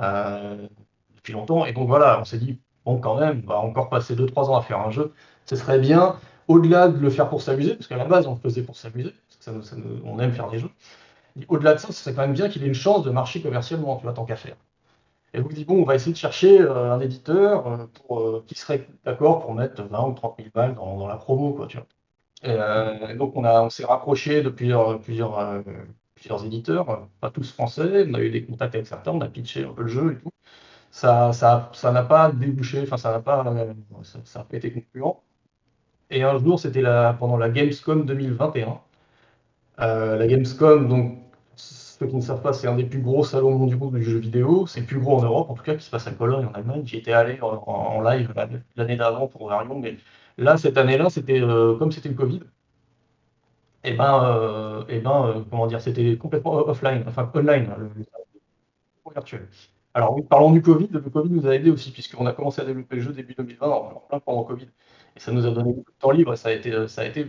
euh, 0.00 0.66
depuis 1.14 1.34
longtemps. 1.34 1.66
Et 1.66 1.72
donc 1.74 1.88
voilà, 1.88 2.20
on 2.20 2.24
s'est 2.24 2.38
dit, 2.38 2.58
bon, 2.86 2.98
quand 2.98 3.20
même, 3.20 3.42
on 3.44 3.48
va 3.50 3.58
encore 3.58 3.90
passer 3.90 4.14
2-3 4.16 4.50
ans 4.50 4.56
à 4.56 4.62
faire 4.62 4.80
un 4.80 4.90
jeu, 4.90 5.12
ce 5.44 5.56
serait 5.56 5.78
bien, 5.78 6.16
au-delà 6.48 6.88
de 6.88 6.98
le 6.98 7.10
faire 7.10 7.28
pour 7.28 7.42
s'amuser, 7.42 7.74
parce 7.74 7.86
qu'à 7.86 7.96
la 7.96 8.04
base, 8.04 8.26
on 8.26 8.34
le 8.34 8.40
faisait 8.40 8.62
pour 8.62 8.76
s'amuser, 8.76 9.12
on 10.04 10.18
aime 10.18 10.32
faire 10.32 10.50
des 10.50 10.58
jeux. 10.58 10.70
Au-delà 11.48 11.74
de 11.74 11.78
ça, 11.78 11.88
ce 11.88 11.94
serait 11.94 12.14
quand 12.14 12.22
même 12.22 12.34
bien 12.34 12.48
qu'il 12.48 12.62
ait 12.64 12.66
une 12.66 12.74
chance 12.74 13.04
de 13.04 13.10
marcher 13.10 13.40
commercialement, 13.42 13.96
tu 13.96 14.02
vois, 14.02 14.12
tant 14.12 14.24
qu'à 14.24 14.36
faire. 14.36 14.56
Et 15.34 15.40
vous 15.40 15.48
dit, 15.48 15.64
bon, 15.64 15.80
on 15.80 15.84
va 15.84 15.94
essayer 15.94 16.12
de 16.12 16.18
chercher 16.18 16.60
euh, 16.60 16.92
un 16.92 17.00
éditeur 17.00 17.66
euh, 17.66 17.86
euh, 18.10 18.40
qui 18.46 18.54
serait 18.54 18.86
d'accord 19.04 19.40
pour 19.40 19.54
mettre 19.54 19.82
20 19.82 20.08
ou 20.08 20.12
30 20.12 20.36
000 20.38 20.50
balles 20.54 20.74
dans, 20.74 21.06
la 21.06 21.16
promo, 21.16 21.52
quoi. 21.54 21.68
Et, 22.44 23.16
donc, 23.16 23.36
on, 23.36 23.70
s'est 23.70 23.84
rapproché 23.84 24.42
de 24.42 24.50
plusieurs, 24.50 25.00
éditeurs, 26.44 27.08
pas 27.20 27.30
tous 27.30 27.52
français, 27.52 28.06
on 28.08 28.14
a 28.14 28.20
eu 28.20 28.30
des 28.30 28.44
contacts 28.44 28.74
avec 28.74 28.86
certains, 28.86 29.12
on 29.12 29.20
a 29.20 29.28
pitché 29.28 29.64
un 29.64 29.72
peu 29.72 29.82
le 29.82 29.88
jeu 29.88 30.12
et 30.12 30.22
tout. 30.22 30.30
Ça 30.90 31.32
ça, 31.32 31.70
ça 31.74 31.92
n'a 31.92 32.02
pas 32.02 32.32
débouché, 32.32 32.82
enfin, 32.82 32.96
ça 32.98 33.12
n'a 33.12 33.20
pas, 33.20 33.44
ça, 34.24 34.40
a 34.40 34.44
pas 34.44 34.56
été 34.56 34.72
concluant. 34.72 35.22
Et 36.12 36.22
un 36.22 36.38
jour, 36.38 36.60
c'était 36.60 36.82
pendant 37.18 37.38
la 37.38 37.48
Gamescom 37.48 38.04
2021. 38.04 38.78
Euh, 39.80 40.16
la 40.18 40.26
Gamescom, 40.26 40.86
donc, 40.86 41.18
ceux 41.56 42.06
qui 42.06 42.16
ne 42.16 42.20
savent 42.20 42.42
pas, 42.42 42.52
c'est 42.52 42.68
un 42.68 42.76
des 42.76 42.84
plus 42.84 43.00
gros 43.00 43.24
salons 43.24 43.56
mondiaux 43.56 43.90
du 43.90 44.02
jeu 44.02 44.18
vidéo. 44.18 44.66
C'est 44.66 44.80
le 44.80 44.86
plus 44.86 45.00
gros 45.00 45.18
en 45.18 45.22
Europe, 45.22 45.50
en 45.50 45.54
tout 45.54 45.62
cas, 45.62 45.74
qui 45.74 45.84
se 45.84 45.90
passe 45.90 46.06
à 46.06 46.12
Cologne, 46.12 46.46
en 46.46 46.52
Allemagne. 46.52 46.82
J'y 46.84 46.98
étais 46.98 47.12
allé 47.12 47.38
en, 47.40 48.00
live 48.02 48.34
l'année 48.76 48.96
d'avant 48.96 49.26
pour 49.26 49.48
Varion, 49.48 49.78
mais 49.78 49.96
là, 50.36 50.58
cette 50.58 50.76
année-là, 50.76 51.08
c'était 51.08 51.40
euh, 51.40 51.76
comme 51.78 51.92
c'était 51.92 52.10
le 52.10 52.14
Covid. 52.14 52.42
Et 53.84 53.90
eh 53.90 53.94
ben, 53.94 54.22
euh, 54.24 54.82
et 54.88 54.98
eh 54.98 55.00
ben 55.00 55.44
comment 55.50 55.66
dire, 55.66 55.80
c'était 55.80 56.16
complètement 56.16 56.54
offline, 56.54 57.02
enfin 57.08 57.28
online, 57.34 57.68
le, 57.78 57.90
virtuel. 59.12 59.48
Alors 59.94 60.16
parlons 60.30 60.52
du 60.52 60.62
Covid, 60.62 60.88
le 60.92 61.00
Covid 61.00 61.30
nous 61.30 61.46
a 61.48 61.54
aidé 61.56 61.70
aussi, 61.70 61.90
puisqu'on 61.90 62.26
a 62.26 62.32
commencé 62.32 62.62
à 62.62 62.64
développer 62.64 62.96
le 62.96 63.02
jeu 63.02 63.12
début 63.12 63.34
2020, 63.34 63.66
en 63.66 64.02
plein 64.08 64.20
pendant 64.20 64.44
Covid. 64.44 64.68
Et 65.16 65.20
ça 65.20 65.32
nous 65.32 65.46
a 65.46 65.50
donné 65.50 65.72
beaucoup 65.72 65.90
de 65.90 65.98
temps 65.98 66.10
libre, 66.10 66.32
et 66.32 66.36
ça 66.36 66.48
a 66.48 66.52
été, 66.52 66.70
été 66.70 67.26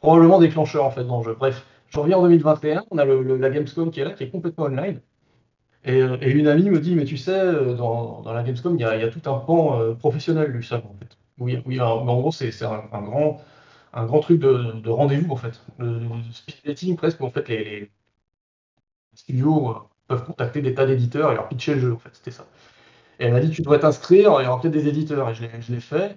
probablement 0.00 0.38
déclencheur 0.38 0.84
en 0.84 0.90
fait 0.90 1.04
dans 1.04 1.18
le 1.18 1.24
jeu. 1.24 1.36
Bref, 1.38 1.64
je 1.88 1.98
reviens 2.00 2.18
en 2.18 2.22
2021, 2.22 2.84
on 2.90 2.98
a 2.98 3.04
la 3.04 3.50
Gamescom 3.50 3.90
qui 3.90 4.00
est 4.00 4.04
là, 4.04 4.12
qui 4.12 4.24
est 4.24 4.30
complètement 4.30 4.64
online. 4.64 5.00
Euh, 5.86 6.18
et, 6.20 6.30
une 6.30 6.48
amie 6.48 6.68
me 6.70 6.80
dit, 6.80 6.94
mais 6.94 7.04
tu 7.04 7.16
sais, 7.16 7.38
euh, 7.38 7.74
dans, 7.74 8.22
la 8.24 8.42
Gamescom, 8.42 8.76
il 8.76 8.80
y, 8.80 8.84
a, 8.84 9.08
tout 9.08 9.30
un 9.30 9.38
pan 9.38 9.80
euh, 9.80 9.94
professionnel 9.94 10.52
du 10.52 10.62
ça, 10.62 10.78
en. 10.78 10.96
Oui, 11.38 11.80
en, 11.80 12.04
gros, 12.04 12.32
c'est 12.32 12.50
un, 12.62 12.82
grand, 12.92 14.20
truc 14.20 14.40
de, 14.40 14.88
rendez-vous, 14.88 15.32
en 15.32 15.36
fait. 15.36 15.60
Le 15.78 16.00
speed 16.32 16.56
dating, 16.64 16.96
presque, 16.96 17.20
en 17.20 17.30
fait, 17.30 17.48
les, 17.48 17.90
studios 19.14 19.76
peuvent 20.08 20.24
contacter 20.24 20.62
des 20.62 20.74
tas 20.74 20.86
d'éditeurs 20.86 21.32
et 21.32 21.34
leur 21.34 21.48
pitcher 21.48 21.74
le 21.74 21.80
jeu, 21.80 21.92
en 21.94 21.98
fait. 21.98 22.10
C'était 22.12 22.30
ça. 22.30 22.46
Et 23.20 23.26
elle 23.26 23.32
m'a 23.32 23.40
dit, 23.40 23.50
tu 23.50 23.62
dois 23.62 23.78
t'inscrire, 23.78 24.40
il 24.40 24.44
y 24.44 24.46
aura 24.48 24.60
peut-être 24.60 24.72
des 24.72 24.88
éditeurs. 24.88 25.28
Et 25.30 25.34
je 25.34 25.72
l'ai 25.72 25.80
fait, 25.80 26.14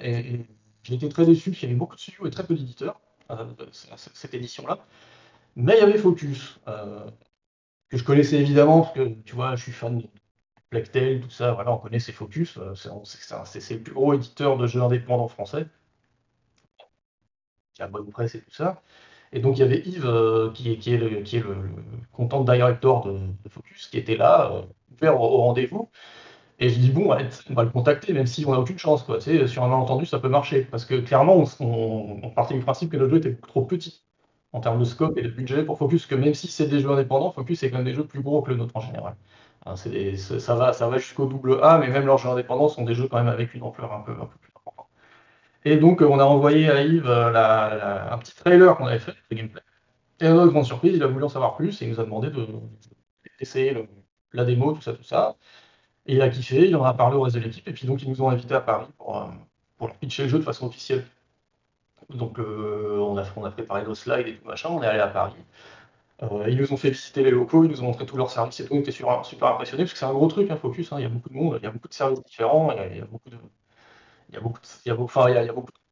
j'ai 0.83 0.95
été 0.95 1.09
très 1.09 1.25
déçu, 1.25 1.51
il 1.51 1.61
y 1.61 1.65
avait 1.65 1.75
beaucoup 1.75 1.95
de 1.95 2.01
studios 2.01 2.25
et 2.27 2.31
très 2.31 2.45
peu 2.45 2.55
d'éditeurs. 2.55 2.99
Euh, 3.31 3.45
cette 3.71 4.33
édition-là. 4.33 4.79
Mais 5.55 5.75
il 5.77 5.79
y 5.79 5.83
avait 5.83 5.99
Focus, 5.99 6.59
euh, 6.67 7.07
que 7.89 7.97
je 7.97 8.03
connaissais 8.03 8.37
évidemment, 8.37 8.81
parce 8.81 8.93
que 8.95 9.07
tu 9.23 9.35
vois, 9.35 9.55
je 9.55 9.63
suis 9.63 9.71
fan 9.71 9.99
de 9.99 10.07
Blacktail, 10.71 11.21
tout 11.21 11.29
ça, 11.29 11.53
voilà, 11.53 11.71
on 11.71 11.77
connaît 11.77 11.99
Focus, 11.99 12.57
euh, 12.57 12.73
c'est 12.75 13.73
le 13.75 13.83
plus 13.83 13.93
gros 13.93 14.13
éditeur 14.13 14.57
de 14.57 14.65
jeux 14.67 14.81
indépendants 14.81 15.27
français, 15.27 15.67
qui 17.73 17.81
a 17.81 17.87
bonne 17.87 18.09
presse 18.09 18.35
et 18.35 18.41
tout 18.41 18.51
ça. 18.51 18.81
Et 19.31 19.39
donc 19.39 19.57
il 19.57 19.61
y 19.61 19.63
avait 19.63 19.79
Yves, 19.79 20.51
qui, 20.55 20.71
est, 20.71 20.77
qui, 20.77 20.93
est 20.93 21.23
qui 21.23 21.37
est 21.37 21.41
le, 21.41 21.69
content 22.11 22.43
director 22.43 23.05
de, 23.05 23.19
Focus, 23.49 23.87
qui 23.89 23.97
était 23.99 24.17
là, 24.17 24.63
ouvert 24.91 25.21
au 25.21 25.37
rendez-vous, 25.37 25.89
et 26.59 26.69
je 26.69 26.77
dis, 26.79 26.91
bon, 26.91 27.15
on 27.49 27.53
va 27.53 27.63
le 27.63 27.69
contacter, 27.69 28.11
même 28.13 28.27
si 28.27 28.45
on 28.45 28.51
n'a 28.51 28.59
aucune 28.59 28.77
chance. 28.77 29.03
Quoi. 29.03 29.21
Sur 29.21 29.63
un 29.63 29.69
malentendu, 29.69 30.05
ça 30.05 30.19
peut 30.19 30.27
marcher. 30.27 30.63
Parce 30.63 30.85
que 30.85 30.95
clairement, 30.95 31.43
on, 31.61 32.29
partait 32.31 32.53
du 32.53 32.59
principe 32.59 32.91
que 32.91 32.97
notre 32.97 33.11
jeu 33.11 33.17
était 33.17 33.35
trop 33.35 33.63
petit 33.63 34.03
en 34.51 34.59
termes 34.59 34.79
de 34.79 34.85
scope 34.85 35.17
et 35.17 35.21
de 35.21 35.29
budget 35.29 35.63
pour 35.63 35.77
Focus, 35.77 36.05
que 36.05 36.15
même 36.15 36.33
si 36.33 36.47
c'est 36.47 36.67
des 36.67 36.79
jeux 36.79 36.89
indépendants, 36.89 37.31
Focus 37.31 37.59
c'est 37.59 37.69
quand 37.69 37.77
même 37.77 37.85
des 37.85 37.93
jeux 37.93 38.05
plus 38.05 38.21
gros 38.21 38.41
que 38.41 38.49
le 38.49 38.57
nôtre 38.57 38.75
en 38.75 38.81
général. 38.81 39.15
Hein, 39.65 39.75
ça 39.75 40.55
va, 40.55 40.73
ça 40.73 40.89
va 40.89 40.97
jusqu'au 40.97 41.27
double 41.27 41.59
A, 41.63 41.77
mais 41.77 41.89
même 41.89 42.05
leurs 42.05 42.17
jeux 42.17 42.29
indépendants 42.29 42.69
sont 42.69 42.83
des 42.83 42.95
jeux 42.95 43.07
quand 43.07 43.17
même 43.17 43.27
avec 43.27 43.53
une 43.53 43.63
ampleur 43.63 43.93
un 43.93 44.01
peu, 44.01 44.13
plus 44.15 44.51
importante. 44.55 44.87
Et 45.65 45.77
donc, 45.77 46.01
on 46.01 46.19
a 46.19 46.23
envoyé 46.23 46.69
à 46.69 46.81
Yves 46.83 47.09
euh, 47.09 48.11
un 48.11 48.17
petit 48.17 48.35
trailer 48.35 48.75
qu'on 48.77 48.87
avait 48.87 48.99
fait, 48.99 49.13
le 49.29 49.37
gameplay. 49.37 49.61
Et 50.21 50.25
à 50.27 50.33
notre 50.33 50.51
grande 50.51 50.65
surprise, 50.65 50.95
il 50.95 51.03
a 51.03 51.07
voulu 51.07 51.23
en 51.25 51.29
savoir 51.29 51.55
plus 51.55 51.81
et 51.81 51.85
il 51.85 51.91
nous 51.91 51.99
a 51.99 52.03
demandé 52.03 52.29
d'essayer 53.39 53.73
de, 53.73 53.87
la 54.33 54.45
démo, 54.45 54.73
tout 54.73 54.81
ça, 54.81 54.93
tout 54.93 55.03
ça. 55.03 55.37
Et 56.09 56.13
il 56.13 56.21
a 56.23 56.29
kiffé, 56.29 56.67
il 56.67 56.75
en 56.75 56.83
a 56.83 56.93
parlé 56.95 57.17
au 57.17 57.21
reste 57.21 57.35
de 57.35 57.41
l'équipe, 57.41 57.67
et 57.67 57.71
puis 57.71 57.85
donc 57.85 58.01
ils 58.01 58.09
nous 58.09 58.19
ont 58.23 58.29
invités 58.29 58.55
à 58.55 58.61
Paris 58.61 58.87
pour, 58.97 59.15
euh, 59.15 59.25
pour 59.77 59.87
leur 59.87 59.95
pitcher 59.97 60.23
le 60.23 60.29
jeu 60.29 60.39
de 60.39 60.43
façon 60.43 60.65
officielle. 60.65 61.05
Donc 62.09 62.39
euh, 62.39 62.97
on, 62.97 63.15
a, 63.19 63.25
on 63.35 63.45
a 63.45 63.51
préparé 63.51 63.83
nos 63.83 63.93
slides 63.93 64.27
et 64.27 64.35
tout 64.35 64.47
machin, 64.47 64.69
on 64.71 64.81
est 64.81 64.87
allé 64.87 65.01
à 65.01 65.07
Paris. 65.07 65.35
Euh, 66.23 66.45
ils 66.49 66.57
nous 66.57 66.73
ont 66.73 66.77
fait 66.77 66.89
visiter 66.89 67.21
les 67.21 67.29
locaux, 67.29 67.63
ils 67.63 67.69
nous 67.69 67.81
ont 67.81 67.85
montré 67.85 68.07
tous 68.07 68.17
leurs 68.17 68.31
services 68.31 68.59
et 68.59 68.65
tout, 68.65 68.73
on 68.73 68.79
était 68.79 68.91
super, 68.91 69.23
super 69.23 69.49
impressionnés 69.49 69.83
parce 69.83 69.93
que 69.93 69.99
c'est 69.99 70.05
un 70.05 70.13
gros 70.13 70.27
truc, 70.27 70.49
un 70.49 70.55
hein, 70.55 70.57
Focus, 70.57 70.91
hein, 70.91 70.95
il 70.97 71.03
y 71.03 71.05
a 71.05 71.09
beaucoup 71.09 71.29
de 71.29 71.35
monde, 71.35 71.59
il 71.61 71.63
y 71.63 71.67
a 71.67 71.71
beaucoup 71.71 71.87
de 71.87 71.93
services 71.93 72.23
différents, 72.23 72.71
il 72.71 72.97
y 72.97 73.01
a, 73.01 73.05
beaucoup 73.05 73.29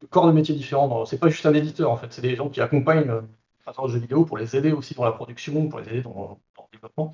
de. 0.01 0.07
corps 0.07 0.25
de 0.25 0.31
métiers 0.31 0.55
différents. 0.55 1.05
C'est 1.05 1.19
pas 1.19 1.29
juste 1.29 1.45
un 1.45 1.53
éditeur 1.53 1.91
en 1.91 1.97
fait, 1.97 2.11
c'est 2.11 2.23
des 2.23 2.35
gens 2.35 2.49
qui 2.49 2.59
accompagnent 2.59 3.07
euh, 3.07 3.21
de 3.21 3.87
jeux 3.87 3.99
vidéo 3.99 4.25
pour 4.25 4.39
les 4.39 4.55
aider 4.55 4.71
aussi 4.71 4.95
dans 4.95 5.05
la 5.05 5.11
production, 5.11 5.69
pour 5.69 5.79
les 5.79 5.89
aider 5.89 6.01
dans 6.01 6.39
le 6.57 6.63
développement. 6.71 7.13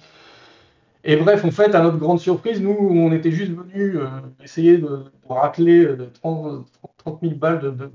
Et 1.04 1.16
bref, 1.18 1.44
en 1.46 1.52
fait, 1.52 1.76
à 1.76 1.82
notre 1.82 1.98
grande 1.98 2.20
surprise, 2.20 2.62
nous, 2.62 2.72
on 2.72 3.12
était 3.12 3.32
juste 3.32 3.52
venus 3.52 3.96
euh, 3.98 4.08
essayer 4.44 4.78
de, 4.78 5.04
racler 5.30 5.86
euh, 5.86 6.10
30, 6.14 6.66
30 6.98 7.22
000 7.22 7.36
balles 7.36 7.60
de, 7.62 7.92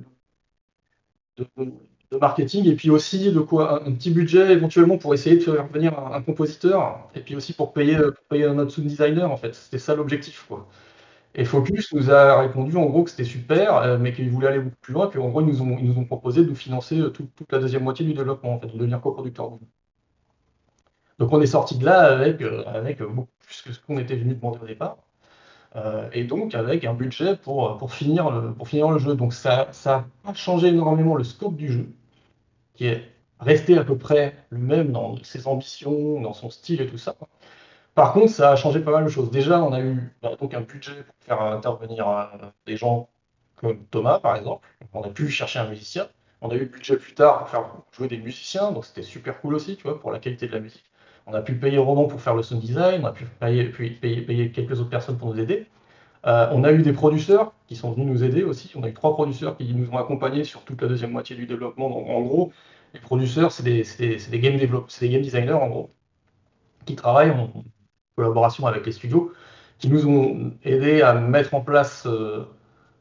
marketing 2.20 2.66
et 2.66 2.74
puis 2.74 2.90
aussi 2.90 3.32
de 3.32 3.40
quoi 3.40 3.84
un, 3.86 3.92
petit 3.92 4.10
budget 4.10 4.52
éventuellement 4.52 4.96
pour 4.98 5.12
essayer 5.14 5.36
de 5.36 5.42
faire 5.42 5.66
venir 5.68 5.98
un, 5.98 6.22
compositeur 6.22 7.08
et 7.14 7.20
puis 7.20 7.36
aussi 7.36 7.52
pour 7.52 7.72
payer, 7.72 7.96
euh, 7.96 8.10
pour 8.12 8.24
payer 8.26 8.48
notre 8.52 8.80
designer 8.80 9.30
en 9.30 9.36
fait. 9.36 9.54
C'était 9.54 9.78
ça 9.78 9.94
l'objectif 9.94 10.44
quoi. 10.48 10.66
Et 11.34 11.44
Focus 11.44 11.92
nous 11.94 12.10
a 12.10 12.40
répondu 12.40 12.76
en 12.76 12.86
gros 12.86 13.04
que 13.04 13.10
c'était 13.10 13.24
super, 13.24 13.76
euh, 13.78 13.98
mais 13.98 14.12
qu'ils 14.14 14.30
voulaient 14.30 14.48
aller 14.48 14.60
beaucoup 14.60 14.76
plus 14.82 14.94
loin, 14.94 15.08
qu'en 15.10 15.28
gros 15.30 15.40
ils 15.42 15.46
nous 15.48 15.62
ont, 15.62 15.76
ils 15.78 15.86
nous 15.88 15.98
ont 15.98 16.04
proposé 16.06 16.42
de 16.44 16.48
nous 16.50 16.54
financer 16.56 17.00
euh, 17.00 17.10
tout- 17.10 17.28
toute 17.36 17.52
la 17.52 17.58
deuxième 17.60 17.84
moitié 17.84 18.06
du 18.06 18.14
développement 18.14 18.54
en 18.54 18.60
fait, 18.60 18.68
de 18.68 18.78
devenir 18.78 19.00
coproducteur. 19.02 19.58
Donc 21.18 21.32
on 21.32 21.40
est 21.40 21.46
sorti 21.46 21.76
de 21.78 21.84
là 21.84 22.12
avec, 22.12 22.40
euh, 22.42 22.64
avec 22.66 23.02
beaucoup 23.02 23.28
plus 23.40 23.62
que 23.62 23.72
ce 23.72 23.80
qu'on 23.80 23.98
était 23.98 24.16
venu 24.16 24.34
demander 24.34 24.58
au 24.62 24.66
départ. 24.66 24.98
Euh, 25.76 26.08
et 26.12 26.24
donc 26.24 26.54
avec 26.54 26.84
un 26.84 26.94
budget 26.94 27.36
pour, 27.36 27.76
pour, 27.76 27.92
finir, 27.92 28.30
le, 28.30 28.98
jeu. 28.98 29.14
Donc 29.14 29.34
ça, 29.34 29.68
ça 29.72 30.06
a 30.24 30.34
changé 30.34 30.68
énormément 30.68 31.14
le 31.14 31.24
scope 31.24 31.56
du 31.56 31.70
jeu, 31.72 31.88
qui 32.74 32.86
est 32.86 33.04
resté 33.40 33.76
à 33.78 33.84
peu 33.84 33.96
près 33.98 34.34
le 34.50 34.58
même 34.58 34.92
dans 34.92 35.16
ses 35.24 35.46
ambitions, 35.46 36.20
dans 36.20 36.32
son 36.32 36.50
style 36.50 36.80
et 36.80 36.86
tout 36.86 36.98
ça. 36.98 37.16
Par 37.94 38.12
contre, 38.12 38.30
ça 38.30 38.52
a 38.52 38.56
changé 38.56 38.80
pas 38.80 38.92
mal 38.92 39.04
de 39.04 39.08
choses. 39.10 39.30
Déjà, 39.30 39.62
on 39.62 39.72
a 39.72 39.80
eu 39.80 40.12
bah, 40.22 40.36
donc 40.40 40.54
un 40.54 40.60
budget 40.60 41.02
pour 41.02 41.14
faire 41.20 41.42
intervenir 41.42 42.08
euh, 42.08 42.24
des 42.66 42.76
gens 42.76 43.08
comme 43.56 43.84
Thomas, 43.86 44.20
par 44.20 44.36
exemple. 44.36 44.68
On 44.94 45.02
a 45.02 45.08
pu 45.10 45.28
chercher 45.28 45.58
un 45.58 45.68
musicien. 45.68 46.08
On 46.40 46.50
a 46.50 46.54
eu 46.54 46.60
le 46.60 46.66
budget 46.66 46.96
plus 46.96 47.14
tard 47.14 47.40
pour 47.40 47.48
faire 47.48 47.64
jouer 47.92 48.08
des 48.08 48.18
musiciens, 48.18 48.70
donc 48.70 48.84
c'était 48.86 49.02
super 49.02 49.40
cool 49.40 49.54
aussi, 49.54 49.76
tu 49.76 49.82
vois, 49.82 50.00
pour 50.00 50.12
la 50.12 50.20
qualité 50.20 50.46
de 50.46 50.52
la 50.52 50.60
musique. 50.60 50.87
On 51.28 51.34
a 51.34 51.42
pu 51.42 51.54
payer 51.54 51.76
Ronan 51.76 52.06
pour 52.06 52.22
faire 52.22 52.34
le 52.34 52.42
sound 52.42 52.62
design, 52.62 53.02
on 53.02 53.06
a 53.06 53.12
pu 53.12 53.26
payer, 53.26 53.70
quelques 54.50 54.80
autres 54.80 54.88
personnes 54.88 55.18
pour 55.18 55.34
nous 55.34 55.40
aider. 55.40 55.66
Euh, 56.26 56.48
on 56.52 56.64
a 56.64 56.72
eu 56.72 56.82
des 56.82 56.94
producteurs 56.94 57.52
qui 57.66 57.76
sont 57.76 57.92
venus 57.92 58.06
nous 58.06 58.24
aider 58.24 58.42
aussi. 58.42 58.72
On 58.76 58.82
a 58.82 58.88
eu 58.88 58.94
trois 58.94 59.12
producteurs 59.12 59.56
qui 59.58 59.72
nous 59.74 59.90
ont 59.90 59.98
accompagnés 59.98 60.44
sur 60.44 60.62
toute 60.64 60.80
la 60.80 60.88
deuxième 60.88 61.12
moitié 61.12 61.36
du 61.36 61.46
développement. 61.46 61.90
Donc, 61.90 62.08
en 62.08 62.22
gros, 62.22 62.52
les 62.94 63.00
producteurs, 63.00 63.52
c'est 63.52 63.62
des, 63.62 63.84
game 64.38 64.56
des 64.56 65.08
game 65.08 65.22
designers 65.22 65.52
en 65.52 65.68
gros, 65.68 65.90
qui 66.86 66.96
travaillent 66.96 67.30
en 67.30 67.52
collaboration 68.16 68.66
avec 68.66 68.86
les 68.86 68.92
studios, 68.92 69.32
qui 69.78 69.90
nous 69.90 70.06
ont 70.08 70.52
aidés 70.64 71.02
à 71.02 71.14
mettre 71.14 71.54
en 71.54 71.60
place 71.60 72.06
euh, 72.06 72.44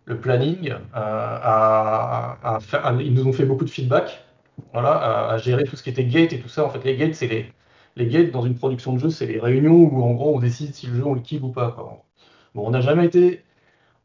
le 0.05 0.19
planning, 0.19 0.73
euh, 0.95 2.99
ils 2.99 3.13
nous 3.13 3.28
ont 3.28 3.34
fait 3.34 3.45
beaucoup 3.45 3.65
de 3.65 3.69
feedback, 3.69 4.25
à 4.73 5.38
gérer 5.38 5.63
tout 5.63 5.75
ce 5.78 5.84
qui 5.84 5.89
était 5.91 6.05
gate 6.05 6.34
et 6.34 6.39
tout 6.39 6.49
ça. 6.49 6.65
En 6.65 6.69
fait, 6.69 6.84
les 6.84 6.97
gates, 6.97 7.15
c'est 7.15 7.28
les, 7.28 7.51
les 7.97 8.07
gates 8.07 8.31
dans 8.31 8.43
une 8.43 8.55
production 8.55 8.93
de 8.93 8.99
jeu, 8.99 9.09
c'est 9.09 9.25
les 9.25 9.39
réunions 9.39 9.75
où 9.75 10.03
en 10.03 10.13
gros 10.13 10.35
on 10.35 10.39
décide 10.39 10.73
si 10.73 10.87
le 10.87 10.95
jeu 10.95 11.05
on 11.05 11.13
le 11.13 11.21
kill 11.21 11.43
ou 11.43 11.49
pas. 11.51 11.75
Bon, 12.55 12.65
on 12.67 12.71
n'a 12.71 12.81
jamais 12.81 13.05
été 13.05 13.43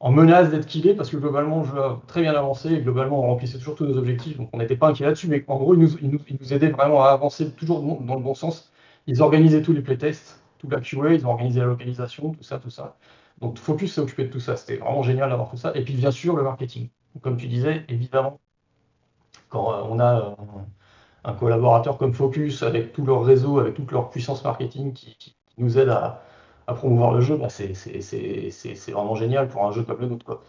en 0.01 0.11
menace 0.12 0.51
d'être 0.51 0.66
killé 0.66 0.95
parce 0.95 1.11
que 1.11 1.16
globalement 1.16 1.61
le 1.61 1.66
jeu 1.66 1.78
a 1.80 2.01
très 2.09 2.22
bien 2.22 2.34
avancé 2.34 2.72
et 2.72 2.80
globalement 2.80 3.20
on 3.20 3.28
remplissait 3.28 3.59
toujours 3.59 3.76
tous 3.76 3.86
nos 3.86 3.97
objectifs, 3.99 4.36
donc 4.38 4.51
on 4.53 4.59
n'était 4.59 4.76
pas 4.76 4.88
inquiet 4.88 5.07
là-dessus, 5.07 5.28
mais 5.28 5.45
en 5.49 5.57
gros 5.59 5.74
ils 5.74 5.80
nous, 5.80 5.99
ils 6.01 6.11
nous, 6.11 6.20
ils 6.28 6.36
nous 6.40 6.53
aidaient 6.53 6.70
vraiment 6.70 7.05
à 7.05 7.11
avancer 7.11 7.51
toujours 7.53 7.82
dans 7.82 8.01
dans 8.01 8.14
le 8.16 8.22
bon 8.22 8.34
sens. 8.34 8.72
Ils 9.07 9.22
organisaient 9.22 9.62
tous 9.62 9.72
les 9.72 9.82
playtests, 9.82 10.43
tout 10.59 10.68
la 10.70 10.80
QA, 10.80 11.14
ils 11.14 11.26
ont 11.26 11.30
organisé 11.30 11.61
la 11.61 11.66
localisation, 11.66 12.32
tout 12.32 12.43
ça, 12.43 12.59
tout 12.59 12.70
ça. 12.70 12.97
Donc 13.40 13.59
Focus 13.59 13.95
s'est 13.95 14.01
occupé 14.01 14.24
de 14.24 14.30
tout 14.30 14.40
ça, 14.40 14.57
c'était 14.57 14.76
vraiment 14.76 15.03
génial 15.03 15.30
d'avoir 15.30 15.51
tout 15.51 15.57
ça. 15.57 15.72
Et 15.74 15.82
puis 15.84 15.95
bien 15.95 16.11
sûr 16.11 16.36
le 16.36 16.43
marketing. 16.43 16.88
Comme 17.20 17.36
tu 17.36 17.47
disais, 17.49 17.84
évidemment, 17.88 18.40
quand 19.49 19.72
euh, 19.72 19.82
on 19.88 19.99
a 20.01 20.16
euh, 20.18 20.34
un 21.25 21.33
collaborateur 21.35 21.99
comme 21.99 22.12
Focus 22.14 22.62
avec 22.62 22.93
tout 22.93 23.05
leur 23.05 23.25
réseau, 23.25 23.59
avec 23.59 23.75
toute 23.75 23.93
leur 23.93 24.11
puissance 24.11 24.45
marketing 24.45 24.93
qui, 24.93 25.37
nous 25.59 25.79
aide 25.79 25.91
à, 25.91 26.23
promouvoir 26.66 27.12
le 27.12 27.20
jeu, 27.20 27.37
bah, 27.37 27.49
c'est 27.51 27.73
vraiment 28.93 29.14
génial 29.14 29.49
pour 29.49 29.66
un 29.66 29.73
jeu 29.73 29.83
comme 29.83 30.01
le 30.01 30.07
nôtre. 30.07 30.25
Quoi. 30.25 30.43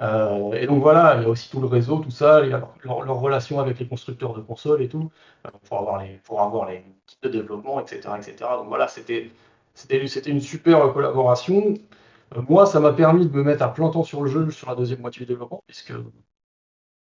Euh, 0.00 0.52
et 0.52 0.66
donc 0.66 0.82
voilà, 0.82 1.16
il 1.16 1.22
y 1.22 1.24
a 1.24 1.28
aussi 1.28 1.50
tout 1.50 1.60
le 1.60 1.66
réseau, 1.66 1.98
tout 1.98 2.10
ça, 2.10 2.40
leur, 2.40 3.20
relation 3.20 3.60
avec 3.60 3.78
les 3.78 3.86
constructeurs 3.88 4.34
de 4.34 4.40
consoles 4.40 4.82
et 4.82 4.88
tout, 4.88 5.10
euh, 5.46 5.50
pour 5.68 5.78
avoir 5.78 6.02
les, 6.02 6.20
pour 6.24 6.40
avoir 6.40 6.68
les 6.68 6.84
kits 7.06 7.16
de 7.22 7.28
développement, 7.28 7.80
etc. 7.80 8.08
etc. 8.16 8.36
Donc 8.58 8.68
voilà, 8.68 8.88
c'était 8.88 9.30
une 10.26 10.40
super 10.40 10.92
collaboration. 10.92 11.74
Euh, 12.36 12.42
moi, 12.48 12.66
ça 12.66 12.80
m'a 12.80 12.92
permis 12.92 13.26
de 13.26 13.36
me 13.36 13.42
mettre 13.42 13.62
à 13.62 13.72
plein 13.72 13.90
temps 13.90 14.04
sur 14.04 14.22
le 14.22 14.30
jeu 14.30 14.50
sur 14.50 14.68
la 14.68 14.74
deuxième 14.76 15.00
moitié 15.00 15.24
du 15.24 15.32
développement, 15.32 15.62
puisque, 15.66 15.92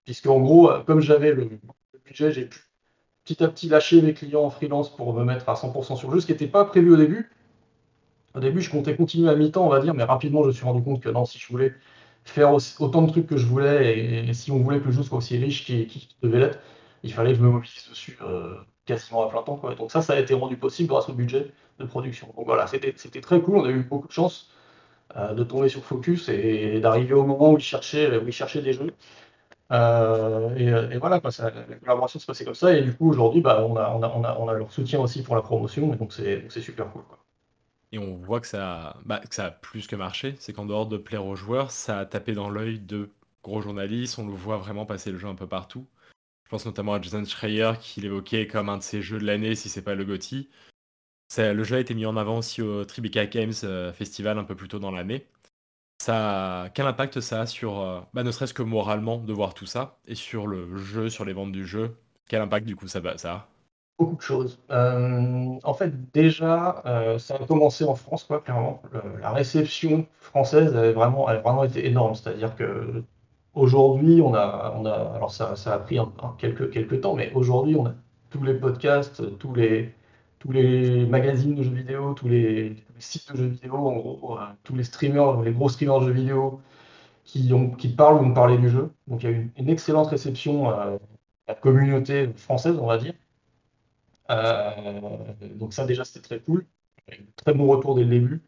puisque 0.05 0.28
en 0.28 0.39
gros, 0.39 0.72
euh, 0.72 0.84
comme 0.84 1.01
j'avais 1.01 1.34
le 1.34 1.49
budget, 2.05 2.32
j'ai 2.32 2.45
pu 2.45 2.68
petit 3.30 3.43
à 3.43 3.47
petit 3.47 3.69
lâcher 3.69 4.01
mes 4.01 4.13
clients 4.13 4.43
en 4.43 4.49
freelance 4.49 4.95
pour 4.95 5.13
me 5.13 5.23
mettre 5.23 5.47
à 5.49 5.53
100% 5.53 5.95
sur 5.95 6.09
le 6.09 6.15
jeu, 6.15 6.21
ce 6.21 6.25
qui 6.25 6.32
n'était 6.32 6.47
pas 6.47 6.65
prévu 6.65 6.93
au 6.93 6.97
début. 6.97 7.30
Au 8.34 8.39
début, 8.39 8.61
je 8.61 8.71
comptais 8.71 8.95
continuer 8.95 9.30
à 9.30 9.36
mi-temps, 9.36 9.65
on 9.65 9.69
va 9.69 9.80
dire, 9.80 9.93
mais 9.93 10.03
rapidement, 10.03 10.41
je 10.43 10.47
me 10.47 10.51
suis 10.51 10.65
rendu 10.65 10.82
compte 10.84 11.01
que 11.01 11.09
non, 11.09 11.25
si 11.25 11.38
je 11.38 11.47
voulais 11.47 11.73
faire 12.25 12.53
autant 12.53 13.03
de 13.03 13.11
trucs 13.11 13.27
que 13.27 13.38
je 13.38 13.45
voulais, 13.45 14.25
et, 14.27 14.34
si 14.34 14.51
on 14.51 14.59
voulait 14.59 14.80
que 14.80 14.86
le 14.86 14.91
jeu 14.91 15.03
soit 15.03 15.17
aussi 15.17 15.38
riche 15.38 15.65
qu'il 15.65 15.88
devait 16.23 16.39
l'être, 16.39 16.59
il 17.03 17.13
fallait 17.13 17.32
que 17.32 17.38
je 17.38 17.43
me 17.43 17.49
mobilise 17.49 17.88
dessus 17.89 18.17
euh, 18.21 18.55
quasiment 18.86 19.25
à 19.25 19.30
plein 19.30 19.43
temps. 19.43 19.61
Donc 19.77 19.91
ça, 19.91 20.01
ça 20.01 20.13
a 20.13 20.19
été 20.19 20.34
rendu 20.34 20.57
possible 20.57 20.89
grâce 20.89 21.09
au 21.09 21.13
budget 21.13 21.51
de 21.80 21.86
production. 21.86 22.34
Donc 22.36 22.45
voilà, 22.45 22.65
c'était 22.67 23.21
très 23.21 23.41
cool, 23.41 23.57
on 23.57 23.65
a 23.65 23.69
eu 23.69 23.84
beaucoup 23.84 24.07
de 24.07 24.13
chance 24.13 24.49
euh, 25.17 25.34
de 25.34 25.43
tomber 25.43 25.69
sur 25.69 25.84
Focus 25.84 26.30
et, 26.30 26.80
d'arriver 26.80 27.13
au 27.13 27.25
moment 27.25 27.51
où 27.51 27.55
où 27.55 27.57
ils 27.57 27.61
cherchaient 27.61 28.61
des 28.61 28.73
jeux. 28.73 28.93
Euh, 29.72 30.55
et, 30.55 30.95
et 30.95 30.97
voilà, 30.97 31.20
quoi, 31.20 31.32
la 31.39 31.51
collaboration 31.78 32.20
se 32.20 32.26
passait 32.26 32.45
comme 32.45 32.55
ça, 32.55 32.74
et 32.76 32.82
du 32.82 32.95
coup, 32.95 33.09
aujourd'hui, 33.09 33.41
bah, 33.41 33.65
on 33.65 33.76
a, 33.76 33.89
on 33.91 34.47
a, 34.47 34.53
leur 34.53 34.72
soutien 34.72 34.99
aussi 34.99 35.22
pour 35.24 35.36
la 35.36 35.41
promotion, 35.41 35.88
donc 35.88 36.13
c'est 36.13 36.49
super 36.61 36.91
cool. 36.91 37.03
Quoi. 37.03 37.20
Et 37.91 37.97
on 37.97 38.15
voit 38.17 38.39
que 38.39 38.47
ça, 38.47 38.97
bah, 39.05 39.20
que 39.20 39.34
ça 39.34 39.45
a 39.45 39.51
plus 39.51 39.88
que 39.88 39.95
marché. 39.95 40.36
C'est 40.39 40.53
qu'en 40.53 40.65
dehors 40.65 40.88
de 40.88 40.97
plaire 40.97 41.26
aux 41.26 41.36
joueurs, 41.36 41.72
ça 41.72 41.99
a 41.99 42.05
tapé 42.05 42.34
dans 42.34 42.49
l'œil 42.49 42.80
de 42.80 43.09
gros 43.43 43.61
journalistes. 43.61 44.20
On 44.20 44.28
le 44.28 44.34
voit 44.34 44.57
vraiment 44.57 44.86
passer 44.86 45.11
le 45.11 45.17
jeu 45.17 45.28
un 45.28 45.36
peu 45.36 45.47
partout. 45.47 45.88
Je 46.43 46.49
pense 46.49 46.65
notamment 46.65 46.93
à 46.93 47.01
Jason 47.01 47.24
Schreier 47.26 47.74
qui 47.80 48.01
l'évoquait 48.01 48.47
comme 48.47 48.70
un 48.70 48.78
de 48.78 48.84
ses 48.84 49.01
jeux 49.01 49.20
de 49.20 49.26
l'année, 49.26 49.55
si 49.55 49.70
c'est 49.70 49.82
pas 49.82 49.95
le 49.95 50.05
GOTY. 50.05 50.49
Le 51.38 51.63
jeu 51.63 51.78
a 51.78 51.80
été 51.80 51.93
mis 51.93 52.05
en 52.05 52.17
avant 52.17 52.39
aussi 52.39 52.61
au 52.61 52.86
Tribeca 52.86 53.28
Games 53.28 53.53
euh, 53.63 53.93
Festival 53.93 54.38
un 54.39 54.43
peu 54.43 54.55
plus 54.55 54.67
tôt 54.67 54.80
dans 54.80 54.91
l'année. 54.91 55.28
Ça, 56.01 56.69
quel 56.73 56.85
impact 56.87 57.19
ça 57.19 57.41
a 57.41 57.45
sur, 57.45 57.79
euh, 57.79 57.99
bah, 58.13 58.23
ne 58.23 58.31
serait-ce 58.31 58.53
que 58.53 58.63
moralement, 58.63 59.17
de 59.17 59.33
voir 59.33 59.53
tout 59.53 59.65
ça, 59.65 59.97
et 60.07 60.15
sur 60.15 60.47
le 60.47 60.77
jeu, 60.77 61.09
sur 61.09 61.25
les 61.25 61.33
ventes 61.33 61.51
du 61.51 61.65
jeu 61.65 61.97
Quel 62.27 62.41
impact 62.41 62.65
du 62.65 62.75
coup 62.75 62.87
ça, 62.87 62.99
a? 62.99 63.47
Beaucoup 63.97 64.15
de 64.15 64.21
choses. 64.21 64.59
Euh, 64.71 65.59
en 65.61 65.73
fait, 65.73 66.11
déjà, 66.13 66.81
euh, 66.85 67.19
ça 67.19 67.35
a 67.35 67.45
commencé 67.45 67.83
en 67.83 67.95
France, 67.95 68.23
quoi, 68.23 68.39
clairement. 68.39 68.81
La 69.21 69.31
réception 69.31 70.07
française 70.21 70.73
avait 70.75 70.93
vraiment, 70.93 71.25
vraiment 71.25 71.65
été 71.65 71.85
énorme. 71.85 72.15
C'est-à-dire 72.15 72.55
que 72.55 73.03
aujourd'hui, 73.53 74.21
on 74.21 74.33
a, 74.33 74.73
on 74.77 74.85
a, 74.85 74.93
alors 75.15 75.31
ça, 75.31 75.53
a 75.65 75.79
pris 75.79 75.99
quelques, 76.37 76.71
quelques 76.71 77.01
temps, 77.01 77.13
mais 77.15 77.31
aujourd'hui, 77.33 77.75
on 77.75 77.87
a 77.87 77.93
tous 78.29 78.41
les 78.43 78.53
podcasts, 78.53 79.37
tous 79.37 79.53
les, 79.53 79.93
tous 80.39 80.51
les 80.51 81.05
magazines 81.05 81.55
de 81.55 81.63
jeux 81.63 81.71
vidéo, 81.71 82.13
tous 82.13 82.27
les, 82.29 82.75
sites 82.99 83.31
de 83.31 83.37
jeux 83.37 83.47
vidéo, 83.47 83.75
en 83.75 83.95
gros, 83.97 84.37
euh, 84.39 84.43
tous 84.63 84.75
les 84.75 84.83
streamers, 84.83 85.41
les 85.41 85.51
gros 85.51 85.69
streamers 85.69 86.01
de 86.01 86.07
jeux 86.07 86.13
vidéo 86.13 86.61
qui, 87.25 87.47
parlent 87.95 88.21
ou 88.21 88.25
ont 88.25 88.33
parlé 88.33 88.57
du 88.57 88.69
jeu. 88.69 88.91
Donc, 89.07 89.23
il 89.23 89.29
y 89.29 89.33
a 89.33 89.35
eu 89.35 89.51
une, 89.57 89.69
excellente 89.69 90.07
réception 90.09 90.71
euh, 90.71 90.97
la 91.47 91.55
communauté 91.55 92.29
française, 92.37 92.77
on 92.79 92.87
va 92.87 92.97
dire. 92.97 93.13
Euh, 94.31 95.11
donc 95.55 95.73
ça 95.73 95.85
déjà 95.85 96.05
c'était 96.05 96.21
très 96.21 96.39
cool. 96.39 96.65
Très 97.35 97.53
bon 97.53 97.67
retour 97.67 97.95
dès 97.95 98.03
le 98.03 98.09
début. 98.09 98.41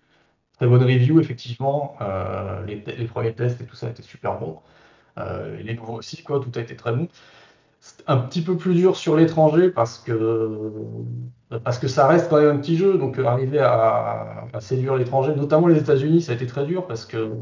Très 0.54 0.68
bonne 0.68 0.84
review 0.84 1.20
effectivement. 1.20 1.98
Les, 2.68 3.08
premiers 3.08 3.34
tests 3.34 3.62
et 3.62 3.66
tout 3.66 3.76
ça 3.76 3.90
étaient 3.90 4.04
super 4.04 4.40
bons. 4.40 4.62
Euh, 5.18 5.58
les 5.62 5.74
nouveaux 5.74 5.96
aussi, 5.96 6.24
quoi, 6.24 6.40
tout 6.40 6.52
a 6.56 6.62
été 6.62 6.76
très 6.76 6.94
bon. 6.94 7.08
C'est 7.82 8.04
un 8.08 8.18
petit 8.18 8.42
peu 8.44 8.56
plus 8.58 8.76
dur 8.76 8.96
sur 8.96 9.16
l'étranger 9.18 9.70
parce 9.72 9.98
que, 10.00 10.72
parce 11.64 11.80
que 11.80 11.88
ça 11.88 12.08
reste 12.08 12.30
quand 12.30 12.38
même 12.42 12.56
un 12.58 12.60
petit 12.60 12.78
jeu. 12.78 12.98
Donc 12.98 13.18
euh, 13.20 13.26
arriver 13.26 13.60
à, 13.60 14.46
à 14.54 14.62
séduire 14.62 14.96
l'étranger, 14.96 15.36
notamment 15.36 15.68
les 15.68 15.78
États-Unis, 15.80 16.22
ça 16.22 16.32
a 16.32 16.36
été 16.36 16.48
très 16.48 16.66
dur 16.66 16.88
parce 16.88 17.06
que 17.06 17.34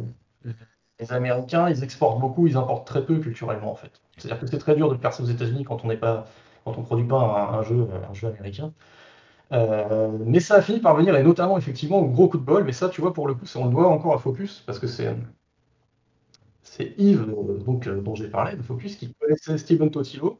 les 0.99 1.13
Américains, 1.13 1.69
ils 1.69 1.83
exportent 1.83 2.19
beaucoup, 2.19 2.47
ils 2.47 2.57
importent 2.57 2.85
très 2.87 3.05
peu 3.05 3.19
culturellement 3.19 3.71
en 3.71 3.75
fait. 3.75 4.01
C'est-à-dire 4.17 4.39
que 4.41 4.47
c'est 4.47 4.57
très 4.57 4.75
dur 4.75 4.89
de 4.89 4.95
percer 4.95 5.23
aux 5.23 5.27
États-Unis 5.27 5.63
quand 5.63 5.83
on 5.85 5.87
n'est 5.87 5.97
pas 5.97 6.25
quand 6.65 6.77
on 6.77 6.83
produit 6.83 7.07
pas 7.07 7.17
un, 7.17 7.59
un 7.59 7.63
jeu, 7.63 7.87
un 8.09 8.13
jeu 8.13 8.27
américain. 8.27 8.73
Euh, 9.53 10.09
mais 10.25 10.39
ça 10.41 10.55
a 10.57 10.61
fini 10.63 10.79
par 10.81 10.95
venir, 10.95 11.15
et 11.15 11.23
notamment 11.23 11.57
effectivement 11.57 11.99
au 11.99 12.07
gros 12.09 12.29
coup 12.29 12.37
de 12.39 12.43
bol, 12.43 12.63
mais 12.65 12.73
ça 12.73 12.89
tu 12.89 13.01
vois 13.01 13.13
pour 13.13 13.27
le 13.27 13.35
coup 13.35 13.45
c'est- 13.47 13.59
on 13.59 13.65
le 13.65 13.71
doit 13.71 13.87
encore 13.89 14.13
à 14.15 14.19
Focus, 14.19 14.63
parce 14.67 14.79
que 14.79 14.87
c'est 14.87 15.15
c'est 16.69 16.93
Yves 16.97 17.21
euh, 17.29 17.57
donc, 17.57 17.87
euh, 17.87 17.99
dont 18.01 18.15
j'ai 18.15 18.27
parlé 18.29 18.55
de 18.55 18.61
Focus 18.61 18.95
qui 18.95 19.13
connaissait 19.19 19.57
Steven 19.57 19.89
Totilo, 19.89 20.39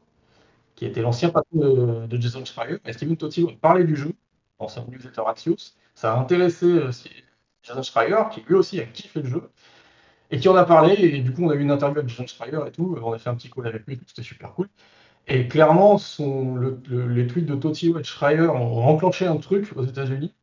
qui 0.76 0.86
était 0.86 1.02
l'ancien 1.02 1.30
patron 1.30 1.58
de, 1.58 2.06
de 2.06 2.20
Jason 2.20 2.44
Schreier, 2.44 2.78
et 2.86 2.92
Steven 2.92 3.16
Totilo 3.16 3.50
a 3.50 3.52
parlé 3.60 3.84
du 3.84 3.96
jeu 3.96 4.12
dans 4.58 4.68
sa 4.68 4.84
newsletter 4.84 5.22
Axios, 5.26 5.74
ça 5.94 6.14
a 6.14 6.20
intéressé 6.20 6.66
euh, 6.66 6.90
Jason 7.62 7.82
Schreier, 7.82 8.22
qui 8.32 8.42
lui 8.46 8.54
aussi 8.54 8.80
a 8.80 8.84
kiffé 8.84 9.22
le 9.22 9.28
jeu, 9.28 9.50
et 10.30 10.38
qui 10.38 10.48
en 10.48 10.56
a 10.56 10.64
parlé. 10.64 10.94
Et 10.94 11.20
du 11.20 11.32
coup, 11.32 11.44
on 11.44 11.50
a 11.50 11.54
eu 11.54 11.60
une 11.60 11.72
interview 11.72 11.98
avec 11.98 12.10
John 12.10 12.28
Schreier 12.28 12.60
et 12.66 12.70
tout. 12.70 12.96
On 13.02 13.12
a 13.12 13.18
fait 13.18 13.30
un 13.30 13.34
petit 13.34 13.50
call 13.50 13.66
avec 13.66 13.86
lui, 13.86 14.00
c'était 14.06 14.22
super 14.22 14.52
cool. 14.54 14.68
Et 15.26 15.48
clairement, 15.48 15.98
son, 15.98 16.56
les 16.88 17.26
tweets 17.26 17.46
de 17.46 17.56
Totio 17.56 17.98
et 17.98 18.04
Schreier 18.04 18.48
ont 18.48 18.84
enclenché 18.84 19.26
un 19.26 19.36
truc 19.38 19.72
aux 19.76 19.84
États-Unis 19.84 20.34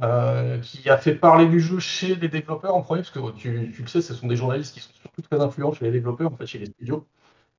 euh, 0.00 0.58
qui 0.60 0.88
a 0.88 0.96
fait 0.96 1.14
parler 1.14 1.46
du 1.46 1.60
jeu 1.60 1.78
chez 1.78 2.14
les 2.16 2.28
développeurs 2.28 2.74
en 2.74 2.82
premier, 2.82 3.02
parce 3.02 3.10
que 3.10 3.30
tu, 3.32 3.74
le 3.78 3.86
sais, 3.86 4.02
ce 4.02 4.14
sont 4.14 4.26
des 4.26 4.36
journalistes 4.36 4.74
qui 4.74 4.80
sont 4.80 4.92
surtout 5.00 5.22
très 5.22 5.40
influents 5.40 5.72
chez 5.72 5.84
les 5.84 5.92
développeurs, 5.92 6.32
en 6.32 6.36
fait, 6.36 6.46
chez 6.46 6.58
les 6.58 6.66
studios. 6.66 7.06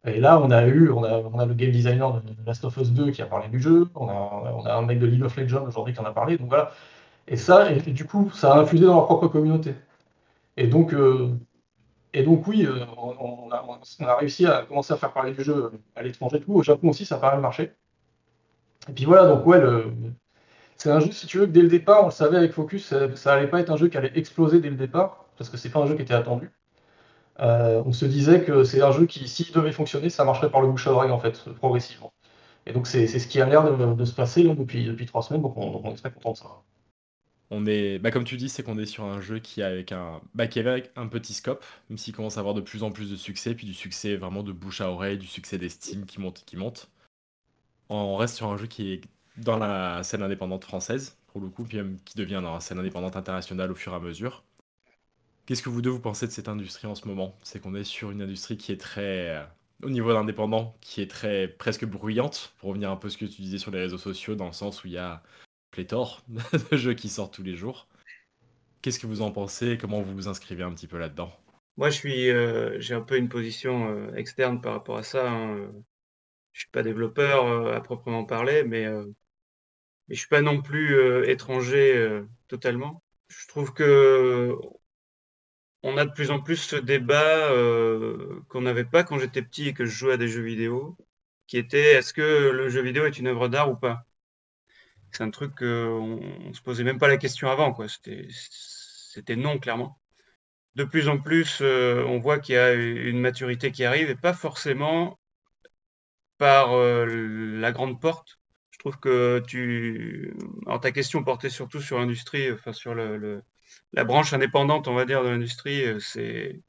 Et 0.06 0.20
là, 0.20 0.40
on 0.40 0.52
a 0.52 0.66
eu, 0.68 0.90
on 0.92 1.04
a, 1.04 1.20
on 1.20 1.40
a 1.40 1.46
le 1.46 1.54
game 1.54 1.72
designer 1.72 2.22
de, 2.22 2.34
Last 2.46 2.66
of 2.66 2.76
Us 2.78 2.92
2 2.92 3.12
qui 3.12 3.22
a 3.22 3.26
parlé 3.26 3.48
du 3.50 3.62
jeu, 3.62 3.88
on 3.96 4.10
a, 4.10 4.14
on 4.58 4.66
a 4.66 4.76
un 4.76 4.82
mec 4.82 5.00
de 5.00 5.06
League 5.06 5.24
of 5.24 5.36
Legends 5.38 5.66
aujourd'hui 5.66 5.94
qui 5.94 6.00
en 6.02 6.06
a 6.06 6.12
parlé, 6.12 6.38
donc 6.38 6.50
voilà. 6.50 6.72
Et 7.28 7.38
ça, 7.38 7.72
et, 7.72 7.80
du 7.80 8.06
coup, 8.06 8.30
ça 8.32 8.54
a 8.54 8.60
infusé 8.60 8.86
dans 8.86 8.96
leur 8.96 9.06
propre 9.06 9.28
communauté. 9.30 9.76
Et 10.58 10.68
donc, 10.68 10.94
euh, 10.94 11.38
et 12.14 12.24
donc 12.24 12.48
oui, 12.48 12.66
euh, 12.66 12.86
on, 12.98 13.50
a, 13.52 14.16
réussi 14.18 14.46
à 14.46 14.64
commencer 14.66 14.94
à 14.94 14.98
faire 14.98 15.14
parler 15.14 15.34
du 15.34 15.44
jeu 15.44 15.72
à 15.96 16.04
l'étranger 16.04 16.42
tout. 16.42 16.54
Au 16.54 16.64
Japon 16.64 16.90
aussi, 16.90 17.06
ça 17.06 17.16
a 17.16 17.20
pas 17.20 17.32
mal 17.32 17.42
marché. 17.42 17.74
Et 18.90 18.94
puis 18.94 19.06
voilà, 19.06 19.28
donc 19.28 19.46
ouais, 19.46 19.60
le, 19.60 19.94
c'est 20.84 20.92
un 20.92 21.00
jeu, 21.00 21.14
si 21.14 21.28
tu 21.28 21.38
veux, 21.38 21.46
que 21.46 21.52
dès 21.52 21.62
le 21.62 21.70
départ, 21.70 22.04
on 22.04 22.08
le 22.08 22.12
savait 22.12 22.36
avec 22.36 22.52
Focus, 22.52 22.88
ça, 22.88 23.16
ça 23.16 23.34
allait 23.34 23.48
pas 23.48 23.62
être 23.62 23.70
un 23.70 23.78
jeu 23.78 23.88
qui 23.88 23.96
allait 23.96 24.12
exploser 24.16 24.60
dès 24.60 24.70
le 24.70 24.76
départ, 24.76 25.30
parce 25.38 25.50
que 25.50 25.56
c'est 25.56 25.70
pas 25.70 25.80
un 25.80 25.86
jeu 25.86 25.96
qui 25.96 26.02
était 26.02 26.14
attendu. 26.14 26.52
Euh, 27.40 27.82
on 27.86 27.94
se 27.94 28.04
disait 28.04 28.44
que 28.44 28.66
c'est 28.66 28.82
un 28.82 28.92
jeu 28.92 29.06
qui, 29.06 29.30
s'il 29.30 29.54
devait 29.54 29.72
fonctionner, 29.72 30.10
ça 30.10 30.26
marcherait 30.26 30.52
par 30.52 30.60
le 30.60 30.68
bouche 30.68 30.86
à 30.88 30.92
oreille, 30.92 31.12
en 31.12 31.20
fait, 31.20 31.50
progressivement. 31.56 32.12
Et 32.66 32.74
donc, 32.74 32.86
c'est 32.86 33.08
ce 33.08 33.28
qui 33.28 33.40
a 33.40 33.46
l'air 33.46 33.64
de, 33.96 34.06
se 34.06 34.14
passer 34.14 34.44
depuis, 34.44 34.84
depuis 34.84 35.06
trois 35.06 35.24
semaines, 35.24 35.42
donc 35.42 35.56
on, 35.56 35.90
est 35.90 35.96
très 35.96 36.12
content 36.12 36.34
de 36.34 36.38
ça. 36.38 36.48
On 37.50 37.66
est, 37.66 37.98
bah 38.00 38.12
comme 38.12 38.26
tu 38.26 38.36
dis, 38.36 38.50
c'est 38.50 38.64
qu'on 38.64 38.78
est 38.78 38.86
sur 38.86 39.06
un 39.06 39.22
jeu 39.22 39.40
qui, 39.40 39.64
a 39.64 39.68
avec 39.68 39.94
un, 39.94 40.20
bah 40.36 40.48
qui 40.48 40.60
avait 40.60 40.92
un 40.98 41.08
petit 41.08 41.34
scope, 41.34 41.64
même 41.90 41.98
s'il 41.98 42.14
commence 42.14 42.36
à 42.36 42.42
avoir 42.42 42.56
de 42.56 42.62
plus 42.62 42.84
en 42.84 42.92
plus 42.92 43.10
de 43.10 43.16
succès, 43.16 43.56
puis 43.56 43.68
du 43.68 43.74
succès 43.74 44.18
vraiment 44.18 44.44
de 44.44 44.52
bouche 44.52 44.82
à 44.82 44.90
oreille, 44.92 45.18
du 45.18 45.28
succès 45.28 45.58
d'estime 45.58 46.06
qui 46.06 46.20
monte, 46.20 46.44
qui 46.46 46.58
monte. 46.58 46.90
On 47.88 48.18
reste 48.18 48.36
sur 48.36 48.48
un 48.52 48.58
jeu 48.58 48.68
qui 48.68 48.92
est 48.92 49.02
dans 49.38 49.58
la 49.58 50.04
scène 50.04 50.22
indépendante 50.22 50.64
française, 50.64 51.18
pour 51.28 51.42
le 51.42 51.50
coup, 51.50 51.64
puis 51.64 51.80
qui 52.06 52.18
devient 52.18 52.42
dans 52.44 52.54
la 52.54 52.60
scène 52.60 52.80
indépendante 52.80 53.16
internationale 53.16 53.72
au 53.72 53.76
fur 53.76 53.94
et 53.94 53.96
à 53.96 54.00
mesure. 54.00 54.44
Qu'est-ce 55.46 55.62
que 55.62 55.70
vous 55.70 55.82
deux 55.82 55.90
vous 55.90 56.00
pensez 56.00 56.28
de 56.28 56.32
cette 56.32 56.48
industrie 56.48 56.88
en 56.88 56.96
ce 56.96 57.08
moment? 57.08 57.36
C'est 57.44 57.60
qu'on 57.60 57.76
est 57.76 57.84
sur 57.84 58.12
une 58.12 58.22
industrie 58.22 58.58
qui 58.58 58.72
est 58.72 58.80
très, 58.80 59.46
au 59.84 59.90
niveau 59.90 60.14
d'indépendant, 60.14 60.78
qui 60.82 61.02
est 61.02 61.10
très 61.10 61.48
presque 61.48 61.86
bruyante, 61.86 62.54
pour 62.58 62.70
revenir 62.70 62.90
un 62.92 62.96
peu 62.96 63.08
à 63.08 63.12
ce 63.12 63.18
que 63.18 63.26
tu 63.26 63.42
disais 63.42 63.58
sur 63.58 63.72
les 63.72 63.80
réseaux 63.80 63.98
sociaux, 63.98 64.36
dans 64.36 64.46
le 64.46 64.54
sens 64.54 64.84
où 64.84 64.88
il 64.88 64.94
y 64.94 64.98
a 64.98 65.22
pléthore 65.72 66.24
de 66.72 66.78
jeux 66.78 66.94
qui 66.94 67.10
sortent 67.10 67.34
tous 67.34 67.44
les 67.44 67.56
jours. 67.56 67.88
Qu'est-ce 68.82 69.00
que 69.00 69.08
vous 69.08 69.22
en 69.22 69.32
pensez? 69.32 69.78
Comment 69.78 70.02
vous 70.02 70.14
vous 70.14 70.28
inscrivez 70.28 70.64
un 70.64 70.74
petit 70.74 70.88
peu 70.88 70.98
là-dedans? 70.98 71.32
Moi, 71.78 71.90
je 71.90 71.96
suis, 71.96 72.30
euh, 72.30 72.80
j'ai 72.80 72.94
un 72.94 73.02
peu 73.02 73.18
une 73.18 73.30
position 73.30 73.90
euh, 73.90 74.14
externe 74.16 74.62
par 74.62 74.74
rapport 74.74 74.98
à 74.98 75.04
ça. 75.04 75.30
Hein. 75.30 75.72
Je 76.52 76.62
suis 76.62 76.70
pas 76.70 76.84
développeur 76.84 77.48
euh, 77.48 77.76
à 77.76 77.82
proprement 77.82 78.26
parler, 78.26 78.64
mais, 78.64 78.86
mais 80.08 80.16
je 80.16 80.20
suis 80.20 80.30
pas 80.30 80.41
non 80.41 80.62
plus 80.62 80.97
étranger 81.28 82.22
totalement. 82.47 83.04
Je 83.30 83.47
trouve 83.47 83.74
que 83.74 84.56
on 85.84 85.97
a 85.97 86.06
de 86.06 86.12
plus 86.12 86.32
en 86.32 86.39
plus 86.39 86.58
ce 86.58 86.76
débat 86.78 87.51
euh, 87.51 88.41
qu'on 88.49 88.62
n'avait 88.62 88.86
pas 88.86 89.04
quand 89.04 89.20
j'étais 89.20 89.41
petit 89.41 89.68
et 89.70 89.74
que 89.74 89.86
je 89.86 89.91
jouais 89.91 90.14
à 90.14 90.18
des 90.18 90.28
jeux 90.30 90.41
vidéo, 90.41 90.97
qui 91.47 91.58
était 91.58 91.93
est-ce 91.95 92.14
que 92.14 92.22
le 92.51 92.70
jeu 92.70 92.82
vidéo 92.82 93.06
est 93.06 93.20
une 93.20 93.28
œuvre 93.28 93.49
d'art 93.49 93.70
ou 93.70 93.76
pas? 93.76 94.06
C'est 95.12 95.24
un 95.24 95.30
truc 95.30 95.56
qu'on 95.56 96.20
ne 96.47 96.54
se 96.54 96.62
posait 96.62 96.84
même 96.84 96.99
pas 96.99 97.08
la 97.08 97.18
question 97.18 97.49
avant, 97.49 97.74
quoi. 97.74 97.86
C'était 97.89 99.36
non, 99.36 99.60
clairement. 99.60 99.99
De 100.76 100.84
plus 100.86 101.08
en 101.10 101.20
plus, 101.20 101.60
euh, 101.62 102.04
on 102.06 102.20
voit 102.20 102.39
qu'il 102.39 102.56
y 102.56 102.58
a 102.58 102.74
une 102.74 103.20
maturité 103.20 103.72
qui 103.72 103.86
arrive 103.86 104.10
et 104.10 104.16
pas 104.16 104.34
forcément 104.34 105.20
par 106.38 106.74
euh, 106.74 107.06
la 107.60 107.72
grande 107.72 107.99
porte. 108.01 108.39
Trouve 108.84 109.00
que 109.00 109.42
tu. 109.48 110.36
Alors, 110.66 110.82
ta 110.82 110.92
question 110.92 111.24
portait 111.24 111.50
surtout 111.50 111.82
sur 111.82 112.00
l'industrie, 112.00 112.52
enfin, 112.52 112.74
sur 112.74 112.94
le 112.94 113.42
la 113.94 114.04
branche 114.04 114.34
indépendante, 114.34 114.88
on 114.88 114.94
va 114.96 115.06
dire, 115.06 115.24
de 115.24 115.30
l'industrie, 115.30 115.86
euh, 115.86 116.00
c'est 116.00 116.62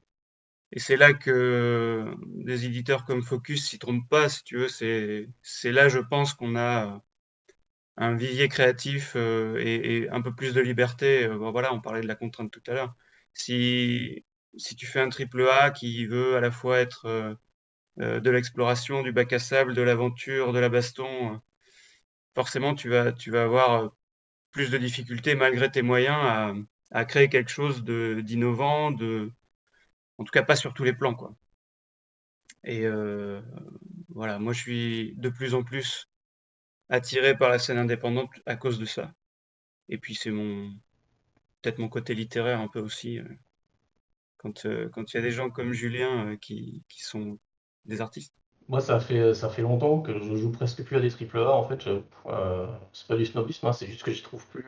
et 0.73 0.81
c'est 0.81 0.97
là 0.97 1.15
que 1.15 2.15
des 2.27 2.67
éditeurs 2.67 3.05
comme 3.05 3.23
Focus 3.23 3.69
s'y 3.69 3.79
trompent 3.79 4.09
pas, 4.09 4.29
si 4.29 4.45
tu 4.45 4.59
veux. 4.59 4.69
C'est 4.69 5.29
c'est 5.43 5.73
là, 5.73 5.89
je 5.89 6.01
pense, 6.01 6.35
qu'on 6.35 6.57
a 6.57 7.03
un 7.97 8.15
vivier 8.17 8.49
créatif 8.49 9.15
euh, 9.17 9.59
et, 9.59 10.09
un 10.11 10.23
peu 10.23 10.35
plus 10.35 10.55
de 10.55 10.61
liberté. 10.61 11.25
Euh, 11.27 11.37
voilà, 11.37 11.73
on 11.75 11.81
parlait 11.81 12.03
de 12.03 12.09
la 12.09 12.17
contrainte 12.17 12.51
tout 12.53 12.63
à 12.69 12.75
l'heure. 12.75 12.95
Si 13.35 14.25
si 14.57 14.77
tu 14.77 14.87
fais 14.87 15.01
un 15.01 15.09
triple 15.11 15.49
A 15.49 15.71
qui 15.71 16.07
veut 16.07 16.37
à 16.37 16.41
la 16.41 16.51
fois 16.51 16.79
être 16.79 17.37
de 17.99 18.31
l'exploration, 18.31 19.03
du 19.03 19.13
bac 19.13 19.33
à 19.33 19.39
sable, 19.39 19.75
de 19.75 19.83
l'aventure, 19.83 20.53
de 20.53 20.59
la 20.61 20.69
baston, 20.69 21.41
forcément 22.35 22.75
tu 22.75 22.89
vas 22.89 23.15
avoir 23.43 23.93
plus 24.53 24.71
de 24.71 24.79
difficultés 24.79 25.35
malgré 25.35 25.71
tes 25.71 25.83
moyens 25.83 26.65
à 26.91 27.05
créer 27.05 27.29
quelque 27.29 27.51
chose 27.51 27.85
d'innovant, 27.85 28.93
en 28.93 30.25
tout 30.25 30.33
cas 30.33 30.43
pas 30.43 30.57
sur 30.57 30.75
tous 30.75 30.85
les 30.85 30.93
plans. 30.93 31.15
Quoi. 31.15 31.35
Et 32.65 32.87
euh, 32.87 33.41
voilà, 34.09 34.39
moi 34.39 34.53
je 34.53 34.61
suis 34.61 35.15
de 35.17 35.29
plus 35.29 35.55
en 35.55 35.63
plus 35.63 36.09
attiré 36.89 37.37
par 37.37 37.51
la 37.51 37.59
scène 37.59 37.79
indépendante 37.79 38.31
à 38.47 38.57
cause 38.57 38.79
de 38.79 38.87
ça. 38.87 39.13
Et 39.89 39.99
puis 39.99 40.15
c'est 40.15 40.31
mon 40.31 40.71
peut-être 41.63 41.79
mon 41.79 41.89
côté 41.89 42.15
littéraire 42.15 42.61
un 42.61 42.69
peu 42.69 42.81
aussi. 42.81 43.19
Euh, 43.19 43.25
quand 44.39 44.67
euh, 44.67 44.91
il 44.97 45.15
y 45.15 45.17
a 45.17 45.23
des 45.23 45.31
gens 45.31 45.51
comme 45.51 45.73
Julien 45.73 46.37
qui, 46.37 46.85
sont 46.99 47.39
des 47.87 48.01
artistes. 48.01 48.35
Moi, 48.69 48.81
ça 48.81 48.99
fait, 49.01 49.35
ça 49.35 49.49
fait 49.49 49.63
longtemps 49.63 50.01
que 50.01 50.19
je 50.19 50.37
joue 50.37 50.51
presque 50.51 50.83
plus 50.85 50.97
à 50.97 51.01
des 51.01 51.11
triple 51.11 51.39
A. 51.39 51.51
En 51.51 51.65
fait, 51.65 51.89
c'est 52.93 53.07
pas 53.07 53.17
du 53.17 53.27
snobisme, 53.27 53.67
hein, 53.67 53.73
c'est 53.73 53.87
juste 53.87 54.03
que 54.03 54.13
je 54.13 54.23
trouve 54.23 54.45
plus, 54.47 54.65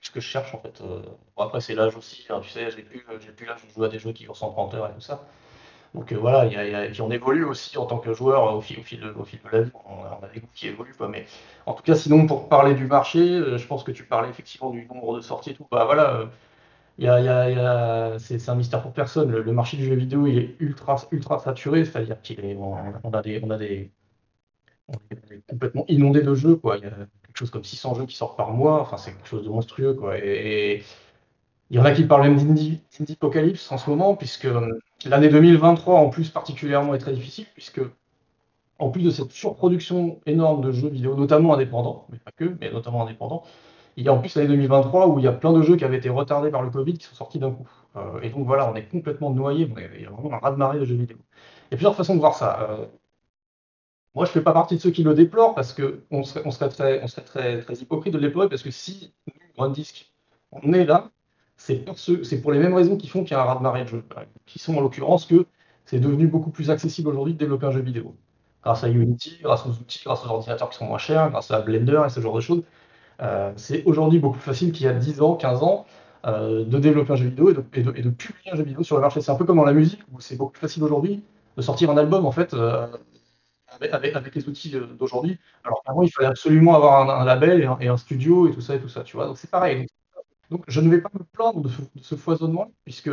ce 0.00 0.10
que 0.10 0.20
je 0.20 0.26
cherche 0.26 0.54
en 0.54 0.58
fait. 0.58 0.80
Euh, 0.80 1.02
après, 1.36 1.60
c'est 1.60 1.74
l'âge 1.74 1.96
aussi, 1.96 2.26
hein, 2.30 2.40
tu 2.42 2.50
sais, 2.50 2.70
j'ai 2.70 2.82
plus, 2.82 3.04
j'ai 3.20 3.32
plus 3.32 3.46
l'âge 3.46 3.64
de 3.66 3.72
jouer 3.72 3.86
à 3.86 3.88
des 3.88 3.98
jeux 3.98 4.12
qui 4.12 4.24
durent 4.24 4.36
130 4.36 4.74
heures 4.74 4.90
et 4.90 4.94
tout 4.94 5.00
ça. 5.00 5.24
Donc 5.94 6.12
euh, 6.12 6.16
voilà, 6.16 6.46
y 6.46 7.00
on 7.00 7.10
évolue 7.10 7.44
aussi 7.44 7.76
en 7.76 7.84
tant 7.84 7.98
que 7.98 8.14
joueur 8.14 8.48
euh, 8.48 8.52
au 8.52 8.60
fil, 8.60 8.78
au 8.78 8.82
fil, 8.82 9.00
de, 9.00 9.10
au 9.10 9.26
la 9.52 9.62
vie. 9.62 9.70
On 9.74 10.04
a, 10.04 10.28
des 10.32 10.40
goûts 10.40 10.48
qui 10.54 10.68
évoluent, 10.68 10.94
quoi. 10.94 11.08
Mais 11.08 11.26
en 11.66 11.74
tout 11.74 11.82
cas, 11.82 11.96
sinon, 11.96 12.26
pour 12.26 12.48
parler 12.48 12.74
du 12.74 12.86
marché, 12.86 13.18
je 13.20 13.66
pense 13.66 13.82
que 13.82 13.90
tu 13.90 14.04
parlais 14.04 14.28
effectivement 14.28 14.70
du 14.70 14.86
nombre 14.86 15.16
de 15.16 15.20
sorties 15.20 15.50
et 15.50 15.54
tout. 15.54 15.66
Bah 15.70 15.84
voilà, 15.84 16.30
c'est, 17.00 18.48
un 18.48 18.54
mystère 18.54 18.82
pour 18.82 18.92
personne. 18.92 19.30
Le, 19.30 19.52
marché 19.52 19.76
du 19.76 19.84
jeu 19.84 19.94
vidéo, 19.94 20.26
est 20.26 20.56
ultra, 20.60 20.96
ultra 21.10 21.38
saturé, 21.38 21.84
c'est-à-dire 21.84 22.20
qu'il 22.22 22.44
est, 22.44 22.56
on, 22.56 23.12
a 23.12 23.22
des, 23.22 23.40
on 23.42 23.50
a 23.50 23.56
des, 23.58 23.90
est 25.20 25.42
complètement 25.48 25.84
inondé 25.88 26.22
de 26.22 26.34
jeux, 26.34 26.56
quoi. 26.56 26.76
Il 26.78 26.84
y 26.84 26.86
a 26.86 26.90
quelque 26.90 27.36
chose 27.36 27.50
comme 27.50 27.64
600 27.64 27.94
jeux 27.94 28.06
qui 28.06 28.16
sortent 28.16 28.36
par 28.36 28.52
mois. 28.52 28.80
Enfin, 28.80 28.96
c'est 28.96 29.12
quelque 29.12 29.28
chose 29.28 29.44
de 29.44 29.50
monstrueux, 29.50 29.94
quoi. 29.94 30.18
Et, 30.18 30.82
il 31.70 31.76
y 31.76 31.78
en 31.78 31.84
a 31.84 31.92
qui 31.92 32.02
parlent 32.04 32.22
même 32.22 32.36
d'indie 32.36 32.80
apocalypse 33.12 33.70
en 33.70 33.78
ce 33.78 33.88
moment, 33.88 34.16
puisque 34.16 34.46
euh, 34.46 34.80
l'année 35.04 35.28
2023, 35.28 36.00
en 36.00 36.10
plus, 36.10 36.28
particulièrement, 36.28 36.94
est 36.94 36.98
très 36.98 37.12
difficile, 37.12 37.46
puisque 37.54 37.80
en 38.80 38.90
plus 38.90 39.02
de 39.02 39.10
cette 39.10 39.30
surproduction 39.30 40.20
énorme 40.26 40.62
de 40.62 40.72
jeux 40.72 40.88
vidéo, 40.88 41.14
notamment 41.14 41.54
indépendants, 41.54 42.06
mais 42.10 42.18
pas 42.18 42.32
que, 42.32 42.56
mais 42.60 42.72
notamment 42.72 43.02
indépendants, 43.04 43.44
a 44.08 44.12
en 44.12 44.18
plus 44.18 44.34
l'année 44.36 44.48
2023 44.48 45.08
où 45.08 45.18
il 45.18 45.24
y 45.24 45.28
a 45.28 45.32
plein 45.32 45.52
de 45.52 45.62
jeux 45.62 45.76
qui 45.76 45.84
avaient 45.84 45.98
été 45.98 46.08
retardés 46.08 46.50
par 46.50 46.62
le 46.62 46.70
Covid 46.70 46.94
qui 46.94 47.06
sont 47.06 47.14
sortis 47.14 47.38
d'un 47.38 47.50
coup. 47.50 47.66
Euh, 47.96 48.20
et 48.22 48.30
donc 48.30 48.46
voilà, 48.46 48.70
on 48.70 48.74
est 48.74 48.88
complètement 48.88 49.30
noyé, 49.30 49.70
il 49.96 50.02
y 50.02 50.06
a 50.06 50.10
vraiment 50.10 50.34
un 50.34 50.38
raz-de-marée 50.38 50.78
de 50.78 50.84
jeux 50.84 50.94
vidéo. 50.94 51.16
Il 51.70 51.72
y 51.72 51.74
a 51.74 51.76
plusieurs 51.76 51.96
façons 51.96 52.14
de 52.14 52.20
voir 52.20 52.34
ça. 52.34 52.70
Euh, 52.70 52.86
moi, 54.14 54.24
je 54.24 54.30
ne 54.30 54.34
fais 54.34 54.42
pas 54.42 54.52
partie 54.52 54.76
de 54.76 54.80
ceux 54.80 54.90
qui 54.90 55.02
le 55.02 55.14
déplorent 55.14 55.54
parce 55.54 55.72
qu'on 55.72 56.24
serait, 56.24 56.68
très, 56.68 57.02
on 57.02 57.06
serait 57.06 57.22
très, 57.24 57.60
très 57.62 57.74
hypocrite 57.74 58.12
de 58.12 58.18
le 58.18 58.26
déplorer 58.26 58.48
parce 58.48 58.62
que 58.62 58.70
si 58.70 59.12
nous, 59.26 59.34
Grand 59.56 59.68
Disc, 59.68 60.12
on 60.52 60.72
est 60.72 60.84
là, 60.84 61.10
c'est 61.56 61.84
pour, 61.84 61.96
pour 62.42 62.52
les 62.52 62.58
mêmes 62.58 62.74
raisons 62.74 62.96
qui 62.96 63.06
font 63.08 63.22
qu'il 63.22 63.32
y 63.32 63.34
a 63.34 63.42
un 63.42 63.44
raz-de-marée 63.44 63.84
de 63.84 63.88
jeux, 63.88 64.04
qui 64.46 64.58
sont 64.58 64.76
en 64.76 64.80
l'occurrence 64.80 65.26
que 65.26 65.46
c'est 65.84 66.00
devenu 66.00 66.26
beaucoup 66.26 66.50
plus 66.50 66.70
accessible 66.70 67.08
aujourd'hui 67.08 67.34
de 67.34 67.38
développer 67.38 67.66
un 67.66 67.70
jeu 67.70 67.80
vidéo. 67.80 68.16
Grâce 68.62 68.84
à 68.84 68.88
Unity, 68.88 69.38
grâce 69.42 69.66
aux 69.66 69.70
outils, 69.70 70.02
grâce 70.04 70.24
aux 70.24 70.28
ordinateurs 70.28 70.70
qui 70.70 70.76
sont 70.78 70.86
moins 70.86 70.98
chers, 70.98 71.30
grâce 71.30 71.50
à 71.50 71.60
Blender 71.60 72.02
et 72.06 72.10
ce 72.10 72.20
genre 72.20 72.34
de 72.34 72.40
choses. 72.40 72.62
Euh, 73.22 73.52
c'est 73.56 73.84
aujourd'hui 73.84 74.18
beaucoup 74.18 74.36
plus 74.36 74.44
facile 74.44 74.72
qu'il 74.72 74.86
y 74.86 74.88
a 74.88 74.92
10 74.92 75.20
ans, 75.20 75.34
15 75.34 75.62
ans, 75.62 75.86
euh, 76.26 76.64
de 76.64 76.78
développer 76.78 77.12
un 77.12 77.16
jeu 77.16 77.26
vidéo 77.26 77.50
et 77.50 77.54
de, 77.54 77.60
publier 78.10 78.52
un 78.52 78.56
jeu 78.56 78.62
vidéo 78.62 78.82
sur 78.82 78.96
le 78.96 79.02
marché. 79.02 79.20
C'est 79.20 79.30
un 79.30 79.36
peu 79.36 79.44
comme 79.44 79.56
dans 79.56 79.64
la 79.64 79.72
musique 79.72 80.00
où 80.12 80.20
c'est 80.20 80.36
beaucoup 80.36 80.52
plus 80.52 80.60
facile 80.60 80.82
aujourd'hui 80.84 81.22
de 81.56 81.62
sortir 81.62 81.90
un 81.90 81.96
album 81.96 82.26
en 82.26 82.32
fait 82.32 82.54
euh, 82.54 82.86
avec, 83.80 84.34
les 84.34 84.48
outils 84.48 84.74
d'aujourd'hui. 84.98 85.38
Alors 85.64 85.82
avant, 85.86 86.02
il 86.02 86.10
fallait 86.10 86.28
absolument 86.28 86.74
avoir 86.74 87.20
un, 87.20 87.24
label 87.24 87.68
et 87.80 87.88
un, 87.88 87.96
studio 87.96 88.48
et 88.48 88.52
tout 88.52 88.60
ça 88.60 88.74
et 88.76 88.80
tout 88.80 88.88
ça, 88.88 89.02
tu 89.02 89.16
vois. 89.16 89.26
Donc 89.26 89.38
c'est 89.38 89.50
pareil. 89.50 89.86
Donc, 90.50 90.64
je 90.66 90.80
ne 90.80 90.90
vais 90.90 91.00
pas 91.00 91.10
me 91.14 91.22
plaindre 91.22 91.60
de, 91.62 91.70
ce 92.02 92.14
foisonnement 92.16 92.72
puisque 92.84 93.10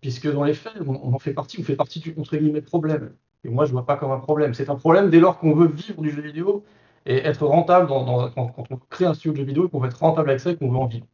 puisque 0.00 0.32
dans 0.32 0.44
les 0.44 0.54
faits, 0.54 0.72
on, 0.86 1.14
en 1.14 1.18
fait 1.18 1.34
partie, 1.34 1.58
on 1.60 1.62
fait 1.62 1.76
partie 1.76 2.00
du 2.00 2.14
entre 2.18 2.36
guillemets 2.36 2.62
problème. 2.62 3.12
Et 3.44 3.48
moi, 3.48 3.66
je 3.66 3.72
vois 3.72 3.84
pas 3.84 3.96
comme 3.96 4.12
un 4.12 4.18
problème. 4.18 4.54
C'est 4.54 4.70
un 4.70 4.76
problème 4.76 5.10
dès 5.10 5.20
lors 5.20 5.38
qu'on 5.38 5.54
veut 5.54 5.68
vivre 5.68 6.00
du 6.00 6.10
jeu 6.10 6.22
vidéo 6.22 6.64
et 7.06 7.16
être 7.26 7.46
rentable 7.46 7.88
quand, 7.88 8.34
on 8.36 8.76
crée 8.90 9.06
un 9.06 9.14
studio 9.14 9.32
de 9.32 9.38
jeu 9.38 9.44
vidéo 9.44 9.66
et 9.66 9.70
qu'on 9.70 9.80
veut 9.80 9.88
être 9.88 9.98
rentable 9.98 10.30
avec 10.30 10.40
ça 10.40 10.50
et 10.50 10.56
qu'on 10.56 10.70
veut 10.70 10.78
en 10.78 10.86
vivre. 10.86 11.06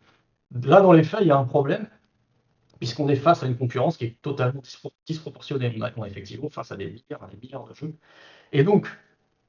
Là, 0.62 0.80
dans 0.80 0.92
les 0.92 1.04
faits, 1.04 1.20
il 1.22 1.28
y 1.28 1.30
a 1.30 1.36
un 1.36 1.44
problème 1.44 1.88
puisqu'on 2.78 3.08
est 3.08 3.16
face 3.16 3.42
à 3.42 3.46
une 3.46 3.56
concurrence 3.56 3.96
qui 3.96 4.04
est 4.04 4.20
totalement 4.22 4.62
disproportionnée. 5.06 5.74
On, 5.96 6.02
a, 6.02 6.08
effectivement 6.08 6.48
face 6.50 6.72
à 6.72 6.76
des 6.76 6.86
milliards, 6.86 7.28
des 7.28 7.36
milliards 7.36 7.64
de 7.64 7.74
jeux. 7.74 7.94
Et 8.52 8.64
donc, 8.64 8.86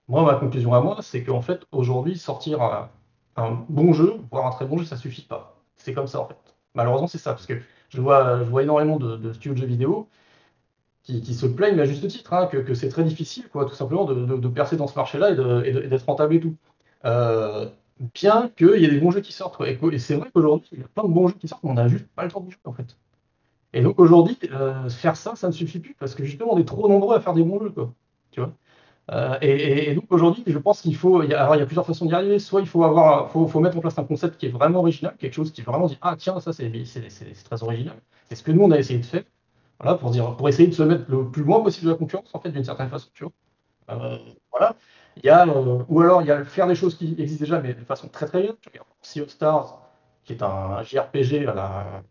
moi, 0.07 0.23
ma 0.23 0.35
conclusion 0.35 0.73
à 0.73 0.81
moi, 0.81 1.01
c'est 1.01 1.23
qu'en 1.23 1.41
fait, 1.41 1.61
aujourd'hui, 1.71 2.17
sortir 2.17 2.61
un, 2.61 2.89
bon 3.69 3.93
jeu, 3.93 4.15
voire 4.31 4.47
un 4.47 4.51
très 4.51 4.65
bon 4.65 4.77
jeu, 4.77 4.85
ça 4.85 4.97
suffit 4.97 5.23
pas. 5.23 5.61
C'est 5.75 5.93
comme 5.93 6.07
ça, 6.07 6.21
en 6.21 6.27
fait. 6.27 6.37
Malheureusement, 6.73 7.07
c'est 7.07 7.17
ça, 7.17 7.33
parce 7.33 7.45
que 7.45 7.59
je 7.89 8.01
vois, 8.01 8.43
je 8.43 8.49
vois 8.49 8.63
énormément 8.63 8.97
de, 8.97 9.33
studios 9.33 9.53
de 9.53 9.59
jeux 9.59 9.67
vidéo 9.67 10.09
qui, 11.07 11.33
se 11.33 11.45
plaignent, 11.45 11.79
à 11.79 11.85
juste 11.85 12.05
titre, 12.07 12.33
hein, 12.33 12.47
que, 12.47 12.73
c'est 12.73 12.89
très 12.89 13.03
difficile, 13.03 13.47
quoi, 13.49 13.65
tout 13.65 13.73
simplement, 13.73 14.05
de, 14.05 14.47
percer 14.49 14.75
dans 14.75 14.87
ce 14.87 14.95
marché-là 14.95 15.31
et 15.31 15.71
d'être 15.87 16.05
rentable 16.05 16.35
et 16.35 16.39
tout. 16.39 16.55
Euh, 17.05 17.69
bien 18.13 18.49
qu'il 18.57 18.79
y 18.79 18.85
ait 18.85 18.89
des 18.89 18.99
bons 18.99 19.11
jeux 19.11 19.21
qui 19.21 19.31
sortent. 19.31 19.61
Et, 19.61 19.99
c'est 19.99 20.15
vrai 20.15 20.29
qu'aujourd'hui, 20.33 20.67
il 20.73 20.79
y 20.79 20.83
a 20.83 20.87
plein 20.87 21.03
de 21.03 21.13
bons 21.13 21.29
jeux 21.29 21.35
qui 21.39 21.47
sortent, 21.47 21.63
mais 21.63 21.71
on 21.71 21.75
n'a 21.75 21.87
juste 21.87 22.07
pas 22.07 22.25
le 22.25 22.31
temps 22.31 22.41
de 22.41 22.51
jouer, 22.51 22.59
en 22.65 22.73
fait. 22.73 22.97
Et 23.73 23.81
donc 23.81 23.99
aujourd'hui, 23.99 24.37
euh, 24.51 24.89
faire 24.89 25.15
ça, 25.17 25.35
ça 25.35 25.47
ne 25.47 25.53
suffit 25.53 25.79
plus, 25.79 25.95
parce 25.99 26.15
que 26.15 26.23
justement, 26.23 26.53
on 26.53 26.57
est 26.57 26.65
trop 26.65 26.87
nombreux 26.87 27.15
à 27.15 27.19
faire 27.21 27.33
des 27.33 27.43
bons 27.43 27.59
jeux, 27.61 27.69
quoi. 27.69 27.93
Tu 28.31 28.39
vois 28.41 28.53
euh, 29.11 29.37
et, 29.41 29.95
donc 29.95 30.05
aujourd'hui, 30.09 30.43
je 30.45 30.57
pense 30.57 30.81
qu'il 30.81 30.95
faut. 30.95 31.23
Y, 31.23 31.33
a, 31.33 31.41
alors 31.41 31.55
il 31.55 31.59
y 31.59 31.61
a 31.61 31.65
plusieurs 31.65 31.85
façons 31.85 32.05
d'y 32.05 32.13
arriver. 32.13 32.39
Soit 32.39 32.59
il 32.61 32.67
faut 32.67 32.83
avoir, 32.83 33.31
faut, 33.31 33.47
faut, 33.47 33.59
mettre 33.61 33.77
en 33.77 33.79
place 33.79 33.97
un 33.97 34.03
concept 34.03 34.37
qui 34.37 34.47
est 34.47 34.49
vraiment 34.49 34.79
original, 34.79 35.15
quelque 35.17 35.33
chose 35.33 35.51
qui 35.51 35.61
vraiment 35.61 35.87
dit 35.87 35.97
ah 36.01 36.15
tiens 36.17 36.39
ça 36.41 36.51
c'est 36.51 36.69
très 37.45 37.63
original. 37.63 37.95
C'est 38.25 38.35
ce 38.35 38.43
que 38.43 38.51
nous 38.51 38.63
on 38.63 38.71
a 38.71 38.77
essayé 38.77 38.99
de 38.99 39.05
faire. 39.05 39.23
Voilà 39.79 39.95
pour 39.97 40.11
dire 40.11 40.35
pour 40.35 40.49
essayer 40.49 40.67
de 40.67 40.73
se 40.73 40.83
mettre 40.83 41.05
le 41.09 41.29
plus 41.29 41.43
loin 41.43 41.61
possible 41.61 41.87
de 41.87 41.91
la 41.91 41.97
concurrence 41.97 42.33
en 42.33 42.39
fait 42.39 42.51
d'une 42.51 42.63
certaine 42.63 42.89
façon. 42.89 43.09
Tu 43.13 43.23
vois. 43.23 43.33
Euh, 43.89 44.17
voilà. 44.51 44.75
Il 45.17 45.25
y 45.25 45.29
a 45.29 45.47
euh, 45.47 45.83
ou 45.87 46.01
alors 46.01 46.21
il 46.21 46.27
y 46.27 46.31
a 46.31 46.43
faire 46.45 46.67
des 46.67 46.75
choses 46.75 46.95
qui 46.95 47.15
existent 47.17 47.43
déjà 47.45 47.61
mais 47.61 47.73
de 47.73 47.83
façon 47.83 48.07
très 48.07 48.27
très 48.27 48.41
bien. 48.41 48.55
Tu 48.61 48.69
regardes 48.69 48.87
Sea 49.01 49.21
of 49.21 49.29
Stars 49.29 49.79
qui 50.23 50.33
est 50.33 50.43
un 50.43 50.83
JRPG 50.83 51.47
à 51.47 51.53
la, 51.53 52.03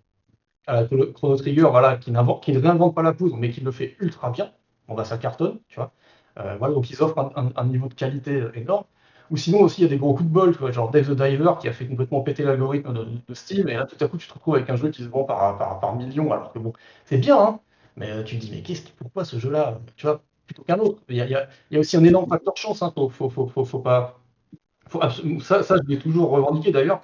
à 0.66 0.82
la 0.82 0.88
Chrono 1.14 1.36
Trigger 1.36 1.68
voilà 1.70 1.96
qui 1.96 2.12
qui 2.42 2.52
ne 2.52 2.58
réinvente 2.58 2.94
pas 2.94 3.02
la 3.02 3.12
poudre 3.12 3.36
mais 3.36 3.50
qui 3.50 3.60
le 3.60 3.70
fait 3.72 3.96
ultra 4.00 4.30
bien. 4.30 4.52
Bon 4.88 4.94
bah 4.94 5.04
ça 5.04 5.18
cartonne 5.18 5.60
tu 5.68 5.76
vois. 5.76 5.92
Euh, 6.38 6.56
voilà, 6.58 6.74
donc 6.74 6.90
ils 6.90 7.02
offrent 7.02 7.32
un, 7.56 7.64
niveau 7.64 7.88
de 7.88 7.94
qualité 7.94 8.32
euh, 8.32 8.52
énorme. 8.54 8.84
Ou 9.30 9.36
sinon 9.36 9.60
aussi, 9.60 9.80
il 9.80 9.84
y 9.84 9.86
a 9.86 9.90
des 9.90 9.98
gros 9.98 10.14
coups 10.14 10.28
de 10.28 10.32
bol, 10.32 10.72
genre 10.72 10.90
Dave 10.90 11.08
the 11.08 11.20
Diver 11.20 11.52
qui 11.60 11.68
a 11.68 11.72
fait 11.72 11.86
complètement 11.86 12.20
péter 12.20 12.44
l'algorithme 12.44 12.92
de, 12.92 13.34
Steam, 13.34 13.68
et 13.68 13.74
là 13.74 13.84
tout 13.84 14.02
à 14.04 14.08
coup 14.08 14.16
tu 14.18 14.28
te 14.28 14.34
retrouves 14.34 14.54
avec 14.54 14.70
un 14.70 14.76
jeu 14.76 14.90
qui 14.90 15.02
se 15.02 15.08
vend 15.08 15.24
par, 15.24 15.58
par, 15.58 15.80
par 15.80 15.96
millions, 15.96 16.32
alors 16.32 16.52
que 16.52 16.58
bon, 16.58 16.72
c'est 17.04 17.18
bien, 17.18 17.38
hein, 17.38 17.60
mais 17.96 18.10
euh, 18.10 18.22
tu 18.22 18.36
te 18.38 18.40
dis, 18.42 18.50
mais 18.52 18.62
qu'est-ce 18.62 18.82
qui, 18.82 18.92
pourquoi 18.92 19.24
ce 19.24 19.38
jeu-là, 19.38 19.80
tu 19.96 20.06
vois, 20.06 20.22
plutôt 20.46 20.62
qu'un 20.62 20.78
autre 20.78 21.02
il 21.08 21.16
y, 21.16 21.20
a, 21.20 21.26
y 21.26 21.76
a, 21.76 21.80
aussi 21.80 21.96
un 21.96 22.04
énorme 22.04 22.28
facteur 22.28 22.56
chance, 22.56 22.82
hein, 22.82 22.92
faut, 22.94 23.08
faut, 23.08 23.28
faut, 23.28 23.64
faut, 23.64 23.78
pas. 23.80 24.20
ça, 25.40 25.62
ça, 25.62 25.76
je 25.76 25.88
l'ai 25.88 25.98
toujours 25.98 26.30
revendiqué 26.30 26.72
d'ailleurs. 26.72 27.02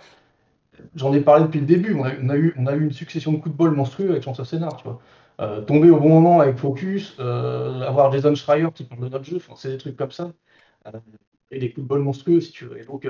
J'en 0.94 1.12
ai 1.12 1.20
parlé 1.20 1.44
depuis 1.44 1.60
le 1.60 1.66
début. 1.66 1.94
On 1.94 2.04
a, 2.04 2.36
eu, 2.36 2.54
on 2.58 2.66
a 2.66 2.74
eu 2.74 2.84
une 2.84 2.92
succession 2.92 3.32
de 3.32 3.36
coups 3.38 3.52
de 3.52 3.56
bol 3.56 3.72
monstrueux 3.72 4.10
avec 4.10 4.22
Chance 4.22 4.40
of 4.40 4.48
Scénar, 4.48 4.76
tu 4.76 4.84
vois. 4.84 5.00
Euh, 5.40 5.62
tomber 5.62 5.90
au 5.90 5.98
bon 5.98 6.08
moment 6.08 6.40
avec 6.40 6.56
Focus, 6.56 7.16
euh, 7.18 7.80
avoir 7.82 8.12
Jason 8.12 8.34
Schreier 8.34 8.68
qui 8.74 8.84
parle 8.84 9.02
de 9.02 9.08
notre 9.08 9.24
jeu, 9.24 9.38
c'est 9.56 9.70
des 9.70 9.78
trucs 9.78 9.96
comme 9.96 10.12
ça. 10.12 10.32
Et 11.52 11.58
des 11.58 11.70
coups 11.70 11.84
de 11.84 11.88
bol 11.88 12.00
monstrueux 12.00 12.40
si 12.40 12.52
tu 12.52 12.64
veux. 12.64 12.78
Et 12.80 12.84
donc, 12.84 13.08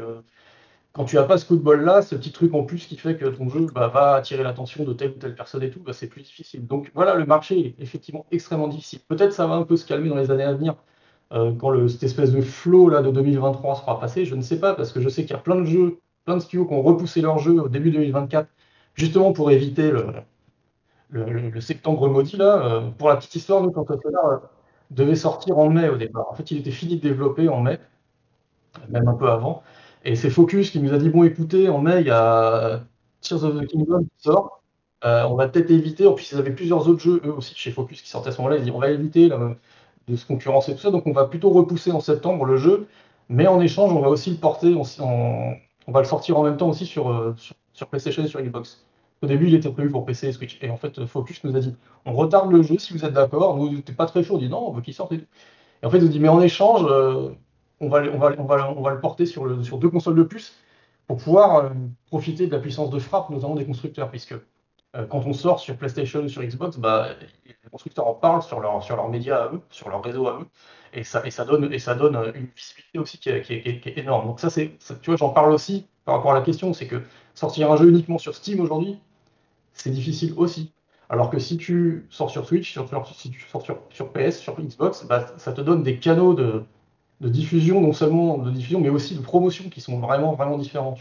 quand 0.93 1.05
tu 1.05 1.17
n'as 1.17 1.25
pas 1.25 1.39
ce 1.39 1.47
coup 1.47 1.57
de 1.57 1.63
bol 1.63 1.83
là, 1.83 2.03
ce 2.03 2.15
petit 2.15 2.33
truc 2.33 2.55
en 2.55 2.65
plus 2.65 2.87
qui 2.87 2.97
fait 2.97 3.17
que 3.17 3.27
ton 3.27 3.49
jeu 3.49 3.67
bah, 3.75 3.89
va 3.89 4.15
attirer 4.15 4.43
l'attention 4.43 4.85
de 4.85 4.93
telle 4.93 5.11
ou 5.13 5.19
telle 5.19 5.35
personne 5.35 5.63
et 5.63 5.71
tout, 5.71 5.81
bah, 5.81 5.93
c'est 5.93 6.09
plus 6.09 6.23
difficile. 6.23 6.67
Donc 6.67 6.91
voilà, 6.95 7.15
le 7.15 7.25
marché 7.25 7.59
est 7.59 7.83
effectivement 7.83 8.27
extrêmement 8.31 8.69
difficile. 8.69 9.01
Peut-être 9.09 9.33
ça 9.33 9.47
va 9.47 9.55
un 9.55 9.65
peu 9.65 9.77
se 9.77 9.87
calmer 9.87 10.09
dans 10.09 10.17
les 10.17 10.31
années 10.31 10.45
à 10.45 10.53
venir 10.53 10.77
quand 11.31 11.71
le, 11.71 11.89
cette 11.89 12.03
espèce 12.03 12.33
de 12.33 12.43
flow 12.43 12.91
là 12.91 13.01
de 13.01 13.11
2023 13.11 13.77
sera 13.77 13.99
passé. 13.99 14.27
Je 14.27 14.35
ne 14.35 14.43
sais 14.43 14.61
pas 14.61 14.75
parce 14.75 14.93
que 14.93 15.01
je 15.01 15.09
sais 15.09 15.23
qu'il 15.23 15.31
y 15.31 15.35
a 15.35 15.39
plein 15.39 15.57
de 15.57 15.65
jeux, 15.65 15.99
plein 16.27 16.37
de 16.37 16.43
studios 16.43 16.67
qui 16.67 16.75
ont 16.75 16.83
repoussé 16.83 17.23
leur 17.23 17.39
jeu 17.39 17.61
au 17.61 17.69
début 17.69 17.91
2024 17.91 18.49
justement 18.95 19.33
pour 19.33 19.51
éviter 19.51 19.91
le, 21.11 21.61
septembre 21.61 22.09
maudit, 22.09 22.37
là, 22.37 22.65
euh, 22.65 22.91
pour 22.91 23.09
la 23.09 23.17
petite 23.17 23.35
histoire, 23.35 23.63
nous, 23.63 23.71
quand 23.71 23.91
euh, 23.91 24.39
devait 24.91 25.17
sortir 25.17 25.59
en 25.59 25.71
mai 25.71 25.89
au 25.89 25.97
départ. 25.97 26.27
En 26.31 26.35
fait, 26.35 26.51
il 26.51 26.59
était 26.59 26.71
fini 26.71 26.97
de 26.97 27.03
développer 27.03 27.49
en 27.49 27.61
mai, 27.61 27.79
même 28.89 29.09
un 29.09 29.15
peu 29.15 29.29
avant. 29.29 29.63
Et 30.05 30.17
c'est 30.17 30.31
Focus 30.31 30.71
qui 30.71 30.81
nous 30.81 30.93
a 30.93 30.99
dit 30.99 31.11
bon, 31.11 31.25
écoutez, 31.25 31.69
en 31.69 31.79
mai, 31.79 32.01
il 32.01 32.07
y 32.07 32.11
a 32.11 32.81
Tears 33.21 33.45
of 33.45 33.61
the 33.61 33.67
Kingdom 33.67 34.05
qui 34.05 34.23
sort. 34.25 34.63
Euh, 35.05 35.25
on 35.25 35.35
va 35.35 35.49
peut-être 35.49 35.71
éviter. 35.71 36.07
En 36.07 36.15
plus, 36.15 36.33
ils 36.33 36.39
avaient 36.39 36.53
plusieurs 36.53 36.89
autres 36.89 37.01
jeux, 37.01 37.21
eux 37.25 37.33
aussi, 37.33 37.55
chez 37.57 37.71
Focus, 37.71 38.03
qui 38.03 38.09
sortaient 38.09 38.29
à 38.29 38.33
ce 38.33 38.39
moment-là. 38.39 38.57
Ils 38.57 38.65
disent 38.65 38.73
on 38.75 38.79
va 38.79 38.91
éviter 38.91 39.29
de 40.09 40.17
se 40.17 40.27
concurrencer 40.27 40.75
tout 40.75 40.81
ça. 40.81 40.91
Donc, 40.91 41.07
on 41.07 41.13
va 41.13 41.27
plutôt 41.27 41.51
repousser 41.51 41.93
en 41.93 42.01
septembre 42.01 42.45
le 42.45 42.57
jeu. 42.57 42.87
Mais 43.29 43.47
en 43.47 43.61
échange, 43.61 43.93
on 43.93 44.01
va 44.01 44.09
aussi 44.09 44.31
le 44.31 44.37
porter. 44.37 44.75
On, 44.75 45.93
va 45.93 46.01
le 46.01 46.07
sortir 46.07 46.39
en 46.39 46.45
même 46.45 46.57
temps 46.57 46.69
aussi 46.69 46.87
sur, 46.87 47.35
sur, 47.73 47.87
PlayStation 47.89 48.25
et 48.25 48.29
sur 48.29 48.41
Xbox. 48.41 48.85
Au 49.23 49.27
début, 49.27 49.47
il 49.47 49.55
était 49.55 49.71
prévu 49.71 49.91
pour 49.91 50.05
PC 50.05 50.29
et 50.29 50.33
Switch. 50.33 50.59
Et 50.63 50.71
en 50.71 50.77
fait, 50.77 51.05
Focus 51.07 51.45
nous 51.45 51.57
a 51.57 51.61
dit 51.61 51.75
on 52.05 52.13
retarde 52.13 52.51
le 52.51 52.63
jeu 52.63 52.79
si 52.79 52.93
vous 52.93 53.05
êtes 53.05 53.13
d'accord. 53.13 53.57
Nous, 53.57 53.71
n'était 53.71 53.93
pas 53.93 54.07
très 54.07 54.23
chaud. 54.25 54.35
On 54.37 54.39
dit 54.39 54.49
non, 54.49 54.69
on 54.69 54.73
veut 54.73 54.83
qu'il 54.83 54.95
sorte. 54.95 55.13
Et, 55.13 55.25
en 55.85 55.91
fait, 55.91 55.99
on 56.03 56.07
dit 56.07 56.21
mais 56.21 56.29
en 56.29 56.41
échange, 56.41 56.85
euh, 56.89 57.31
on, 57.83 57.89
va, 57.89 58.01
le 58.01 59.01
porter 59.01 59.27
sur, 59.27 59.47
deux 59.79 59.91
consoles 59.91 60.17
de 60.17 60.23
plus 60.23 60.55
pour 61.07 61.19
pouvoir 61.19 61.57
euh, 61.57 61.71
profiter 62.07 62.47
de 62.47 62.53
la 62.53 62.61
puissance 62.61 62.91
de 62.91 62.99
frappe, 62.99 63.29
notamment 63.31 63.57
des 63.57 63.67
constructeurs. 63.67 64.11
Puisque 64.11 64.35
euh, 64.95 65.07
quand 65.07 65.27
on 65.27 65.33
sort 65.33 65.61
sur 65.61 65.77
PlayStation 65.77 66.21
ou 66.21 66.29
sur 66.29 66.43
Xbox, 66.43 66.79
bah, 66.79 67.09
les 67.45 67.71
constructeurs 67.71 68.07
en 68.07 68.15
parlent 68.15 68.43
sur 68.43 68.61
leurs 68.61 69.09
médias 69.09 69.45
à 69.45 69.53
eux, 69.53 69.61
sur 69.71 69.89
leur 69.89 70.03
réseau 70.03 70.29
à 70.29 70.41
eux. 70.41 70.47
Et 70.95 71.05
ça, 71.05 71.21
donne, 71.45 71.69
donne 71.69 72.33
une 72.35 72.49
visibilité 72.55 72.99
aussi 72.99 73.19
qui 73.19 73.31
est, 73.31 73.99
énorme. 73.99 74.27
Donc, 74.27 74.41
ça, 74.41 74.51
c'est, 74.51 74.79
tu 75.01 75.11
vois, 75.11 75.17
j'en 75.17 75.31
parle 75.31 75.53
aussi 75.53 75.87
par 76.05 76.17
rapport 76.17 76.33
à 76.33 76.35
la 76.35 76.43
question 76.43 76.73
c'est 76.73 76.87
que 76.87 77.03
sortir 77.35 77.71
un 77.71 77.77
jeu 77.77 77.89
uniquement 77.89 78.19
sur 78.19 78.35
Steam 78.35 78.61
aujourd'hui, 78.61 78.99
c'est 79.73 79.91
difficile 79.91 80.35
aussi. 80.37 80.73
Alors 81.09 81.31
que 81.31 81.39
si 81.39 81.57
tu 81.57 82.07
sors 82.11 82.31
sur 82.31 82.47
Switch, 82.47 82.75
si 83.15 83.31
tu 83.31 83.41
sors 83.49 83.63
sur, 83.63 84.13
PS, 84.13 84.39
sur 84.39 84.59
Xbox, 84.61 85.05
bah, 85.05 85.27
ça 85.37 85.53
te 85.53 85.61
donne 85.61 85.83
des 85.83 85.99
canaux 85.99 86.35
de, 86.35 86.65
diffusion, 87.29 87.81
non 87.81 87.93
seulement 87.93 88.39
de 88.39 88.51
diffusion, 88.51 88.81
mais 88.81 88.89
aussi 88.89 89.15
de 89.15 89.21
promotion 89.21 89.69
qui 89.71 89.81
sont 89.81 89.99
vraiment, 90.01 90.35
vraiment 90.35 90.59
différents. 90.59 90.97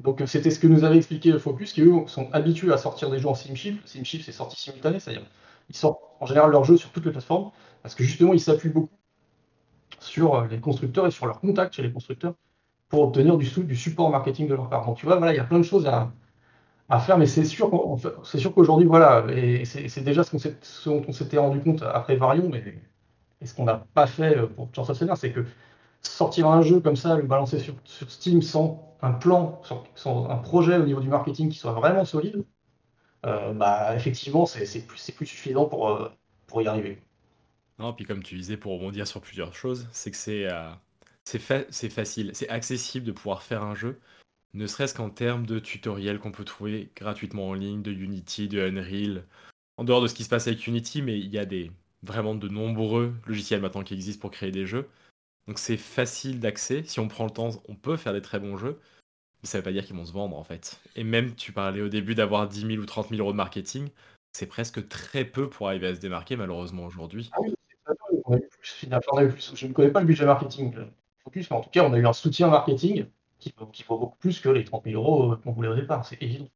Donc 0.00 0.20
euh, 0.20 0.26
c'était 0.26 0.50
ce 0.50 0.58
que 0.58 0.66
nous 0.66 0.84
avait 0.84 0.96
expliqué 0.96 1.38
Focus, 1.38 1.72
qui 1.72 1.82
eux 1.82 2.06
sont 2.06 2.28
habitués 2.32 2.72
à 2.72 2.78
sortir 2.78 3.10
des 3.10 3.18
jeux 3.18 3.28
en 3.28 3.34
SimShift. 3.34 3.86
SimShift 3.86 4.24
c'est 4.24 4.32
sorti 4.32 4.60
simultané, 4.60 5.00
c'est-à-dire 5.00 5.22
ils 5.70 5.76
sortent 5.76 6.00
en 6.20 6.26
général 6.26 6.50
leurs 6.50 6.64
jeux 6.64 6.76
sur 6.76 6.90
toutes 6.90 7.06
les 7.06 7.12
plateformes, 7.12 7.50
parce 7.82 7.94
que 7.94 8.04
justement 8.04 8.32
ils 8.32 8.40
s'appuient 8.40 8.68
beaucoup 8.70 8.90
sur 10.00 10.34
euh, 10.34 10.46
les 10.50 10.60
constructeurs 10.60 11.06
et 11.06 11.10
sur 11.10 11.26
leurs 11.26 11.40
contacts 11.40 11.74
chez 11.74 11.82
les 11.82 11.92
constructeurs 11.92 12.34
pour 12.88 13.02
obtenir 13.02 13.36
du, 13.36 13.46
du 13.46 13.76
support 13.76 14.10
marketing 14.10 14.48
de 14.48 14.54
leur 14.54 14.68
part. 14.68 14.86
Donc 14.86 14.96
tu 14.98 15.06
vois, 15.06 15.16
voilà, 15.16 15.32
il 15.32 15.36
y 15.36 15.40
a 15.40 15.44
plein 15.44 15.58
de 15.58 15.64
choses 15.64 15.86
à, 15.86 16.12
à 16.88 17.00
faire, 17.00 17.16
mais 17.18 17.26
c'est 17.26 17.44
sûr, 17.44 17.70
c'est 18.24 18.38
sûr 18.38 18.52
qu'aujourd'hui, 18.54 18.86
voilà, 18.86 19.24
et 19.34 19.64
c'est 19.64 20.04
déjà 20.04 20.22
ce, 20.22 20.88
dont 20.88 21.02
on 21.08 21.12
s'était 21.12 21.38
rendu 21.38 21.60
compte 21.60 21.82
après 21.82 22.16
Varion, 22.16 22.48
mais 22.50 22.62
et 23.44 23.46
ce 23.46 23.54
qu'on 23.54 23.64
n'a 23.64 23.86
pas 23.94 24.06
fait 24.06 24.34
pour 24.56 24.68
Chance 24.74 24.90
of 24.90 25.16
c'est 25.16 25.32
que 25.32 25.44
sortir 26.00 26.48
un 26.48 26.62
jeu 26.62 26.80
comme 26.80 26.96
ça, 26.96 27.16
le 27.16 27.22
balancer 27.22 27.58
sur, 27.58 27.74
Steam 28.08 28.42
sans 28.42 28.96
un 29.02 29.12
plan, 29.12 29.60
sans, 29.94 30.30
un 30.30 30.36
projet 30.36 30.78
au 30.78 30.84
niveau 30.84 31.00
du 31.00 31.08
marketing 31.08 31.50
qui 31.50 31.58
soit 31.58 31.72
vraiment 31.72 32.04
solide, 32.04 32.44
euh, 33.26 33.52
bah 33.52 33.94
effectivement, 33.94 34.46
c'est 34.46 34.86
plus, 34.86 35.26
suffisant 35.26 35.66
pour, 35.66 35.90
euh, 35.90 36.08
pour 36.46 36.62
y 36.62 36.66
arriver. 36.66 37.00
Non, 37.78 37.92
puis 37.92 38.04
comme 38.04 38.22
tu 38.22 38.34
disais, 38.36 38.56
pour 38.56 38.72
rebondir 38.72 39.06
sur 39.06 39.20
plusieurs 39.20 39.54
choses, 39.54 39.88
c'est 39.92 40.10
que 40.10 40.16
euh, 40.30 40.70
c'est 41.24 41.88
facile, 41.88 42.30
c'est 42.34 42.48
accessible 42.48 43.06
de 43.06 43.12
pouvoir 43.12 43.42
faire 43.42 43.62
un 43.62 43.74
jeu 43.74 44.00
ne 44.54 44.66
serait-ce 44.66 44.94
qu'en 44.94 45.10
termes 45.10 45.46
de 45.46 45.58
tutoriels 45.58 46.18
qu'on 46.18 46.32
peut 46.32 46.44
trouver 46.44 46.90
gratuitement 46.96 47.48
en 47.48 47.54
ligne, 47.54 47.82
de 47.82 47.92
Unity, 47.92 48.48
de 48.48 48.60
Unreal, 48.60 49.26
en 49.76 49.84
dehors 49.84 50.00
de 50.00 50.06
ce 50.06 50.14
qui 50.14 50.24
se 50.24 50.28
passe 50.28 50.46
avec 50.46 50.66
Unity, 50.66 51.02
mais 51.02 51.18
il 51.18 51.28
y 51.28 51.38
a 51.38 51.44
des 51.44 51.72
vraiment 52.04 52.34
de 52.34 52.48
nombreux 52.48 53.14
logiciels 53.26 53.60
maintenant 53.60 53.82
qui 53.82 53.94
existent 53.94 54.20
pour 54.20 54.30
créer 54.30 54.50
des 54.50 54.66
jeux. 54.66 54.88
Donc 55.46 55.58
c'est 55.58 55.76
facile 55.76 56.40
d'accès. 56.40 56.82
Si 56.84 57.00
on 57.00 57.08
prend 57.08 57.24
le 57.24 57.30
temps, 57.30 57.50
on 57.68 57.74
peut 57.74 57.96
faire 57.96 58.12
des 58.12 58.22
très 58.22 58.38
bons 58.38 58.56
jeux. 58.56 58.80
Mais 59.42 59.48
ça 59.48 59.58
veut 59.58 59.64
pas 59.64 59.72
dire 59.72 59.84
qu'ils 59.84 59.96
vont 59.96 60.06
se 60.06 60.12
vendre 60.12 60.36
en 60.36 60.44
fait. 60.44 60.80
Et 60.96 61.04
même, 61.04 61.34
tu 61.34 61.52
parlais 61.52 61.82
au 61.82 61.88
début 61.88 62.14
d'avoir 62.14 62.48
10 62.48 62.66
000 62.66 62.82
ou 62.82 62.86
30 62.86 63.10
000 63.10 63.20
euros 63.20 63.32
de 63.32 63.36
marketing. 63.36 63.88
C'est 64.32 64.46
presque 64.46 64.88
très 64.88 65.24
peu 65.24 65.48
pour 65.48 65.68
arriver 65.68 65.88
à 65.88 65.94
se 65.94 66.00
démarquer 66.00 66.36
malheureusement 66.36 66.86
aujourd'hui. 66.86 67.30
Ah 67.32 67.40
oui. 67.40 67.54
Je 68.62 68.86
ne 69.66 69.72
connais 69.72 69.90
pas 69.90 70.00
le 70.00 70.06
budget 70.06 70.24
marketing 70.24 70.74
Focus, 71.24 71.50
mais 71.50 71.56
en 71.56 71.60
tout 71.60 71.70
cas, 71.70 71.84
on 71.84 71.92
a 71.92 71.98
eu 71.98 72.06
un 72.06 72.12
soutien 72.12 72.48
marketing 72.48 73.06
qui, 73.38 73.52
vaut 73.86 73.98
beaucoup 73.98 74.16
plus 74.16 74.40
que 74.40 74.48
les 74.48 74.64
30 74.64 74.84
000 74.84 75.02
euros 75.02 75.36
qu'on 75.36 75.52
voulait 75.52 75.68
au 75.68 75.74
départ, 75.74 76.06
c'est 76.06 76.22
évident. 76.22 76.48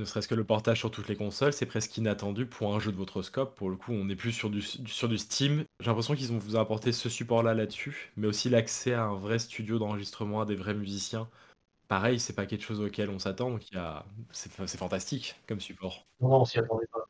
Ne 0.00 0.06
serait-ce 0.06 0.28
que 0.28 0.34
le 0.34 0.44
portage 0.44 0.78
sur 0.78 0.90
toutes 0.90 1.08
les 1.08 1.14
consoles, 1.14 1.52
c'est 1.52 1.66
presque 1.66 1.94
inattendu 1.98 2.46
pour 2.46 2.74
un 2.74 2.80
jeu 2.80 2.90
de 2.90 2.96
votre 2.96 3.20
scope. 3.20 3.54
Pour 3.54 3.68
le 3.68 3.76
coup, 3.76 3.92
on 3.92 4.06
n'est 4.06 4.16
plus 4.16 4.32
sur 4.32 4.48
du, 4.48 4.62
sur 4.62 5.10
du 5.10 5.18
Steam. 5.18 5.64
J'ai 5.78 5.88
l'impression 5.88 6.14
qu'ils 6.14 6.28
vont 6.28 6.38
vous 6.38 6.56
apporter 6.56 6.90
ce 6.92 7.10
support-là 7.10 7.52
là-dessus, 7.52 8.10
mais 8.16 8.26
aussi 8.26 8.48
l'accès 8.48 8.94
à 8.94 9.04
un 9.04 9.14
vrai 9.14 9.38
studio 9.38 9.78
d'enregistrement, 9.78 10.40
à 10.40 10.46
des 10.46 10.54
vrais 10.54 10.72
musiciens. 10.72 11.28
Pareil, 11.86 12.18
c'est 12.18 12.32
pas 12.32 12.46
quelque 12.46 12.64
chose 12.64 12.80
auquel 12.80 13.10
on 13.10 13.18
s'attend, 13.18 13.50
donc 13.50 13.60
a... 13.76 14.06
c'est 14.30 14.50
fantastique 14.50 15.34
comme 15.46 15.60
support. 15.60 16.06
Non, 16.22 16.30
non, 16.30 16.40
on 16.40 16.44
s'y 16.46 16.58
attendait 16.58 16.86
pas. 16.90 17.04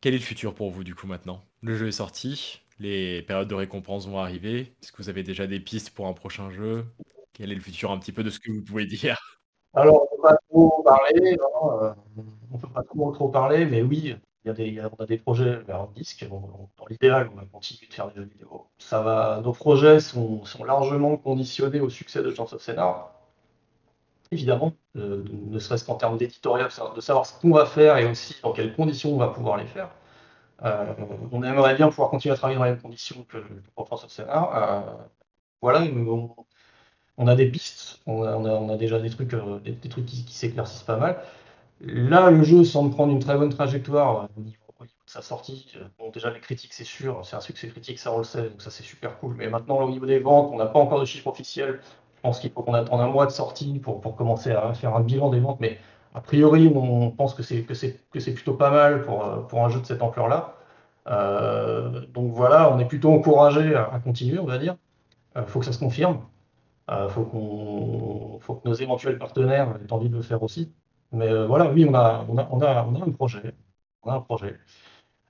Quel 0.00 0.14
est 0.14 0.18
le 0.18 0.22
futur 0.22 0.54
pour 0.54 0.70
vous 0.70 0.84
du 0.84 0.94
coup 0.94 1.08
maintenant? 1.08 1.44
Le 1.62 1.76
jeu 1.76 1.88
est 1.88 1.92
sorti, 1.92 2.60
les 2.78 3.22
périodes 3.22 3.48
de 3.48 3.56
récompense 3.56 4.06
vont 4.06 4.20
arriver. 4.20 4.72
Est-ce 4.80 4.92
que 4.92 5.02
vous 5.02 5.08
avez 5.08 5.24
déjà 5.24 5.48
des 5.48 5.58
pistes 5.58 5.90
pour 5.90 6.06
un 6.06 6.12
prochain 6.12 6.48
jeu? 6.48 6.86
Quel 7.32 7.50
est 7.50 7.56
le 7.56 7.60
futur 7.60 7.90
un 7.90 7.98
petit 7.98 8.12
peu 8.12 8.22
de 8.22 8.30
ce 8.30 8.38
que 8.38 8.52
vous 8.52 8.62
pouvez 8.62 8.86
dire? 8.86 9.39
Alors, 9.74 10.08
on 10.10 10.16
ne 10.16 10.16
peut 10.16 10.22
pas 10.22 10.36
trop 10.48 10.82
parler, 10.82 11.36
hein, 11.40 11.68
euh, 11.82 11.94
on 12.52 12.58
peut 12.58 12.68
pas 12.68 12.82
trop, 12.82 13.12
trop 13.12 13.28
parler, 13.28 13.64
mais 13.66 13.82
oui, 13.82 14.16
y 14.44 14.50
a 14.50 14.52
des, 14.52 14.80
on 14.98 15.02
a 15.02 15.06
des 15.06 15.18
projets 15.18 15.56
vers 15.60 15.82
un 15.82 15.90
disque. 15.94 16.26
dans 16.28 16.86
l'idéal, 16.88 17.30
on 17.32 17.36
va 17.36 17.44
continuer 17.46 17.86
de 17.88 17.94
faire 17.94 18.08
des 18.08 18.16
jeux 18.16 18.24
vidéo. 18.24 18.66
Ça 18.78 19.02
va, 19.02 19.40
nos 19.44 19.52
projets 19.52 20.00
sont, 20.00 20.42
largement 20.64 21.16
conditionnés 21.16 21.80
au 21.80 21.90
succès 21.90 22.22
de 22.22 22.30
Chance 22.34 22.52
of 22.52 22.62
Scénar. 22.62 23.12
Évidemment, 24.32 24.72
euh, 24.96 25.24
ne 25.28 25.58
serait-ce 25.58 25.84
qu'en 25.84 25.96
termes 25.96 26.16
d'éditorial, 26.16 26.68
de 26.94 27.00
savoir 27.00 27.26
ce 27.26 27.40
qu'on 27.40 27.50
va 27.50 27.66
faire 27.66 27.96
et 27.98 28.08
aussi 28.08 28.36
dans 28.42 28.52
quelles 28.52 28.74
conditions 28.74 29.12
on 29.12 29.18
va 29.18 29.28
pouvoir 29.28 29.56
les 29.56 29.66
faire. 29.66 29.90
Euh, 30.64 30.94
on 31.32 31.42
aimerait 31.42 31.74
bien 31.74 31.88
pouvoir 31.88 32.10
continuer 32.10 32.34
à 32.34 32.36
travailler 32.36 32.58
dans 32.58 32.64
les 32.64 32.72
mêmes 32.72 32.82
conditions 32.82 33.24
que, 33.24 33.38
pour 33.74 33.88
Chance 33.88 34.04
of 34.04 34.10
Scénar. 34.10 34.56
Euh, 34.56 35.04
voilà, 35.62 35.80
on, 35.82 36.34
on, 37.20 37.26
a 37.26 37.34
des 37.36 37.46
pistes, 37.46 38.00
on 38.06 38.70
a, 38.70 38.76
déjà 38.76 38.98
des 38.98 39.10
trucs, 39.10 39.34
des, 39.64 39.88
trucs 39.88 40.06
qui, 40.06 40.24
s'éclaircissent 40.32 40.82
pas 40.82 40.96
mal. 40.96 41.22
Là, 41.80 42.30
le 42.30 42.42
jeu 42.42 42.64
semble 42.64 42.90
prendre 42.90 43.12
une 43.12 43.20
très 43.20 43.36
bonne 43.36 43.50
trajectoire 43.50 44.28
au 44.36 44.40
niveau, 44.40 44.56
de 44.80 44.88
sa 45.06 45.22
sortie. 45.22 45.74
Bon, 45.98 46.10
déjà, 46.10 46.30
les 46.30 46.40
critiques, 46.40 46.72
c'est 46.72 46.84
sûr, 46.84 47.20
c'est 47.24 47.36
un 47.36 47.40
succès 47.40 47.68
critique, 47.68 47.98
ça 47.98 48.12
on 48.12 48.18
le 48.18 48.48
donc 48.48 48.62
ça 48.62 48.70
c'est 48.70 48.82
super 48.82 49.18
cool. 49.18 49.34
Mais 49.36 49.48
maintenant, 49.48 49.78
au 49.78 49.90
niveau 49.90 50.06
des 50.06 50.18
ventes, 50.18 50.50
on 50.52 50.56
n'a 50.56 50.66
pas 50.66 50.78
encore 50.78 51.00
de 51.00 51.04
chiffres 51.04 51.28
officiels. 51.28 51.80
Je 52.16 52.20
pense 52.22 52.40
qu'il 52.40 52.50
faut 52.50 52.62
qu'on 52.62 52.74
attende 52.74 53.00
un 53.00 53.08
mois 53.08 53.26
de 53.26 53.32
sortie 53.32 53.78
pour, 53.78 54.00
commencer 54.16 54.50
à 54.50 54.74
faire 54.74 54.96
un 54.96 55.00
bilan 55.00 55.30
des 55.30 55.40
ventes. 55.40 55.60
Mais 55.60 55.78
a 56.14 56.20
priori, 56.20 56.70
on 56.74 57.10
pense 57.10 57.34
que 57.34 57.42
c'est, 57.42 57.62
plutôt 57.62 58.54
pas 58.54 58.70
mal 58.70 59.02
pour, 59.02 59.46
pour 59.48 59.64
un 59.64 59.68
jeu 59.68 59.80
de 59.80 59.86
cette 59.86 60.02
ampleur-là. 60.02 60.54
Euh, 61.06 62.06
donc 62.06 62.32
voilà, 62.32 62.72
on 62.72 62.78
est 62.78 62.84
plutôt 62.84 63.12
encouragé 63.12 63.74
à, 63.74 64.00
continuer, 64.02 64.38
on 64.38 64.46
va 64.46 64.58
dire. 64.58 64.76
Il 65.34 65.40
euh, 65.40 65.46
faut 65.46 65.60
que 65.60 65.66
ça 65.66 65.72
se 65.72 65.78
confirme. 65.78 66.20
Il 66.90 66.94
euh, 66.94 67.08
faut, 67.08 67.22
qu'on, 67.22 68.40
faut 68.40 68.56
que 68.56 68.68
nos 68.68 68.74
éventuels 68.74 69.16
partenaires 69.16 69.78
aient 69.80 69.92
envie 69.92 70.08
de 70.08 70.16
le 70.16 70.22
faire 70.22 70.42
aussi. 70.42 70.72
Mais 71.12 71.28
euh, 71.28 71.46
voilà, 71.46 71.70
oui, 71.70 71.86
on 71.88 71.94
a, 71.94 72.26
on, 72.28 72.36
a, 72.36 72.48
on, 72.50 72.60
a, 72.60 73.04
un 73.04 73.10
projet. 73.12 73.54
On 74.02 74.10
a 74.10 74.14
un 74.14 74.20
projet. 74.20 74.58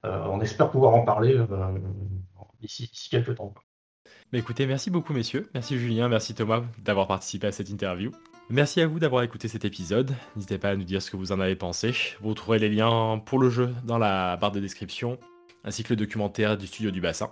Euh, 0.06 0.24
on 0.30 0.40
espère 0.40 0.70
pouvoir 0.70 0.94
en 0.94 1.02
parler 1.02 1.38
d'ici 2.60 2.90
quelques 3.10 3.34
temps. 3.34 3.52
Mais 4.32 4.38
écoutez, 4.38 4.66
merci 4.66 4.90
beaucoup 4.90 5.12
messieurs. 5.12 5.50
Merci 5.52 5.78
Julien, 5.78 6.08
merci 6.08 6.34
Thomas 6.34 6.62
d'avoir 6.82 7.06
participé 7.06 7.48
à 7.48 7.52
cette 7.52 7.68
interview. 7.68 8.12
Merci 8.48 8.80
à 8.80 8.86
vous 8.86 8.98
d'avoir 8.98 9.22
écouté 9.22 9.48
cet 9.48 9.64
épisode. 9.64 10.14
N'hésitez 10.36 10.58
pas 10.58 10.70
à 10.70 10.76
nous 10.76 10.84
dire 10.84 11.02
ce 11.02 11.10
que 11.10 11.16
vous 11.16 11.32
en 11.32 11.40
avez 11.40 11.56
pensé. 11.56 11.92
Vous 12.20 12.32
trouverez 12.32 12.58
les 12.58 12.68
liens 12.70 13.20
pour 13.24 13.38
le 13.38 13.50
jeu 13.50 13.74
dans 13.84 13.98
la 13.98 14.36
barre 14.36 14.52
de 14.52 14.60
description, 14.60 15.18
ainsi 15.64 15.82
que 15.82 15.90
le 15.90 15.96
documentaire 15.96 16.56
du 16.56 16.66
studio 16.66 16.90
du 16.90 17.00
bassin. 17.00 17.30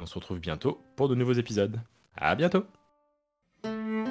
On 0.00 0.06
se 0.06 0.14
retrouve 0.14 0.40
bientôt 0.40 0.80
pour 0.96 1.08
de 1.08 1.14
nouveaux 1.14 1.34
épisodes. 1.34 1.80
À 2.16 2.34
bientôt 2.34 2.64
Música 3.64 4.07